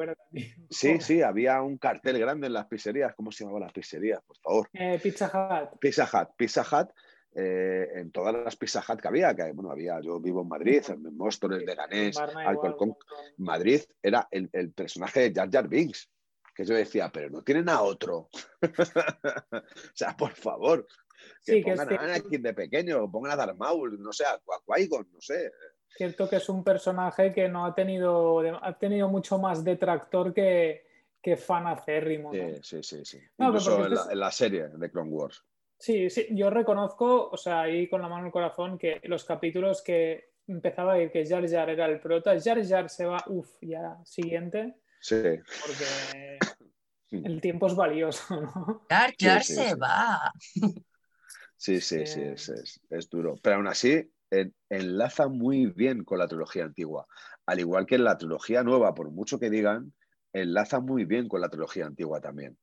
sí, 0.69 1.01
sí, 1.01 1.21
había 1.21 1.61
un 1.61 1.77
cartel 1.77 2.17
grande 2.17 2.47
en 2.47 2.53
las 2.53 2.67
pizzerías. 2.67 3.13
¿Cómo 3.13 3.33
se 3.33 3.43
llamaban 3.43 3.63
las 3.63 3.73
pizzerías, 3.73 4.21
por 4.21 4.37
favor? 4.37 4.69
Pizza 5.03 5.25
Hut. 5.25 5.79
Pizza 5.81 6.05
Hut. 6.05 6.29
Pizza 6.37 6.61
Hut 6.61 6.91
eh, 7.33 7.87
en 7.95 8.11
todas 8.11 8.35
las 8.35 8.55
Pizza 8.57 8.83
Hut 8.87 8.99
que 8.99 9.07
había, 9.07 9.33
que 9.33 9.51
bueno, 9.53 9.71
había, 9.71 10.01
yo 10.01 10.19
vivo 10.19 10.41
en 10.41 10.49
Madrid, 10.49 10.83
en 10.89 11.15
Móstoles, 11.15 11.65
de 11.65 11.75
Ganés, 11.75 12.17
Alcorcón. 12.17 12.95
Madrid 13.37 13.81
era 14.01 14.27
el, 14.31 14.49
personaje 14.73 15.21
de 15.21 15.33
Jar 15.33 15.49
Jar 15.49 15.67
Binks, 15.69 16.09
que 16.53 16.65
yo 16.65 16.75
decía, 16.75 17.09
pero 17.13 17.29
no 17.29 17.41
tienen 17.41 17.69
a 17.69 17.81
otro. 17.81 18.29
o 18.61 19.93
sea, 19.93 20.15
por 20.17 20.33
favor, 20.33 20.85
que 21.45 21.61
pongan 21.61 21.93
a 21.93 22.01
Anakin 22.01 22.41
de 22.41 22.53
pequeño, 22.53 23.09
pongan 23.09 23.31
a 23.31 23.35
Darth 23.37 23.57
Maul, 23.57 24.01
no 24.01 24.11
sé, 24.11 24.25
a 24.25 24.37
qui 24.37 24.89
no 24.89 25.21
sé. 25.21 25.51
Cierto 25.95 26.29
que 26.29 26.37
es 26.37 26.49
un 26.49 26.63
personaje 26.63 27.33
que 27.33 27.47
no 27.47 27.65
ha 27.65 27.73
tenido, 27.73 28.39
ha 28.63 28.77
tenido 28.77 29.07
mucho 29.07 29.37
más 29.37 29.63
detractor 29.63 30.33
que, 30.33 30.85
que 31.21 31.37
fan 31.37 31.67
acérrimo. 31.67 32.31
Sí, 32.61 32.83
sí, 32.83 33.05
sí. 33.05 33.19
Incluso 33.37 33.85
en 33.85 34.19
la 34.19 34.31
serie 34.31 34.67
de 34.69 34.91
Clone 34.91 35.11
Wars. 35.11 35.43
Sí, 35.81 36.11
sí, 36.11 36.27
yo 36.29 36.51
reconozco, 36.51 37.27
o 37.31 37.37
sea, 37.37 37.61
ahí 37.61 37.89
con 37.89 38.03
la 38.03 38.07
mano 38.07 38.19
en 38.19 38.25
el 38.27 38.31
corazón, 38.31 38.77
que 38.77 39.01
los 39.05 39.25
capítulos 39.25 39.81
que 39.81 40.33
empezaba 40.45 40.93
a 40.93 40.99
ir 41.01 41.11
que 41.11 41.25
Jar 41.25 41.49
Jar 41.49 41.71
era 41.71 41.87
el 41.87 41.99
prota, 41.99 42.39
Jar 42.39 42.63
Jar 42.63 42.87
se 42.87 43.05
va, 43.05 43.23
uff, 43.25 43.49
ya, 43.61 43.97
siguiente. 44.05 44.75
Sí. 44.99 45.39
Porque 45.65 46.37
el 47.27 47.41
tiempo 47.41 47.65
es 47.65 47.75
valioso, 47.75 48.39
¿no? 48.39 48.85
Jar 48.91 49.15
Jar 49.19 49.43
se 49.43 49.73
va. 49.73 50.31
Sí, 51.57 51.81
sí, 51.81 52.05
sí, 52.05 52.21
es, 52.91 53.09
duro. 53.09 53.37
Pero 53.41 53.55
aún 53.55 53.67
así, 53.67 54.07
enlaza 54.69 55.29
muy 55.29 55.65
bien 55.65 56.03
con 56.03 56.19
la 56.19 56.27
trilogía 56.27 56.63
antigua. 56.63 57.07
Al 57.47 57.59
igual 57.59 57.87
que 57.87 57.95
en 57.95 58.03
la 58.03 58.19
trilogía 58.19 58.61
nueva, 58.61 58.93
por 58.93 59.09
mucho 59.09 59.39
que 59.39 59.49
digan, 59.49 59.93
enlaza 60.31 60.79
muy 60.79 61.05
bien 61.05 61.27
con 61.27 61.41
la 61.41 61.49
trilogía 61.49 61.87
antigua 61.87 62.21
también 62.21 62.55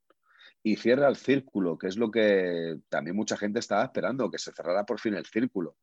y 0.68 0.76
cierra 0.76 1.08
el 1.08 1.16
círculo, 1.16 1.78
que 1.78 1.86
es 1.86 1.96
lo 1.96 2.10
que 2.10 2.78
también 2.90 3.16
mucha 3.16 3.38
gente 3.38 3.58
estaba 3.58 3.84
esperando, 3.84 4.30
que 4.30 4.38
se 4.38 4.52
cerrara 4.52 4.84
por 4.84 5.00
fin 5.00 5.14
el 5.14 5.24
círculo 5.24 5.76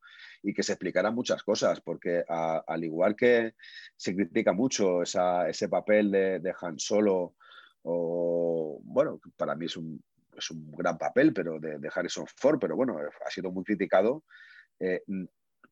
y 0.44 0.54
que 0.54 0.62
se 0.62 0.74
explicaran 0.74 1.16
muchas 1.16 1.42
cosas, 1.42 1.82
porque 1.82 2.24
al 2.28 2.84
igual 2.84 3.16
que 3.16 3.56
se 3.98 4.16
critica 4.16 4.54
mucho 4.54 5.02
ese 5.02 5.70
papel 5.70 6.12
de, 6.12 6.54
Han 6.62 6.78
Solo, 6.78 7.34
o 7.82 8.80
bueno, 8.84 9.20
para 9.36 9.56
mí 9.56 9.66
es 9.66 9.76
un, 9.76 10.04
es 10.38 10.52
un 10.52 10.72
gran 10.72 11.00
papel, 11.00 11.34
pero 11.34 11.60
de, 11.60 11.90
Harrison 11.92 12.28
Ford, 12.36 12.60
pero 12.60 12.76
bueno, 12.76 13.00
ha 13.26 13.30
sido 13.32 13.52
muy 13.52 13.64
criticado. 13.64 14.24
Eh, 14.80 15.02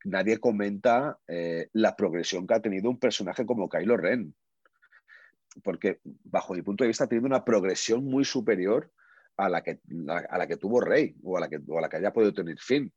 nadie 0.06 0.40
comenta 0.40 1.20
eh, 1.28 1.70
la 1.74 1.96
progresión 1.96 2.48
que 2.48 2.56
ha 2.56 2.62
tenido 2.62 2.90
un 2.90 3.00
personaje 3.00 3.46
como 3.46 3.70
Kylo 3.70 3.96
Ren 3.96 4.34
porque 5.62 6.00
bajo 6.04 6.54
mi 6.54 6.62
punto 6.62 6.84
de 6.84 6.88
vista 6.88 7.04
ha 7.04 7.08
tenido 7.08 7.28
una 7.28 7.46
progresión 7.46 8.04
muy 8.06 8.26
superior 8.26 8.92
a 9.38 9.50
la 9.50 9.64
que, 9.64 9.80
a 10.30 10.38
la 10.38 10.48
que 10.48 10.58
tuvo 10.58 10.82
Rey 10.82 11.16
o 11.24 11.38
a 11.38 11.42
la 11.42 11.50
que, 11.50 11.56
a 11.56 11.82
la 11.82 11.90
que 11.90 11.98
haya 11.98 12.14
podido 12.14 12.34
tener 12.34 12.58
Finn. 12.60 12.92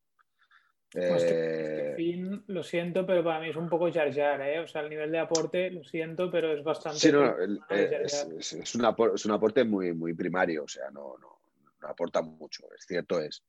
Pues 0.91 1.25
eh, 1.27 1.95
Finn, 1.97 2.45
lo 2.47 2.63
siento, 2.63 3.05
pero 3.05 3.23
para 3.25 3.41
mí 3.41 3.51
es 3.51 3.57
un 3.57 3.69
poco 3.69 3.93
Jar 3.93 4.13
Jar, 4.15 4.41
¿eh? 4.41 4.61
O 4.61 4.69
sea, 4.69 4.83
el 4.83 4.91
nivel 4.91 5.11
de 5.11 5.19
aporte, 5.19 5.71
lo 5.71 5.83
siento, 5.85 6.31
pero 6.31 6.53
es 6.53 6.63
bastante... 6.63 6.99
Sí, 6.99 7.13
no, 7.13 7.35
es, 7.69 8.75
un 8.75 9.33
aporte, 9.33 9.65
muy, 9.65 9.93
muy 9.93 10.15
primario, 10.15 10.65
o 10.65 10.69
sea, 10.69 10.91
no, 10.91 11.17
no, 11.19 11.41
aporta 11.89 12.23
mucho, 12.23 12.67
es 12.75 12.87
cierto 12.87 13.21
es. 13.21 13.45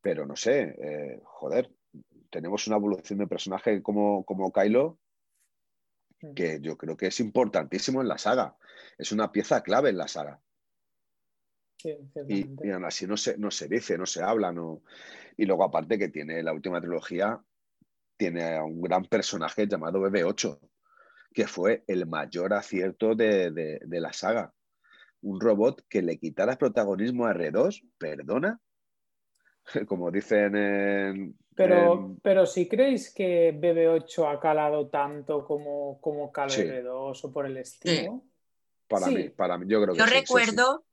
Pero 0.00 0.26
no 0.26 0.36
sé, 0.36 0.76
eh, 0.78 1.20
joder, 1.24 1.70
tenemos 2.30 2.66
una 2.66 2.76
evolución 2.76 3.18
de 3.18 3.26
personaje 3.26 3.82
como, 3.82 4.24
como 4.24 4.52
Kylo 4.52 4.98
que 6.34 6.58
yo 6.60 6.76
creo 6.76 6.96
que 6.96 7.06
es 7.06 7.20
importantísimo 7.20 8.00
en 8.00 8.08
la 8.08 8.18
saga. 8.18 8.56
Es 8.96 9.12
una 9.12 9.30
pieza 9.30 9.62
clave 9.62 9.90
en 9.90 9.98
la 9.98 10.08
saga. 10.08 10.40
Y, 11.84 12.66
y, 12.66 12.70
aún 12.70 12.84
así 12.84 13.06
no 13.06 13.16
se, 13.16 13.38
no 13.38 13.50
se 13.50 13.68
dice, 13.68 13.96
no 13.96 14.06
se 14.06 14.22
habla. 14.22 14.52
No... 14.52 14.82
Y 15.36 15.46
luego, 15.46 15.64
aparte, 15.64 15.98
que 15.98 16.08
tiene 16.08 16.42
la 16.42 16.52
última 16.52 16.80
trilogía, 16.80 17.40
tiene 18.16 18.56
a 18.56 18.64
un 18.64 18.80
gran 18.80 19.04
personaje 19.04 19.66
llamado 19.66 20.00
BB-8, 20.00 20.58
que 21.32 21.46
fue 21.46 21.84
el 21.86 22.06
mayor 22.06 22.52
acierto 22.52 23.14
de, 23.14 23.80
la 23.86 24.12
saga. 24.12 24.52
Un 25.22 25.40
robot 25.40 25.84
que 25.88 26.02
le 26.02 26.18
quitara 26.18 26.56
protagonismo 26.56 27.26
a 27.26 27.34
R2, 27.34 27.82
perdona, 27.98 28.60
como 29.86 30.10
dicen 30.10 30.56
en, 30.56 31.36
pero, 31.58 32.16
pero 32.22 32.46
si 32.46 32.68
creéis 32.68 33.12
que 33.12 33.52
BB8 33.52 34.32
ha 34.32 34.38
calado 34.38 34.88
tanto 34.88 35.44
como, 35.44 36.00
como 36.00 36.30
caló 36.30 36.54
2 36.54 37.24
o 37.24 37.32
por 37.32 37.46
el 37.46 37.56
estilo. 37.56 38.22
Para, 38.86 39.08
mí, 39.08 39.28
para 39.30 39.58
mí, 39.58 39.66
yo 39.68 39.82
creo 39.82 39.92
que 39.92 39.98
Yo 39.98 40.06
recuerdo 40.06 40.84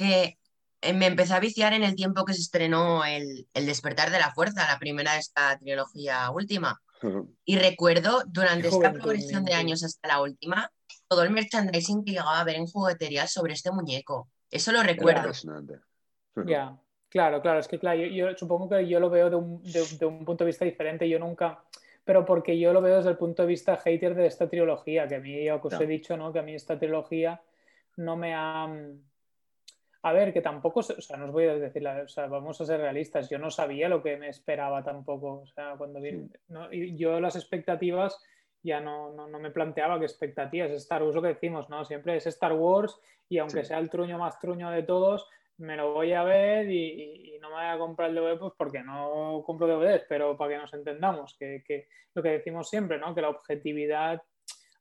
que 0.00 0.38
eh, 0.80 0.92
me 0.94 1.06
empecé 1.06 1.34
a 1.34 1.40
viciar 1.40 1.74
en 1.74 1.82
el 1.82 1.94
tiempo 1.94 2.24
que 2.24 2.32
se 2.32 2.40
estrenó 2.40 3.04
el, 3.04 3.46
Despertar 3.52 4.10
de 4.10 4.18
la 4.18 4.32
Fuerza, 4.32 4.66
la 4.66 4.78
primera 4.78 5.12
de 5.12 5.18
esta 5.18 5.58
trilogía 5.58 6.30
última. 6.30 6.80
Y 7.46 7.58
recuerdo 7.58 8.22
durante 8.26 8.68
esta 8.68 8.92
progresión 8.92 9.42
de 9.44 9.54
años 9.54 9.82
hasta 9.82 10.06
la 10.06 10.20
última, 10.20 10.70
todo 11.08 11.22
el 11.22 11.30
merchandising 11.30 12.04
que 12.04 12.12
llegaba 12.12 12.38
a 12.38 12.44
ver 12.44 12.56
en 12.56 12.66
jugueterías 12.66 13.32
sobre 13.32 13.54
este 13.54 13.72
muñeco. 13.72 14.28
Eso 14.50 14.72
lo 14.72 14.82
recuerdo. 14.82 15.30
Ya. 16.46 16.78
Claro, 17.10 17.42
claro, 17.42 17.58
es 17.58 17.66
que 17.66 17.78
claro, 17.78 18.00
yo, 18.04 18.36
supongo 18.36 18.68
que 18.68 18.86
yo 18.86 19.00
lo 19.00 19.10
veo 19.10 19.28
de 19.28 19.36
un, 19.36 19.60
de, 19.64 20.06
un, 20.06 20.24
punto 20.24 20.44
de 20.44 20.50
vista 20.50 20.64
diferente. 20.64 21.08
Yo 21.08 21.18
nunca, 21.18 21.64
pero 22.04 22.24
porque 22.24 22.56
yo 22.56 22.72
lo 22.72 22.80
veo 22.80 22.98
desde 22.98 23.10
el 23.10 23.16
punto 23.16 23.42
de 23.42 23.48
vista 23.48 23.76
hater 23.76 24.14
de 24.14 24.26
esta 24.26 24.48
trilogía, 24.48 25.08
que 25.08 25.16
a 25.16 25.20
mí, 25.20 25.44
ya 25.44 25.56
os 25.56 25.80
he 25.80 25.86
dicho, 25.86 26.16
¿no? 26.16 26.32
Que 26.32 26.38
a 26.38 26.42
mí 26.42 26.54
esta 26.54 26.78
trilogía 26.78 27.42
no 27.96 28.16
me 28.16 28.32
ha. 28.34 28.68
A 30.02 30.12
ver, 30.12 30.32
que 30.32 30.40
tampoco, 30.40 30.80
o 30.80 30.82
sea, 30.82 31.16
no 31.16 31.26
os 31.26 31.32
voy 31.32 31.44
a 31.44 31.54
decir, 31.54 31.86
o 31.86 32.08
sea, 32.08 32.26
vamos 32.26 32.60
a 32.60 32.64
ser 32.64 32.80
realistas, 32.80 33.28
yo 33.28 33.38
no 33.38 33.50
sabía 33.50 33.88
lo 33.88 34.02
que 34.02 34.16
me 34.16 34.28
esperaba 34.28 34.82
tampoco, 34.82 35.42
o 35.42 35.46
sea, 35.46 35.74
cuando 35.76 36.00
vi, 36.00 36.26
¿no? 36.48 36.72
yo 36.72 37.20
las 37.20 37.36
expectativas 37.36 38.18
ya 38.62 38.80
no, 38.80 39.12
no, 39.12 39.38
me 39.38 39.50
planteaba 39.50 39.98
qué 39.98 40.06
expectativas, 40.06 40.70
es 40.70 40.82
Star 40.82 41.02
Wars 41.02 41.14
lo 41.14 41.22
que 41.22 41.28
decimos, 41.28 41.68
¿no? 41.68 41.84
Siempre 41.84 42.16
es 42.16 42.26
Star 42.26 42.52
Wars 42.52 42.98
y 43.28 43.38
aunque 43.38 43.64
sea 43.64 43.78
el 43.78 43.90
truño 43.90 44.18
más 44.18 44.38
truño 44.38 44.70
de 44.70 44.82
todos, 44.82 45.28
me 45.60 45.76
lo 45.76 45.92
voy 45.92 46.12
a 46.12 46.24
ver 46.24 46.70
y, 46.70 47.38
no 47.40 47.48
me 47.48 47.54
voy 47.54 47.64
a 47.64 47.78
comprar 47.78 48.10
el 48.10 48.16
DVD 48.16 48.38
pues 48.38 48.52
porque 48.56 48.82
no 48.82 49.42
compro 49.46 49.66
DVDs, 49.66 50.04
pero 50.08 50.36
para 50.36 50.52
que 50.52 50.58
nos 50.58 50.74
entendamos, 50.74 51.36
que, 51.38 51.88
lo 52.14 52.22
que 52.22 52.30
decimos 52.30 52.68
siempre, 52.68 52.98
¿no? 52.98 53.14
Que 53.14 53.22
la 53.22 53.30
objetividad, 53.30 54.22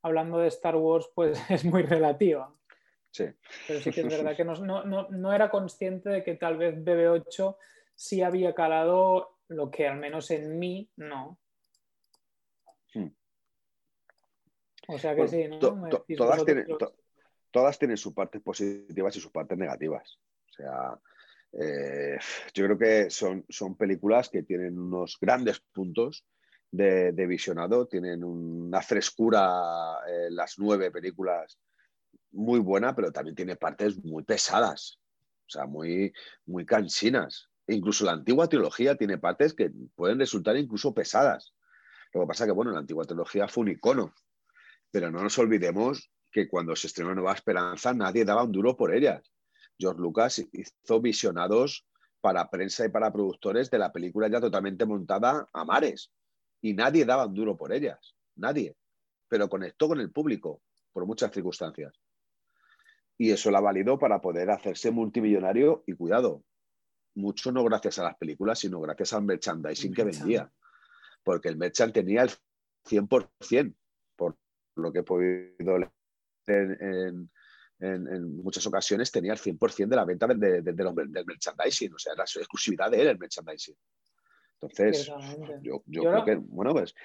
hablando 0.02 0.40
de 0.40 0.48
Star 0.48 0.76
Wars, 0.76 1.10
pues 1.14 1.40
es 1.50 1.64
muy 1.64 1.84
relativa. 1.84 2.54
Sí. 3.12 3.26
Pero 3.68 3.80
sí 3.80 3.92
que 3.92 4.02
es 4.02 4.08
verdad 4.24 4.36
que 4.36 4.46
no, 4.46 5.34
era 5.34 5.50
consciente 5.50 6.10
de 6.10 6.24
que 6.24 6.36
tal 6.36 6.58
vez 6.58 6.76
BB8 6.76 7.56
sí 7.96 8.22
había 8.22 8.54
calado 8.54 9.38
lo 9.48 9.72
que 9.72 9.88
al 9.88 9.98
menos 9.98 10.32
en 10.32 10.60
mí 10.60 10.90
no. 10.98 11.40
Hmm. 12.94 13.10
O 14.88 14.98
sea 14.98 15.16
que 15.16 15.28
sí, 15.28 15.48
¿no? 15.48 15.60
todas, 16.18 16.46
tienen, 16.46 16.68
todas 17.52 17.78
tienen 17.78 17.98
sus 17.98 18.14
partes 18.14 18.42
positivas 18.42 19.16
y 19.16 19.20
sus 19.20 19.32
partes 19.32 19.58
negativas. 19.58 20.20
O 20.50 20.54
sea, 20.54 21.00
eh, 21.54 22.18
yo 22.54 22.66
creo 22.66 22.78
que 22.78 23.10
son, 23.10 23.46
son 23.50 23.76
películas 23.76 24.30
que 24.30 24.44
tienen 24.44 24.78
unos 24.78 25.18
grandes 25.20 25.60
puntos 25.60 26.26
de, 26.72 27.12
visionado, 27.26 27.88
tienen 27.88 28.24
una 28.24 28.82
frescura 28.82 29.98
en 30.08 30.36
las 30.36 30.60
nueve 30.60 30.92
películas 30.92 31.58
muy 32.32 32.60
buena, 32.60 32.96
pero 32.96 33.12
también 33.12 33.36
tiene 33.36 33.56
partes 33.56 34.04
muy 34.04 34.24
pesadas, 34.24 35.00
o 35.48 35.50
sea, 35.50 35.66
muy, 35.66 36.14
muy 36.46 36.66
cansinas. 36.66 37.50
E 37.68 37.76
incluso 37.76 38.06
la 38.06 38.14
antigua 38.14 38.48
trilogía 38.48 38.96
tiene 38.96 39.18
partes 39.18 39.54
que 39.54 39.72
pueden 39.96 40.20
resultar 40.20 40.58
incluso 40.58 40.94
pesadas. 40.94 41.54
Lo 42.14 42.22
que 42.22 42.28
pasa 42.28 42.44
es 42.44 42.48
que, 42.48 42.54
bueno, 42.54 42.72
la 42.72 42.80
antigua 42.80 43.06
trilogía 43.06 43.48
fue 43.48 43.62
un 43.64 43.70
icono, 43.70 44.14
pero 44.92 45.12
no 45.12 45.22
nos 45.22 45.38
olvidemos 45.38 46.12
que 46.32 46.48
cuando 46.48 46.76
se 46.76 46.88
estrenó 46.88 47.14
Nueva 47.14 47.34
Esperanza 47.34 47.94
nadie 47.94 48.26
daba 48.26 48.44
un 48.44 48.52
duro 48.52 48.76
por 48.76 48.94
ellas. 48.94 49.32
George 49.78 50.02
Lucas 50.02 50.44
hizo 50.52 51.02
visionados 51.02 51.86
para 52.22 52.50
prensa 52.50 52.86
y 52.86 52.90
para 52.90 53.12
productores 53.12 53.70
de 53.70 53.80
la 53.80 53.92
película 53.92 54.28
ya 54.28 54.42
totalmente 54.42 54.86
montada 54.86 55.48
a 55.54 55.66
mares 55.66 56.12
y 56.62 56.74
nadie 56.74 57.06
daba 57.06 57.26
un 57.26 57.34
duro 57.34 57.56
por 57.56 57.72
ellas, 57.72 58.16
nadie, 58.36 58.76
pero 59.28 59.48
conectó 59.48 59.88
con 59.88 60.02
el 60.02 60.12
público 60.12 60.62
por 60.92 61.06
muchas 61.06 61.32
circunstancias. 61.32 61.94
Y 63.20 63.32
eso 63.32 63.52
la 63.52 63.60
validó 63.60 64.00
para 64.00 64.22
poder 64.22 64.50
hacerse 64.50 64.92
multimillonario 64.92 65.84
y 65.86 65.94
cuidado, 65.94 66.44
mucho 67.16 67.52
no 67.52 67.66
gracias 67.66 68.00
a 68.00 68.04
las 68.04 68.18
películas, 68.18 68.60
sino 68.60 68.80
gracias 68.80 69.12
al 69.12 69.24
merchandising 69.24 69.94
que 69.94 70.06
vendía, 70.06 70.50
porque 71.22 71.50
el 71.50 71.58
merchand 71.58 71.92
tenía 71.92 72.22
el 72.22 72.32
100%, 72.90 73.76
por 74.16 74.38
lo 74.76 74.94
que 74.94 75.00
he 75.00 75.04
podido 75.04 75.78
leer 75.78 75.92
en, 76.48 77.30
en, 77.82 78.38
muchas 78.38 78.66
ocasiones 78.66 79.12
tenía 79.12 79.34
el 79.34 79.40
100% 79.40 79.88
de 79.88 79.96
la 79.98 80.06
venta 80.06 80.26
del 80.26 81.26
merchandising, 81.26 81.94
o 81.94 82.00
sea, 82.00 82.14
era 82.14 82.26
su 82.26 82.40
exclusividad 82.40 82.90
de 82.90 83.02
él 83.02 83.08
el 83.08 83.20
merchandising. 83.20 83.76
Entonces, 84.62 85.12
yo, 85.62 85.84
creo 85.86 86.26
que, 86.26 86.36
bueno, 86.36 86.74
pues... 86.74 86.96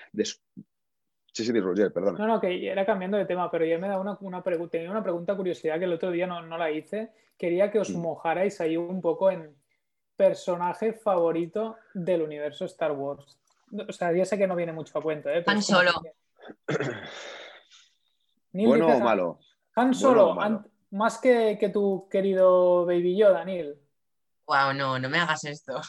Sí, 1.35 1.45
sí, 1.45 1.59
Roger, 1.59 1.93
perdona. 1.93 2.17
No, 2.17 2.27
no, 2.29 2.41
que 2.41 2.71
era 2.71 2.87
cambiando 2.87 3.17
de 3.17 3.25
tema, 3.25 3.51
pero 3.51 3.65
yo 3.65 3.77
me 3.81 3.89
da 3.89 3.99
una, 3.99 4.17
una 4.21 4.41
pregunta, 4.41 4.71
tenía 4.71 4.89
una 4.89 5.03
pregunta 5.03 5.35
curiosidad 5.35 5.81
que 5.81 5.85
el 5.85 5.93
otro 5.93 6.13
día 6.13 6.29
no, 6.29 6.41
no 6.43 6.57
la 6.57 6.71
hice. 6.71 7.11
Quería 7.37 7.73
que 7.73 7.81
os 7.81 7.91
mm. 7.91 8.01
mojarais 8.01 8.61
ahí 8.61 8.77
un 8.77 9.01
poco 9.01 9.33
en 9.33 9.53
personaje 10.15 10.93
favorito 10.93 11.77
del 11.93 12.23
universo 12.23 12.67
Star 12.67 12.93
Wars. 12.93 13.37
O 13.89 13.93
sea, 13.93 14.13
ya 14.13 14.25
sé 14.25 14.39
que 14.39 14.47
no 14.47 14.55
viene 14.55 14.73
mucho 14.73 14.97
a 14.97 15.03
cuento, 15.03 15.29
¿eh? 15.29 15.43
Han 15.45 15.61
Solo. 15.61 15.91
¿Bueno 18.53 18.87
o 18.87 19.01
malo? 19.01 19.41
Han 19.75 19.93
Solo, 19.93 20.37
más 20.91 21.19
que, 21.19 21.59
que, 21.59 21.69
tu 21.71 22.09
querido 22.09 22.87
Baby 22.87 23.17
Yoda, 23.17 23.39
Daniel. 23.39 23.77
Wow, 24.47 24.73
no, 24.73 25.01
no 25.01 25.09
me 25.09 25.19
hagas 25.19 25.43
esto. 25.47 25.81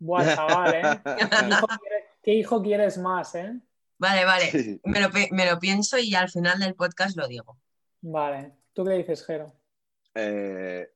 Buah, 0.00 0.34
chaval, 0.34 0.74
¿eh? 0.74 0.82
¿Qué 2.24 2.34
hijo, 2.34 2.60
quieres, 2.60 2.98
más, 2.98 3.36
eh? 3.36 3.60
Vale, 3.98 4.24
vale. 4.24 4.80
Me 4.84 5.46
lo, 5.46 5.58
pienso 5.58 5.98
y 5.98 6.14
al 6.14 6.30
final 6.30 6.58
del 6.58 6.74
podcast 6.74 7.16
lo 7.16 7.26
digo. 7.26 7.58
Vale. 8.00 8.54
¿Tú 8.72 8.84
qué 8.84 8.92
dices, 8.92 9.24
Jero? 9.24 9.52
Eh, 10.14 10.88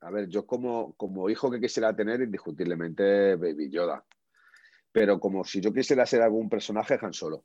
a 0.00 0.10
ver, 0.10 0.28
yo 0.28 0.46
como, 0.46 0.94
como 0.94 1.28
hijo 1.28 1.50
que 1.50 1.60
quisiera 1.60 1.94
tener, 1.94 2.20
indiscutiblemente 2.20 3.36
Baby 3.36 3.70
Yoda. 3.70 4.04
Pero 4.92 5.18
como 5.20 5.44
si 5.44 5.60
yo 5.60 5.72
quisiera 5.72 6.06
ser 6.06 6.22
algún 6.22 6.48
personaje, 6.48 6.98
Han 7.00 7.12
Solo 7.12 7.44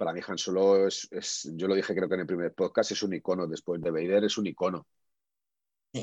para 0.00 0.14
mí 0.14 0.20
Han 0.26 0.38
Solo 0.38 0.86
es, 0.86 1.50
yo 1.56 1.68
lo 1.68 1.74
dije 1.74 1.94
creo 1.94 2.08
que 2.08 2.14
en 2.14 2.22
el 2.22 2.26
primer 2.26 2.54
podcast, 2.54 2.90
es 2.90 3.02
un 3.02 3.12
icono, 3.12 3.46
después 3.46 3.82
de 3.82 3.90
Vader 3.90 4.24
es 4.24 4.38
un 4.38 4.46
icono. 4.46 4.86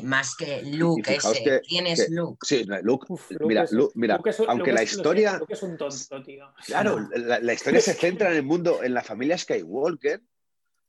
Más 0.03 0.35
que 0.35 0.63
Luke, 0.63 1.15
ese. 1.15 1.61
¿Quién 1.61 1.88
es 1.88 2.09
Luke? 2.09 2.39
Sí, 2.45 2.65
Luke. 2.81 3.07
mira, 3.39 3.65
mira 3.95 4.19
aunque 4.47 4.73
la 4.73 4.83
historia. 4.83 5.38
Luke 5.38 5.53
es 5.53 5.63
un 5.63 5.77
tonto, 5.77 6.23
tío. 6.23 6.51
Claro, 6.65 7.07
la, 7.15 7.53
historia 7.53 7.79
se 7.79 7.93
centra 7.93 8.29
en 8.29 8.38
el 8.38 8.43
mundo, 8.43 8.83
en 8.83 8.93
la 8.93 9.01
familia 9.01 9.38
Skywalker. 9.38 10.21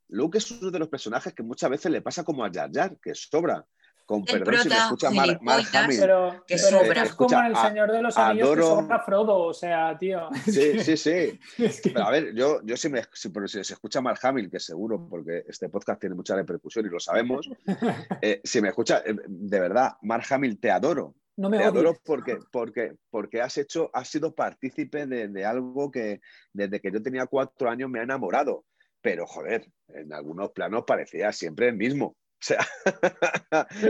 Luke 0.09 0.37
es 0.37 0.51
uno 0.51 0.71
de 0.71 0.79
los 0.79 0.89
personajes 0.89 1.33
que 1.33 1.43
muchas 1.43 1.69
veces 1.69 1.91
le 1.91 2.01
pasa 2.01 2.23
como 2.23 2.43
a 2.43 2.51
Jar 2.51 2.71
Jar, 2.73 2.97
que 3.01 3.15
sobra 3.15 3.65
con 4.09 4.25
perdón 4.25 4.55
si 4.63 4.69
me 4.69 4.75
escucha 4.75 5.11
Mark, 5.11 5.67
Hamill. 5.71 5.99
Pero, 5.99 6.43
que 6.47 6.55
es 6.55 7.13
como 7.13 7.41
el 7.43 7.55
Señor 7.55 7.91
de 7.91 8.01
los 8.01 8.17
Anillos 8.17 8.55
que 8.55 8.61
sobra 8.63 8.99
Frodo, 9.01 9.37
o 9.37 9.53
sea, 9.53 9.95
tío. 9.99 10.29
Sí, 10.45 10.79
sí, 10.79 10.97
sí. 10.97 11.39
Pero 11.93 12.05
a 12.05 12.09
ver, 12.09 12.33
yo, 12.33 12.59
yo 12.63 12.75
sí 12.75 12.89
me, 12.89 13.03
si, 13.13 13.29
si 13.29 13.63
se 13.63 13.73
escucha 13.73 14.01
Mark 14.01 14.19
Hamill, 14.23 14.49
que 14.49 14.59
seguro, 14.59 15.07
porque 15.07 15.45
este 15.47 15.69
podcast 15.69 15.99
tiene 15.99 16.15
mucha 16.15 16.35
repercusión 16.35 16.87
y 16.87 16.89
lo 16.89 16.99
sabemos, 16.99 17.51
eh, 18.23 18.41
si 18.43 18.59
me 18.61 18.69
escucha, 18.69 19.03
eh, 19.05 19.15
de 19.27 19.59
verdad, 19.59 19.91
Mark 20.01 20.25
Hamill, 20.31 20.59
te 20.59 20.71
adoro. 20.71 21.13
No 21.37 21.51
me 21.51 21.59
te 21.59 21.65
adoro 21.65 21.95
porque, 22.03 22.39
porque, 22.51 22.95
porque 23.11 23.41
has 23.43 23.59
hecho, 23.59 23.91
has 23.93 24.07
sido 24.09 24.33
partícipe 24.33 25.05
de, 25.05 25.27
de 25.27 25.45
algo 25.45 25.91
que 25.91 26.19
desde 26.51 26.81
que 26.81 26.91
yo 26.91 27.03
tenía 27.03 27.27
cuatro 27.27 27.69
años 27.69 27.91
me 27.91 27.99
ha 27.99 28.03
enamorado. 28.03 28.65
Pero, 29.01 29.27
joder, 29.27 29.71
en 29.89 30.11
algunos 30.13 30.49
planos 30.49 30.83
parecía 30.87 31.31
siempre 31.31 31.69
el 31.69 31.75
mismo. 31.75 32.17
O 32.39 32.41
sea, 32.41 32.65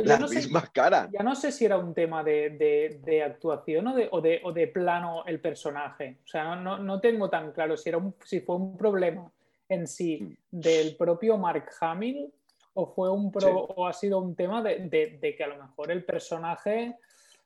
las 0.04 0.32
mismas 0.32 0.72
caras. 0.72 1.10
Ya 1.12 1.22
no 1.22 1.36
sé 1.36 1.52
si 1.52 1.66
era 1.66 1.78
un 1.78 1.93
tema 1.93 2.24
de, 2.24 3.24
actuación 3.24 3.88
o 3.88 3.95
de, 3.95 4.10
o, 4.43 4.52
de, 4.52 4.68
plano 4.68 5.24
el 5.28 5.39
personaje. 5.39 6.18
O 6.24 6.28
sea, 6.28 6.56
no, 6.56 7.00
tengo 7.00 7.30
tan 7.30 7.52
claro 7.52 7.78
si, 7.78 7.89
era 7.89 8.00
si 8.26 8.41
fue 8.41 8.56
un 8.56 8.76
problema 8.76 9.32
en 9.68 9.86
sí 9.86 10.20
mm. 10.22 10.36
del 10.50 10.95
propio 10.95 11.38
Mark 11.38 11.70
Hamill 11.80 12.34
o, 12.74 12.88
fue 12.88 13.12
un 13.12 13.32
o 13.36 13.88
ha 13.88 13.93
sido 13.93 14.20
un 14.20 14.36
tema 14.36 14.64
de, 14.64 15.36
que 15.38 15.43
a 15.43 15.47
lo 15.47 15.62
mejor 15.62 15.91
el 15.91 16.04
personaje, 16.04 16.97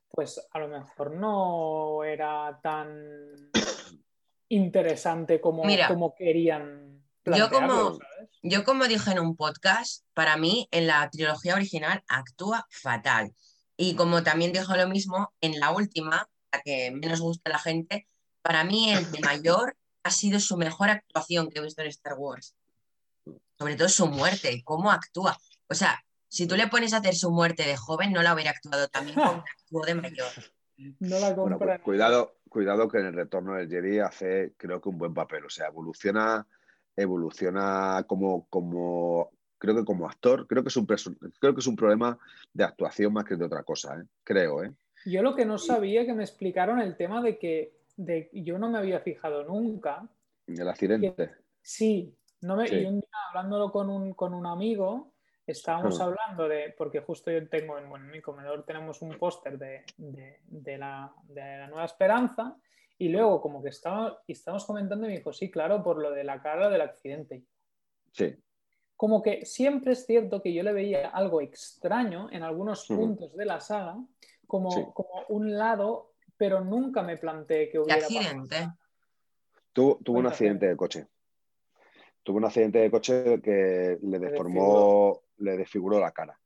pues 0.10 0.47
a 0.51 0.60
lo 0.60 0.70
mejor 0.70 1.12
no 1.12 2.04
era 2.06 2.58
tan 2.64 3.51
interesante 4.47 5.41
como, 5.41 5.64
como 5.89 6.16
querían 6.16 7.03
yo 7.26 7.49
como, 7.49 7.99
yo 8.41 8.63
como 8.63 8.86
dije 8.86 9.11
en 9.11 9.19
un 9.19 9.36
podcast, 9.36 10.05
para 10.13 10.38
mí 10.38 10.67
en 10.71 10.88
la 10.88 11.09
trilogía 11.09 11.55
original 11.55 12.03
actúa 12.07 12.65
fatal. 12.69 13.34
Y 13.78 13.95
como 13.95 14.24
también 14.24 14.51
dijo 14.51 14.76
lo 14.76 14.88
mismo, 14.88 15.34
en 15.41 15.59
la 15.59 15.71
última, 15.71 16.28
la 16.51 16.61
que 16.61 16.91
menos 16.91 17.21
gusta 17.21 17.49
a 17.49 17.53
la 17.53 17.59
gente, 17.59 18.07
para 18.41 18.63
mí 18.63 18.91
el 18.91 19.11
de 19.11 19.19
mayor 19.21 19.78
ha 20.03 20.11
sido 20.11 20.39
su 20.39 20.57
mejor 20.57 20.89
actuación 20.89 21.49
que 21.49 21.59
he 21.59 21.63
visto 21.63 21.82
en 21.82 21.88
Star 21.88 22.15
Wars. 22.17 22.55
Sobre 23.57 23.76
todo 23.76 23.89
su 23.89 24.07
muerte, 24.07 24.61
cómo 24.65 24.91
actúa. 24.91 25.38
O 25.69 25.76
sea, 25.76 26.03
si 26.28 26.45
tú 26.47 26.55
le 26.55 26.67
pones 26.67 26.93
a 26.93 26.97
hacer 26.97 27.15
su 27.15 27.32
muerte 27.32 27.63
de 27.63 27.78
joven, 27.78 28.11
no 28.11 28.21
la 28.21 28.34
hubiera 28.34 28.51
actuado 28.51 28.88
también 28.89 29.15
como 29.15 29.43
actuó 29.61 29.86
de 29.86 29.95
mayor. 29.95 30.32
No 30.99 31.19
la 31.19 31.34
bueno, 31.34 31.57
pues 31.57 31.80
cuidado, 31.82 32.39
cuidado 32.49 32.89
que 32.89 32.97
en 32.97 33.05
el 33.05 33.13
retorno 33.13 33.55
del 33.55 33.69
Jedi 33.69 33.99
hace, 33.99 34.53
creo 34.57 34.82
que 34.82 34.89
un 34.89 34.97
buen 34.97 35.13
papel. 35.13 35.45
O 35.45 35.49
sea, 35.49 35.67
evoluciona 35.67 36.45
evoluciona 36.96 38.04
como, 38.08 38.48
como 38.50 39.32
creo 39.58 39.76
que 39.76 39.86
como 39.86 40.08
actor, 40.08 40.48
creo 40.48 40.64
que 40.64 40.70
es 40.70 40.78
un 40.78 40.86
creo 40.86 41.54
que 41.54 41.60
es 41.60 41.68
un 41.68 41.76
problema 41.76 42.18
de 42.54 42.64
actuación 42.64 43.14
más 43.14 43.26
que 43.26 43.36
de 43.36 43.46
otra 43.46 43.64
cosa, 43.64 43.98
¿eh? 43.98 44.04
creo, 44.24 44.64
¿eh? 44.64 44.72
Yo 45.06 45.22
lo 45.22 45.36
que 45.36 45.46
no 45.46 45.58
sabía 45.58 46.06
que 46.06 46.14
me 46.14 46.24
explicaron 46.24 46.80
el 46.80 46.96
tema 46.96 47.22
de 47.22 47.38
que 47.38 47.74
de, 47.98 48.30
yo 48.34 48.58
no 48.58 48.70
me 48.70 48.78
había 48.78 49.00
fijado 49.00 49.44
nunca. 49.44 50.08
¿El 50.48 50.68
accidente? 50.68 51.32
sí, 51.62 52.16
no 52.41 52.56
me, 52.56 52.68
y 52.70 52.86
un 52.86 53.00
día 53.00 53.10
hablándolo 53.30 53.72
con 53.72 53.89
un, 53.89 54.14
con 54.14 54.34
un 54.34 54.46
amigo, 54.46 55.14
estábamos 55.48 56.00
ah. 56.00 56.06
hablando 56.06 56.48
de, 56.48 56.74
porque 56.78 57.00
justo 57.00 57.32
yo 57.32 57.48
tengo 57.48 57.78
en, 57.78 58.10
mi 58.10 58.22
comedor 58.22 58.64
tenemos 58.66 59.02
un 59.02 59.18
póster 59.18 59.58
de, 59.58 59.84
de, 59.98 60.78
la, 60.78 61.12
de 61.24 61.58
la 61.58 61.68
Nueva 61.68 61.86
Esperanza 61.86 62.58
y 62.98 63.10
luego, 63.10 63.41
como 63.41 63.62
que 63.62 63.70
estaba, 63.70 64.22
y 64.28 64.34
estábamos 64.34 64.66
comentando, 64.66 65.06
y 65.06 65.10
me 65.10 65.18
dijo, 65.18 65.34
sí, 65.34 65.50
claro, 65.50 65.84
por 65.84 66.02
lo 66.02 66.12
de 66.12 66.24
la 66.24 66.41
cara 66.41 66.70
del 66.70 66.82
accidente. 66.82 67.44
Sí. 68.12 68.36
Como 68.96 69.22
que 69.22 69.46
siempre 69.46 69.94
es 69.94 70.06
cierto 70.06 70.41
que 70.41 70.54
yo 70.54 70.64
le 70.64 70.72
veía 70.72 71.10
algo 71.10 71.41
extraño 71.41 72.30
en 72.32 72.44
algunos 72.44 72.86
puntos 72.88 73.36
de 73.36 73.46
la 73.46 73.60
saga, 73.60 73.98
como, 74.48 74.94
como 74.94 75.26
un 75.30 75.58
lado, 75.58 76.14
pero 76.38 76.62
nunca 76.62 77.02
me 77.02 77.18
planteé 77.18 77.70
que 77.70 77.80
hubiera. 77.80 78.02
accidente? 78.02 78.70
Tuvo, 79.74 79.98
tuvo 80.04 80.20
un 80.20 80.28
accidente 80.28 80.68
de 80.68 80.78
coche. 80.78 81.08
Tuvo 82.22 82.38
un 82.38 82.46
accidente 82.46 82.80
de 82.80 82.91
coche 82.91 83.41
que 83.41 83.98
le 84.02 84.20
deformó, 84.20 85.24
le 85.38 85.58
desfiguró 85.58 86.00
la 86.00 86.12
cara. 86.12 86.39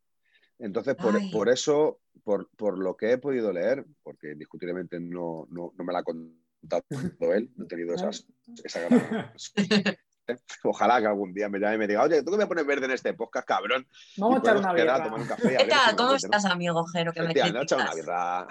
Entonces, 0.60 0.96
por, 0.96 1.20
por 1.32 1.50
eso, 1.50 2.00
por, 2.24 2.50
por 2.56 2.78
lo 2.78 2.98
que 2.98 3.12
he 3.12 3.18
podido 3.18 3.52
leer, 3.52 3.86
porque 4.04 4.32
indiscutiblemente 4.32 5.00
no, 5.00 5.48
no, 5.50 5.74
no 5.78 5.84
me 5.84 5.94
la 5.94 6.00
ha 6.00 6.04
contado 6.04 6.84
él, 7.34 7.52
no 7.56 7.66
he 7.66 7.68
tenido 7.68 7.94
esas, 7.94 8.26
esa. 8.64 8.88
Ojalá 10.64 11.00
que 11.00 11.08
algún 11.08 11.34
día 11.34 11.50
me 11.50 11.60
llame 11.60 11.76
y 11.76 11.78
me 11.80 11.88
diga, 11.88 12.04
oye, 12.04 12.24
¿tú 12.24 12.32
qué 12.32 12.38
me 12.38 12.48
pones 12.48 12.66
verde 12.66 12.86
en 12.86 12.92
este 12.92 13.14
podcast, 13.14 13.48
cabrón? 13.48 13.88
Vamos 14.18 14.38
a 14.38 14.40
echar 14.40 14.58
una 14.58 14.74
birra. 14.74 15.04
tomar 15.04 15.22
un 15.22 15.28
café 15.28 15.54
y 15.54 15.56
a 15.56 15.58
¿Qué 15.60 15.66
ver 15.66 15.74
si 15.74 15.80
tal? 15.80 15.92
me 15.92 15.98
¿Cómo 15.98 16.16
estás, 16.16 16.46
amigo 16.46 16.86
Jero? 16.86 17.14
Que 17.14 17.22
me 17.22 17.28
Hostia, 17.28 17.52
no 17.52 17.60
he 17.60 17.64
echado 17.64 17.82
una 17.82 17.94
birra. 17.94 18.48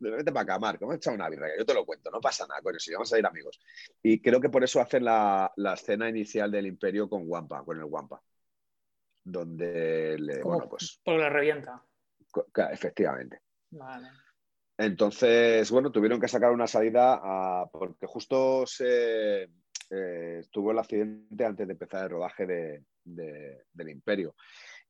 Vete 0.00 0.32
para 0.32 0.42
acá, 0.42 0.58
Marco, 0.58 0.84
hemos 0.84 0.96
echado 0.96 1.16
una 1.16 1.28
birra, 1.28 1.48
que 1.48 1.58
yo 1.58 1.64
te 1.64 1.74
lo 1.74 1.86
cuento, 1.86 2.10
no 2.10 2.20
pasa 2.20 2.46
nada, 2.46 2.60
coño, 2.60 2.78
si 2.78 2.92
vamos 2.92 3.12
a 3.12 3.18
ir 3.18 3.26
amigos. 3.26 3.58
Y 4.02 4.20
creo 4.20 4.40
que 4.40 4.50
por 4.50 4.62
eso 4.62 4.80
hacen 4.80 5.04
la, 5.04 5.50
la 5.56 5.74
escena 5.74 6.08
inicial 6.08 6.50
del 6.50 6.66
Imperio 6.66 7.08
con 7.08 7.22
Wampa, 7.26 7.64
con 7.64 7.78
el 7.78 7.84
Wampa. 7.84 8.20
Donde 9.24 10.16
le, 10.18 10.42
bueno, 10.42 10.68
pues, 10.68 11.00
Porque 11.04 11.20
le 11.20 11.30
revienta. 11.30 11.82
efectivamente. 12.72 13.40
Vale. 13.70 14.08
Entonces, 14.78 15.70
bueno, 15.70 15.92
tuvieron 15.92 16.20
que 16.20 16.28
sacar 16.28 16.50
una 16.50 16.66
salida 16.66 17.20
a- 17.22 17.68
porque 17.70 18.06
justo 18.06 18.66
se 18.66 19.48
eh, 19.94 20.40
tuvo 20.50 20.72
el 20.72 20.78
accidente 20.78 21.44
antes 21.44 21.66
de 21.66 21.72
empezar 21.74 22.04
el 22.04 22.10
rodaje 22.10 22.46
de- 22.46 22.84
de- 23.04 23.64
del 23.72 23.90
Imperio. 23.90 24.34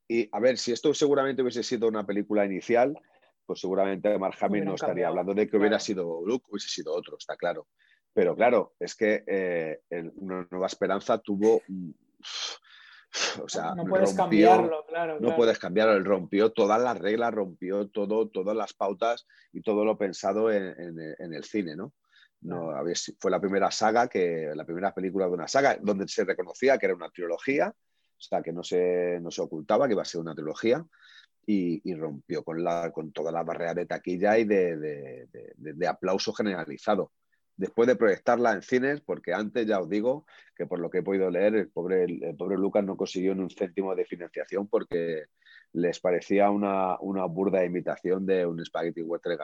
Y 0.06 0.28
a 0.30 0.38
ver, 0.38 0.56
si 0.58 0.70
esto 0.72 0.94
seguramente 0.94 1.42
hubiese 1.42 1.62
sido 1.64 1.88
una 1.88 2.06
película 2.06 2.44
inicial, 2.44 2.96
pues 3.44 3.60
seguramente 3.60 4.16
Mark 4.18 4.36
Hamill 4.40 4.64
no 4.64 4.74
estaría 4.74 4.88
cambiado, 5.06 5.10
hablando 5.10 5.34
de 5.34 5.48
que 5.48 5.56
hubiera 5.56 5.78
claro. 5.78 5.84
sido 5.84 6.20
Luke, 6.24 6.46
hubiese 6.48 6.68
sido 6.68 6.94
otro, 6.94 7.16
está 7.18 7.36
claro. 7.36 7.66
Pero 8.14 8.36
claro, 8.36 8.74
es 8.78 8.94
que 8.94 9.24
eh, 9.26 9.80
el- 9.90 10.12
Una 10.16 10.46
Nueva 10.50 10.66
Esperanza 10.68 11.18
tuvo. 11.18 11.62
O 13.42 13.48
sea, 13.48 13.74
no 13.74 13.84
puedes 13.84 14.10
rompió- 14.10 14.16
cambiarlo, 14.16 14.86
claro. 14.86 15.14
no 15.14 15.20
claro. 15.20 15.36
puedes 15.36 15.58
cambiarlo, 15.58 15.94
él 15.94 16.04
rompió 16.04 16.50
todas 16.52 16.80
las 16.80 16.98
reglas, 16.98 17.32
rompió 17.34 17.88
todo, 17.88 18.28
todas 18.28 18.56
las 18.56 18.72
pautas 18.72 19.26
y 19.52 19.60
todo 19.60 19.84
lo 19.84 19.98
pensado 19.98 20.50
en, 20.50 20.64
en- 20.80 21.14
en 21.18 21.34
el 21.34 21.44
cine, 21.44 21.76
¿no? 21.76 21.92
No, 22.40 22.70
a 22.72 22.82
ver, 22.82 22.96
fue 23.20 23.30
la 23.30 23.40
primera 23.40 23.70
saga, 23.70 24.08
que, 24.08 24.50
la 24.54 24.64
primera 24.64 24.92
película 24.92 25.26
de 25.26 25.32
una 25.32 25.46
saga, 25.46 25.76
donde 25.80 26.08
se 26.08 26.24
reconocía 26.24 26.76
que 26.78 26.86
era 26.86 26.94
una 26.94 27.08
trilogía, 27.10 27.68
o 27.72 28.20
sea, 28.20 28.42
que 28.42 28.52
no 28.52 28.64
se, 28.64 29.18
no 29.20 29.30
se 29.30 29.42
ocultaba 29.42 29.86
que 29.86 29.92
iba 29.94 30.02
a 30.02 30.06
ser 30.06 30.20
una 30.20 30.34
trilogía, 30.34 30.84
y, 31.46 31.80
y 31.88 31.94
rompió 31.94 32.42
con, 32.44 32.62
la, 32.64 32.90
con 32.92 33.12
toda 33.12 33.30
la 33.30 33.42
barrera 33.42 33.74
de 33.74 33.86
taquilla 33.86 34.38
y 34.38 34.44
de, 34.44 34.76
de- 34.76 35.26
de- 35.32 35.52
de- 35.56 35.72
de 35.74 35.86
aplauso 35.86 36.32
generalizado. 36.32 37.12
Después 37.56 37.86
de 37.86 37.96
proyectarla 37.96 38.52
en 38.52 38.62
cines, 38.62 39.00
porque 39.00 39.34
antes 39.34 39.66
ya 39.66 39.80
os 39.80 39.88
digo 39.88 40.26
que 40.56 40.66
por 40.66 40.78
lo 40.78 40.90
que 40.90 40.98
he 40.98 41.02
podido 41.02 41.30
leer, 41.30 41.54
el 41.54 41.68
pobre, 41.68 42.04
el 42.04 42.36
pobre 42.36 42.56
Lucas 42.56 42.84
no 42.84 42.96
consiguió 42.96 43.34
ni 43.34 43.42
un 43.42 43.50
céntimo 43.50 43.94
de 43.94 44.04
financiación 44.04 44.68
porque 44.68 45.26
les 45.74 46.00
parecía 46.00 46.50
una, 46.50 46.98
una 47.00 47.24
burda 47.24 47.64
imitación 47.64 48.26
de 48.26 48.44
un 48.44 48.62
Spaghetti 48.64 49.02
Western 49.02 49.38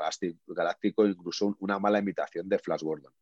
galáctico, 0.47 1.07
incluso 1.07 1.57
una 1.61 1.79
mala 1.79 2.01
imitación 2.01 2.49
de 2.49 2.59
Flash 2.59 2.83
Gordon. 2.83 3.13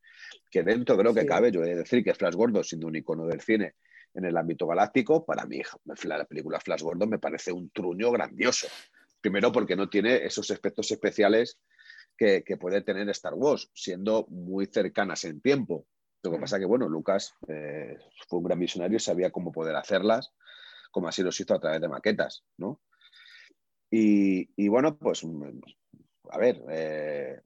Que 0.51 0.62
dentro 0.62 0.97
de 0.97 1.05
lo 1.05 1.14
que 1.14 1.20
Sí. 1.20 1.26
cabe, 1.26 1.53
yo 1.53 1.62
he 1.62 1.68
de 1.68 1.76
decir 1.76 2.03
que 2.03 2.14
Flash 2.14 2.34
Gordon, 2.34 2.64
siendo 2.64 2.89
un 2.89 2.97
icono 2.97 3.26
del 3.26 3.41
cine 3.41 3.74
en 4.14 4.24
el 4.24 4.37
ámbito 4.37 4.66
galáctico, 4.66 5.24
para 5.24 5.45
mí 5.47 5.61
la 6.05 6.24
película 6.24 6.59
Flash 6.59 6.82
Gordon 6.82 7.11
me 7.11 7.18
parece 7.18 7.53
un 7.53 7.70
truño 7.70 8.11
grandioso. 8.11 8.66
Primero 9.20 9.53
porque 9.53 9.76
no 9.76 9.89
tiene 9.89 10.24
esos 10.24 10.51
efectos 10.51 10.91
especiales 10.91 11.59
que, 12.16 12.42
que 12.44 12.56
puede 12.56 12.82
tener 12.82 13.08
Star 13.10 13.34
Wars, 13.34 13.70
siendo 13.74 14.26
muy 14.28 14.66
cercanas 14.66 15.24
en 15.24 15.40
tiempo. 15.40 15.86
Lo 16.22 16.32
que 16.32 16.38
pasa 16.38 16.58
que, 16.58 16.64
bueno, 16.64 16.88
Lucas 16.88 17.34
eh, 17.48 17.96
fue 18.28 18.38
un 18.40 18.44
gran 18.44 18.58
visionario 18.58 18.96
y 18.96 19.00
sabía 19.00 19.30
cómo 19.30 19.52
poder 19.52 19.76
hacerlas, 19.76 20.32
como 20.90 21.08
así 21.08 21.22
los 21.22 21.38
hizo 21.38 21.54
a 21.54 21.60
través 21.60 21.80
de 21.80 21.88
maquetas, 21.88 22.44
¿no? 22.56 22.80
Y, 23.90 24.50
y 24.56 24.68
bueno, 24.68 24.96
pues, 24.98 25.24
mm, 25.24 25.60
a 26.30 26.38
ver, 26.38 26.62
eh, 26.70 27.42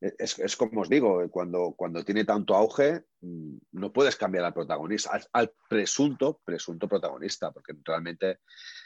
es, 0.00 0.38
es 0.38 0.56
como 0.56 0.82
os 0.82 0.88
digo, 0.88 1.28
cuando, 1.30 1.74
cuando 1.76 2.04
tiene 2.04 2.24
tanto 2.24 2.54
auge, 2.54 3.04
mm, 3.20 3.56
no 3.72 3.92
puedes 3.92 4.14
cambiar 4.16 4.44
al 4.44 4.54
protagonista, 4.54 5.10
al, 5.10 5.26
al 5.32 5.52
presunto, 5.68 6.40
presunto 6.44 6.86
protagonista, 6.86 7.50
porque 7.50 7.74
realmente 7.84 8.38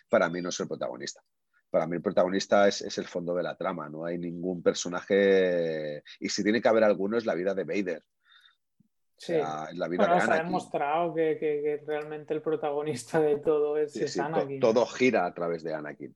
para 0.08 0.30
mí 0.30 0.40
no 0.40 0.48
es 0.48 0.60
el 0.60 0.68
protagonista. 0.68 1.22
Para 1.72 1.86
mí 1.86 1.96
el 1.96 2.02
protagonista 2.02 2.68
es, 2.68 2.82
es 2.82 2.98
el 2.98 3.06
fondo 3.08 3.34
de 3.34 3.42
la 3.42 3.56
trama, 3.56 3.88
no 3.88 4.04
hay 4.04 4.18
ningún 4.18 4.62
personaje, 4.62 6.02
y 6.20 6.28
si 6.28 6.42
tiene 6.42 6.60
que 6.60 6.68
haber 6.68 6.84
alguno 6.84 7.16
es 7.16 7.24
la 7.24 7.34
vida 7.34 7.54
de 7.54 7.64
Vader. 7.64 8.04
Sí. 9.16 9.32
O 9.32 9.36
sea, 9.36 9.68
es 9.70 9.78
la 9.78 9.88
vida 9.88 10.02
Bueno, 10.02 10.14
de 10.16 10.20
se 10.20 10.24
ha 10.26 10.34
Anakin. 10.34 10.46
demostrado 10.48 11.14
que, 11.14 11.38
que- 11.40 11.62
que 11.62 11.82
realmente 11.86 12.34
el 12.34 12.42
protagonista 12.42 13.20
de 13.20 13.38
todo 13.38 13.78
es, 13.78 13.94
Sí, 13.94 14.04
es 14.04 14.12
sí, 14.12 14.18
to- 14.18 14.24
Anakin. 14.26 14.60
todo 14.60 14.84
gira 14.84 15.24
a 15.24 15.32
través 15.32 15.62
de 15.62 15.72
Anakin. 15.72 16.14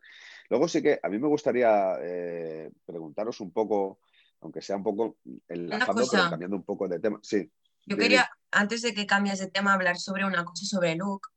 Luego 0.51 0.69
sí 0.69 0.83
que 0.83 1.01
a 1.03 1.09
mí 1.09 1.19
me 1.19 1.27
gustaría 1.29 1.95
eh, 2.03 2.71
preguntaros 2.85 3.41
un 3.41 3.51
poco, 3.51 4.01
aunque 4.43 4.61
sea 4.61 4.77
un 4.77 4.85
poco 4.85 5.17
enlazando, 5.49 6.05
pero 6.11 6.29
cambiando 6.29 6.57
un 6.57 6.65
poco 6.65 6.87
de 6.87 7.01
tema. 7.01 7.19
Sí. 7.23 7.51
Yo 7.87 7.97
Dime. 7.97 8.03
quería, 8.03 8.29
antes 8.51 8.83
de 8.83 8.93
que 8.93 9.07
cambies 9.07 9.39
de 9.39 9.47
tema, 9.51 9.73
hablar 9.73 9.97
sobre 9.97 10.27
una 10.27 10.45
cosa 10.45 10.67
sobre 10.67 10.97
Luke, 10.97 11.29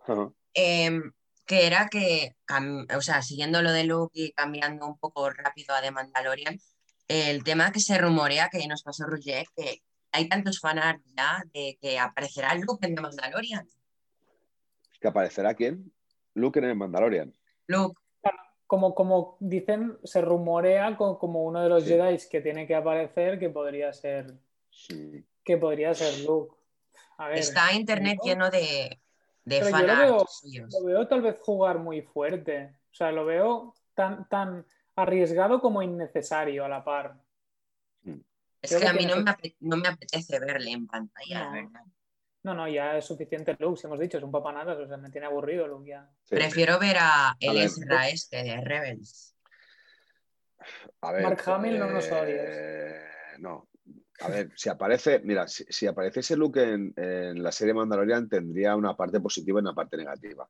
Ajá. 0.00 0.32
em, 0.54 1.12
que 1.52 1.66
era 1.66 1.86
que, 1.90 2.34
o 2.96 3.00
sea, 3.02 3.20
siguiendo 3.20 3.60
lo 3.60 3.72
de 3.72 3.84
Luke 3.84 4.12
y 4.18 4.32
cambiando 4.32 4.86
un 4.86 4.96
poco 4.96 5.28
rápido 5.28 5.74
a 5.74 5.82
The 5.82 5.90
Mandalorian, 5.90 6.58
el 7.08 7.44
tema 7.44 7.70
que 7.72 7.78
se 7.80 7.98
rumorea, 7.98 8.48
que 8.50 8.66
nos 8.66 8.82
pasó 8.82 9.04
Roger, 9.04 9.44
que 9.54 9.82
hay 10.12 10.30
tantos 10.30 10.60
fanarts 10.60 11.04
ya 11.14 11.42
de 11.52 11.76
que 11.78 11.98
aparecerá 11.98 12.54
Luke 12.54 12.86
en 12.86 12.94
The 12.94 13.02
Mandalorian. 13.02 13.68
¿Que 14.98 15.08
aparecerá 15.08 15.52
quién? 15.52 15.92
Luke 16.32 16.58
en 16.58 16.64
el 16.64 16.74
Mandalorian. 16.74 17.34
Luke, 17.66 18.00
Como, 18.66 18.94
como 18.94 19.36
dicen, 19.40 19.98
se 20.04 20.22
rumorea 20.22 20.96
co- 20.96 21.18
como 21.18 21.44
uno 21.44 21.62
de 21.62 21.68
los 21.68 21.82
Sí. 21.84 21.90
Jedi 21.90 22.16
que 22.30 22.40
tiene 22.40 22.66
que 22.66 22.74
aparecer, 22.74 23.38
que 23.38 23.50
podría 23.50 23.92
ser, 23.92 24.38
Sí. 24.70 25.22
que 25.44 25.58
podría 25.58 25.92
ser 25.92 26.20
Luke. 26.24 26.56
A 27.18 27.28
ver, 27.28 27.36
está 27.36 27.74
internet 27.74 28.18
lleno 28.24 28.50
de, 28.50 29.01
de 29.44 29.60
Pero 29.60 29.70
yo 29.70 29.86
lo 29.86 29.96
veo-. 29.96 30.26
Lo 30.70 30.84
veo 30.84 31.08
tal 31.08 31.22
vez 31.22 31.36
jugar 31.40 31.78
muy 31.78 32.02
fuerte. 32.02 32.76
O 32.90 32.94
sea, 32.94 33.10
lo 33.12 33.24
veo 33.24 33.74
tan, 33.94 34.28
tan 34.28 34.66
arriesgado 34.96 35.60
como 35.60 35.82
innecesario 35.82 36.64
a 36.64 36.68
la 36.68 36.84
par. 36.84 37.16
Es 38.60 38.70
creo 38.70 38.80
que 38.80 38.86
que 38.86 38.90
a 38.90 38.92
mí 38.92 39.06
no 39.06 39.14
que- 39.14 39.22
me, 39.22 39.56
no 39.68 39.76
me 39.76 39.88
apetece 39.88 40.38
verle 40.38 40.70
en 40.70 40.86
pantalla, 40.86 41.38
No. 41.38 41.44
la 41.44 41.62
verdad. 41.62 41.80
No, 42.44 42.54
no, 42.54 42.68
ya 42.68 42.96
es 42.98 43.04
suficiente 43.04 43.54
Luke, 43.58 43.80
si 43.80 43.86
hemos 43.86 44.00
dicho, 44.00 44.18
es 44.18 44.24
un 44.24 44.32
papanatas, 44.32 44.76
o 44.78 44.86
sea, 44.86 44.96
me 44.96 45.10
tiene 45.10 45.28
aburrido 45.28 45.66
Luke 45.68 45.88
ya. 45.88 46.08
Sí. 46.24 46.34
Prefiero 46.34 46.78
ver 46.78 46.96
a 47.00 47.36
el. 47.38 47.56
Ezra 47.58 48.08
este 48.08 48.42
de 48.42 48.60
Rebels. 48.60 49.36
A 51.02 51.12
ver, 51.12 51.22
Mark 51.22 51.42
Hamill 51.46 51.78
no 51.78 51.90
nos 51.90 52.06
eh, 52.06 52.12
odies. 52.12 53.40
No. 53.40 53.68
A 54.24 54.28
ver, 54.28 54.50
si 54.54 54.68
aparece, 54.68 55.20
mira, 55.24 55.48
si, 55.48 55.64
si 55.68 55.86
apareciese 55.86 56.36
Luke 56.36 56.62
en, 56.62 57.42
la 57.42 57.50
serie 57.50 57.74
Mandalorian 57.74 58.28
tendría 58.28 58.76
una 58.76 58.96
parte 58.96 59.20
positiva 59.20 59.58
y 59.58 59.62
una 59.62 59.74
parte 59.74 59.96
negativa. 59.96 60.48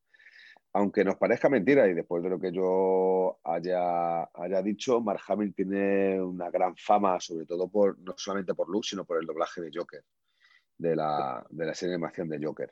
Aunque 0.75 1.05
nos 1.05 1.17
parezca 1.17 1.49
mentira, 1.49 1.87
y 1.87 1.95
después 1.95 2.23
de 2.23 2.31
lo 2.31 2.39
que 2.39 2.53
yo 2.53 3.39
haya, 3.45 4.25
haya 4.25 4.63
dicho, 4.63 5.01
Mark 5.01 5.21
Hamill 5.27 5.55
tiene 5.55 6.21
una 6.21 6.51
gran 6.51 6.77
fama, 6.77 7.21
sobre 7.21 7.47
todo 7.47 7.69
por, 7.69 7.99
no 7.99 8.15
solamente 8.17 8.55
por 8.55 8.69
Luke, 8.69 8.87
sino 8.89 9.05
por 9.05 9.19
el 9.19 9.27
doblaje 9.27 9.61
de 9.61 9.71
Joker, 9.73 10.03
de 10.79 10.97
la, 10.97 11.45
de 11.49 11.67
la 11.67 11.75
serie 11.75 11.91
de 11.91 11.97
animación 11.97 12.29
de 12.29 12.45
Joker. 12.45 12.71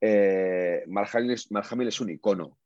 Eh, 0.00 0.84
Mark 0.88 1.10
Hamill 1.12 1.88
es 1.88 2.00
un 2.00 2.10
icono 2.10 2.58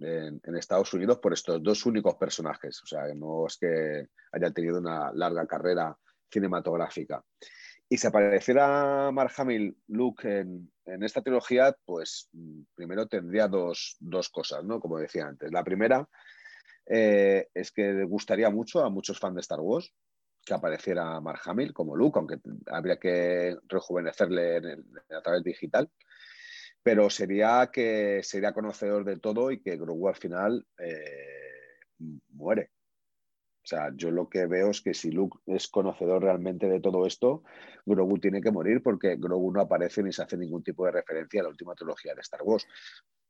en, 0.00 0.40
en 0.42 0.56
Estados 0.56 0.92
Unidos 0.94 1.18
por 1.18 1.32
estos 1.32 1.62
dos 1.62 1.84
únicos 1.86 2.16
personajes. 2.16 2.82
O 2.82 2.86
sea, 2.86 3.12
no 3.14 3.46
es 3.46 3.56
que 3.58 4.08
haya 4.32 4.50
tenido 4.50 4.78
una 4.78 5.12
larga 5.12 5.46
carrera 5.46 5.96
cinematográfica. 6.30 7.24
Y 7.88 7.96
si 7.96 8.06
apareciera 8.06 9.10
Mark 9.10 9.32
Hamill, 9.36 9.76
Luke, 9.88 10.40
en, 10.40 10.70
esta 11.02 11.22
trilogía, 11.22 11.74
pues 11.84 12.28
mm, 12.32 12.62
primero 12.74 13.06
tendría 13.06 13.48
dos, 13.48 13.96
dos 14.00 14.28
cosas, 14.28 14.64
¿no? 14.64 14.78
Como 14.80 14.98
decía 14.98 15.26
antes. 15.26 15.50
La 15.50 15.64
primera 15.64 16.06
eh, 16.86 17.48
es 17.54 17.72
que 17.72 18.04
gustaría 18.04 18.50
mucho 18.50 18.84
a 18.84 18.90
muchos 18.90 19.18
fans 19.18 19.36
de 19.36 19.40
Star 19.40 19.60
Wars 19.60 19.92
que 20.44 20.54
apareciera 20.54 21.20
Mark 21.20 21.40
Hamill 21.44 21.74
como 21.74 21.94
Luke, 21.94 22.18
aunque 22.18 22.38
habría 22.66 22.98
que 22.98 23.56
rejuvenecerle 23.68 24.56
en 24.56 24.64
el- 24.64 24.84
a 25.10 25.20
través 25.20 25.42
digital 25.44 25.90
pero 26.82 27.10
sería 27.10 27.68
que 27.70 28.22
sería 28.22 28.54
conocedor 28.54 29.04
de 29.04 29.18
todo 29.18 29.50
y 29.50 29.60
que 29.60 29.76
Grogu 29.76 30.08
al 30.08 30.16
final 30.16 30.66
eh, 30.78 31.80
muere. 32.30 32.70
O 33.68 33.70
sea, 33.70 33.90
yo 33.94 34.10
lo 34.10 34.30
que 34.30 34.46
veo 34.46 34.70
es 34.70 34.80
que 34.80 34.94
si 34.94 35.10
Luke 35.10 35.40
es 35.44 35.68
conocedor 35.68 36.22
realmente 36.22 36.70
de 36.70 36.80
todo 36.80 37.04
esto, 37.04 37.42
Grogu 37.84 38.18
tiene 38.18 38.40
que 38.40 38.50
morir 38.50 38.82
porque 38.82 39.16
Grogu 39.16 39.52
no 39.52 39.60
aparece 39.60 40.02
ni 40.02 40.10
se 40.10 40.22
hace 40.22 40.38
ningún 40.38 40.62
tipo 40.62 40.86
de 40.86 40.92
referencia 40.92 41.40
a 41.40 41.42
la 41.42 41.50
última 41.50 41.74
trilogía 41.74 42.14
de 42.14 42.22
Star 42.22 42.40
Wars. 42.42 42.66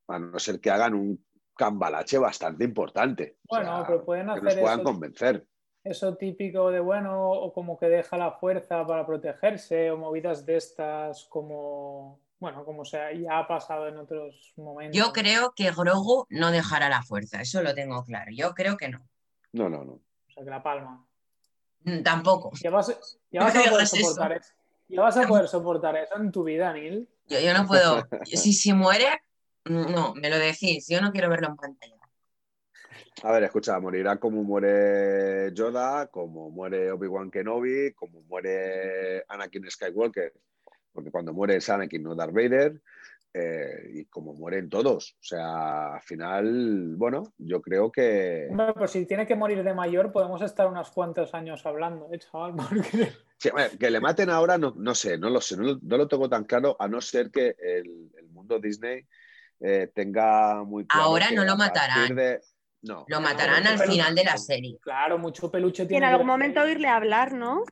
A 0.06 0.16
no 0.20 0.38
ser 0.38 0.60
que 0.60 0.70
hagan 0.70 0.94
un 0.94 1.26
cambalache 1.56 2.18
bastante 2.18 2.62
importante. 2.62 3.38
O 3.48 3.56
Bueno, 3.56 3.78
sea, 3.78 3.86
pero 3.88 4.04
pueden 4.04 4.26
que 4.28 4.40
nos 4.42 4.46
hacer 4.46 4.60
puedan 4.62 4.78
eso. 4.78 4.84
convencer. 4.84 5.46
Eso 5.82 6.16
típico 6.16 6.70
de, 6.70 6.78
bueno, 6.78 7.30
o 7.32 7.52
como 7.52 7.76
que 7.76 7.86
deja 7.88 8.16
la 8.16 8.30
fuerza 8.30 8.86
para 8.86 9.04
protegerse, 9.04 9.90
o 9.90 9.96
movidas 9.96 10.46
de 10.46 10.56
estas 10.56 11.24
como, 11.24 12.20
bueno, 12.38 12.64
como 12.64 12.84
sea, 12.84 13.12
ya 13.12 13.40
ha 13.40 13.48
pasado 13.48 13.88
en 13.88 13.96
otros 13.96 14.52
momentos. 14.56 14.96
Yo 14.96 15.12
creo 15.12 15.52
que 15.56 15.72
Grogu 15.72 16.26
no 16.30 16.52
dejará 16.52 16.88
la 16.88 17.02
fuerza, 17.02 17.40
eso 17.40 17.60
lo 17.60 17.74
tengo 17.74 18.04
claro. 18.04 18.30
Yo 18.32 18.54
creo 18.54 18.76
que 18.76 18.88
no. 18.88 19.00
No, 19.52 19.68
no, 19.68 19.84
no. 19.84 20.00
Sea, 20.38 20.44
que 20.44 20.50
la 20.50 20.62
palma. 20.62 21.04
Mm, 21.84 22.02
Tampoco. 22.02 22.52
Ya 22.62 22.70
vas, 22.70 23.18
ya 23.30 23.40
vas 23.44 23.54
No 23.54 23.60
a 23.60 23.64
poder 23.64 23.82
eso. 23.82 23.96
soportar 23.96 24.32
eso. 24.32 24.52
Ya 24.88 25.02
vas 25.02 25.16
a 25.16 25.26
poder 25.28 25.48
soportar 25.48 25.96
eso 25.96 26.16
en 26.16 26.32
tu 26.32 26.44
vida, 26.44 26.72
Neil. 26.72 27.08
Yo, 27.26 27.40
yo 27.40 27.52
no 27.54 27.66
puedo. 27.66 28.06
Si, 28.24 28.52
si 28.52 28.72
muere, 28.72 29.06
mm, 29.64 29.92
no, 29.92 30.14
me 30.14 30.30
lo 30.30 30.38
decís. 30.38 30.86
Yo 30.88 31.00
no 31.00 31.12
quiero 31.12 31.28
verlo 31.28 31.48
en 31.48 31.56
pantalla. 31.56 31.94
A 33.22 33.32
ver, 33.32 33.42
escucha, 33.42 33.78
morirá 33.80 34.16
como 34.18 34.44
muere 34.44 35.52
Yoda, 35.52 36.06
como 36.06 36.50
muere 36.50 36.90
Obi-Wan 36.92 37.30
Kenobi, 37.32 37.92
como 37.94 38.22
muere 38.22 39.24
Anakin 39.28 39.68
Skywalker, 39.68 40.32
porque 40.92 41.10
cuando 41.10 41.32
muere 41.32 41.56
es 41.56 41.68
Anakin, 41.68 42.02
no 42.04 42.14
Darth 42.14 42.32
Vader, 42.32 42.80
eh, 43.38 43.90
y 43.94 44.04
como 44.06 44.34
mueren 44.34 44.68
todos. 44.68 45.12
O 45.20 45.22
sea, 45.24 45.94
al 45.94 46.02
final, 46.02 46.94
bueno, 46.96 47.34
yo 47.38 47.60
creo 47.62 47.90
que... 47.92 48.48
Hombre, 48.50 48.72
pues 48.74 48.90
si 48.90 49.06
tiene 49.06 49.26
que 49.26 49.36
morir 49.36 49.62
de 49.62 49.74
mayor, 49.74 50.10
podemos 50.12 50.42
estar 50.42 50.66
unos 50.66 50.90
cuantos 50.90 51.34
años 51.34 51.64
hablando, 51.66 52.08
¿eh, 52.12 52.18
chaval? 52.18 52.54
Porque... 52.56 53.12
Sí, 53.38 53.50
bueno, 53.50 53.70
que 53.78 53.90
le 53.90 54.00
maten 54.00 54.30
ahora, 54.30 54.58
no, 54.58 54.74
no 54.76 54.94
sé, 54.94 55.16
no 55.16 55.30
lo 55.30 55.40
sé, 55.40 55.56
no, 55.56 55.62
lo- 55.62 55.78
no 55.80 55.96
lo 55.96 56.08
tengo 56.08 56.28
tan 56.28 56.44
claro, 56.44 56.76
a 56.80 56.88
no 56.88 57.00
ser 57.00 57.30
que 57.30 57.54
el, 57.58 58.10
el 58.18 58.28
mundo 58.30 58.58
Disney 58.58 59.06
eh, 59.60 59.90
tenga 59.94 60.64
muy 60.64 60.86
claro 60.86 61.04
Ahora 61.06 61.28
que 61.28 61.36
no 61.36 61.44
lo 61.44 61.56
matarán. 61.56 62.16
de- 62.16 62.40
No, 62.82 63.04
Lo 63.08 63.20
matarán 63.20 63.66
al 63.66 63.78
final 63.78 64.14
de 64.14 64.24
la 64.24 64.36
serie. 64.36 64.76
Claro, 64.80 65.18
mucho 65.18 65.50
peluche 65.50 65.82
Y 65.82 65.84
en 65.84 65.88
tiene. 65.88 66.06
algún 66.06 66.26
momento 66.26 66.60
oírle 66.62 66.88
hablar, 66.88 67.32
¿no? 67.32 67.62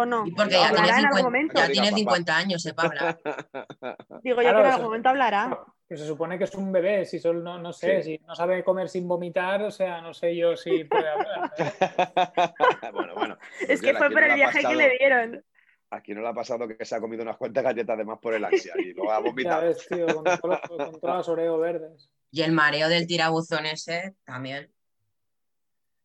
¿O 0.00 0.06
no? 0.06 0.24
Y 0.26 0.30
porque 0.30 0.52
ya 0.52 0.68
Hablará 0.68 0.84
tiene, 0.84 1.00
en 1.00 1.06
algún 1.06 1.18
50, 1.18 1.24
momento. 1.24 1.54
ya 1.60 1.66
tiene 1.66 1.86
papá. 1.88 1.96
50 1.98 2.36
años, 2.36 2.62
sepa 2.62 2.82
hablar. 2.84 3.18
Digo 4.22 4.36
yo 4.36 4.42
Claro, 4.42 4.58
que 4.58 4.62
en 4.62 4.66
eso- 4.66 4.74
algún 4.74 4.84
momento 4.84 5.08
hablará. 5.08 5.64
Que 5.88 5.96
se 5.96 6.06
supone 6.06 6.38
que 6.38 6.44
es 6.44 6.54
un 6.54 6.70
bebé, 6.70 7.04
si 7.04 7.18
solo 7.18 7.40
no, 7.42 7.58
no 7.58 7.72
sé, 7.72 8.02
Sí. 8.02 8.18
si 8.18 8.24
no 8.26 8.34
sabe 8.36 8.62
comer 8.62 8.88
sin 8.88 9.08
vomitar, 9.08 9.62
o 9.62 9.70
sea, 9.70 10.00
no 10.00 10.12
sé 10.14 10.36
yo 10.36 10.54
si 10.56 10.84
puede 10.84 11.08
hablar. 11.08 11.50
bueno, 12.92 13.14
bueno. 13.14 13.38
Es 13.66 13.80
que 13.80 13.94
fue 13.94 14.10
por 14.10 14.22
el 14.22 14.34
viaje 14.34 14.60
que 14.62 14.74
le 14.76 14.90
dieron. 14.98 15.44
Aquí 15.90 16.14
no 16.14 16.20
le 16.20 16.28
ha 16.28 16.34
pasado 16.34 16.68
que 16.68 16.84
se 16.84 16.94
ha 16.94 17.00
comido 17.00 17.22
unas 17.22 17.38
cuantas 17.38 17.64
galletas 17.64 17.96
de 17.96 18.04
más 18.04 18.18
por 18.18 18.34
el 18.34 18.44
ansia 18.44 18.74
y 18.78 18.92
luego 18.92 19.10
ha 19.10 19.18
vomitado. 19.20 19.62
ves, 19.62 19.86
tío, 19.88 20.06
con, 20.06 20.24
todos 20.24 20.60
con 20.68 21.00
todas 21.00 21.16
las 21.16 21.28
Oreo 21.28 21.58
verdes. 21.58 22.10
Y 22.30 22.42
el 22.42 22.52
mareo 22.52 22.88
del 22.90 23.06
tirabuzón 23.06 23.64
ese 23.66 24.14
también. 24.24 24.70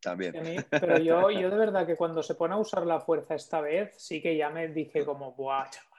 También. 0.04 0.34
Mí- 0.43 0.58
pero 0.70 0.97
yo, 0.99 1.30
yo 1.32 1.49
de 1.49 1.58
verdad 1.58 1.86
que 1.88 1.95
cuando 1.95 2.22
se 2.22 2.36
pone 2.36 2.54
a 2.54 2.58
usar 2.58 2.86
la 2.86 2.99
fuerza 2.99 3.36
esta 3.36 3.62
vez, 3.62 3.95
sí 3.97 4.22
que 4.22 4.36
ya 4.38 4.49
me 4.49 4.68
dije 4.68 5.06
como, 5.06 5.34
buah, 5.34 5.70
chaval. 5.70 5.89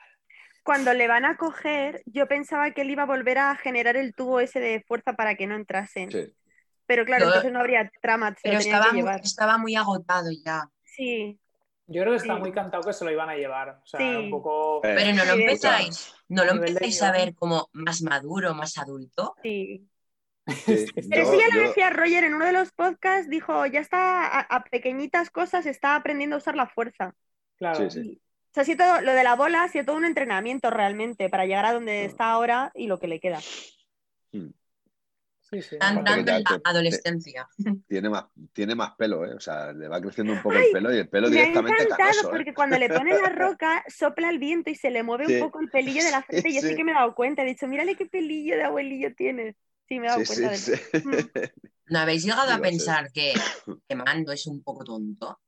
Cuando 0.62 0.94
le 0.94 1.08
van 1.08 1.24
a 1.24 1.36
coger, 1.36 2.02
yo 2.06 2.26
pensaba 2.26 2.70
que 2.70 2.82
él 2.82 2.90
iba 2.90 3.02
a 3.02 3.06
volver 3.06 3.38
a 3.38 3.54
generar 3.56 3.96
el 3.96 4.14
tubo 4.14 4.40
ese 4.40 4.60
de 4.60 4.82
fuerza 4.86 5.12
para 5.12 5.34
que 5.34 5.46
no 5.46 5.54
entrasen. 5.56 6.10
Sí. 6.10 6.32
Pero 6.86 7.04
claro, 7.04 7.26
entonces 7.26 7.52
no 7.52 7.60
habría 7.60 7.90
trama, 8.02 8.30
se 8.34 8.40
Pero 8.44 8.58
estaba 8.58 8.86
que 8.86 8.92
muy, 8.92 9.00
llevar. 9.00 9.20
estaba 9.22 9.58
muy 9.58 9.74
agotado 9.74 10.30
ya. 10.44 10.68
Sí, 10.84 11.38
Yo 11.86 12.00
creo 12.00 12.12
que 12.14 12.16
está 12.16 12.34
Sí. 12.36 12.40
muy 12.40 12.50
cantado 12.50 12.82
que 12.82 12.94
se 12.94 13.04
lo 13.04 13.10
iban 13.10 13.28
a 13.28 13.34
llevar. 13.36 13.78
O 13.82 13.86
sea, 13.86 14.00
Sí. 14.00 14.06
un 14.16 14.30
poco. 14.30 14.78
Eh, 14.86 14.94
Pero 14.96 15.12
no 15.16 15.24
lo 15.26 15.32
empezáis, 15.34 16.14
no 16.28 16.44
lo 16.46 16.52
empezáis 16.52 17.02
a 17.02 17.12
ver 17.12 17.34
como 17.34 17.68
más 17.74 18.00
maduro, 18.00 18.54
más 18.54 18.78
adulto. 18.78 19.34
sí. 19.42 19.86
sí, 20.66 20.86
Pero 20.94 21.22
yo- 21.24 21.32
eso 21.32 21.38
ya 21.40 21.48
lo 21.54 21.62
yo- 21.62 21.68
decía 21.68 21.90
Roger 21.90 22.24
en 22.24 22.34
uno 22.34 22.44
de 22.46 22.52
los 22.52 22.72
podcasts, 22.72 23.30
dijo, 23.30 23.64
ya 23.66 23.80
está 23.80 24.26
a, 24.26 24.40
a 24.40 24.64
pequeñitas 24.64 25.30
cosas, 25.30 25.66
está 25.66 25.96
aprendiendo 25.96 26.36
a 26.36 26.38
usar 26.38 26.54
la 26.56 26.66
fuerza. 26.66 27.14
Claro. 27.56 27.90
Sí, 27.90 28.02
sí. 28.02 28.20
O 28.20 28.54
sea, 28.54 28.62
ha 28.62 28.64
sido 28.66 28.84
todo, 28.84 29.00
lo 29.00 29.12
de 29.14 29.24
la 29.24 29.34
bola 29.34 29.62
ha 29.64 29.68
sido 29.68 29.84
todo 29.86 29.96
un 29.96 30.04
entrenamiento 30.04 30.70
realmente 30.70 31.28
para 31.28 31.44
llegar 31.46 31.66
a 31.66 31.72
donde 31.72 32.02
Mm. 32.02 32.10
está 32.10 32.30
ahora 32.30 32.70
y 32.74 32.86
lo 32.86 32.98
que 33.00 33.08
le 33.08 33.20
queda. 33.20 33.40
Sí, 35.50 35.60
sí. 35.62 35.76
Dando 35.78 36.10
en 36.10 36.24
la 36.26 36.42
te- 36.42 36.60
adolescencia. 36.64 37.46
tiene 37.88 38.08
más, 38.08 38.24
tiene 38.52 38.74
más 38.74 38.92
pelo, 38.96 39.24
¿eh? 39.24 39.34
O 39.34 39.40
sea, 39.40 39.72
le 39.72 39.88
va 39.88 40.00
creciendo 40.00 40.32
un 40.32 40.42
poco 40.42 40.56
Ay, 40.56 40.66
el 40.66 40.72
pelo 40.72 40.92
y 40.94 40.98
el 40.98 41.08
pelo 41.08 41.28
Me 41.28 41.36
ha 41.36 41.40
directamente 41.42 41.82
encantado 41.82 42.10
canoso, 42.10 42.28
¿eh? 42.28 42.30
porque 42.32 42.54
cuando 42.54 42.78
le 42.78 42.88
ponen 42.88 43.20
la 43.22 43.28
roca 43.28 43.84
sopla 43.86 44.30
el 44.30 44.38
viento 44.38 44.70
y 44.70 44.74
se 44.74 44.90
le 44.90 45.02
mueve 45.02 45.26
Sí. 45.26 45.34
un 45.34 45.40
poco 45.40 45.60
el 45.60 45.70
pelillo 45.70 46.02
de 46.02 46.10
la 46.10 46.22
frente 46.46 46.48
y 46.48 46.54
yo 46.54 46.60
sí 46.60 46.68
Sí. 46.70 46.76
que 46.76 46.82
me 46.84 46.92
he 46.92 46.94
dado 46.94 47.14
cuenta. 47.14 47.42
He 47.42 47.46
dicho, 47.46 47.68
mírale 47.68 47.94
qué 47.94 48.06
pelillo 48.06 48.56
de 48.56 48.64
abuelillo 48.64 49.14
tiene. 49.14 49.54
Sí, 49.88 50.00
me 50.00 50.06
he 50.06 50.10
dado 50.10 50.24
Sí, 50.24 50.26
cuenta 50.26 50.50
sí, 50.50 50.50
de 50.50 50.58
sí. 50.58 50.72
Mm. 51.02 51.20
¿No 51.86 51.98
habéis 51.98 52.24
llegado 52.24 52.52
a 52.52 52.60
pensar 52.60 53.10
que, 53.12 53.32
que 53.88 53.94
Mando 53.96 54.32
es 54.32 54.46
un 54.46 54.62
poco 54.62 54.84
tonto? 54.84 55.38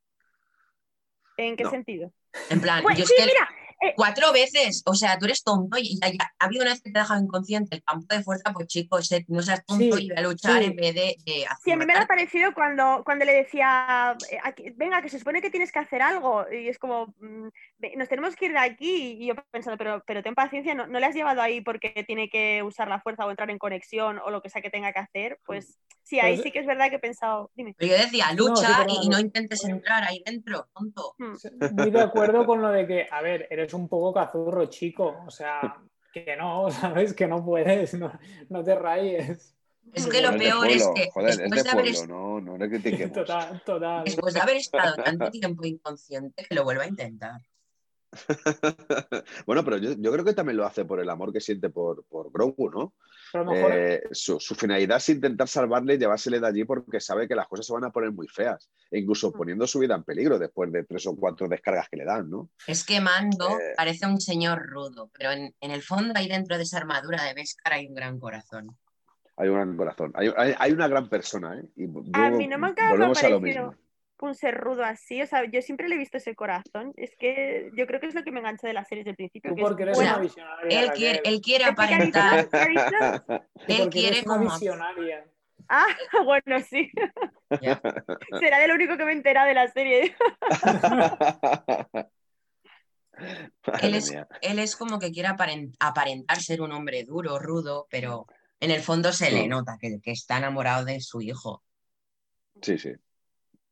¿En 1.37 1.57
qué 1.57 1.65
No. 1.65 1.71
sentido? 1.71 2.13
En 2.49 2.61
plan, 2.61 2.85
Pues 2.85 2.97
yo 2.97 3.05
es 3.05 3.09
sí, 3.09 3.15
que 3.17 3.25
mira, 3.27 3.49
cuatro 3.97 4.33
veces, 4.33 4.83
o 4.87 4.95
sea, 4.95 5.19
tú 5.19 5.27
eres 5.27 5.43
tonto 5.45 5.79
y 5.79 5.99
ya, 6.01 6.09
ya- 6.09 6.33
ha 6.39 6.45
habido 6.47 6.63
una 6.63 6.73
vez 6.73 6.83
que 6.83 6.91
te 6.91 6.99
ha 6.99 7.03
dejado 7.03 7.23
inconsciente 7.23 7.77
el 7.77 7.83
campo 7.83 8.07
de 8.15 8.23
fuerza, 8.23 8.53
pues 8.53 8.67
chicos, 8.69 9.11
no 9.29 9.43
seas 9.43 9.65
tonto 9.65 9.97
Sí, 9.97 10.09
y 10.09 10.19
a 10.19 10.23
luchar 10.23 10.61
sí. 10.61 10.65
en 10.67 10.77
vez 10.77 10.95
de, 10.95 11.17
de 11.25 11.47
Sí, 11.63 11.71
a 11.73 11.77
mí 11.77 11.85
me 11.87 11.95
ha 11.95 12.07
parecido 12.07 12.53
cuando, 12.55 13.03
cuando 13.05 13.25
le 13.25 13.35
decía, 13.35 14.17
eh, 14.31 14.73
venga, 14.77 15.03
que 15.03 15.09
se 15.09 15.19
supone 15.19 15.41
que 15.43 15.51
tienes 15.51 15.73
que 15.73 15.79
hacer 15.79 16.03
algo. 16.03 16.45
Y 16.51 16.69
es 16.69 16.79
como, 16.79 17.15
mm, 17.21 17.49
nos 17.97 18.09
tenemos 18.09 18.35
que 18.37 18.47
ir 18.47 18.53
de 18.53 18.59
aquí. 18.59 19.17
Y 19.21 19.27
yo 19.27 19.35
pensando, 19.51 19.77
pero, 19.79 20.03
pero 20.07 20.23
ten 20.23 20.35
paciencia, 20.35 20.75
no, 20.75 20.87
no 20.87 20.99
le 20.99 21.07
has 21.07 21.15
llevado 21.15 21.41
ahí 21.43 21.61
porque 21.61 22.05
tiene 22.07 22.29
que 22.29 22.63
usar 22.63 22.89
la 22.89 23.01
fuerza 23.01 23.27
o 23.27 23.31
entrar 23.31 23.51
en 23.51 23.59
conexión 23.59 24.19
o 24.19 24.31
lo 24.31 24.43
que 24.43 24.51
sea 24.51 24.63
que 24.63 24.71
tenga 24.71 24.93
que 24.93 25.01
hacer. 25.01 25.39
Pues 25.45 25.79
sí, 26.03 26.19
ahí 26.21 26.35
Pues- 26.37 26.45
sí 26.45 26.51
que 26.53 26.61
es 26.61 26.67
verdad 26.67 26.89
que 26.89 26.97
he 26.97 27.01
pensado, 27.01 27.51
dime. 27.55 27.75
Pero 27.79 27.93
yo 27.97 27.99
decía, 28.03 28.33
lucha 28.33 28.87
y, 28.89 29.07
y 29.07 29.09
no 29.09 29.19
intentes 29.19 29.65
entrar 29.65 30.05
ahí 30.05 30.23
dentro, 30.25 30.69
tonto. 30.75 31.15
Mm. 31.19 31.35
Muy 31.75 31.91
de 31.91 32.01
acuerdo 32.01 32.47
con 32.47 32.63
lo 32.63 32.69
de 32.71 32.87
que, 32.87 33.07
a 33.11 33.21
ver, 33.23 33.47
eres 33.51 33.73
un 33.77 33.89
poco 33.89 34.13
cazurro, 34.13 34.67
chico. 34.67 35.17
O 35.27 35.31
sea, 35.31 35.77
que 36.13 36.37
no, 36.37 36.71
¿sabes? 36.71 37.15
Que 37.15 37.27
no 37.27 37.45
puedes, 37.45 37.95
no, 37.95 38.13
no 38.49 38.65
te 38.65 38.75
rayes. 38.75 39.55
Es 39.93 40.07
que 40.07 40.21
lo 40.21 40.37
peor 40.37 40.69
es 40.69 40.83
pueblo, 40.83 40.95
que 40.95 41.11
Joder, 41.11 41.31
es 41.31 41.39
después 41.39 41.63
de 41.63 41.71
de 41.71 41.71
haber 41.71 41.95
pueblo, 41.95 42.15
no, 42.15 42.41
no 42.41 42.59
le 42.59 42.69
critiquemos. 42.69 43.13
Total, 43.13 43.63
total. 43.65 44.05
Después 44.05 44.35
de 44.35 44.41
haber 44.41 44.57
estado 44.57 44.97
tanto 44.97 45.31
tiempo 45.31 45.65
inconsciente, 45.65 46.45
que 46.45 46.55
lo 46.55 46.65
vuelva 46.65 46.83
a 46.85 46.89
intentar. 46.89 47.41
bueno, 49.47 49.65
pero 49.65 49.77
yo, 49.79 49.93
yo 49.99 50.13
creo 50.13 50.25
que 50.25 50.35
también 50.35 50.57
lo 50.57 50.67
hace 50.67 50.85
por 50.85 51.01
el 51.01 51.09
amor 51.11 51.33
que 51.33 51.41
siente 51.41 51.71
por, 51.71 52.05
por 52.05 52.31
Grogu, 52.33 52.71
¿no? 52.71 52.95
Pero 53.33 53.43
a 53.43 53.45
lo 53.47 53.53
mejor 53.53 53.73
Eh, 53.75 54.03
su, 54.13 54.39
su 54.41 54.55
finalidad 54.55 54.99
es 54.99 55.09
intentar 55.09 55.49
salvarle 55.49 55.95
y 55.95 55.99
llevársele 55.99 56.41
de 56.41 56.47
allí 56.47 56.65
porque 56.65 57.01
sabe 57.01 57.27
que 57.29 57.35
las 57.35 57.49
cosas 57.49 57.67
se 57.67 57.73
van 57.73 57.85
a 57.85 57.91
poner 57.91 58.13
muy 58.13 58.29
feas, 58.29 58.71
e 58.91 58.99
incluso 59.01 59.33
poniendo 59.33 59.67
su 59.67 59.79
vida 59.81 59.95
en 59.95 60.05
peligro 60.05 60.39
después 60.39 60.71
de 60.73 60.85
tres 60.85 61.07
o 61.07 61.17
cuatro 61.17 61.49
descargas 61.49 61.89
que 61.89 61.97
le 61.97 62.05
dan, 62.05 62.31
¿no? 62.31 62.51
Es 62.67 62.85
que 62.85 63.01
Mando 63.01 63.49
Eh. 63.59 63.75
parece 63.77 64.07
un 64.07 64.21
señor 64.21 64.67
rudo, 64.67 65.11
pero 65.17 65.33
en, 65.33 65.55
en 65.61 65.71
el 65.71 65.83
fondo 65.83 66.13
ahí 66.17 66.29
dentro 66.29 66.57
de 66.57 66.63
esa 66.63 66.79
armadura 66.79 67.23
de 67.25 67.35
Beskar 67.35 67.73
hay 67.75 67.87
un 67.87 67.95
gran 67.95 68.19
corazón. 68.19 68.77
Hay 69.39 69.49
un 69.49 69.55
gran 69.57 69.77
corazón, 69.77 70.13
hay, 70.15 70.33
hay- 70.37 70.55
hay 70.59 70.73
una 70.73 70.89
gran 70.89 71.09
persona, 71.11 71.59
¿eh? 71.59 71.65
Y 71.77 71.85
A 72.15 72.31
mí 72.31 72.47
no 72.49 72.57
me 72.59 72.69
acaba 72.69 72.91
volvemos 72.93 73.23
a 73.23 73.29
lo 73.29 73.39
parecido 73.41 73.67
mismo. 73.67 73.86
Un 74.21 74.35
ser 74.35 74.55
rudo 74.57 74.85
así. 74.85 75.21
O 75.23 75.27
sea, 75.27 75.45
yo 75.45 75.61
siempre 75.63 75.89
le 75.89 75.95
he 75.97 75.99
visto 75.99 76.17
ese 76.17 76.35
corazón. 76.35 76.93
Es 76.97 77.15
que 77.17 77.71
yo 77.77 77.87
creo 77.87 78.01
que 78.01 78.07
es 78.07 78.15
lo 78.15 78.23
que 78.25 78.33
me 78.33 78.41
engancha 78.41 78.67
de 78.67 78.73
las 78.75 78.89
series 78.89 79.05
del 79.05 79.17
principio. 79.17 79.51
tú 79.51 79.57
que 79.57 79.63
es 79.63 79.69
porque 79.69 79.83
eres 79.85 79.99
una 79.99 80.19
visionaria. 80.19 80.81
Él 80.83 80.91
quiere, 80.93 81.21
él 81.25 81.41
quiere 81.41 81.65
aparentar, 81.65 82.49
él 83.69 83.89
quiere 83.91 84.25
como... 84.25 84.51
visionaria. 84.51 85.25
Ah, 85.69 85.87
bueno, 86.25 86.61
sí. 86.61 86.91
Será 88.41 88.59
de 88.61 88.69
lo 88.69 88.75
único 88.75 88.97
que 88.97 89.05
me 89.05 89.13
entera 89.13 89.45
de 89.45 89.55
la 89.55 89.69
serie. 89.69 90.15
Él 93.83 93.95
es, 93.95 94.15
él 94.43 94.59
es 94.59 94.77
como 94.77 94.99
que 94.99 95.11
quiere 95.11 95.29
aparent- 95.29 95.75
aparentar 95.81 96.41
ser 96.41 96.61
un 96.61 96.73
hombre 96.73 97.05
duro, 97.05 97.39
rudo, 97.39 97.87
pero 97.91 98.27
en 98.61 98.71
el 98.71 98.81
fondo 98.81 99.13
se 99.13 99.31
le 99.31 99.49
No. 99.49 99.57
nota 99.59 99.79
que, 99.81 100.01
que 100.03 100.11
está 100.13 100.37
enamorado 100.39 100.85
de 100.85 101.01
su 101.01 101.21
hijo. 101.23 101.63
Sí, 102.63 102.79
sí. 102.79 102.93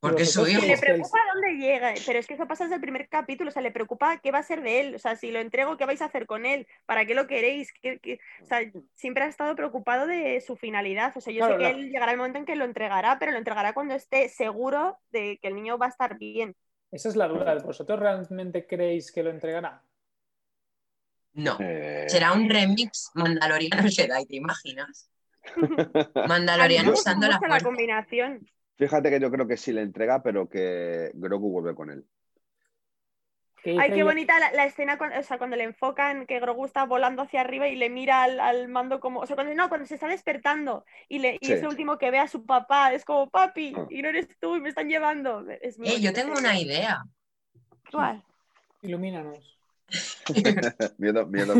Porque 0.09 0.25
su 0.27 0.47
hijo... 0.47 0.61
Le 0.67 0.73
Es 0.75 0.83
el- 0.83 0.87
preocupa 0.87 1.19
dónde 1.33 1.53
llega, 1.55 1.95
pero 2.07 2.19
es 2.19 2.27
que 2.27 2.35
eso 2.35 2.47
pasa 2.47 2.65
desde 2.65 2.75
el 2.77 2.81
primer 2.83 3.09
capítulo, 3.09 3.49
o 3.49 3.53
sea, 3.53 3.63
le 3.63 3.71
preocupa 3.71 4.19
qué 4.19 4.31
va 4.31 4.39
a 4.39 4.43
ser 4.43 4.61
de 4.63 4.81
él, 4.81 4.95
o 4.95 4.99
sea, 4.99 5.17
si 5.17 5.31
lo 5.31 5.39
entrego, 5.41 5.77
¿qué 5.77 5.87
vais 5.87 6.03
a 6.03 6.07
hacer 6.07 6.27
con 6.27 6.45
él? 6.47 6.67
¿Para 6.87 7.07
qué 7.07 7.15
lo 7.15 7.27
queréis? 7.27 7.73
¿Qué- 7.73 7.99
qué? 8.01 8.21
O 8.43 8.47
sea, 8.47 8.61
siempre 8.95 9.25
ha 9.25 9.29
estado 9.29 9.57
preocupado 9.57 10.07
de 10.07 10.41
su 10.41 10.57
finalidad, 10.57 11.13
o 11.17 11.21
sea, 11.21 11.33
yo 11.33 11.39
Claro, 11.39 11.55
sé 11.55 11.59
que 11.59 11.65
la- 11.65 11.71
él 11.71 11.91
llegará 11.91 12.13
el 12.13 12.19
momento 12.19 12.39
en 12.39 12.45
que 12.45 12.57
lo 12.57 12.65
entregará, 12.65 13.19
pero 13.19 13.33
lo 13.33 13.39
entregará 13.39 13.73
cuando 13.73 13.95
esté 13.95 14.29
seguro 14.29 14.99
de 15.11 15.39
que 15.41 15.49
el 15.49 15.55
niño 15.55 15.79
va 15.79 15.87
a 15.87 15.91
estar 15.91 16.19
bien. 16.19 16.55
Esa 16.91 17.09
es 17.09 17.17
la 17.17 17.27
duda. 17.27 17.55
¿Vosotros 17.65 17.99
realmente 17.99 18.67
creéis 18.67 19.11
que 19.11 19.23
lo 19.23 19.31
entregará? 19.31 19.83
No, 21.33 21.57
Eh, 21.61 22.05
será 22.09 22.33
un 22.33 22.49
remix 22.49 23.11
mandaloriano 23.15 23.83
Jedi, 23.91 24.27
¿te 24.27 24.37
imaginas? 24.37 25.11
Mandaloriano 26.29 26.93
usando 26.93 27.27
la 27.27 27.33
la 27.33 27.39
fuerza. 27.39 27.65
combinación. 27.65 28.49
Fíjate 28.77 29.11
que 29.11 29.21
yo 29.21 29.31
creo 29.31 29.47
que 29.47 29.57
sí 29.57 29.73
le 29.73 29.83
entrega, 29.83 30.23
pero 30.23 30.49
que 30.49 31.11
Grogu 31.15 31.51
vuelve 31.51 31.75
con 31.75 31.91
él. 31.91 32.05
¿Qué 33.63 33.79
Ay, 33.81 33.93
qué 33.93 34.03
bonita 34.03 34.39
la, 34.39 34.53
la 34.53 34.67
escena, 34.67 34.99
cuando, 34.99 35.19
o 35.19 35.23
sea, 35.23 35.39
cuando 35.39 35.57
le 35.57 35.65
enfocan 35.65 36.27
que 36.27 36.39
Grogu 36.39 36.67
está 36.67 36.85
volando 36.85 37.23
hacia 37.23 37.41
arriba 37.41 37.67
y 37.67 37.77
le 37.77 37.89
mira 37.89 38.23
al, 38.23 38.39
al 38.39 38.69
mando 38.69 39.01
como, 39.01 39.21
o 39.21 39.27
sea, 39.27 39.37
cuando, 39.37 39.55
no, 39.55 39.71
cuando 39.71 39.87
se 39.87 39.95
está 39.95 40.07
despertando 40.07 40.85
y, 41.09 41.21
le, 41.21 41.39
y 41.41 41.47
Sí. 41.47 41.53
es 41.55 41.63
el 41.63 41.69
último 41.69 41.97
que 41.97 42.11
ve 42.11 42.19
a 42.19 42.29
su 42.29 42.45
papá, 42.45 42.93
es 42.93 43.07
como, 43.07 43.31
papi, 43.31 43.73
Ah. 43.75 43.87
y 43.89 44.03
no 44.03 44.11
eres 44.11 44.29
tú, 44.39 44.57
y 44.57 44.61
me 44.61 44.69
están 44.69 44.89
llevando. 44.89 45.49
Es 45.63 45.79
Eh, 45.83 45.99
yo 46.01 46.13
tengo 46.13 46.35
una 46.37 46.59
idea. 46.61 47.05
¿Cuál? 47.91 48.23
Ilumínanos. 48.83 49.59
miedo, 50.99 51.27
miedo 51.27 51.55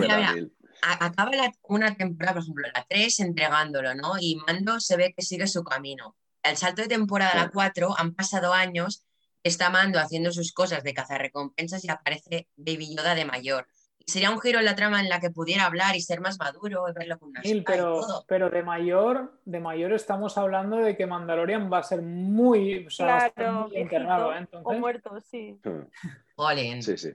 Acaba 0.83 1.31
la- 1.31 1.53
una 1.63 1.95
temporada, 1.95 2.35
por 2.35 2.43
ejemplo, 2.43 2.67
la 2.75 2.85
3, 2.87 3.21
entregándolo, 3.21 3.95
¿no? 3.95 4.15
Y 4.21 4.37
Mando 4.47 4.79
se 4.79 4.97
ve 4.99 5.15
que 5.17 5.23
sigue 5.23 5.47
su 5.47 5.65
camino. 5.65 6.15
Al 6.45 6.57
salto 6.57 6.83
de 6.83 6.89
temporada 6.89 7.33
a 7.33 7.37
la 7.37 7.45
Sí. 7.45 7.51
4 7.53 7.95
han 7.99 8.15
pasado 8.15 8.53
años, 8.53 9.05
está 9.43 9.71
Mando 9.71 9.99
haciendo 9.99 10.31
sus 10.31 10.53
cosas 10.53 10.85
de 10.85 10.95
cazarrecompensas 10.95 11.85
y 11.85 11.91
aparece 11.91 12.49
Baby 12.57 12.95
Yoda 12.97 13.15
de 13.15 13.25
mayor. 13.25 13.67
Y 13.99 14.11
sería 14.11 14.31
un 14.31 14.41
giro 14.41 14.59
en 14.59 14.67
la 14.67 14.75
trama 14.77 15.01
en 15.01 15.09
la 15.09 15.19
que 15.19 15.31
pudiera 15.31 15.65
hablar 15.65 15.97
y 15.97 16.01
ser 16.03 16.21
más 16.21 16.39
maduro, 16.39 16.87
y 16.89 16.93
verlo 16.93 17.19
con 17.19 17.31
una 17.31 17.41
y 17.43 17.63
pero, 17.63 18.01
todo. 18.01 18.25
pero 18.29 18.51
de 18.51 18.63
mayor, 18.63 19.41
de 19.47 19.61
mayor 19.61 19.93
estamos 19.95 20.37
hablando 20.37 20.77
de 20.77 20.95
que 20.97 21.07
Mandalorian 21.07 21.73
va 21.73 21.79
a 21.79 21.83
ser 21.83 22.03
muy, 22.03 22.87
o 22.87 22.91
sea, 22.91 23.07
va 23.07 23.15
a 23.15 23.27
estar 23.29 23.45
Claro, 23.45 23.69
muy 23.69 23.77
enterrado, 23.79 24.35
¿eh? 24.35 24.47
o 24.63 24.75
muerto, 24.75 25.19
sí. 25.21 25.59
Jolín. 26.37 26.83
Sí, 26.83 26.99
sí. 26.99 27.13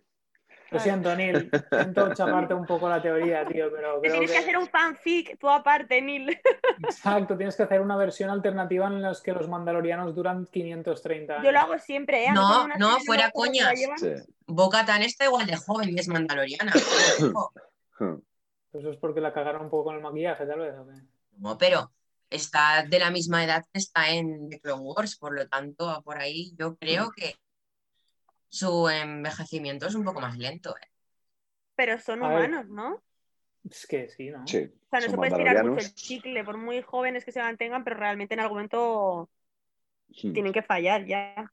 Lo 0.72 0.80
siento, 0.80 1.16
Neil, 1.16 1.50
siento 1.72 2.14
chaparte 2.14 2.54
un 2.54 2.66
poco 2.66 2.88
la 2.88 3.02
teoría, 3.02 3.46
tío, 3.46 3.72
pero 3.72 4.00
Te 4.02 4.10
creo 4.10 4.14
tienes 4.20 4.32
que 4.32 4.38
hacer 4.38 4.58
un 4.58 4.68
fanfic 4.68 5.38
tú 5.40 5.50
aparte, 5.50 6.02
Neil. 6.02 6.40
Exacto, 6.84 7.36
tienes 7.36 7.56
que 7.56 7.64
hacer 7.64 7.82
una 7.82 7.98
versión 7.98 8.30
alternativa 8.30 8.88
en 8.88 9.02
la 9.02 9.16
que 9.24 9.34
los 9.34 9.48
mandalorianos 9.48 10.16
duran 10.16 10.46
530 10.46 11.34
años. 11.34 11.46
Yo 11.46 11.52
lo 11.52 11.60
hago 11.60 11.78
siempre, 11.80 12.26
¿eh? 12.26 12.32
No, 12.34 12.68
no, 12.78 13.00
fuera 13.06 13.32
coñas. 13.32 13.74
sí. 13.98 14.14
Boca 14.46 14.86
Tan 14.86 15.04
está 15.04 15.26
igual 15.26 15.46
de 15.46 15.58
joven 15.58 15.90
y 15.90 16.00
es 16.00 16.08
mandaloriana. 16.08 16.74
Eso 18.72 18.92
es 18.92 18.98
porque 18.98 19.22
la 19.22 19.34
cagaron 19.34 19.64
un 19.64 19.70
poco 19.70 19.86
con 19.86 19.96
el 19.96 20.02
maquillaje, 20.02 20.46
tal 20.46 20.60
vez. 20.60 20.76
¿o 20.78 20.88
qué? 20.88 20.94
No, 21.38 21.58
pero 21.58 21.92
está 22.30 22.84
de 22.88 23.00
la 23.00 23.10
misma 23.12 23.44
edad 23.44 23.66
que 23.72 23.80
está 23.80 24.10
en 24.12 24.50
The 24.50 24.60
Clone 24.60 24.84
Wars, 24.84 25.18
por 25.18 25.34
lo 25.34 25.48
tanto, 25.48 26.02
por 26.04 26.18
ahí 26.20 26.54
yo 26.58 26.76
creo 26.78 27.12
que 27.12 27.36
su 28.50 28.90
envejecimiento 28.90 29.88
es 29.88 29.96
un 29.96 30.04
poco 30.06 30.22
más 30.22 30.38
lento. 30.38 30.76
¿eh? 30.78 30.88
Pero 31.76 32.00
son 32.00 32.22
humanos, 32.22 32.68
¿no? 32.70 33.02
Es 33.70 33.86
que 33.88 34.10
sí, 34.10 34.30
¿no? 34.30 34.46
Sí. 34.46 34.70
O 34.88 34.90
sea, 34.90 35.02
no 35.02 35.10
se 35.10 35.18
puede 35.18 35.30
estirar 35.32 35.64
mucho 35.64 35.80
el 35.80 35.94
chicle, 35.94 36.44
por 36.44 36.58
muy 36.58 36.82
jóvenes 36.82 37.24
que 37.26 37.32
se 37.32 37.42
mantengan, 37.42 37.84
pero 37.84 37.98
realmente 37.98 38.34
en 38.34 38.40
algún 38.40 38.58
momento 38.58 39.30
Hmm. 40.24 40.34
tienen 40.34 40.54
que 40.54 40.62
fallar 40.64 41.06
ya. 41.06 41.52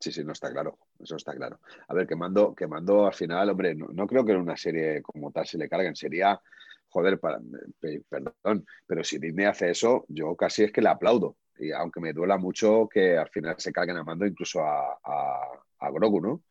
Sí, 0.00 0.12
sí, 0.12 0.22
no 0.24 0.32
está 0.32 0.50
claro. 0.52 0.78
Eso 1.00 1.16
está 1.16 1.34
claro. 1.34 1.60
A 1.88 1.94
ver, 1.94 2.06
que 2.06 2.14
mando, 2.16 2.54
que 2.54 2.66
mando 2.66 3.06
al 3.06 3.14
final, 3.14 3.50
hombre, 3.50 3.74
no, 3.74 3.86
no 3.92 4.06
creo 4.06 4.24
que 4.24 4.32
en 4.32 4.38
una 4.38 4.56
serie 4.56 5.02
como 5.02 5.32
tal 5.32 5.46
se 5.46 5.58
le 5.58 5.68
carguen. 5.68 5.96
Sería, 5.96 6.40
joder, 6.88 7.18
para, 7.18 7.38
pe- 7.80 8.02
perdón, 8.08 8.64
pero 8.86 9.02
si 9.02 9.18
Disney 9.18 9.46
hace 9.46 9.70
eso, 9.70 10.04
yo 10.08 10.36
casi 10.36 10.64
es 10.64 10.72
que 10.72 10.82
le 10.82 10.88
aplaudo. 10.88 11.36
Y 11.60 11.72
aunque 11.72 12.00
me 12.00 12.12
duela 12.12 12.36
mucho 12.38 12.88
que 12.88 13.16
al 13.16 13.28
final 13.28 13.54
se 13.58 13.72
carguen 13.72 13.96
a 13.96 14.04
mando 14.04 14.26
incluso 14.26 14.62
a, 14.62 14.98
a, 15.02 15.42
a 15.80 15.90
Grogu, 15.90 16.20
¿no? 16.20 16.42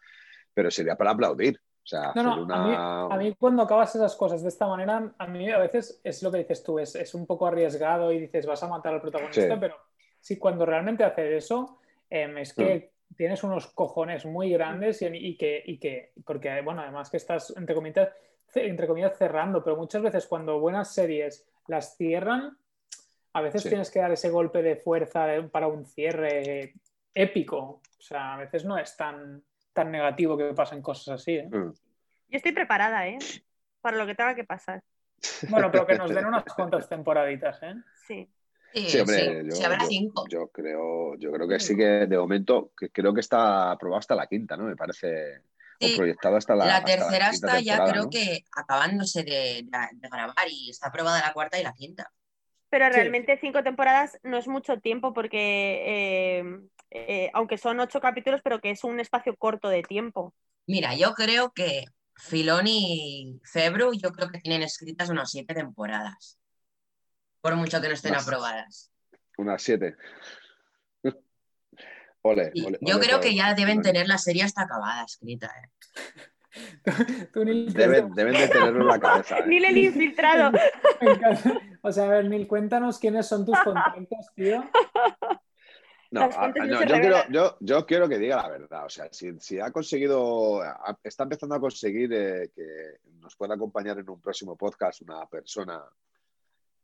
Pero 0.54 0.70
sería 0.72 0.96
para 0.96 1.12
aplaudir. 1.12 1.60
O 1.60 1.88
sea, 1.90 2.12
No, 2.16 2.24
no, 2.24 2.32
hacer 2.32 2.42
a, 2.56 2.64
mí, 2.66 2.70
una. 2.72 3.02
a 3.06 3.18
mí 3.18 3.36
cuando 3.40 3.64
acabas 3.64 3.96
esas 3.96 4.16
cosas 4.16 4.42
de 4.42 4.50
esta 4.50 4.68
manera, 4.68 5.14
a 5.18 5.28
mí 5.28 5.50
a 5.50 5.58
veces 5.60 6.02
es 6.04 6.22
lo 6.22 6.32
que 6.32 6.40
dices 6.40 6.62
tú, 6.64 6.80
es, 6.80 6.96
es 6.96 7.14
un 7.14 7.26
poco 7.26 7.48
arriesgado 7.48 8.12
y 8.12 8.20
dices 8.20 8.46
vas 8.46 8.62
a 8.64 8.68
matar 8.68 8.94
al 8.94 9.02
protagonista, 9.02 9.42
Sí. 9.54 9.58
pero 9.60 9.76
sí, 10.20 10.38
cuando 10.38 10.66
realmente 10.66 11.06
haces 11.06 11.46
eso, 11.46 11.80
em, 12.10 12.38
es 12.40 12.54
que 12.54 12.92
tienes 13.16 13.42
unos 13.44 13.68
cojones 13.68 14.26
muy 14.26 14.52
grandes 14.52 15.02
y, 15.02 15.06
y 15.06 15.38
que, 15.38 15.64
y 15.66 15.78
que, 15.80 16.12
porque 16.26 16.62
bueno, 16.62 16.82
además 16.82 17.10
que 17.10 17.16
estás, 17.18 17.54
entre 17.56 17.74
comillas, 17.74 18.10
entre 18.54 18.86
comillas, 18.88 19.18
cerrando, 19.18 19.64
pero 19.64 19.78
muchas 19.78 20.02
veces 20.02 20.28
cuando 20.28 20.60
buenas 20.60 20.94
series 20.94 21.48
las 21.68 21.96
cierran, 21.96 22.58
a 23.38 23.42
veces 23.42 23.62
Sí. 23.64 23.70
tienes 23.70 23.92
que 23.92 24.00
dar 24.00 24.12
ese 24.12 24.30
golpe 24.30 24.62
de 24.64 24.76
fuerza 24.78 25.28
para 25.52 25.68
un 25.68 25.86
cierre 25.86 26.74
épico. 27.14 27.82
O 27.98 28.02
sea, 28.02 28.34
a 28.34 28.38
veces 28.38 28.66
no 28.66 28.78
es 28.78 28.96
tan, 28.98 29.44
tan 29.74 29.92
negativo 29.92 30.38
que 30.38 30.54
pasen 30.54 30.82
cosas 30.82 31.22
así. 31.22 31.36
¿eh? 31.36 31.48
Mm. 31.48 31.72
Yo 32.30 32.38
estoy 32.38 32.52
preparada, 32.52 33.08
¿eh? 33.08 33.18
Para 33.82 33.98
lo 33.98 34.06
que 34.06 34.16
tenga 34.16 34.34
que 34.36 34.44
pasar. 34.44 34.82
Bueno, 35.50 35.70
pero 35.72 35.86
que 35.86 35.98
nos 35.98 36.10
den 36.14 36.26
unas 36.26 36.44
cuantas 36.56 36.88
temporaditas, 36.90 37.62
¿eh? 37.64 37.76
Sí. 38.08 38.30
Sí, 38.74 38.90
Sí, 38.90 39.00
hombre, 39.00 39.42
sí, 39.42 39.50
yo, 39.50 39.56
si 39.56 39.64
habrá 39.64 39.86
cinco. 39.86 40.26
yo 40.30 40.50
creo, 40.50 41.16
yo 41.18 41.32
creo 41.32 41.48
que 41.48 41.60
sí 41.60 41.76
que 41.76 42.06
de 42.06 42.18
momento, 42.18 42.72
que 42.78 42.90
creo 42.90 43.14
que 43.14 43.22
está 43.22 43.72
aprobado 43.72 44.00
hasta 44.00 44.14
la 44.14 44.28
quinta, 44.28 44.58
¿no? 44.58 44.66
Me 44.66 44.76
parece. 44.76 45.42
Sí. 45.80 45.94
O 45.94 45.98
proyectado 45.98 46.36
hasta 46.38 46.56
la. 46.56 46.66
La 46.66 46.78
hasta 46.78 46.90
la 46.90 46.96
tercera 46.98 47.30
está 47.30 47.60
ya 47.62 47.84
creo 47.86 48.04
¿no? 48.06 48.10
que 48.10 48.44
acabándose 48.56 49.24
de, 49.24 49.64
de- 49.64 49.90
de 49.94 50.10
grabar 50.10 50.48
y 50.50 50.70
está 50.72 50.88
aprobada 50.88 51.22
la 51.22 51.34
cuarta 51.34 51.60
y 51.60 51.64
la 51.64 51.74
quinta. 51.74 52.12
Pero 52.70 52.86
Sí. 52.88 52.94
realmente 52.94 53.38
cinco 53.40 53.64
temporadas 53.64 54.20
no 54.24 54.38
es 54.38 54.48
mucho 54.48 54.80
tiempo 54.80 55.14
porque, 55.14 56.40
eh, 56.40 56.60
eh, 56.92 57.30
aunque 57.34 57.58
son 57.58 57.80
ocho 57.80 58.02
capítulos, 58.02 58.42
pero 58.44 58.60
que 58.60 58.72
es 58.72 58.84
un 58.84 59.00
espacio 59.00 59.36
corto 59.38 59.70
de 59.70 59.84
tiempo. 59.84 60.34
Mira, 60.66 60.96
yo 60.96 61.14
creo 61.14 61.52
que 61.54 61.86
Filoni 62.16 63.38
y 63.38 63.42
Febru, 63.46 63.94
yo 63.94 64.12
creo 64.12 64.30
que 64.30 64.40
tienen 64.40 64.64
escritas 64.64 65.10
unas 65.10 65.32
siete 65.32 65.54
temporadas. 65.54 66.40
Por 67.42 67.56
mucho 67.56 67.80
que 67.80 67.88
no 67.88 67.94
estén 67.94 68.16
aprobadas. 68.16 68.92
Unas 69.38 69.62
siete. 69.62 69.96
Ole, 72.24 72.52
Y 72.54 72.66
ole, 72.66 72.78
yo 72.82 73.00
creo 73.00 73.22
que 73.22 73.36
ya 73.36 73.54
deben 73.54 73.82
tener 73.82 74.08
la 74.08 74.18
serie 74.18 74.44
hasta 74.44 74.64
acabada 74.64 75.04
escrita. 75.06 75.48
¿eh? 75.48 75.94
Tú, 77.34 77.44
Nil, 77.46 77.74
Deben, 77.74 78.14
deben 78.14 78.34
de 78.34 78.48
tenerlo 78.48 78.82
en 78.82 78.88
la 78.88 79.00
cabeza. 79.00 79.38
¿eh? 79.40 79.44
Ni 79.48 79.58
el 79.58 79.78
infiltrado. 79.78 80.58
O 81.82 81.92
sea, 81.92 82.06
a 82.06 82.10
ver, 82.10 82.26
Nil, 82.30 82.48
cuéntanos 82.48 83.00
quiénes 83.00 83.28
son 83.28 83.46
tus 83.46 83.58
contactos, 83.62 84.28
tío. 84.36 84.62
No, 86.12 86.22
a- 86.24 86.48
no 86.50 86.66
yo, 86.66 86.80
quiero, 87.00 87.18
yo, 87.30 87.58
yo 87.62 87.86
quiero 87.86 88.10
que 88.10 88.18
diga 88.18 88.36
la 88.38 88.50
verdad. 88.50 88.86
O 88.86 88.90
sea, 88.90 89.08
si, 89.12 89.40
si 89.40 89.60
ha 89.60 89.72
conseguido, 89.72 90.62
ha- 90.62 90.98
está 91.04 91.24
empezando 91.24 91.56
a 91.56 91.60
conseguir 91.62 92.12
eh, 92.14 92.50
que 92.54 92.66
nos 93.22 93.36
pueda 93.38 93.56
acompañar 93.56 93.98
en 94.00 94.10
un 94.10 94.20
próximo 94.20 94.58
podcast 94.58 95.02
una 95.02 95.26
persona, 95.28 95.82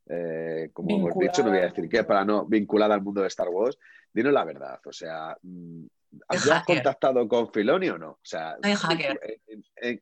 eh, 0.08 0.70
como 0.72 0.96
hemos 0.96 1.18
dicho, 1.18 1.44
no 1.44 1.50
voy 1.50 1.60
a 1.60 1.64
decir 1.64 1.90
qué, 1.90 2.04
para 2.04 2.24
no 2.24 2.46
vinculada 2.46 2.94
al 2.96 3.02
mundo 3.02 3.22
de 3.22 3.28
Star 3.28 3.50
Wars, 3.50 3.78
dinos 4.14 4.32
la 4.32 4.46
verdad. 4.46 4.80
O 4.86 4.94
sea, 4.94 5.36
¿has 6.28 6.44
Hacker. 6.44 6.76
contactado 6.78 7.28
con 7.28 7.52
Filoni 7.52 7.90
o 7.90 7.98
no? 7.98 8.10
O 8.12 8.20
sea, 8.22 8.56
Soy 8.62 8.76
hacker. 8.76 9.20
en- 9.48 9.64
en- 9.78 10.02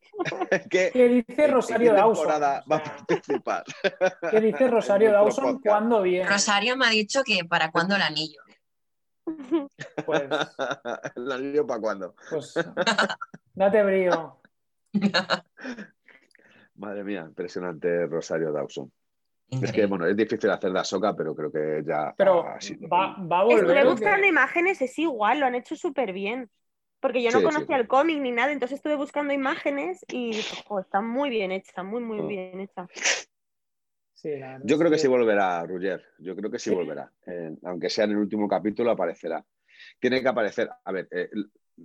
en 0.52 0.70
qué- 0.70 0.90
¿Qué 0.92 1.08
dice 1.08 1.48
Rosario 1.48 1.94
Dawson? 1.94 2.28
va 2.28 2.58
a 2.58 2.64
participar? 2.64 3.64
¿Qué 4.32 4.42
dice 4.42 4.68
Rosario 4.68 5.12
Dawson 5.12 5.60
cuándo 5.62 6.02
viene? 6.02 6.28
Rosario 6.30 6.76
me 6.78 6.86
ha 6.88 6.90
dicho 6.90 7.24
que 7.24 7.46
para 7.46 7.72
cuándo 7.72 7.96
el 7.96 8.02
anillo. 8.02 8.42
Pues, 10.06 10.24
¿El 11.16 11.32
anillo 11.32 11.66
para 11.68 11.80
cuándo? 11.80 12.16
pues 12.30 12.54
date 13.54 13.84
brío. 13.84 14.42
Madre 16.76 17.04
mía, 17.04 17.22
impresionante 17.28 18.08
Rosario 18.08 18.52
Dawson. 18.52 18.92
Es 19.52 19.72
que, 19.72 19.86
bueno, 19.86 20.08
es 20.08 20.16
difícil 20.16 20.50
hacer 20.50 20.72
la 20.72 20.84
soca, 20.84 21.16
pero 21.16 21.36
creo 21.36 21.52
que 21.52 21.84
ya. 21.86 22.14
Pero 22.18 22.44
va, 22.90 23.18
va 23.20 23.40
a 23.40 23.44
volver. 23.44 23.78
Estuve 23.78 23.84
¿o 23.88 23.92
buscando 23.92 24.28
imágenes, 24.28 24.82
es 24.82 24.98
igual, 24.98 25.40
lo 25.40 25.46
han 25.46 25.56
hecho 25.56 25.76
súper 25.76 26.14
bien. 26.14 26.50
Porque 27.02 27.22
yo 27.24 27.32
no 27.32 27.40
Sí, 27.40 27.46
sí. 27.48 27.52
conocía 27.54 27.78
el 27.78 27.88
cómic 27.88 28.20
ni 28.20 28.32
nada, 28.32 28.52
entonces 28.52 28.78
estuve 28.78 28.96
buscando 28.96 29.34
imágenes 29.34 30.06
y 30.10 30.36
dije, 30.36 30.64
"Jo, 30.68 30.80
está 30.80 31.02
muy 31.02 31.30
bien 31.30 31.52
hecha, 31.52 31.84
muy, 31.84 32.02
muy 32.02 32.20
Oh. 32.20 32.28
bien 32.28 32.60
hecha. 32.62 32.88
Yo 34.64 34.78
creo 34.78 34.92
que 34.92 35.00
sí 35.00 35.08
volverá, 35.08 35.66
Ruger. 35.66 36.04
Yo 36.20 36.36
creo 36.36 36.52
que 36.52 36.60
sí 36.60 36.70
¿Sí? 36.70 36.76
volverá. 36.76 37.12
Eh, 37.26 37.56
aunque 37.64 37.90
sea 37.90 38.06
en 38.06 38.12
el 38.12 38.18
último 38.18 38.48
capítulo, 38.48 38.92
aparecerá. 38.92 39.44
Tiene 40.00 40.22
que 40.22 40.28
aparecer. 40.28 40.70
A 40.86 40.92
ver, 40.92 41.08
eh, 41.10 41.30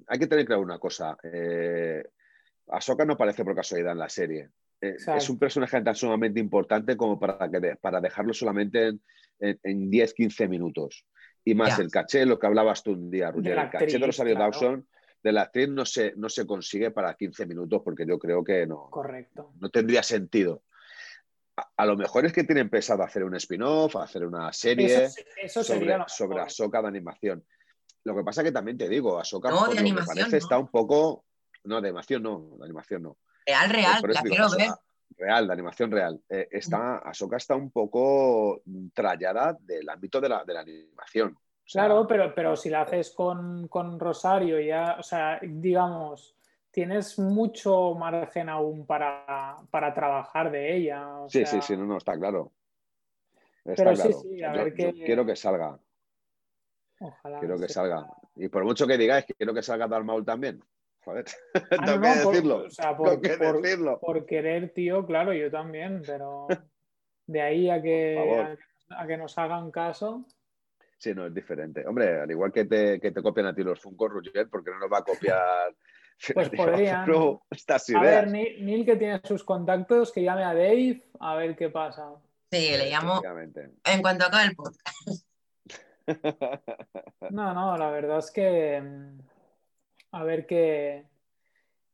hay 0.07 0.19
que 0.19 0.27
tener 0.27 0.45
claro 0.45 0.61
una 0.61 0.79
cosa. 0.79 1.17
Eh, 1.23 2.05
Ahsoka 2.69 3.07
no 3.07 3.15
aparece 3.15 3.43
por 3.43 3.55
casualidad 3.55 3.93
en 3.93 3.99
la 3.99 4.09
serie. 4.11 4.51
Eh, 4.81 4.97
es 5.17 5.31
un 5.31 5.39
personaje 5.39 5.81
tan 5.81 5.95
sumamente 5.95 6.39
importante 6.41 6.97
como 6.97 7.19
para, 7.19 7.51
que 7.51 7.61
de- 7.61 7.77
para 7.77 8.01
dejarlo 8.01 8.33
solamente 8.35 8.89
en, 8.89 9.03
en- 9.41 9.61
en 9.63 9.91
10-15 9.91 10.49
minutos. 10.49 11.05
Y 11.45 11.55
más 11.55 11.77
Ya. 11.79 11.85
el 11.85 11.91
caché, 11.91 12.27
lo 12.27 12.39
que 12.39 12.47
hablabas 12.47 12.83
tú 12.83 12.93
un 12.93 13.11
día, 13.11 13.33
la 13.33 13.63
el 13.65 13.71
caché 13.71 13.99
de 13.99 14.07
Rosario 14.07 14.35
claro. 14.35 14.51
Dawson, 14.53 14.89
de 15.23 15.33
la 15.33 15.43
actriz 15.43 15.69
no 15.69 15.85
se, 15.87 16.13
no 16.17 16.29
se 16.29 16.47
consigue 16.47 16.91
para 16.91 17.15
15 17.15 17.47
minutos 17.47 17.83
porque 17.85 18.05
yo 18.07 18.19
creo 18.19 18.45
que 18.45 18.67
no, 18.67 18.89
Correcto. 18.91 19.53
no 19.61 19.71
tendría 19.71 20.03
sentido. 20.03 20.63
A, 21.57 21.69
a 21.79 21.87
lo 21.87 21.97
mejor 21.97 22.27
es 22.27 22.33
que 22.33 22.45
tienen 22.45 22.69
pensado 22.69 23.03
hacer 23.03 23.25
un 23.25 23.35
spin-off, 23.37 23.97
hacer 23.97 24.25
una 24.27 24.53
serie 24.53 25.05
Eso, 25.05 25.21
eso 25.43 25.65
sobre, 25.65 25.97
sobre. 26.09 26.41
Ahsoka 26.41 26.83
de 26.83 26.89
animación. 26.89 27.45
Lo 28.05 28.15
que 28.15 28.23
pasa 28.23 28.45
que 28.45 28.53
también 28.53 28.77
te 28.77 28.89
digo, 28.89 29.19
Ahsoka 29.19 29.51
No, 29.51 29.67
de 29.69 29.79
animación, 29.79 30.07
parece 30.17 30.31
no. 30.33 30.37
está 30.37 30.59
un 30.59 30.69
poco... 30.69 31.25
No, 31.65 31.81
de 31.81 31.89
animación 31.89 32.23
no, 32.23 32.57
de 32.59 32.65
animación 32.65 33.03
no. 33.03 33.19
Real, 33.47 33.71
real, 33.71 34.03
la 34.03 34.21
digo, 34.23 34.23
quiero 34.25 34.45
Ahsoka- 34.47 34.57
ver. 34.59 34.71
Real, 35.19 35.47
de 35.47 35.53
animación 35.55 35.91
real. 35.91 36.21
Eh, 36.29 36.49
está, 36.51 36.99
Ahsoka 36.99 37.37
está 37.39 37.55
un 37.57 37.71
poco 37.71 38.61
trallada 38.93 39.57
del 39.61 39.89
ámbito 39.89 40.21
de 40.21 40.29
la, 40.29 40.45
de 40.45 40.53
la 40.53 40.61
animación. 40.61 41.33
O 41.33 41.69
sea, 41.69 41.85
Claro, 41.85 42.07
pero, 42.07 42.35
pero 42.35 42.55
si 42.57 42.69
la 42.69 42.83
haces 42.83 43.11
con, 43.13 43.67
con 43.69 43.99
Rosario, 43.99 44.61
ya, 44.61 44.97
o 44.99 45.03
sea, 45.03 45.39
digamos, 45.43 46.37
tienes 46.71 47.19
mucho 47.19 47.95
margen 47.95 48.49
aún 48.51 48.85
para, 48.87 49.57
para 49.71 49.95
trabajar 49.95 50.51
de 50.51 50.77
ella. 50.77 51.21
o 51.21 51.29
Sí, 51.31 51.39
sea, 51.47 51.47
sí, 51.47 51.63
sí, 51.63 51.77
no, 51.79 51.87
no, 51.87 51.97
está 51.97 52.15
claro. 52.19 52.53
Está 53.65 53.85
Pero 53.85 53.97
sí, 53.97 54.03
claro. 54.03 54.21
sí, 54.21 54.43
a 54.45 54.53
Yo- 54.55 54.65
ver 54.65 54.75
qué- 54.75 54.93
quiero 54.93 55.25
que 55.27 55.35
salga, 55.35 55.79
Ojalá. 57.01 57.39
quiero 57.41 57.59
que 57.59 57.69
sí. 57.69 57.75
salga. 57.75 58.07
Y 58.37 58.49
por 58.49 58.65
mucho 58.65 58.87
que 58.87 58.99
digáis 58.99 59.25
que 59.25 59.35
quiero 59.35 59.55
que 59.55 59.63
salga 59.63 59.89
Darth 59.89 60.05
Maul 60.05 60.25
también. 60.27 60.63
Joder, 61.07 61.25
Ah, 61.55 61.61
tengo 61.71 61.77
no, 61.87 62.03
que 62.03 62.09
no, 62.09 62.23
por- 62.25 62.33
decirlo. 62.35 62.57
o 62.67 62.71
sea, 62.71 62.89
tengo 62.91 63.05
por, 63.05 63.21
que 63.21 63.37
por- 63.39 63.63
decirlo. 63.63 64.01
por 64.01 64.27
querer, 64.27 64.73
tío, 64.75 65.07
claro, 65.07 65.33
yo 65.33 65.49
también, 65.53 66.03
pero 66.05 66.49
de 67.27 67.41
ahí 67.41 67.71
a 67.71 67.81
que, 67.81 68.19
a, 68.19 68.57
que- 68.57 68.63
a 68.95 69.07
que 69.07 69.17
nos 69.17 69.39
hagan 69.39 69.71
caso. 69.71 70.27
Sí, 70.99 71.15
no, 71.15 71.27
es 71.27 71.35
diferente. 71.35 71.87
Hombre, 71.87 72.21
al 72.23 72.31
igual 72.31 72.51
que 72.53 72.65
te, 72.65 72.99
que 73.01 73.13
te 73.13 73.23
copian 73.23 73.47
a 73.47 73.55
ti 73.55 73.63
los 73.63 73.81
Funko, 73.81 74.09
Roger, 74.09 74.49
porque 74.51 74.71
no 74.71 74.79
nos 74.81 74.91
va 74.93 74.99
a 74.99 75.05
copiar 75.05 75.75
Pues 76.35 76.49
podrían. 76.51 77.07
No, 77.11 77.43
estas 77.51 77.89
A 77.91 78.01
ver, 78.01 78.29
Neil, 78.29 78.65
Neil, 78.65 78.85
que 78.85 78.97
tiene 78.97 79.21
sus 79.23 79.45
contactos, 79.45 80.11
que 80.13 80.23
llame 80.25 80.43
a 80.43 80.55
Dave 80.55 81.05
a 81.21 81.37
ver 81.37 81.55
qué 81.55 81.69
pasa. 81.71 82.15
Sí, 82.51 82.71
le 82.77 82.91
llamo 82.91 83.21
en 83.85 84.03
cuanto 84.03 84.25
acabe 84.27 84.45
el 84.45 84.57
podcast. 84.57 85.27
No, 87.31 87.53
no, 87.55 87.77
la 87.77 87.91
verdad 87.91 88.19
es 88.19 88.31
que 88.31 88.81
mm, 88.81 89.19
a 90.13 90.25
ver 90.25 90.47
qué. 90.47 91.05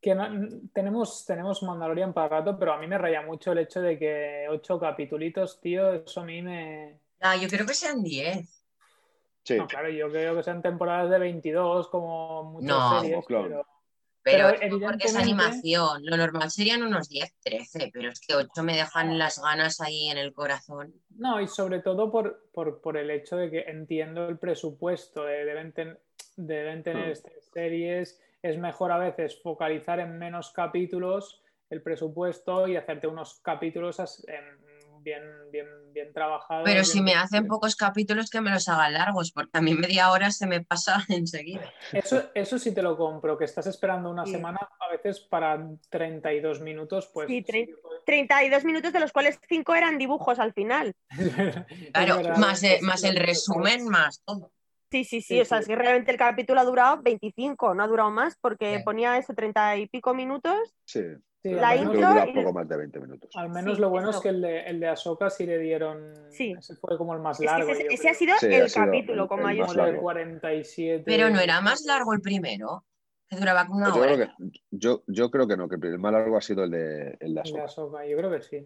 Que 0.01 0.15
no- 0.15 0.29
tenemos, 0.73 1.25
tenemos 1.27 1.63
Mandalorian 1.63 2.13
para 2.13 2.29
rato, 2.41 2.59
pero 2.59 2.73
a 2.73 2.79
mí 2.79 2.87
me 2.89 2.99
raya 2.99 3.23
mucho 3.23 3.53
el 3.53 3.59
hecho 3.59 3.81
de 3.81 3.99
que 3.99 4.47
ocho 4.51 4.79
capitulitos, 4.81 5.61
tío, 5.61 5.93
eso 5.93 6.21
a 6.21 6.25
mí 6.25 6.43
me... 6.43 6.99
Ah, 7.21 7.37
yo 7.37 7.49
creo 7.49 7.65
que 7.67 7.75
sean 7.75 8.03
10. 8.03 8.65
Sí, 9.45 9.57
No, 9.57 9.67
claro, 9.69 9.89
yo 9.91 10.11
creo 10.11 10.35
que 10.37 10.43
sean 10.43 10.61
temporadas 10.61 11.09
de 11.11 11.19
22 11.21 11.89
como 11.89 12.45
muchas 12.45 12.69
No, 12.69 13.01
series, 13.01 13.15
como 13.15 13.25
Clone. 13.27 13.49
pero 13.49 13.67
Pero, 14.25 14.39
Pero 14.39 14.49
es 14.49 14.53
porque 14.53 14.67
es 14.67 14.73
evidentemente- 15.15 15.19
animación. 15.21 16.05
Lo 16.05 16.17
normal 16.17 16.51
serían 16.51 16.83
unos 16.85 17.09
10, 17.09 17.33
13, 17.43 17.91
pero 17.93 18.09
es 18.11 18.21
que 18.21 18.35
8 18.37 18.63
me 18.65 18.77
dejan 18.77 19.19
las 19.19 19.41
ganas 19.41 19.81
ahí 19.81 20.09
en 20.11 20.19
el 20.19 20.33
corazón. 20.33 20.95
no, 21.17 21.41
y 21.41 21.47
sobre 21.49 21.81
todo 21.81 22.11
por, 22.11 22.49
por, 22.53 22.81
por 22.81 22.97
el 22.97 23.11
hecho 23.11 23.37
de 23.37 23.51
que 23.51 23.61
entiendo 23.69 24.29
el 24.29 24.39
presupuesto, 24.39 25.25
de- 25.25 25.45
deben, 25.45 25.73
ten- 25.73 25.99
deben 26.37 26.83
tener 26.85 27.09
Hmm. 27.09 27.13
estas 27.13 27.33
series, 27.53 28.21
es 28.43 28.59
mejor 28.59 28.93
a 28.93 28.99
veces 28.99 29.41
focalizar 29.43 30.01
en 30.01 30.19
menos 30.19 30.51
capítulos 30.53 31.43
el 31.71 31.83
presupuesto 31.83 32.67
y 32.69 32.77
hacerte 32.77 33.07
unos 33.07 33.41
capítulos 33.43 33.99
bien, 35.01 35.23
bien, 35.51 35.67
bien 35.93 36.13
trabajados. 36.13 36.65
Pero 36.65 36.85
si 36.85 37.01
me 37.01 37.15
hacen 37.15 37.47
pocos 37.47 37.75
capítulos, 37.77 38.31
que 38.31 38.41
me 38.41 38.51
los 38.51 38.69
hagan 38.69 38.93
largos, 38.93 39.33
porque 39.33 39.59
a 39.59 39.61
mí 39.63 39.75
media 39.75 40.11
hora 40.13 40.31
se 40.31 40.47
me 40.47 40.61
pasa 40.61 41.05
enseguida. 41.09 41.73
Eso, 41.93 42.31
eso 42.35 42.59
sí 42.59 42.75
te 42.75 42.83
lo 42.83 42.97
compro, 42.97 43.37
que 43.39 43.47
estás 43.47 43.67
esperando 43.67 44.11
una 44.11 44.27
Sí. 44.27 44.33
semana, 44.33 44.59
a 44.81 44.93
veces 44.93 45.21
para 45.21 45.67
32 45.89 46.61
minutos, 46.61 47.11
pues... 47.13 47.27
Sí, 47.29 47.43
puede- 47.43 48.01
32 48.05 48.65
minutos 48.65 48.93
de 48.93 49.01
los 49.01 49.13
cuales 49.13 49.39
5 49.49 49.75
eran 49.75 49.97
dibujos 49.99 50.39
al 50.39 50.53
final. 50.53 50.93
Claro, 51.95 52.39
más, 52.39 52.63
el- 52.65 52.83
más 52.83 53.03
el 53.05 53.17
resumen, 53.17 53.89
más 53.89 54.21
todo. 54.25 54.51
Sí, 54.93 55.05
sí, 55.05 55.21
sí, 55.23 55.35
Sí, 55.35 55.41
o 55.41 55.45
sea, 55.45 55.59
sí. 55.59 55.63
es 55.63 55.69
que 55.69 55.75
realmente 55.77 56.13
el 56.13 56.19
capítulo 56.19 56.61
ha 56.61 56.65
durado 56.65 57.03
25, 57.03 57.75
no 57.75 57.83
ha 57.83 57.89
durado 57.89 58.11
más 58.11 58.37
porque 58.41 58.77
Sí. 58.79 58.83
ponía 58.85 59.17
eso 59.19 59.33
30 59.35 59.77
y 59.79 59.89
pico 59.89 60.15
minutos. 60.15 60.57
sí. 60.85 61.01
La 61.45 61.75
intro 61.75 61.95
dura 61.95 62.25
y- 62.29 62.35
poco 62.35 62.53
más 62.53 62.69
de 62.69 62.77
20 62.77 63.01
minutos. 63.01 63.29
Al 63.35 63.49
menos 63.49 63.75
Sí, 63.75 63.81
lo 63.81 63.91
bueno 63.91 64.11
eso. 64.11 64.19
es 64.19 64.23
que 64.23 64.29
el 64.29 64.41
de, 64.43 64.61
el 64.61 64.79
de 64.79 64.87
Ahsoka 64.87 65.29
sí 65.29 65.45
le 65.45 65.59
dieron. 65.59 66.15
Sí. 66.31 66.55
Ese 66.57 66.77
fue 66.77 66.97
como 66.97 67.15
el 67.15 67.21
más 67.21 67.41
Es 67.41 67.41
que 67.41 67.47
largo. 67.47 67.73
ese, 67.73 68.09
ha 68.11 68.15
sido 68.15 68.37
Sí, 68.39 68.47
el 68.47 68.63
ha 68.63 68.69
sido 68.69 68.85
capítulo 68.87 69.23
el- 69.25 69.29
Como 69.29 69.49
el 69.49 69.57
de 69.59 69.75
largo. 69.75 70.03
47. 70.03 71.03
Pero 71.05 71.31
no 71.31 71.41
era 71.41 71.61
más 71.61 71.85
largo 71.85 72.13
el 72.13 72.21
primero, 72.21 72.85
que 73.29 73.35
duraba 73.37 73.67
como 73.67 73.79
una 73.81 73.89
yo, 73.93 74.01
hora. 74.03 74.15
creo 74.15 74.27
que, 74.29 74.61
yo, 74.71 75.03
yo 75.09 75.31
creo 75.33 75.49
que 75.49 75.57
no, 75.57 75.69
que 75.69 75.75
el 75.85 75.99
más 75.99 76.13
largo 76.13 76.37
ha 76.37 76.41
sido 76.41 76.63
el 76.63 76.71
de, 76.71 77.17
el 77.19 77.19
de 77.19 77.27
El 77.27 77.35
de 77.35 77.41
Ahsoka. 77.41 77.65
Ahsoka, 77.65 78.07
yo 78.07 78.17
creo 78.19 78.31
que 78.31 78.43
sí. 78.43 78.59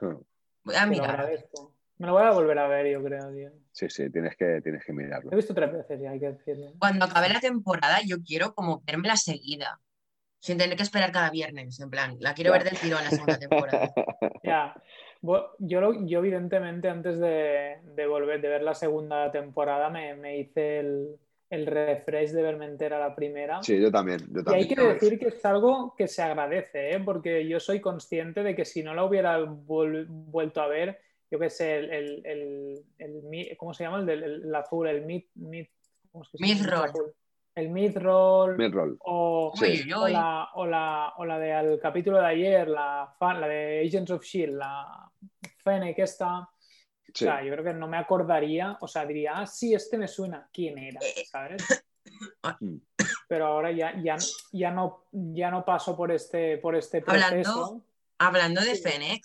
Hmm. 0.00 0.16
Voy 0.64 0.74
a 0.74 0.84
lo 0.86 0.90
mirar. 0.90 1.10
agradezco. 1.10 1.73
Me 1.98 2.06
lo 2.06 2.14
voy 2.14 2.22
a 2.22 2.30
volver 2.32 2.58
a 2.58 2.68
ver, 2.68 2.90
yo 2.90 3.02
creo, 3.02 3.32
tío. 3.32 3.50
Sí, 3.72 3.88
sí, 3.88 4.10
tienes 4.10 4.36
que, 4.36 4.60
tienes 4.62 4.84
que 4.84 4.92
mirarlo. 4.92 5.30
Lo 5.30 5.32
he 5.32 5.36
visto 5.36 5.54
tres 5.54 5.72
veces 5.72 6.00
ya, 6.00 6.10
hay 6.10 6.20
que 6.20 6.32
decirlo. 6.32 6.72
Cuando 6.78 7.04
acabe 7.04 7.28
la 7.28 7.40
temporada, 7.40 8.00
yo 8.04 8.16
quiero 8.22 8.54
como 8.54 8.82
verme 8.84 9.16
seguida. 9.16 9.80
Sin 10.40 10.58
tener 10.58 10.76
que 10.76 10.82
esperar 10.82 11.10
cada 11.10 11.30
viernes, 11.30 11.80
en 11.80 11.88
plan, 11.88 12.16
la 12.20 12.34
quiero 12.34 12.50
Ya. 12.50 12.58
ver 12.58 12.64
del 12.64 12.78
tirón 12.78 13.02
la 13.02 13.10
segunda 13.10 13.38
temporada. 13.38 13.92
Ya. 14.44 14.74
Yo, 15.58 15.80
lo- 15.80 16.06
yo 16.06 16.18
evidentemente, 16.18 16.88
antes 16.90 17.18
de, 17.18 17.78
de 17.82 18.06
volver, 18.06 18.42
de 18.42 18.48
ver 18.48 18.62
la 18.62 18.74
segunda 18.74 19.32
temporada, 19.32 19.88
me, 19.88 20.14
me 20.16 20.36
hice 20.38 20.80
el, 20.80 21.16
el 21.48 21.64
refresh 21.66 22.32
de 22.32 22.42
verme 22.42 22.66
entera 22.66 22.98
la 22.98 23.14
primera. 23.14 23.62
Sí, 23.62 23.80
yo 23.80 23.90
también. 23.90 24.20
Yo 24.30 24.42
Y 24.50 24.54
hay 24.54 24.68
que 24.68 24.74
decir 24.76 25.18
que 25.18 25.28
es 25.28 25.44
algo 25.46 25.94
que 25.96 26.08
se 26.08 26.20
agradece, 26.20 26.92
¿eh? 26.92 27.00
porque 27.00 27.48
yo 27.48 27.58
soy 27.58 27.80
consciente 27.80 28.42
de 28.42 28.54
que 28.54 28.66
si 28.66 28.82
no 28.82 28.92
la 28.94 29.04
hubiera 29.04 29.38
vuelto 29.38 30.60
a 30.60 30.66
ver, 30.66 31.00
yo 31.30 31.38
qué 31.38 31.50
sé, 31.50 31.76
el, 31.78 32.22
el, 32.26 32.84
el- 32.98 33.56
¿cómo 33.56 33.74
se 33.74 33.84
llama? 33.84 33.98
El, 34.00 34.06
del 34.06 34.22
el, 34.22 34.42
el 34.44 34.54
azul, 34.54 34.86
el 34.88 35.04
mid, 35.04 35.24
mid, 35.34 35.66
¿cómo 36.12 36.24
es 36.24 36.30
que 36.30 36.38
se 36.38 36.46
llama? 36.46 36.60
Mid-roll. 36.60 36.84
Azul. 36.90 37.14
El 37.56 37.68
mid-roll 37.70 38.56
Midroll. 38.58 38.96
o, 39.00 39.52
Sí. 39.54 39.64
Uy, 39.64 39.82
uy, 39.84 39.92
o, 39.92 40.02
uy. 40.04 40.12
la, 40.12 40.48
o, 40.54 40.66
la, 40.66 41.12
o 41.18 41.24
la 41.24 41.38
del 41.38 41.78
capítulo 41.78 42.18
de 42.18 42.26
ayer, 42.26 42.66
la, 42.68 43.14
fan, 43.18 43.40
la 43.40 43.46
de 43.46 43.84
Agents 43.86 44.10
of 44.10 44.22
S.H.I.E.L.D., 44.24 44.58
la 44.58 45.10
Fennec 45.58 45.98
esta. 46.00 46.48
Sí. 47.14 47.24
O 47.24 47.28
sea, 47.28 47.44
yo 47.44 47.52
creo 47.52 47.62
que 47.64 47.72
no 47.74 47.86
me 47.86 47.96
acordaría, 47.96 48.76
o 48.80 48.88
sea, 48.88 49.06
diría, 49.06 49.34
ah, 49.36 49.46
sí, 49.46 49.72
este 49.72 49.96
me 49.96 50.08
suena, 50.08 50.48
¿quién 50.52 50.78
era? 50.78 51.00
¿Sabes? 51.30 51.62
Mm. 52.60 52.76
Pero 53.28 53.46
ahora 53.46 53.72
ya, 53.72 53.94
ya, 54.02 54.16
ya, 54.52 54.70
no, 54.70 55.06
ya 55.10 55.50
no 55.50 55.64
paso 55.64 55.96
por 55.96 56.12
este, 56.12 56.58
por 56.58 56.76
este 56.76 57.00
proceso. 57.00 57.24
Hablando- 57.50 57.84
Hablando 58.18 58.60
de 58.60 58.74
Sí. 58.76 58.82
Fennec, 58.82 59.24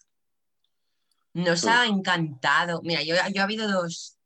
nos 1.34 1.66
ha 1.66 1.86
encantado. 1.86 2.82
Mira, 2.84 3.02
yo, 3.04 3.16
yo 3.34 3.42
ha 3.42 3.46
habido 3.46 3.68
dos 3.68 4.18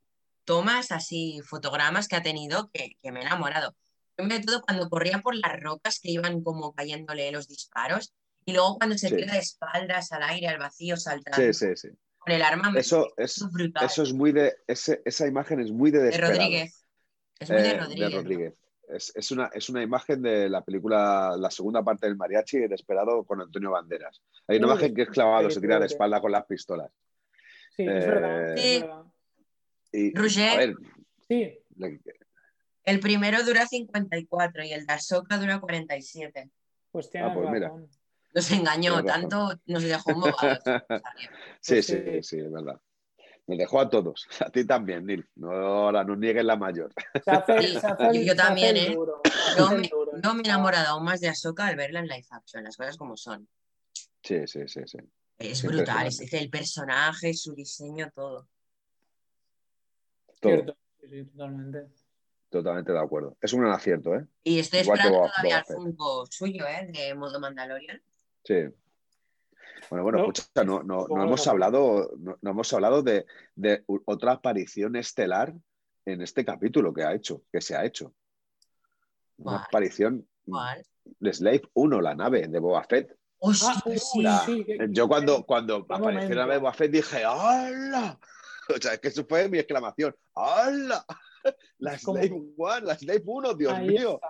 tomas 0.46 0.92
así, 0.92 1.40
fotogramas 1.46 2.08
que 2.08 2.16
ha 2.16 2.24
tenido 2.24 2.70
que, 2.72 2.98
que 3.02 3.12
me 3.12 3.20
he 3.20 3.24
enamorado. 3.24 3.76
Primero 4.16 4.40
de 4.40 4.46
todo, 4.46 4.62
cuando 4.62 4.90
corría 4.90 5.20
por 5.20 5.36
las 5.36 5.60
rocas 5.62 6.00
que 6.00 6.12
iban 6.12 6.44
como 6.44 6.74
cayéndole 6.74 7.32
los 7.32 7.48
disparos, 7.48 8.14
y 8.46 8.52
luego 8.54 8.78
cuando 8.78 8.98
se 8.98 9.08
Sí. 9.10 9.16
tira 9.16 9.34
de 9.34 9.40
espaldas 9.40 10.12
al 10.12 10.24
aire, 10.24 10.48
al 10.50 10.60
vacío, 10.60 10.98
saltando 10.98 11.38
Sí, 11.38 11.54
sí, 11.54 11.76
sí. 11.76 11.88
con 12.20 12.34
el 12.34 12.42
arma. 12.42 12.74
Eso 12.78 13.08
es, 13.18 13.38
es 13.38 13.52
brutal. 13.52 13.86
eso 13.86 14.04
es 14.04 14.14
muy 14.14 14.32
de. 14.34 14.54
ese- 14.68 15.02
esa 15.06 15.26
imagen 15.28 15.62
es 15.62 15.72
muy 15.72 15.92
de 15.92 16.00
de. 16.04 16.18
Rodríguez. 16.18 16.86
Es 17.40 17.50
muy 17.50 17.62
de 17.62 17.70
Eh, 17.70 17.80
Rodríguez. 17.80 18.54
¿no? 18.54 18.58
Es, 18.94 19.12
es 19.16 19.32
una, 19.32 19.48
es 19.54 19.70
una 19.70 19.82
imagen 19.82 20.22
de 20.22 20.50
la 20.50 20.64
película, 20.64 21.36
la 21.38 21.50
segunda 21.50 21.84
parte 21.84 22.06
del 22.08 22.16
mariachi, 22.16 22.60
Desperado 22.68 23.24
con 23.24 23.42
Antonio 23.42 23.72
Banderas. 23.72 24.22
Hay 24.48 24.58
una 24.58 24.68
Uy, 24.68 24.74
imagen 24.74 24.94
que 24.96 25.02
es 25.04 25.10
clavado, 25.10 25.50
se 25.50 25.60
tira 25.60 25.80
de 25.80 25.88
espalda 25.88 26.22
con 26.22 26.32
las 26.32 26.46
pistolas. 26.46 26.92
Sí, 27.76 27.84
es 27.88 28.06
Eh, 28.06 28.08
verdad. 28.08 28.58
es 28.58 28.82
verdad. 28.82 29.04
Y, 29.92 30.14
Roger. 30.16 30.50
a 30.50 30.58
ver, 30.58 30.76
Sí, 31.28 31.58
le- 31.78 32.02
El 32.84 33.00
primero 33.00 33.44
dura 33.44 33.66
54 33.66 34.64
y 34.64 34.74
el 34.74 34.86
de 34.86 34.94
Ahsoka 34.94 35.38
dura 35.38 35.60
47. 35.60 36.50
pues 36.92 37.10
tienes 37.10 37.32
Ah, 37.32 37.34
pues 37.34 37.50
mira. 37.50 37.68
razón. 37.70 37.90
Nos 38.36 38.52
engañó, 38.52 39.04
tanto 39.06 39.54
nos 39.66 39.84
dejó 39.84 40.12
embobados. 40.12 40.60
sí, 41.62 41.74
Pues 41.76 41.86
sí, 41.86 41.98
sí. 42.06 42.24
sí, 42.24 42.40
es 42.40 42.52
verdad. 42.52 42.80
Me 43.46 43.58
dejó 43.58 43.80
a 43.82 43.90
todos. 43.90 44.28
A 44.46 44.50
ti 44.50 44.66
también, 44.66 45.06
Nil. 45.06 45.28
No, 45.36 45.52
ahora 45.52 46.04
no 46.04 46.16
niegues 46.16 46.46
la 46.46 46.56
mayor. 46.56 46.94
Se 47.24 47.32
hace, 47.32 47.62
Sí, 47.62 47.80
se 47.80 47.88
hace 47.88 48.08
el- 48.08 48.26
yo- 48.26 48.32
se 48.32 48.36
también, 48.38 48.78
¿eh? 48.78 48.94
duro, 48.96 49.22
el 49.72 49.78
me, 49.82 49.88
duro, 49.90 50.12
yo 50.22 50.34
me 50.34 50.42
he 50.42 50.46
enamorado 50.46 50.88
aún 50.90 51.04
más 51.04 51.20
de 51.20 51.28
Ahsoka 51.30 51.68
al 51.68 51.76
verla 51.76 52.00
en 52.00 52.08
live 52.08 52.26
action, 52.32 52.64
las 52.64 52.78
cosas 52.78 52.98
como 52.98 53.18
son. 53.18 53.48
Sí, 54.22 54.48
sí, 54.48 54.68
sí, 54.68 54.82
sí. 54.86 54.98
Es 55.38 55.58
Sí, 55.60 55.68
brutal, 55.68 56.08
es 56.08 56.34
el 56.34 56.50
personaje, 56.50 57.34
su 57.34 57.54
diseño, 57.54 58.10
todo. 58.16 58.48
Todo. 60.40 60.52
Cierto, 60.54 60.78
sí, 61.02 61.08
sí, 61.10 61.26
totalmente. 61.26 61.88
Totalmente 62.50 62.92
de 62.92 63.00
acuerdo. 63.00 63.36
Es 63.42 63.52
un 63.54 63.62
gran 63.62 63.74
acierto, 63.74 64.16
¿eh? 64.16 64.26
Y 64.44 64.60
estoy 64.60 64.82
Igual 64.82 65.00
que 65.00 65.08
esperando 65.08 65.32
todavía 65.34 65.66
el. 65.68 65.76
Funko 65.76 66.26
suyo, 66.28 66.68
¿eh? 66.68 66.88
De 66.94 67.16
modo 67.16 67.40
Mandalorian. 67.40 68.02
Sí. 68.44 68.56
Bueno, 69.90 70.04
bueno, 70.04 70.18
No, 70.20 70.24
escucha, 70.26 70.64
no, 70.64 70.84
no, 70.84 70.84
no 70.84 71.06
¿cómo 71.06 71.24
hemos 71.24 71.48
hablado, 71.48 72.12
no, 72.18 72.38
no 72.42 72.52
hemos 72.52 72.74
hablado 72.74 73.02
de, 73.04 73.26
otra 74.06 74.34
aparición 74.34 74.96
estelar 74.96 75.54
en 76.06 76.22
este 76.22 76.44
capítulo 76.46 76.94
que 76.94 77.04
ha 77.04 77.14
hecho, 77.14 77.44
que 77.52 77.62
se 77.62 77.76
ha 77.76 77.86
hecho. 77.86 78.14
Una 79.38 79.58
¿Cuál? 79.58 79.66
aparición 79.68 80.28
¿Cuál? 80.46 80.84
de 81.20 81.34
Slave 81.34 81.62
1, 81.74 82.02
la 82.02 82.16
nave 82.16 82.48
de 82.48 82.60
Boba 82.60 82.84
Fett. 82.84 83.16
¡Hostia, 83.40 83.74
Ah, 83.76 83.82
uy, 83.86 83.98
sí! 84.00 84.22
La- 84.22 84.40
sí, 84.46 84.64
que- 84.66 84.88
Yo 84.92 85.08
cuando, 85.08 85.44
cuando 85.46 85.86
apareció 85.90 86.36
la 86.36 86.42
nave 86.44 86.54
de 86.54 86.60
Boba 86.60 86.74
Fett 86.74 86.92
dije 86.92 87.24
¡Hala! 87.26 88.20
O 88.70 88.78
sea, 88.82 88.94
es 88.94 89.00
que 89.02 89.10
eso 89.10 89.26
fue 89.26 89.50
mi 89.50 89.58
exclamación. 89.60 90.16
¡Hala! 90.36 91.06
La 91.80 91.98
Slave 92.00 92.32
1, 92.32 92.80
la 92.86 92.96
Slave 92.96 93.22
1, 93.26 93.54
Dios 93.56 93.74
Ahí 93.74 93.88
mío. 93.90 94.14
está. 94.16 94.28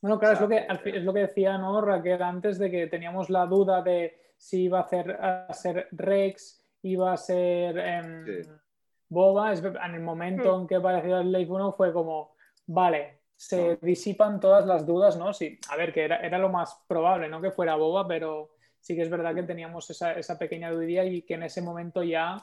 Bueno, 0.00 0.18
claro, 0.18 0.34
es 0.34 0.40
lo, 0.40 0.48
que, 0.48 0.66
es 0.98 1.04
lo 1.04 1.14
que 1.14 1.20
decía 1.20 1.58
¿no, 1.58 1.80
Raquel 1.80 2.20
antes 2.22 2.58
de 2.58 2.70
que 2.70 2.86
teníamos 2.88 3.30
la 3.30 3.46
duda 3.46 3.82
de 3.82 4.27
si 4.38 4.62
iba 4.62 4.78
a, 4.78 4.82
hacer, 4.82 5.10
a 5.10 5.52
ser 5.52 5.88
Rex, 5.90 6.64
iba 6.82 7.12
a 7.12 7.16
ser 7.18 7.76
em, 7.78 8.24
Sí. 8.24 8.50
Boba. 9.10 9.52
Es, 9.52 9.62
en 9.62 9.94
el 9.94 10.00
momento 10.00 10.56
Hmm. 10.56 10.60
en 10.62 10.66
que 10.68 10.76
apareció 10.76 11.18
el 11.18 11.28
Slave 11.28 11.46
1 11.50 11.72
fue 11.72 11.92
como, 11.92 12.34
vale, 12.66 13.20
se 13.36 13.76
disipan 13.82 14.38
todas 14.40 14.66
las 14.66 14.84
dudas, 14.86 15.16
¿no? 15.16 15.32
Sí, 15.32 15.58
a 15.70 15.76
ver, 15.76 15.92
que 15.92 16.04
era, 16.04 16.16
era 16.16 16.38
lo 16.38 16.48
más 16.50 16.82
probable, 16.86 17.28
¿no? 17.28 17.40
Que 17.40 17.50
fuera 17.50 17.76
Boba, 17.76 18.06
pero 18.06 18.50
sí 18.80 18.94
que 18.96 19.02
es 19.02 19.10
verdad 19.10 19.34
que 19.34 19.42
teníamos 19.44 19.88
esa, 19.90 20.12
esa 20.12 20.38
pequeña 20.38 20.70
dudilla 20.70 21.04
y 21.04 21.22
que 21.22 21.34
en 21.34 21.44
ese 21.44 21.62
momento 21.62 22.02
ya 22.02 22.36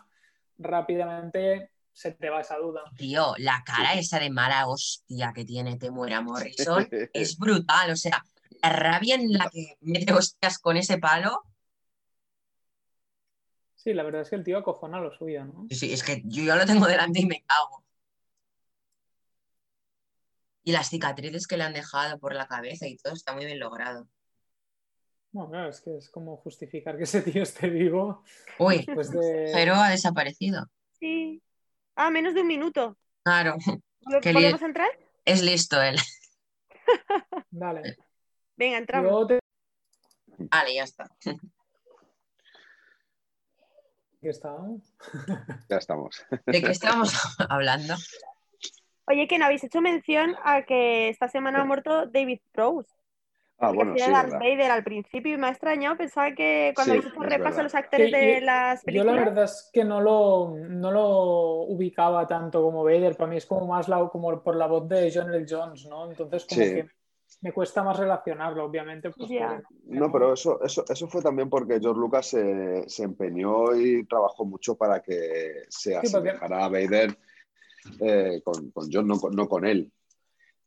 rápidamente 0.58 1.72
se 1.92 2.12
te 2.12 2.30
va 2.30 2.42
esa 2.42 2.58
duda. 2.58 2.82
Tío, 2.98 3.34
la 3.38 3.64
cara 3.66 3.94
esa 3.94 4.20
de 4.20 4.30
mala 4.30 4.68
hostia 4.68 5.32
que 5.34 5.46
tiene 5.46 5.78
Temuera 5.78 6.22
Morrison 6.22 6.88
es 7.14 7.38
brutal. 7.38 7.92
O 7.92 7.96
sea, 7.96 8.24
la 8.62 8.70
rabia 8.70 9.16
en 9.16 9.32
la 9.32 9.50
que 9.52 9.78
mete 9.82 10.14
hostias 10.14 10.60
con 10.60 10.78
ese 10.78 10.98
palo. 10.98 11.42
Sí, 13.86 13.94
la 13.94 14.02
verdad 14.02 14.22
es 14.24 14.32
que 14.32 14.36
el 14.36 14.44
tío 14.44 14.58
acojona 14.58 15.00
lo 15.00 15.12
suyo, 15.12 15.46
¿no? 15.46 15.68
Sí, 15.70 15.94
es 15.94 16.04
que 16.04 16.24
yo 16.26 16.44
ya 16.44 16.56
lo 16.56 16.66
tengo 16.66 16.88
delante 16.88 17.20
y 17.22 17.28
me 17.28 17.44
cago. 17.46 17.86
Y 20.64 20.72
las 20.72 20.90
cicatrices 20.90 21.46
que 21.46 21.56
le 21.56 21.66
han 21.66 21.74
dejado 21.76 22.18
por 22.18 22.34
la 22.34 22.48
cabeza 22.48 22.88
y 22.88 22.98
todo 22.98 23.14
está 23.14 23.34
muy 23.34 23.46
bien 23.46 23.60
logrado. 23.60 24.08
No, 25.34 25.48
claro, 25.52 25.70
es 25.70 25.82
que 25.82 25.96
es 25.98 26.10
como 26.10 26.36
justificar 26.38 26.98
que 26.98 27.04
ese 27.04 27.22
tío 27.22 27.44
esté 27.44 27.70
vivo. 27.70 28.24
Uy, 28.58 28.88
Pues 28.92 29.12
de... 29.12 29.52
Jero 29.54 29.76
ha 29.76 29.92
desaparecido. 29.92 30.66
Sí. 31.00 31.44
Ah, 31.96 32.10
menos 32.10 32.34
de 32.34 32.42
un 32.42 32.48
minuto. 32.48 32.98
Claro, 33.24 33.56
¿Podemos 34.24 34.62
entrar? 34.64 34.90
es 35.26 35.44
listo 35.44 35.80
él. 35.80 35.98
Dale. 37.52 37.98
Venga, 38.56 38.80
entramos. 38.80 39.28
Te... 39.28 39.40
Vale, 40.40 40.74
ya 40.74 40.84
está. 40.86 41.08
¿Qué 44.26 44.32
estábamos? 44.32 44.82
Ya 45.70 45.78
estamos. 45.78 46.26
¿De 46.48 46.60
qué 46.60 46.72
estábamos 46.72 47.14
hablando? 47.48 47.94
Oye, 49.06 49.28
que 49.28 49.38
no 49.38 49.46
habéis 49.46 49.64
hecho 49.64 49.82
mención 49.82 50.36
a 50.44 50.64
que 50.64 51.10
esta 51.10 51.28
semana 51.28 51.62
ha 51.62 51.66
muerto 51.66 52.08
David 52.08 52.40
Prowse. 52.52 52.90
Ah, 53.60 53.70
que 53.70 53.76
bueno, 53.76 53.92
hacía 53.92 54.06
sí, 54.06 54.12
Darth 54.12 54.32
verdad. 54.32 54.40
Vader 54.40 54.72
al 54.72 54.84
principio 54.84 55.36
y 55.36 55.38
me 55.38 55.46
ha 55.46 55.50
extrañado. 55.52 55.96
Pensaba 55.96 56.32
que 56.34 56.72
cuando 56.74 56.94
Sí, 56.94 56.98
habéis 56.98 57.14
hecho 57.14 57.22
repaso 57.22 57.44
verdad. 57.44 57.60
a 57.60 57.64
los 57.64 57.76
actores 57.76 58.08
Sí, 58.08 58.16
de 58.16 58.40
yo- 58.40 58.46
las 58.48 58.80
Yo 58.82 58.86
películas. 58.88 59.16
la 59.16 59.22
verdad 59.26 59.44
es 59.44 59.70
que 59.72 59.84
no 59.84 60.02
lo, 60.02 60.56
no 60.58 60.92
lo 60.92 61.10
ubicaba 61.66 62.26
tanto 62.26 62.64
como 62.64 62.84
Vader. 62.84 63.16
Para 63.16 63.30
mí 63.30 63.38
es 63.38 63.46
como 63.46 63.68
más 63.68 63.88
la, 63.88 64.10
como 64.10 64.42
por 64.42 64.56
la 64.56 64.66
voz 64.66 64.90
de 64.90 65.12
John 65.14 65.32
L. 65.32 65.46
Jones, 65.48 65.86
¿no? 65.86 66.10
Entonces 66.10 66.46
como 66.48 66.62
Sí. 66.64 66.74
que 66.74 66.90
me 67.42 67.52
cuesta 67.54 67.84
más 67.84 67.98
relacionarlo, 67.98 68.66
obviamente. 68.66 69.12
Pues, 69.12 69.30
No, 69.86 70.12
pero 70.12 70.34
eso, 70.34 70.62
eso, 70.64 70.84
eso 70.90 71.08
fue 71.08 71.22
también 71.22 71.50
porque 71.50 71.80
George 71.80 72.00
Lucas 72.00 72.28
se, 72.28 72.84
se 72.88 73.04
empeñó 73.04 73.76
y 73.76 74.06
trabajó 74.06 74.46
mucho 74.46 74.76
para 74.76 75.02
que 75.02 75.64
se 75.70 75.92
Sí, 76.02 76.12
porque- 76.12 76.30
asemejara 76.30 76.66
a 76.66 76.70
Vader 76.70 77.18
eh, 78.00 78.42
con, 78.44 78.72
con 78.72 78.90
John, 78.92 79.08
no, 79.08 79.20
con- 79.20 79.36
no 79.36 79.48
con 79.48 79.66
él. 79.66 79.92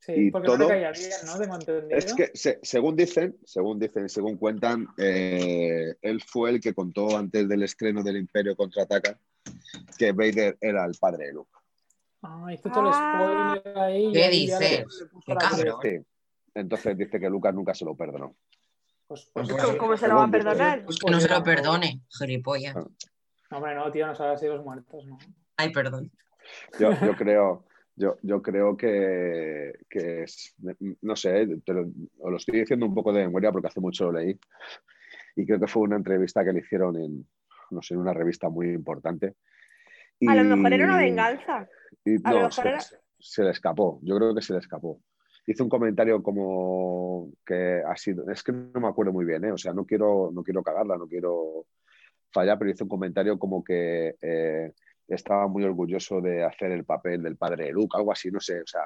Sí, 0.01 0.13
Y 0.15 0.31
porque 0.31 0.47
no 0.49 0.57
todo- 0.57 0.69
caía 0.69 0.93
bien, 0.93 1.11
¿no? 1.27 1.43
Entendido. 1.55 1.99
Es 1.99 2.15
que, 2.15 2.31
se- 2.33 2.61
según 2.63 2.95
dicen, 2.95 3.37
según 3.45 3.81
dicen, 3.81 4.09
según 4.09 4.37
cuentan, 4.37 4.87
eh, 4.97 5.97
él 6.01 6.23
fue 6.25 6.51
el 6.51 6.61
que 6.61 6.73
contó 6.75 7.17
antes 7.17 7.49
del 7.49 7.65
estreno 7.65 8.03
del 8.05 8.19
Imperio 8.19 8.55
Contraataca 8.57 9.19
que 9.99 10.13
Vader 10.13 10.57
era 10.61 10.85
el 10.85 10.95
padre 11.01 11.27
de 11.27 11.33
Luke. 11.33 11.51
Ah, 12.23 12.47
hizo 12.53 12.71
todo 12.71 12.89
el 12.89 12.91
Ah. 12.95 13.57
spoiler 13.59 13.79
ahí. 13.79 14.13
¿Qué 14.13 14.85
puso 14.85 15.21
Qué 15.27 15.35
cabrón. 15.35 15.77
Sí. 15.83 15.99
Entonces 16.59 16.97
dice 16.97 17.21
que 17.21 17.31
Lucas 17.31 17.55
nunca 17.55 17.75
se 17.75 17.85
lo 17.85 17.95
perdonó. 17.97 18.37
Pues, 19.07 19.31
pues, 19.33 19.49
Pues. 19.49 19.77
¿Cómo 19.77 19.97
se 19.97 20.09
lo 20.09 20.17
va 20.17 20.25
a 20.25 20.31
perdonar? 20.31 20.85
Pues 20.85 20.99
que 20.99 21.11
no 21.11 21.21
se 21.21 21.29
lo 21.29 21.43
perdone, 21.43 22.03
gilipollas. 22.19 22.77
Ah. 22.77 22.87
No, 23.51 23.57
hombre, 23.57 23.75
no, 23.75 23.91
tío, 23.91 24.07
no 24.07 24.15
sabes 24.15 24.41
si 24.41 24.47
los 24.47 24.63
muertos, 24.63 25.07
¿no? 25.07 25.19
Ay, 25.57 25.73
perdón. 25.73 26.11
Yo, 26.79 26.91
yo 27.13 27.17
creo, 27.17 27.65
yo, 27.97 28.17
yo 28.23 28.43
creo 28.43 28.77
que, 28.77 29.73
que 29.89 30.25
es, 30.25 30.55
no 31.01 31.17
sé, 31.17 31.47
te 31.65 31.73
lo, 31.73 31.83
os 32.19 32.31
lo 32.31 32.37
estoy 32.37 32.61
diciendo 32.61 32.85
un 32.87 32.95
poco 32.95 33.13
de 33.13 33.25
memoria 33.25 33.51
porque 33.51 33.69
hace 33.69 33.81
mucho 33.81 34.05
lo 34.13 34.19
leí 34.21 34.39
y 35.37 35.47
creo 35.47 35.59
que 35.61 35.67
fue 35.67 35.83
una 35.83 35.97
entrevista 35.97 36.45
que 36.45 36.53
le 36.53 36.61
hicieron 36.61 36.97
en, 36.97 37.27
no 37.71 37.81
sé, 37.81 37.95
en 37.95 38.01
una 38.01 38.13
revista 38.13 38.49
muy 38.51 38.69
importante. 38.69 39.37
A 40.29 40.35
lo 40.35 40.45
mejor 40.45 40.73
era 40.73 40.85
una 40.85 40.99
venganza. 40.99 41.67
y 42.05 42.17
a 42.25 42.31
lo 42.33 42.37
mejor 42.37 42.53
se, 42.53 42.69
era- 42.69 42.81
se 43.21 43.43
le 43.45 43.51
escapó, 43.51 44.01
yo 44.03 44.17
creo 44.17 44.35
que 44.35 44.43
se 44.43 44.53
le 44.53 44.59
escapó. 44.59 45.01
Hizo 45.51 45.65
un 45.65 45.71
comentario 45.71 46.23
como 46.23 47.31
que 47.47 47.83
ha 47.87 47.97
sido, 47.97 48.31
es 48.31 48.43
que 48.43 48.53
no 48.53 48.81
me 48.81 48.89
acuerdo 48.89 49.15
muy 49.15 49.25
bien, 49.25 49.45
¿eh? 49.47 49.53
o 49.53 49.57
sea, 49.57 49.73
no 49.73 49.87
quiero, 49.87 50.31
no 50.31 50.43
quiero 50.43 50.63
cagarla, 50.63 50.99
no 50.99 51.09
quiero 51.09 51.65
fallar, 52.31 52.59
pero 52.59 52.71
hizo 52.71 52.85
un 52.85 52.91
comentario 52.91 53.39
como 53.39 53.65
que 53.65 54.17
eh, 54.21 54.73
estaba 55.09 55.49
muy 55.49 55.65
orgulloso 55.65 56.21
de 56.21 56.45
hacer 56.45 56.73
el 56.73 56.85
papel 56.85 57.23
del 57.23 57.39
padre 57.39 57.65
de 57.65 57.73
Luke, 57.73 57.97
algo 57.97 58.13
así, 58.13 58.31
no 58.31 58.41
sé, 58.41 58.61
o 58.61 58.67
sea, 58.67 58.83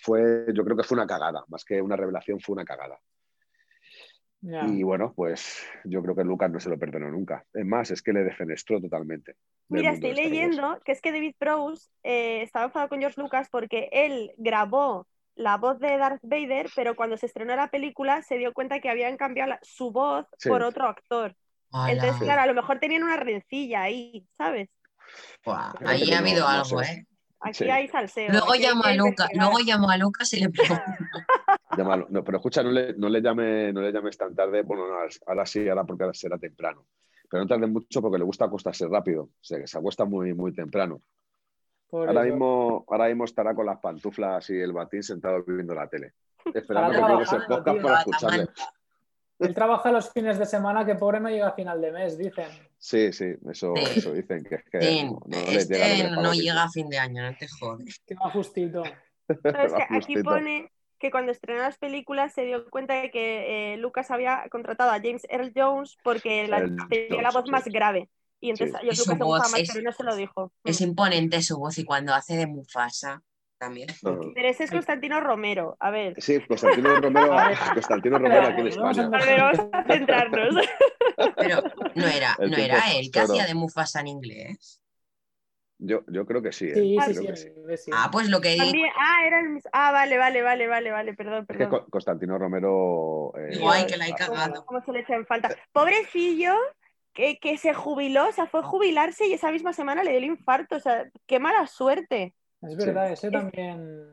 fue, 0.00 0.46
yo 0.54 0.64
creo 0.64 0.76
que 0.76 0.84
fue 0.84 0.96
una 0.96 1.08
cagada, 1.08 1.44
más 1.48 1.64
que 1.64 1.82
una 1.82 1.96
revelación, 1.96 2.38
fue 2.38 2.54
una 2.54 2.64
cagada. 2.64 2.98
Y 4.40 4.84
bueno, 4.84 5.12
pues 5.16 5.66
yo 5.84 6.00
creo 6.02 6.14
que 6.14 6.22
Lucas 6.22 6.50
no 6.52 6.60
se 6.60 6.68
lo 6.68 6.78
perdonó 6.78 7.10
nunca. 7.10 7.44
Es 7.52 7.66
más, 7.66 7.90
es 7.90 8.00
que 8.00 8.12
le 8.12 8.22
defenestró 8.22 8.80
totalmente. 8.80 9.34
Mira, 9.68 9.90
estoy 9.90 10.14
leyendo 10.14 10.78
que 10.84 10.92
es 10.92 11.00
que 11.00 11.10
David 11.10 11.34
Prowse 11.36 11.88
eh, 12.04 12.42
estaba 12.42 12.66
enfadado 12.66 12.88
con 12.88 13.00
George 13.00 13.20
Lucas 13.20 13.48
porque 13.50 13.88
él 13.90 14.32
grabó 14.36 15.08
la 15.36 15.56
voz 15.58 15.78
de 15.78 15.96
Darth 15.96 16.20
Vader, 16.22 16.68
pero 16.74 16.96
cuando 16.96 17.16
se 17.16 17.26
estrenó 17.26 17.54
la 17.54 17.68
película 17.68 18.22
se 18.22 18.36
dio 18.38 18.52
cuenta 18.52 18.80
que 18.80 18.88
habían 18.90 19.16
cambiado 19.16 19.50
la- 19.50 19.60
su 19.62 19.90
voz 19.92 20.26
Sí. 20.38 20.48
por 20.48 20.62
otro 20.62 20.88
actor. 20.88 21.34
Entonces, 21.88 22.16
claro, 22.22 22.42
a 22.42 22.46
lo 22.46 22.54
mejor 22.54 22.78
tenían 22.78 23.02
una 23.04 23.16
rencilla 23.16 23.82
ahí, 23.82 24.26
¿sabes? 24.38 24.68
Ahí 25.84 26.12
ha 26.12 26.18
habido 26.18 26.46
algo. 26.48 26.80
¿eh? 26.82 27.06
Aquí 27.40 27.64
Sí. 27.64 27.70
hay 27.70 27.86
salseo. 27.88 28.30
Luego 28.32 28.54
llamo 28.54 28.82
a 28.84 28.94
Luca, 28.94 29.28
luego 29.34 29.58
llamo 29.64 29.90
a 29.90 29.96
Lucas 29.98 30.32
y 30.34 30.40
le 30.40 30.48
pregunto. 30.50 30.82
No, 32.08 32.24
pero 32.24 32.38
escucha, 32.38 32.62
no 32.62 32.70
le, 32.70 32.94
no 32.94 33.08
le 33.10 33.20
llame, 33.20 33.70
no 33.72 33.82
le 33.82 33.92
llames 33.92 34.16
tan 34.16 34.34
tarde. 34.34 34.62
Bueno, 34.62 34.88
no, 34.88 34.94
ahora 35.26 35.44
sí, 35.44 35.68
ahora 35.68 35.84
porque 35.84 36.04
ahora 36.04 36.14
será 36.14 36.38
temprano. 36.38 36.86
Pero 37.28 37.42
no 37.42 37.48
tarde 37.48 37.66
mucho 37.66 38.00
porque 38.00 38.16
le 38.18 38.24
gusta 38.24 38.46
acostarse 38.46 38.86
rápido. 38.88 39.24
O 39.24 39.30
sea, 39.42 39.58
que 39.58 39.66
se 39.66 39.76
acuesta 39.76 40.06
muy, 40.06 40.32
muy 40.32 40.54
temprano. 40.54 41.02
Por 41.96 42.08
Ahora 42.08 42.20
eso. 42.24 42.30
mismo, 42.30 42.84
ahora 42.88 43.06
mismo 43.08 43.24
estará 43.24 43.54
con 43.54 43.64
las 43.64 43.78
pantuflas 43.78 44.50
y 44.50 44.60
el 44.60 44.72
batín 44.74 45.02
sentado 45.02 45.42
viendo 45.44 45.74
la 45.74 45.88
tele. 45.88 46.12
Esperando 46.52 47.16
que 47.16 47.22
ese 47.22 47.36
podcast 47.48 47.78
tío. 47.78 47.82
para 47.82 47.98
escucharle. 48.00 48.46
Él 49.38 49.54
trabaja 49.54 49.90
los 49.92 50.10
fines 50.12 50.38
de 50.38 50.44
semana 50.44 50.84
que 50.84 50.94
pobre 50.94 51.20
no 51.20 51.30
llega 51.30 51.48
a 51.48 51.52
final 51.52 51.80
de 51.80 51.92
mes, 51.92 52.18
dicen. 52.18 52.48
Sí, 52.76 53.12
sí, 53.14 53.34
eso, 53.50 53.72
Sí. 53.76 53.98
eso 53.98 54.12
dicen, 54.12 54.44
que 54.44 54.56
es 54.56 54.64
que 54.70 54.80
Sí, 54.82 55.04
no, 55.04 55.20
llega 55.38 55.52
este 55.52 55.78
paga 55.78 56.22
no 56.22 56.32
llega 56.34 56.62
a 56.64 56.70
fin 56.70 56.90
de 56.90 56.98
año, 56.98 57.22
no 57.22 57.34
te 57.38 57.48
jodes. 57.48 58.02
Que 58.06 58.14
va 58.14 58.30
justito. 58.30 58.82
Sabes 59.42 59.72
que 59.72 59.86
Va 59.90 59.96
aquí 59.96 60.22
pone 60.22 60.70
que 60.98 61.10
cuando 61.10 61.32
estrenó 61.32 61.62
las 61.62 61.78
películas 61.78 62.34
se 62.34 62.44
dio 62.44 62.68
cuenta 62.68 62.92
de 62.94 63.10
que 63.10 63.74
eh, 63.74 63.76
Lucas 63.78 64.10
había 64.10 64.44
contratado 64.50 64.90
a 64.90 65.00
James 65.00 65.26
Earl 65.30 65.52
Jones 65.56 65.96
porque 66.02 66.46
la, 66.46 66.60
tenía 66.90 67.22
la 67.22 67.30
voz 67.30 67.50
más 67.50 67.64
grave. 67.64 68.10
Y 68.40 68.50
entonces 68.50 68.72
Sí. 68.72 68.76
a 68.76 68.80
George 68.80 68.92
Y 68.92 68.96
su 68.96 69.10
Lucas 69.10 69.18
le 69.18 69.24
gustaba 69.24 69.42
voz 69.44 69.52
más, 69.52 69.60
es- 69.60 69.70
pero 69.72 69.82
no 69.84 69.92
se 69.92 70.04
lo 70.04 70.16
dijo. 70.16 70.52
Es 70.64 70.80
imponente 70.80 71.42
su 71.42 71.58
voz 71.58 71.78
y 71.78 71.84
cuando 71.84 72.14
hace 72.14 72.36
de 72.36 72.46
Mufasa 72.46 73.22
también. 73.58 73.88
No. 74.02 74.20
Pero 74.34 74.48
ese 74.48 74.64
es 74.64 74.70
Constantino 74.70 75.20
Romero. 75.20 75.76
A 75.80 75.90
ver, 75.90 76.20
Sí, 76.20 76.38
Constantino 76.46 77.00
Romero. 77.00 77.34
Constantino 77.74 78.18
Romero 78.18 78.46
aquí 78.48 78.60
en 78.60 78.66
España. 78.68 79.10
a 79.12 79.24
ver, 79.24 79.40
vamos 79.40 79.58
a 79.72 79.84
centrarnos. 79.84 80.54
Pero 81.36 81.62
no 81.94 82.06
era, 82.06 82.36
El 82.38 82.50
no 82.50 82.56
era 82.58 82.92
él 82.92 83.10
que 83.10 83.20
hacía 83.20 83.46
de 83.46 83.54
Mufasa 83.54 84.00
en 84.00 84.08
inglés. 84.08 84.82
Yo, 85.78 86.02
yo 86.08 86.24
creo 86.26 86.42
que 86.42 86.52
sí. 86.52 86.66
¿eh? 86.66 86.74
Sí, 86.74 86.96
sí, 86.98 87.12
Creo 87.12 87.20
sí, 87.22 87.26
que 87.26 87.36
sí. 87.36 87.48
sí, 87.68 87.76
sí. 87.84 87.90
Ah, 87.94 88.08
pues 88.10 88.28
lo 88.30 88.40
que 88.40 88.50
digo, 88.50 88.64
También, 88.64 88.90
ah, 88.98 89.26
era 89.26 89.40
el 89.40 89.48
mismo. 89.50 89.70
Ah, 89.72 89.92
vale, 89.92 90.16
vale, 90.18 90.42
vale, 90.42 90.66
vale, 90.68 90.90
vale, 90.90 91.14
perdón, 91.14 91.40
Es 91.42 91.46
que 91.48 91.54
perdón. 91.54 91.70
Co- 91.84 91.90
Constantino 91.90 92.38
Romero. 92.38 93.32
eh, 93.38 93.58
Guay, 93.58 93.86
que 93.86 93.96
la 93.98 94.08
he 94.08 94.14
cagado. 94.14 94.64
¿Cómo 94.66 94.82
se 94.84 94.92
le 94.92 95.00
echa 95.00 95.14
en 95.14 95.26
falta? 95.26 95.50
Pobrecillo, 95.72 96.54
que, 97.16 97.38
que 97.38 97.56
se 97.56 97.72
jubiló, 97.74 98.28
o 98.28 98.32
sea, 98.32 98.46
fue 98.46 98.60
a 98.60 98.62
jubilarse 98.62 99.26
y 99.26 99.32
esa 99.32 99.50
misma 99.50 99.72
semana 99.72 100.04
le 100.04 100.10
dio 100.10 100.18
el 100.18 100.24
infarto. 100.26 100.76
O 100.76 100.80
sea, 100.80 101.10
qué 101.26 101.40
mala 101.40 101.66
suerte. 101.66 102.34
Es 102.62 102.76
verdad, 102.76 103.10
ese 103.10 103.30
también. 103.30 104.12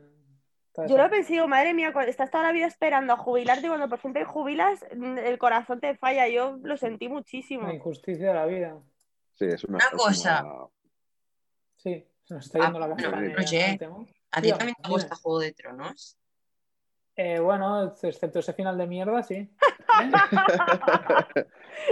Yo 0.88 0.98
lo 0.98 1.08
pensé, 1.10 1.34
digo, 1.34 1.48
madre 1.48 1.74
mía, 1.76 1.94
cuando 1.94 2.10
estás 2.10 2.32
toda 2.32 2.46
la 2.46 2.52
vida 2.52 2.66
esperando 2.66 3.14
a 3.14 3.18
jubilarte 3.18 3.66
y 3.68 3.70
cuando 3.70 3.88
por 3.90 4.00
fin 4.00 4.14
te 4.14 4.24
jubilas, 4.24 4.84
mm, 4.96 5.20
el 5.20 5.38
corazón 5.38 5.80
te 5.80 5.96
falla. 5.98 6.28
Yo 6.30 6.58
lo 6.64 6.78
sentí 6.78 7.10
muchísimo. 7.10 7.68
La 7.68 7.76
injusticia 7.76 8.30
de 8.30 8.34
la 8.34 8.46
vida. 8.48 8.80
Sí, 9.34 9.46
es 9.46 9.64
una, 9.66 9.78
Una 9.78 9.86
es 9.86 9.92
cosa. 9.92 10.44
una- 10.44 10.68
Sí, 11.76 12.08
se 12.24 12.34
nos 12.34 12.46
está 12.46 12.60
Ah, 12.60 12.64
yendo 12.64 12.80
la 12.80 12.88
bueno, 12.88 13.04
castaña. 13.04 13.36
Roger. 13.36 13.90
¿no? 13.90 14.08
¿A 14.32 14.42
ti 14.42 14.50
también 14.50 14.76
te 14.82 14.90
gusta 14.90 15.16
Juego 15.18 15.40
de 15.40 15.52
Tronos? 15.54 16.18
Eh, 17.16 17.40
bueno, 17.40 17.94
excepto 18.02 18.40
ese 18.40 18.54
final 18.54 18.76
de 18.78 18.88
mierda, 18.88 19.22
sí. 19.22 19.48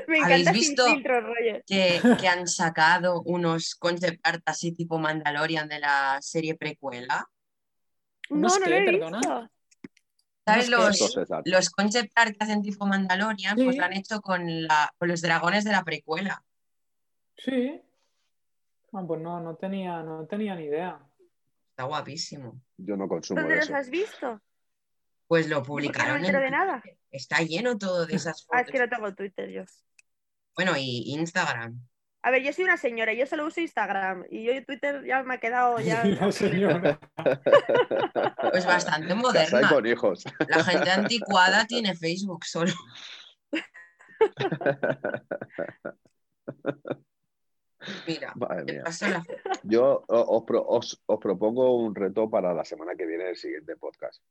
Me 0.08 0.20
¿Habéis 0.20 0.48
encanta 0.48 0.52
visto? 0.52 0.86
sin 0.86 0.94
filtro, 0.96 1.22
Roger. 1.22 1.64
Que, 1.66 2.02
que 2.20 2.28
han 2.28 2.48
sacado 2.48 3.22
unos 3.24 3.76
concept 3.76 4.20
art 4.26 4.42
así 4.46 4.72
tipo 4.74 4.98
Mandalorian 5.00 5.68
de 5.68 5.80
la 5.80 6.18
serie 6.22 6.56
precuela. 6.56 7.28
No, 8.30 8.38
¿Unos 8.38 8.60
no 8.60 8.66
qué, 8.66 8.70
lo 8.72 8.76
he 8.78 8.86
perdona? 8.86 9.18
visto. 9.20 9.50
¿Sabes 10.46 10.70
los, 10.70 11.16
los 11.46 11.70
concept 11.70 12.12
art 12.16 12.32
que 12.38 12.44
hacen 12.44 12.62
tipo 12.62 12.86
Mandalorian? 12.86 13.56
Pues 13.56 13.78
lo 13.78 13.84
han 13.86 13.94
hecho 13.94 14.22
con, 14.22 14.64
la, 14.64 14.92
con 14.98 15.08
los 15.10 15.22
dragones 15.22 15.64
de 15.64 15.72
la 15.72 15.84
precuela. 15.84 16.44
Sí. 17.38 17.82
Ah, 18.94 19.04
pues 19.08 19.22
no, 19.22 19.40
no 19.40 19.56
tenía, 19.56 20.02
no 20.04 20.26
tenía 20.26 20.56
ni 20.56 20.66
idea. 20.66 21.00
Está 21.70 21.84
guapísimo. 21.84 22.62
yo 22.78 22.98
no 22.98 23.08
consumo 23.08 23.42
¿Dónde 23.42 23.56
de 23.56 23.60
los 23.62 23.70
eso. 23.70 23.76
has 23.78 23.90
visto? 23.90 24.42
Pues 25.32 25.48
lo 25.48 25.64
¿Por 25.64 25.80
qué 25.82 25.88
no 25.88 25.94
publicaron 25.94 26.20
me 26.20 26.28
entero 26.28 26.40
en 26.40 26.44
de 26.44 26.52
nada? 26.52 26.84
Está 27.10 27.38
lleno 27.42 27.78
todo 27.78 28.06
de 28.06 28.16
esas 28.16 28.46
Ah, 28.52 28.60
es 28.60 28.66
fotos. 28.66 28.72
que 28.74 28.80
no 28.80 28.90
tengo 28.90 29.16
Twitter 29.16 29.50
yo. 29.50 29.64
Bueno, 30.58 30.74
y 30.78 31.14
Instagram. 31.14 31.80
A 32.24 32.32
ver, 32.32 32.44
yo 32.44 32.52
soy 32.52 32.66
una 32.66 32.76
señora, 32.76 33.14
yo 33.14 33.26
solo 33.26 33.46
uso 33.46 33.62
Instagram 33.62 34.26
y 34.30 34.44
yo 34.44 34.52
Twitter 34.66 35.06
ya 35.06 35.24
me 35.24 35.36
ha 35.36 35.40
quedado 35.40 35.80
ya. 35.80 36.04
La 36.20 36.30
señora. 36.34 37.00
Pues 38.52 38.66
bastante 38.66 39.16
moderna. 39.16 39.70
con 39.70 39.86
hijos. 39.88 40.26
La 40.50 40.66
gente 40.66 40.92
anticuada 40.92 41.66
tiene 41.66 41.96
Facebook 41.96 42.44
solo. 42.44 42.74
Mira, 48.06 48.34
te 48.66 48.82
paso 48.82 49.08
la- 49.08 49.24
Yo 49.64 50.04
os, 50.10 50.44
pro- 50.44 50.68
os- 50.68 51.02
os 51.06 51.20
propongo 51.22 51.78
un 51.78 51.96
reto 51.96 52.30
para 52.30 52.54
la 52.54 52.66
semana 52.66 52.96
que 52.98 53.06
viene, 53.06 53.30
el 53.30 53.38
siguiente 53.38 53.78
podcast. 53.78 54.22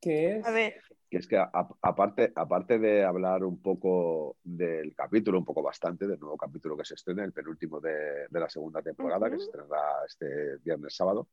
¿Qué 0.00 0.36
es? 0.38 0.46
A 0.46 0.50
ver, 0.50 0.80
Que 1.10 1.18
es 1.18 1.26
que 1.28 1.36
a- 1.36 1.50
aparte, 1.82 2.32
aparte 2.34 2.78
de 2.78 3.04
hablar 3.04 3.44
un 3.44 3.60
poco 3.62 4.36
del 4.42 4.94
capítulo, 4.94 5.38
un 5.38 5.44
poco 5.44 5.62
bastante, 5.62 6.06
del 6.06 6.18
nuevo 6.18 6.36
capítulo 6.36 6.76
que 6.76 6.84
se 6.84 6.94
estrena, 6.94 7.24
el 7.24 7.32
penúltimo 7.32 7.80
de, 7.80 8.26
de 8.28 8.40
la 8.40 8.48
segunda 8.48 8.82
temporada, 8.82 9.30
que 9.30 9.38
se 9.38 9.44
estrenará 9.44 10.04
este 10.06 10.56
viernes 10.64 10.94
sábado 10.96 11.28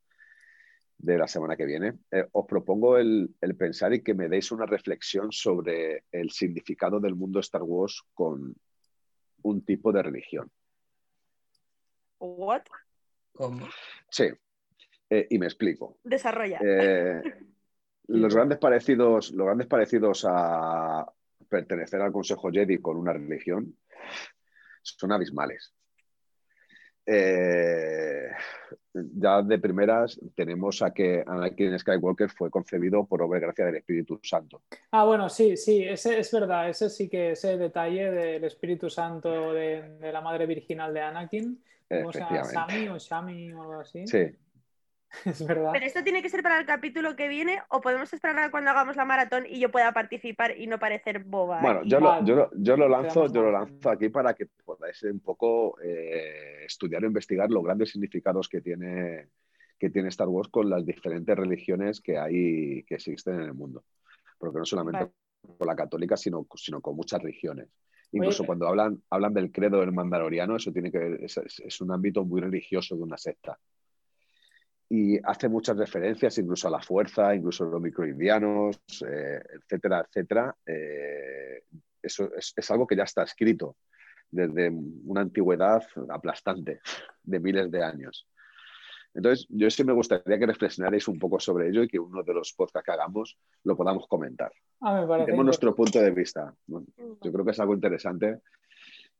de 0.97 1.17
la 1.17 1.27
semana 1.27 1.57
que 1.57 1.65
viene, 1.65 1.93
eh, 2.11 2.25
os 2.31 2.45
propongo 2.45 2.97
el, 2.97 3.35
el 3.41 3.55
pensar 3.57 3.93
y 3.93 4.03
que 4.03 4.13
me 4.13 4.29
deis 4.29 4.51
una 4.51 4.65
reflexión 4.65 5.31
sobre 5.31 6.03
el 6.11 6.29
significado 6.31 6.99
del 6.99 7.15
mundo 7.15 7.39
Star 7.39 7.63
Wars 7.63 8.03
con 8.13 8.55
un 9.41 9.65
tipo 9.65 9.91
de 9.91 10.03
religión. 10.03 10.49
what? 12.19 12.61
¿Cómo? 13.33 13.67
Sí, 14.09 14.25
eh, 15.09 15.27
y 15.29 15.39
me 15.39 15.47
explico. 15.47 15.97
Desarrolla. 16.03 16.61
Eh, 16.63 17.21
los, 18.07 18.33
grandes 18.33 18.57
parecidos, 18.57 19.31
los 19.31 19.45
grandes 19.45 19.67
parecidos 19.67 20.25
a 20.27 21.05
pertenecer 21.47 22.01
al 22.01 22.11
Consejo 22.11 22.51
Jedi 22.51 22.79
con 22.79 22.97
una 22.97 23.13
religión 23.13 23.75
son 24.81 25.11
abismales. 25.11 25.73
Eh, 27.05 28.29
ya 28.93 29.41
de 29.41 29.59
primeras 29.59 30.19
tenemos 30.35 30.81
a 30.81 30.91
que 30.91 31.21
Anakin 31.25 31.77
Skywalker 31.77 32.29
fue 32.29 32.49
concebido 32.49 33.05
por 33.05 33.21
obra 33.21 33.39
y 33.39 33.41
gracia 33.41 33.65
del 33.65 33.75
Espíritu 33.75 34.19
Santo. 34.23 34.63
Ah, 34.91 35.03
bueno, 35.03 35.27
sí, 35.27 35.57
sí, 35.57 35.83
ese 35.83 36.19
es 36.19 36.31
verdad. 36.31 36.69
Ese 36.69 36.89
sí 36.89 37.09
que 37.09 37.31
ese 37.31 37.57
detalle 37.57 38.11
del 38.11 38.43
Espíritu 38.45 38.89
Santo 38.89 39.53
de, 39.53 39.97
de 39.99 40.11
la 40.13 40.21
madre 40.21 40.45
virginal 40.45 40.93
de 40.93 41.01
Anakin. 41.01 41.61
Efectivamente. 41.89 42.53
¿Sami 42.53 42.87
o 42.87 42.97
Shami 42.97 43.53
o 43.53 43.61
algo 43.61 43.79
así? 43.81 44.07
Sí, 44.07 44.31
Es 45.25 45.45
verdad. 45.45 45.69
Pero 45.73 45.85
esto 45.85 46.03
tiene 46.03 46.21
que 46.21 46.29
ser 46.29 46.41
para 46.43 46.59
el 46.59 46.65
capítulo 46.65 47.15
que 47.15 47.27
viene 47.27 47.61
o 47.69 47.81
podemos 47.81 48.11
esperar 48.13 48.39
a 48.39 48.51
cuando 48.51 48.71
hagamos 48.71 48.95
la 48.95 49.05
maratón 49.05 49.45
y 49.47 49.59
yo 49.59 49.69
pueda 49.71 49.91
participar 49.93 50.57
y 50.57 50.67
no 50.67 50.79
parecer 50.79 51.23
boba. 51.23 51.61
Bueno, 51.61 51.81
yo 51.85 51.99
lo, 51.99 52.25
yo, 52.25 52.35
lo- 52.35 52.51
yo 52.55 52.77
lo 52.77 52.89
lanzo, 52.89 53.27
yo 53.31 53.43
lo 53.43 53.51
lanzo 53.51 53.89
aquí 53.89 54.09
para 54.09 54.33
que 54.33 54.47
podáis 54.65 55.01
un 55.03 55.19
poco 55.19 55.79
eh, 55.81 56.65
estudiar 56.65 57.03
o 57.03 57.07
investigar 57.07 57.49
los 57.49 57.63
grandes 57.63 57.91
significados 57.91 58.49
que 58.49 58.61
tiene, 58.61 59.27
que 59.79 59.89
tiene 59.89 60.09
Star 60.09 60.27
Wars 60.27 60.49
con 60.49 60.69
las 60.69 60.85
diferentes 60.85 61.35
religiones 61.37 62.01
que 62.01 62.17
hay 62.17 62.83
que 62.83 62.95
existen 62.95 63.35
en 63.35 63.41
el 63.41 63.53
mundo. 63.53 63.83
Porque 64.37 64.59
no 64.59 64.65
solamente 64.65 64.99
Vale. 64.99 65.57
con 65.57 65.67
la 65.67 65.75
católica, 65.75 66.17
sino, 66.17 66.45
sino 66.55 66.81
con 66.81 66.95
muchas 66.95 67.21
religiones. 67.21 67.69
Incluso 68.11 68.43
Oye, 68.43 68.47
cuando 68.47 68.67
hablan, 68.67 69.01
hablan 69.09 69.33
del 69.33 69.51
credo 69.51 69.79
del 69.79 69.91
mandaloriano, 69.91 70.55
eso 70.55 70.71
tiene 70.71 70.91
que 70.91 70.97
ver, 70.99 71.23
es- 71.23 71.37
es 71.37 71.81
un 71.81 71.91
ámbito 71.91 72.25
muy 72.25 72.41
religioso 72.41 72.95
de 72.95 73.03
una 73.03 73.17
secta. 73.17 73.57
Y 74.89 75.17
hace 75.23 75.49
muchas 75.49 75.77
referencias 75.77 76.37
incluso 76.37 76.67
a 76.67 76.71
la 76.71 76.81
fuerza, 76.81 77.33
incluso 77.33 77.63
a 77.63 77.67
los 77.67 77.81
microindianos, 77.81 78.77
eh, 79.07 79.41
etcétera, 79.55 80.05
etcétera. 80.07 80.55
Eh, 80.65 81.63
eso 82.01 82.29
es, 82.35 82.53
es 82.55 82.71
algo 82.71 82.85
que 82.85 82.95
ya 82.95 83.03
está 83.03 83.23
escrito 83.23 83.77
desde 84.29 84.69
una 85.05 85.21
antigüedad 85.21 85.83
aplastante 86.09 86.81
de 87.23 87.39
miles 87.39 87.71
de 87.71 87.83
años. 87.83 88.27
Entonces, 89.13 89.45
yo 89.49 89.69
sí 89.69 89.83
me 89.83 89.93
gustaría 89.93 90.39
que 90.39 90.45
reflexionarais 90.47 91.07
un 91.07 91.19
poco 91.19 91.39
sobre 91.39 91.69
ello 91.69 91.83
y 91.83 91.87
que 91.87 91.99
uno 91.99 92.23
de 92.23 92.33
los 92.33 92.53
podcasts 92.53 92.83
que 92.83 92.91
hagamos 92.91 93.37
lo 93.63 93.77
podamos 93.77 94.07
comentar. 94.07 94.51
Ah. 94.81 95.05
Demos 95.25 95.45
nuestro 95.45 95.75
punto 95.75 95.99
de 95.99 96.11
vista. 96.11 96.53
Yo 96.65 97.31
creo 97.31 97.45
que 97.45 97.51
es 97.51 97.59
algo 97.59 97.75
interesante 97.75 98.39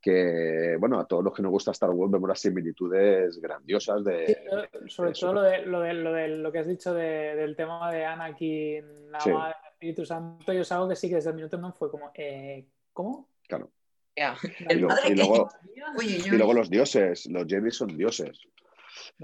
que, 0.04 0.76
bueno, 0.82 1.00
a 1.00 1.08
todos 1.08 1.24
los 1.24 1.34
que 1.34 1.42
nos 1.42 1.50
gusta 1.52 1.72
Star 1.72 1.90
Wars 1.92 2.12
vemos 2.12 2.28
las 2.28 2.42
similitudes 2.42 3.40
grandiosas 3.40 4.04
de... 4.04 4.28
Sí, 4.28 4.90
sobre 4.90 5.14
todo 5.14 5.34
lo, 5.36 5.42
de, 5.42 5.66
lo, 5.66 5.80
de, 5.80 5.94
lo, 5.94 6.12
de, 6.12 6.28
lo 6.28 6.52
que 6.52 6.60
has 6.60 6.68
dicho 6.68 6.94
de- 6.94 7.36
del 7.38 7.56
tema 7.56 7.90
de 7.90 8.04
Anakin, 8.06 9.12
la 9.12 9.20
Sí. 9.22 9.32
madre 9.32 9.56
del 9.64 9.72
Espíritu 9.72 10.06
Santo, 10.06 10.52
yo 10.52 10.62
es 10.62 10.72
algo 10.74 10.90
que 10.90 10.98
sí 10.98 11.08
que 11.08 11.16
desde 11.16 11.30
el 11.30 11.38
minuto 11.38 11.58
uno 11.58 11.72
fue 11.72 11.90
como, 11.90 12.12
eh, 12.16 12.66
¿cómo? 12.92 13.30
Claro. 13.48 13.72
Ya. 14.14 14.36
Y, 14.60 14.74
El 14.74 14.82
lo- 14.82 14.88
padre 14.90 15.02
y 15.06 15.08
que- 15.10 15.16
luego, 15.16 15.50
Oye, 15.98 16.18
y 16.26 16.30
luego 16.32 16.54
los 16.54 16.70
dioses, 16.70 17.26
los 17.28 17.46
Jedi 17.48 17.72
son 17.72 17.96
dioses, 17.98 18.38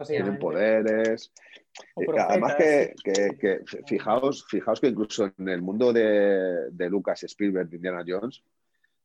tienen 0.07 0.39
poderes. 0.39 1.31
Eh. 1.97 2.05
Además 2.17 2.55
que, 2.55 2.95
que- 3.03 3.37
que 3.37 3.59
fijaos, 3.85 4.45
fijaos 4.47 4.79
que 4.79 4.87
incluso 4.87 5.29
en 5.37 5.49
el 5.49 5.61
mundo 5.61 5.91
de, 5.91 6.69
de 6.71 6.89
Lucas 6.89 7.21
Spielberg, 7.23 7.67
de 7.69 7.75
Indiana 7.75 8.03
Jones, 8.07 8.41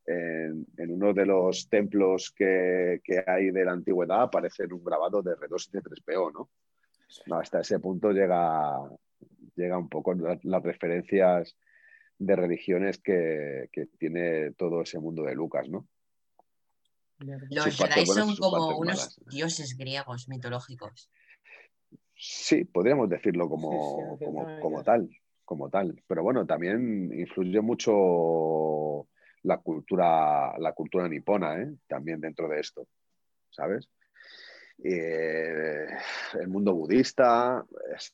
en, 0.06 0.66
en 0.76 0.90
uno 0.90 1.12
de 1.12 1.26
los 1.26 1.68
templos 1.68 2.32
que, 2.36 3.00
que 3.04 3.22
hay 3.26 3.50
de 3.50 3.64
la 3.64 3.72
antigüedad 3.72 4.22
aparece 4.22 4.64
un 4.64 4.84
grabado 4.84 5.22
de 5.22 5.32
R2 5.32 5.68
y 5.68 5.72
de 5.72 5.82
3PO, 5.82 6.32
¿no? 6.32 6.50
No, 7.26 7.36
hasta 7.38 7.60
ese 7.60 7.78
punto 7.78 8.10
llega, 8.10 8.78
llega 9.54 9.78
un 9.78 9.88
poco 9.88 10.14
la- 10.14 10.38
las 10.42 10.62
referencias 10.62 11.56
de 12.18 12.36
religiones 12.36 12.98
que, 12.98 13.68
que 13.72 13.86
tiene 13.86 14.52
todo 14.52 14.82
ese 14.82 14.98
mundo 14.98 15.22
de 15.24 15.34
Lucas, 15.34 15.68
¿no? 15.68 15.86
Los 17.18 17.76
Jedi 17.76 18.06
son 18.06 18.36
como 18.36 18.68
unos 18.76 18.80
malas. 18.80 19.20
dioses 19.30 19.76
griegos 19.76 20.28
mitológicos. 20.28 21.10
Sí, 22.16 22.64
podríamos 22.64 23.08
decirlo 23.08 23.48
como, 23.48 24.16
sí, 24.18 24.24
como, 24.24 24.60
como 24.60 24.82
tal, 24.82 25.08
como 25.44 25.70
tal. 25.70 26.02
Pero 26.06 26.22
bueno, 26.22 26.46
también 26.46 27.12
influye 27.18 27.60
mucho 27.60 29.06
la 29.44 29.58
cultura, 29.58 30.58
la 30.58 30.72
cultura 30.72 31.08
nipona, 31.08 31.60
¿eh? 31.60 31.72
También 31.86 32.20
dentro 32.20 32.48
de 32.48 32.60
esto, 32.60 32.86
¿sabes? 33.50 33.88
Eh, 34.82 35.86
el 36.40 36.48
mundo 36.48 36.74
budista, 36.74 37.64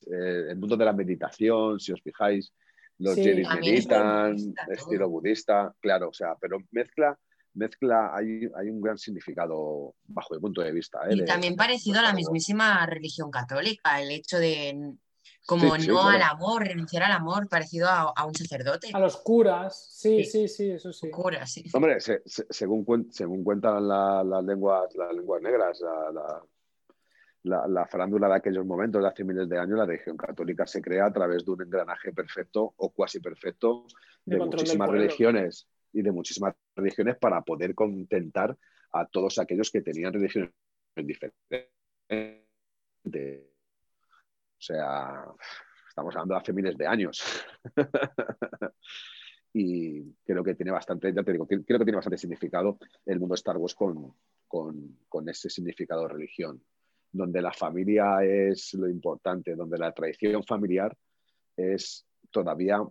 eh, 0.07 0.47
el 0.51 0.57
mundo 0.57 0.77
de 0.77 0.85
la 0.85 0.93
meditación, 0.93 1.81
si 1.81 1.93
os 1.93 2.03
fijáis, 2.03 2.53
los 2.99 3.15
Sí. 3.15 3.23
Meditan, 3.23 3.61
budista 3.61 4.65
todo. 4.67 4.75
estilo 4.75 5.09
budista, 5.09 5.75
claro, 5.81 6.09
o 6.11 6.13
sea, 6.13 6.35
pero 6.39 6.59
mezcla, 6.71 7.19
mezcla, 7.55 8.15
hay, 8.15 8.49
hay 8.55 8.69
un 8.69 8.81
gran 8.81 8.99
significado 8.99 9.95
bajo 10.05 10.35
mi 10.35 10.41
punto 10.41 10.61
de 10.61 10.73
vista. 10.73 11.01
¿eh? 11.09 11.15
Y 11.15 11.25
también 11.25 11.57
parecido 11.57 12.01
a 12.01 12.03
la 12.03 12.13
mismísima 12.13 12.85
religión 12.87 13.31
católica, 13.31 14.03
el 14.03 14.11
hecho 14.11 14.39
de 14.39 14.95
como 15.47 15.75
Sí, 15.77 15.83
sí, 15.83 15.89
no 15.89 15.95
claro. 16.01 16.09
al 16.17 16.23
amor, 16.23 16.67
renunciar 16.67 17.03
al 17.05 17.13
amor, 17.13 17.49
parecido 17.49 17.89
a, 17.89 18.13
a 18.15 18.27
un 18.27 18.35
sacerdote. 18.35 18.89
A 18.93 19.01
los 19.01 19.17
curas, 19.17 19.89
sí, 19.91 20.25
Sí. 20.25 20.31
sí, 20.31 20.49
sí, 20.49 20.71
eso 20.71 20.93
sí. 20.93 21.11
Cura, 21.11 21.47
sí. 21.47 21.65
Hombre, 21.73 22.01
se- 22.01 22.23
se- 22.27 22.47
según, 22.51 22.85
cuen- 22.85 23.11
según 23.11 23.43
cuentan 23.43 23.87
la- 23.89 24.23
las 24.25 24.45
lenguas, 24.45 24.95
las 24.95 25.13
lenguas 25.15 25.43
negras, 25.43 25.81
la, 25.81 26.13
la- 26.13 26.43
la- 27.43 27.67
la 27.67 27.87
farándula 27.87 28.29
de 28.29 28.35
aquellos 28.35 28.67
momentos, 28.67 29.03
de 29.03 29.09
hace 29.09 29.25
miles 29.25 29.49
de 29.49 29.59
años, 29.59 29.79
la 29.79 29.87
religión 29.87 30.17
católica 30.17 30.67
se 30.67 30.83
crea 30.83 31.07
a 31.07 31.13
través 31.13 31.45
de 31.45 31.51
un 31.51 31.63
engranaje 31.63 32.13
perfecto 32.13 32.75
o 32.77 32.91
cuasi 32.91 33.19
perfecto 33.21 33.87
De 34.27 34.37
muchísimas 34.39 34.91
religiones 34.91 35.67
y 35.93 36.03
de 36.03 36.13
muchísimas 36.13 36.55
religiones 36.77 37.17
para 37.19 37.41
poder 37.43 37.75
contentar 37.75 38.57
a 38.93 39.07
todos 39.07 39.39
aquellos 39.39 39.71
que 39.71 39.81
tenían 39.81 40.13
religiones 40.13 40.51
diferentes. 40.97 41.71
O 44.61 44.63
sea, 44.63 45.25
estamos 45.89 46.15
hablando 46.15 46.35
de 46.35 46.41
hace 46.41 46.53
miles 46.53 46.77
de 46.77 46.87
años. 46.87 47.23
y 49.55 50.13
creo 50.23 50.45
que 50.45 50.55
tiene 50.55 50.71
bastante, 50.71 51.15
ya 51.15 51.23
te 51.23 51.33
digo, 51.33 51.47
creo 51.47 51.65
que 51.65 51.85
tiene 51.85 51.97
bastante 51.97 52.19
significado 52.19 52.79
el 53.07 53.19
mundo 53.19 53.37
Star 53.37 53.57
Wars 53.57 53.75
con, 53.75 54.15
con, 54.47 54.99
con 55.09 55.29
ese 55.31 55.49
significado 55.49 56.03
de 56.03 56.09
religión, 56.09 56.63
donde 57.11 57.41
la 57.41 57.55
familia 57.55 58.23
es 58.23 58.75
lo 58.75 58.87
importante, 58.87 59.57
donde 59.57 59.79
la 59.79 59.93
tradición 59.93 60.45
familiar 60.45 60.95
es 61.57 62.07
todavía 62.31 62.83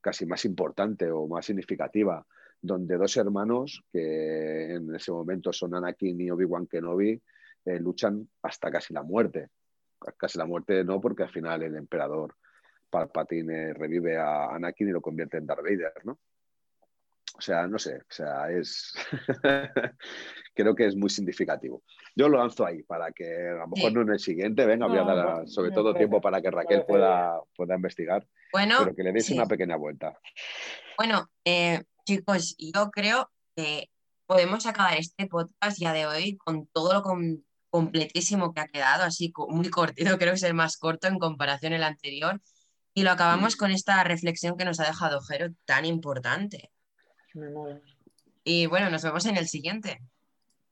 casi 0.00 0.26
más 0.26 0.44
importante 0.44 1.12
o 1.12 1.28
más 1.28 1.46
significativa, 1.46 2.26
donde 2.60 2.96
dos 2.96 3.16
hermanos 3.16 3.84
que 3.92 4.74
en 4.74 4.92
ese 4.92 5.12
momento 5.12 5.52
son 5.52 5.76
Anakin 5.76 6.20
y 6.20 6.30
Obi-Wan 6.32 6.66
Kenobi 6.66 7.22
eh, 7.66 7.78
luchan 7.78 8.28
hasta 8.42 8.68
casi 8.72 8.92
la 8.92 9.04
muerte. 9.04 9.50
Casi 10.16 10.38
la 10.38 10.46
muerte 10.46 10.84
no, 10.84 11.00
porque 11.00 11.22
al 11.24 11.30
final 11.30 11.62
el 11.62 11.76
emperador 11.76 12.34
Palpatine 12.90 13.74
revive 13.74 14.16
a 14.16 14.54
Anakin 14.54 14.88
y 14.88 14.92
lo 14.92 15.00
convierte 15.00 15.38
en 15.38 15.46
Darth 15.46 15.62
Vader, 15.62 15.92
¿no? 16.04 16.18
O 17.36 17.40
sea, 17.40 17.66
no 17.66 17.78
sé, 17.80 17.96
o 17.96 18.12
sea, 18.12 18.48
es. 18.50 18.92
Creo 20.54 20.74
que 20.76 20.86
es 20.86 20.94
muy 20.94 21.10
significativo. 21.10 21.82
Yo 22.14 22.28
lo 22.28 22.38
lanzo 22.38 22.64
ahí 22.64 22.84
para 22.84 23.10
que 23.10 23.48
a 23.48 23.54
lo 23.54 23.66
mejor 23.68 23.90
Sí. 23.90 23.94
no 23.94 24.02
en 24.02 24.10
el 24.10 24.18
siguiente, 24.20 24.64
venga, 24.64 24.86
voy 24.86 24.98
a 24.98 25.02
dar 25.02 25.48
sobre 25.48 25.72
todo 25.72 25.94
tiempo 25.94 26.20
para 26.20 26.40
que 26.40 26.52
Raquel 26.52 26.84
pueda, 26.86 27.40
pueda 27.56 27.74
investigar, 27.74 28.24
Bueno, 28.52 28.76
pero 28.84 28.94
que 28.94 29.02
le 29.02 29.12
deis 29.12 29.26
sí. 29.26 29.34
una 29.34 29.46
pequeña 29.46 29.74
vuelta. 29.74 30.16
Bueno, 30.96 31.28
eh, 31.44 31.82
chicos, 32.04 32.54
yo 32.56 32.90
creo 32.92 33.28
que 33.56 33.90
podemos 34.26 34.64
acabar 34.66 34.96
este 34.96 35.26
podcast 35.26 35.76
ya 35.80 35.92
de 35.92 36.06
hoy 36.06 36.36
con 36.36 36.68
todo 36.68 36.92
lo 36.94 37.02
completísimo 37.74 38.54
que 38.54 38.60
ha 38.60 38.68
quedado, 38.68 39.02
así 39.02 39.32
muy 39.48 39.68
cortito, 39.68 40.16
creo 40.18 40.30
que 40.30 40.36
es 40.36 40.42
el 40.44 40.54
más 40.54 40.76
corto 40.76 41.08
en 41.08 41.18
comparación 41.18 41.72
al 41.72 41.82
anterior. 41.82 42.40
Y 42.94 43.02
lo 43.02 43.10
acabamos 43.10 43.56
con 43.56 43.72
esta 43.72 44.04
reflexión 44.04 44.56
que 44.56 44.64
nos 44.64 44.78
ha 44.78 44.84
dejado 44.84 45.20
Jero 45.20 45.48
tan 45.64 45.84
importante. 45.84 46.70
Y 48.44 48.66
bueno, 48.66 48.90
nos 48.90 49.02
vemos 49.02 49.26
en 49.26 49.36
el 49.36 49.48
siguiente. 49.48 50.00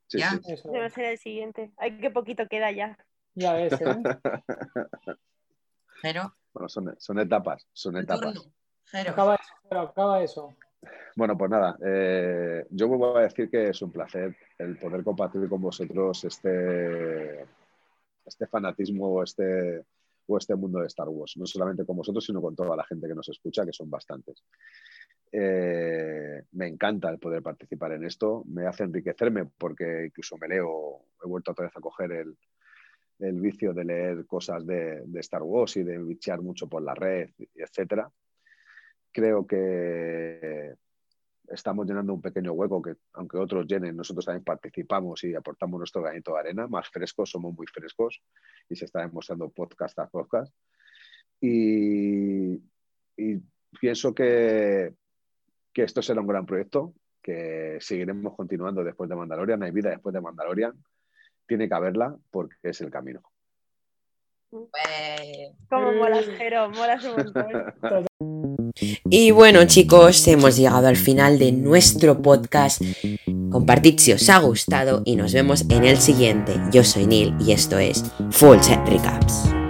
ya. 0.07 0.39
Debe 0.71 0.89
ser 0.89 1.03
el 1.03 1.17
siguiente. 1.17 1.73
Ay, 1.75 1.99
qué 1.99 2.09
poquito 2.09 2.47
queda 2.47 2.71
ya. 2.71 2.97
Ya 3.35 3.51
ves, 3.51 3.73
¿eh? 3.73 4.01
Pero. 6.01 6.33
Bueno, 6.53 6.69
son, 6.69 7.19
etapas, 7.19 7.67
son 7.73 7.97
etapas. 7.97 8.49
Acaba 8.93 9.35
eso, 9.35 9.79
acaba 9.81 10.23
eso. 10.23 10.55
Bueno, 11.15 11.37
pues 11.37 11.51
nada, 11.51 11.77
eh, 11.85 12.65
yo 12.69 12.87
vuelvo 12.87 13.17
a 13.17 13.23
decir 13.23 13.49
que 13.49 13.69
es 13.69 13.81
un 13.81 13.91
placer 13.91 14.35
el 14.57 14.77
poder 14.77 15.03
compartir 15.03 15.47
con 15.47 15.61
vosotros 15.61 16.23
este, 16.23 17.45
este 18.25 18.47
fanatismo 18.47 19.07
o 19.07 19.23
este, 19.23 19.83
o 20.27 20.37
este 20.37 20.55
mundo 20.55 20.79
de 20.79 20.87
Star 20.87 21.09
Wars, 21.09 21.35
no 21.37 21.45
solamente 21.45 21.85
con 21.85 21.97
vosotros, 21.97 22.25
sino 22.25 22.41
con 22.41 22.55
toda 22.55 22.75
la 22.75 22.85
gente 22.85 23.07
que 23.07 23.15
nos 23.15 23.29
escucha, 23.29 23.65
que 23.65 23.73
son 23.73 23.89
bastantes. 23.89 24.43
Eh, 25.31 26.43
me 26.51 26.67
encanta 26.67 27.09
el 27.09 27.19
poder 27.19 27.41
participar 27.41 27.93
en 27.93 28.05
esto, 28.05 28.43
me 28.47 28.67
hace 28.67 28.83
enriquecerme 28.83 29.45
porque 29.57 30.05
incluso 30.05 30.37
me 30.37 30.47
leo, 30.47 31.05
he 31.23 31.27
vuelto 31.27 31.51
otra 31.51 31.65
vez 31.65 31.75
a 31.75 31.81
coger 31.81 32.11
el, 32.11 32.37
el 33.19 33.39
vicio 33.39 33.73
de 33.73 33.85
leer 33.85 34.25
cosas 34.25 34.65
de, 34.65 35.03
Star 35.15 35.43
Wars 35.43 35.77
y 35.77 35.83
de 35.83 35.97
bichear 35.97 36.41
mucho 36.41 36.67
por 36.67 36.83
la 36.83 36.93
red, 36.93 37.29
etcétera. 37.55 38.09
Creo 39.13 39.45
que 39.45 40.73
estamos 41.47 41.85
llenando 41.85 42.13
un 42.13 42.21
pequeño 42.21 42.53
hueco 42.53 42.81
que, 42.81 42.95
aunque 43.13 43.37
otros 43.37 43.67
llenen, 43.67 43.95
nosotros 43.95 44.25
también 44.25 44.43
participamos 44.43 45.23
y 45.23 45.35
aportamos 45.35 45.77
nuestro 45.77 46.01
granito 46.01 46.33
de 46.33 46.39
arena, 46.39 46.67
más 46.67 46.89
frescos, 46.89 47.29
somos 47.29 47.55
muy 47.55 47.67
frescos 47.67 48.21
y 48.67 48.75
se 48.75 48.85
está 48.85 49.01
demostrando 49.01 49.49
podcast 49.49 49.97
a 49.99 50.07
podcast. 50.07 50.53
Y, 51.39 52.57
pienso 53.79 54.13
que, 54.13 54.93
que 55.71 55.83
esto 55.83 56.01
será 56.01 56.21
un 56.21 56.27
gran 56.27 56.45
proyecto, 56.45 56.93
que 57.21 57.77
seguiremos 57.79 58.35
continuando 58.35 58.83
después 58.83 59.09
de 59.09 59.15
Mandalorian, 59.15 59.63
hay 59.63 59.71
vida 59.71 59.89
después 59.89 60.13
de 60.13 60.21
Mandalorian, 60.21 60.73
tiene 61.45 61.67
que 61.67 61.75
haberla 61.75 62.15
porque 62.31 62.55
es 62.63 62.81
el 62.81 62.89
camino. 62.89 63.21
Como 65.69 65.91
molas, 65.93 66.27
Jero, 66.27 66.69
molas 66.69 67.03
un 67.05 67.15
montón. 67.15 68.07
Y 69.09 69.31
bueno 69.31 69.65
chicos, 69.65 70.27
hemos 70.27 70.57
llegado 70.57 70.87
al 70.87 70.97
final 70.97 71.39
de 71.39 71.51
nuestro 71.51 72.21
podcast. 72.21 72.81
Compartid 73.51 73.99
si 73.99 74.13
os 74.13 74.29
ha 74.29 74.39
gustado 74.39 75.03
y 75.05 75.15
nos 75.15 75.33
vemos 75.33 75.65
en 75.69 75.85
el 75.85 75.97
siguiente. 75.97 76.53
Yo 76.71 76.83
soy 76.83 77.05
Neil 77.05 77.35
y 77.39 77.51
esto 77.51 77.77
es 77.77 78.03
Full 78.31 78.59
Set 78.61 78.79
Recaps. 78.87 79.62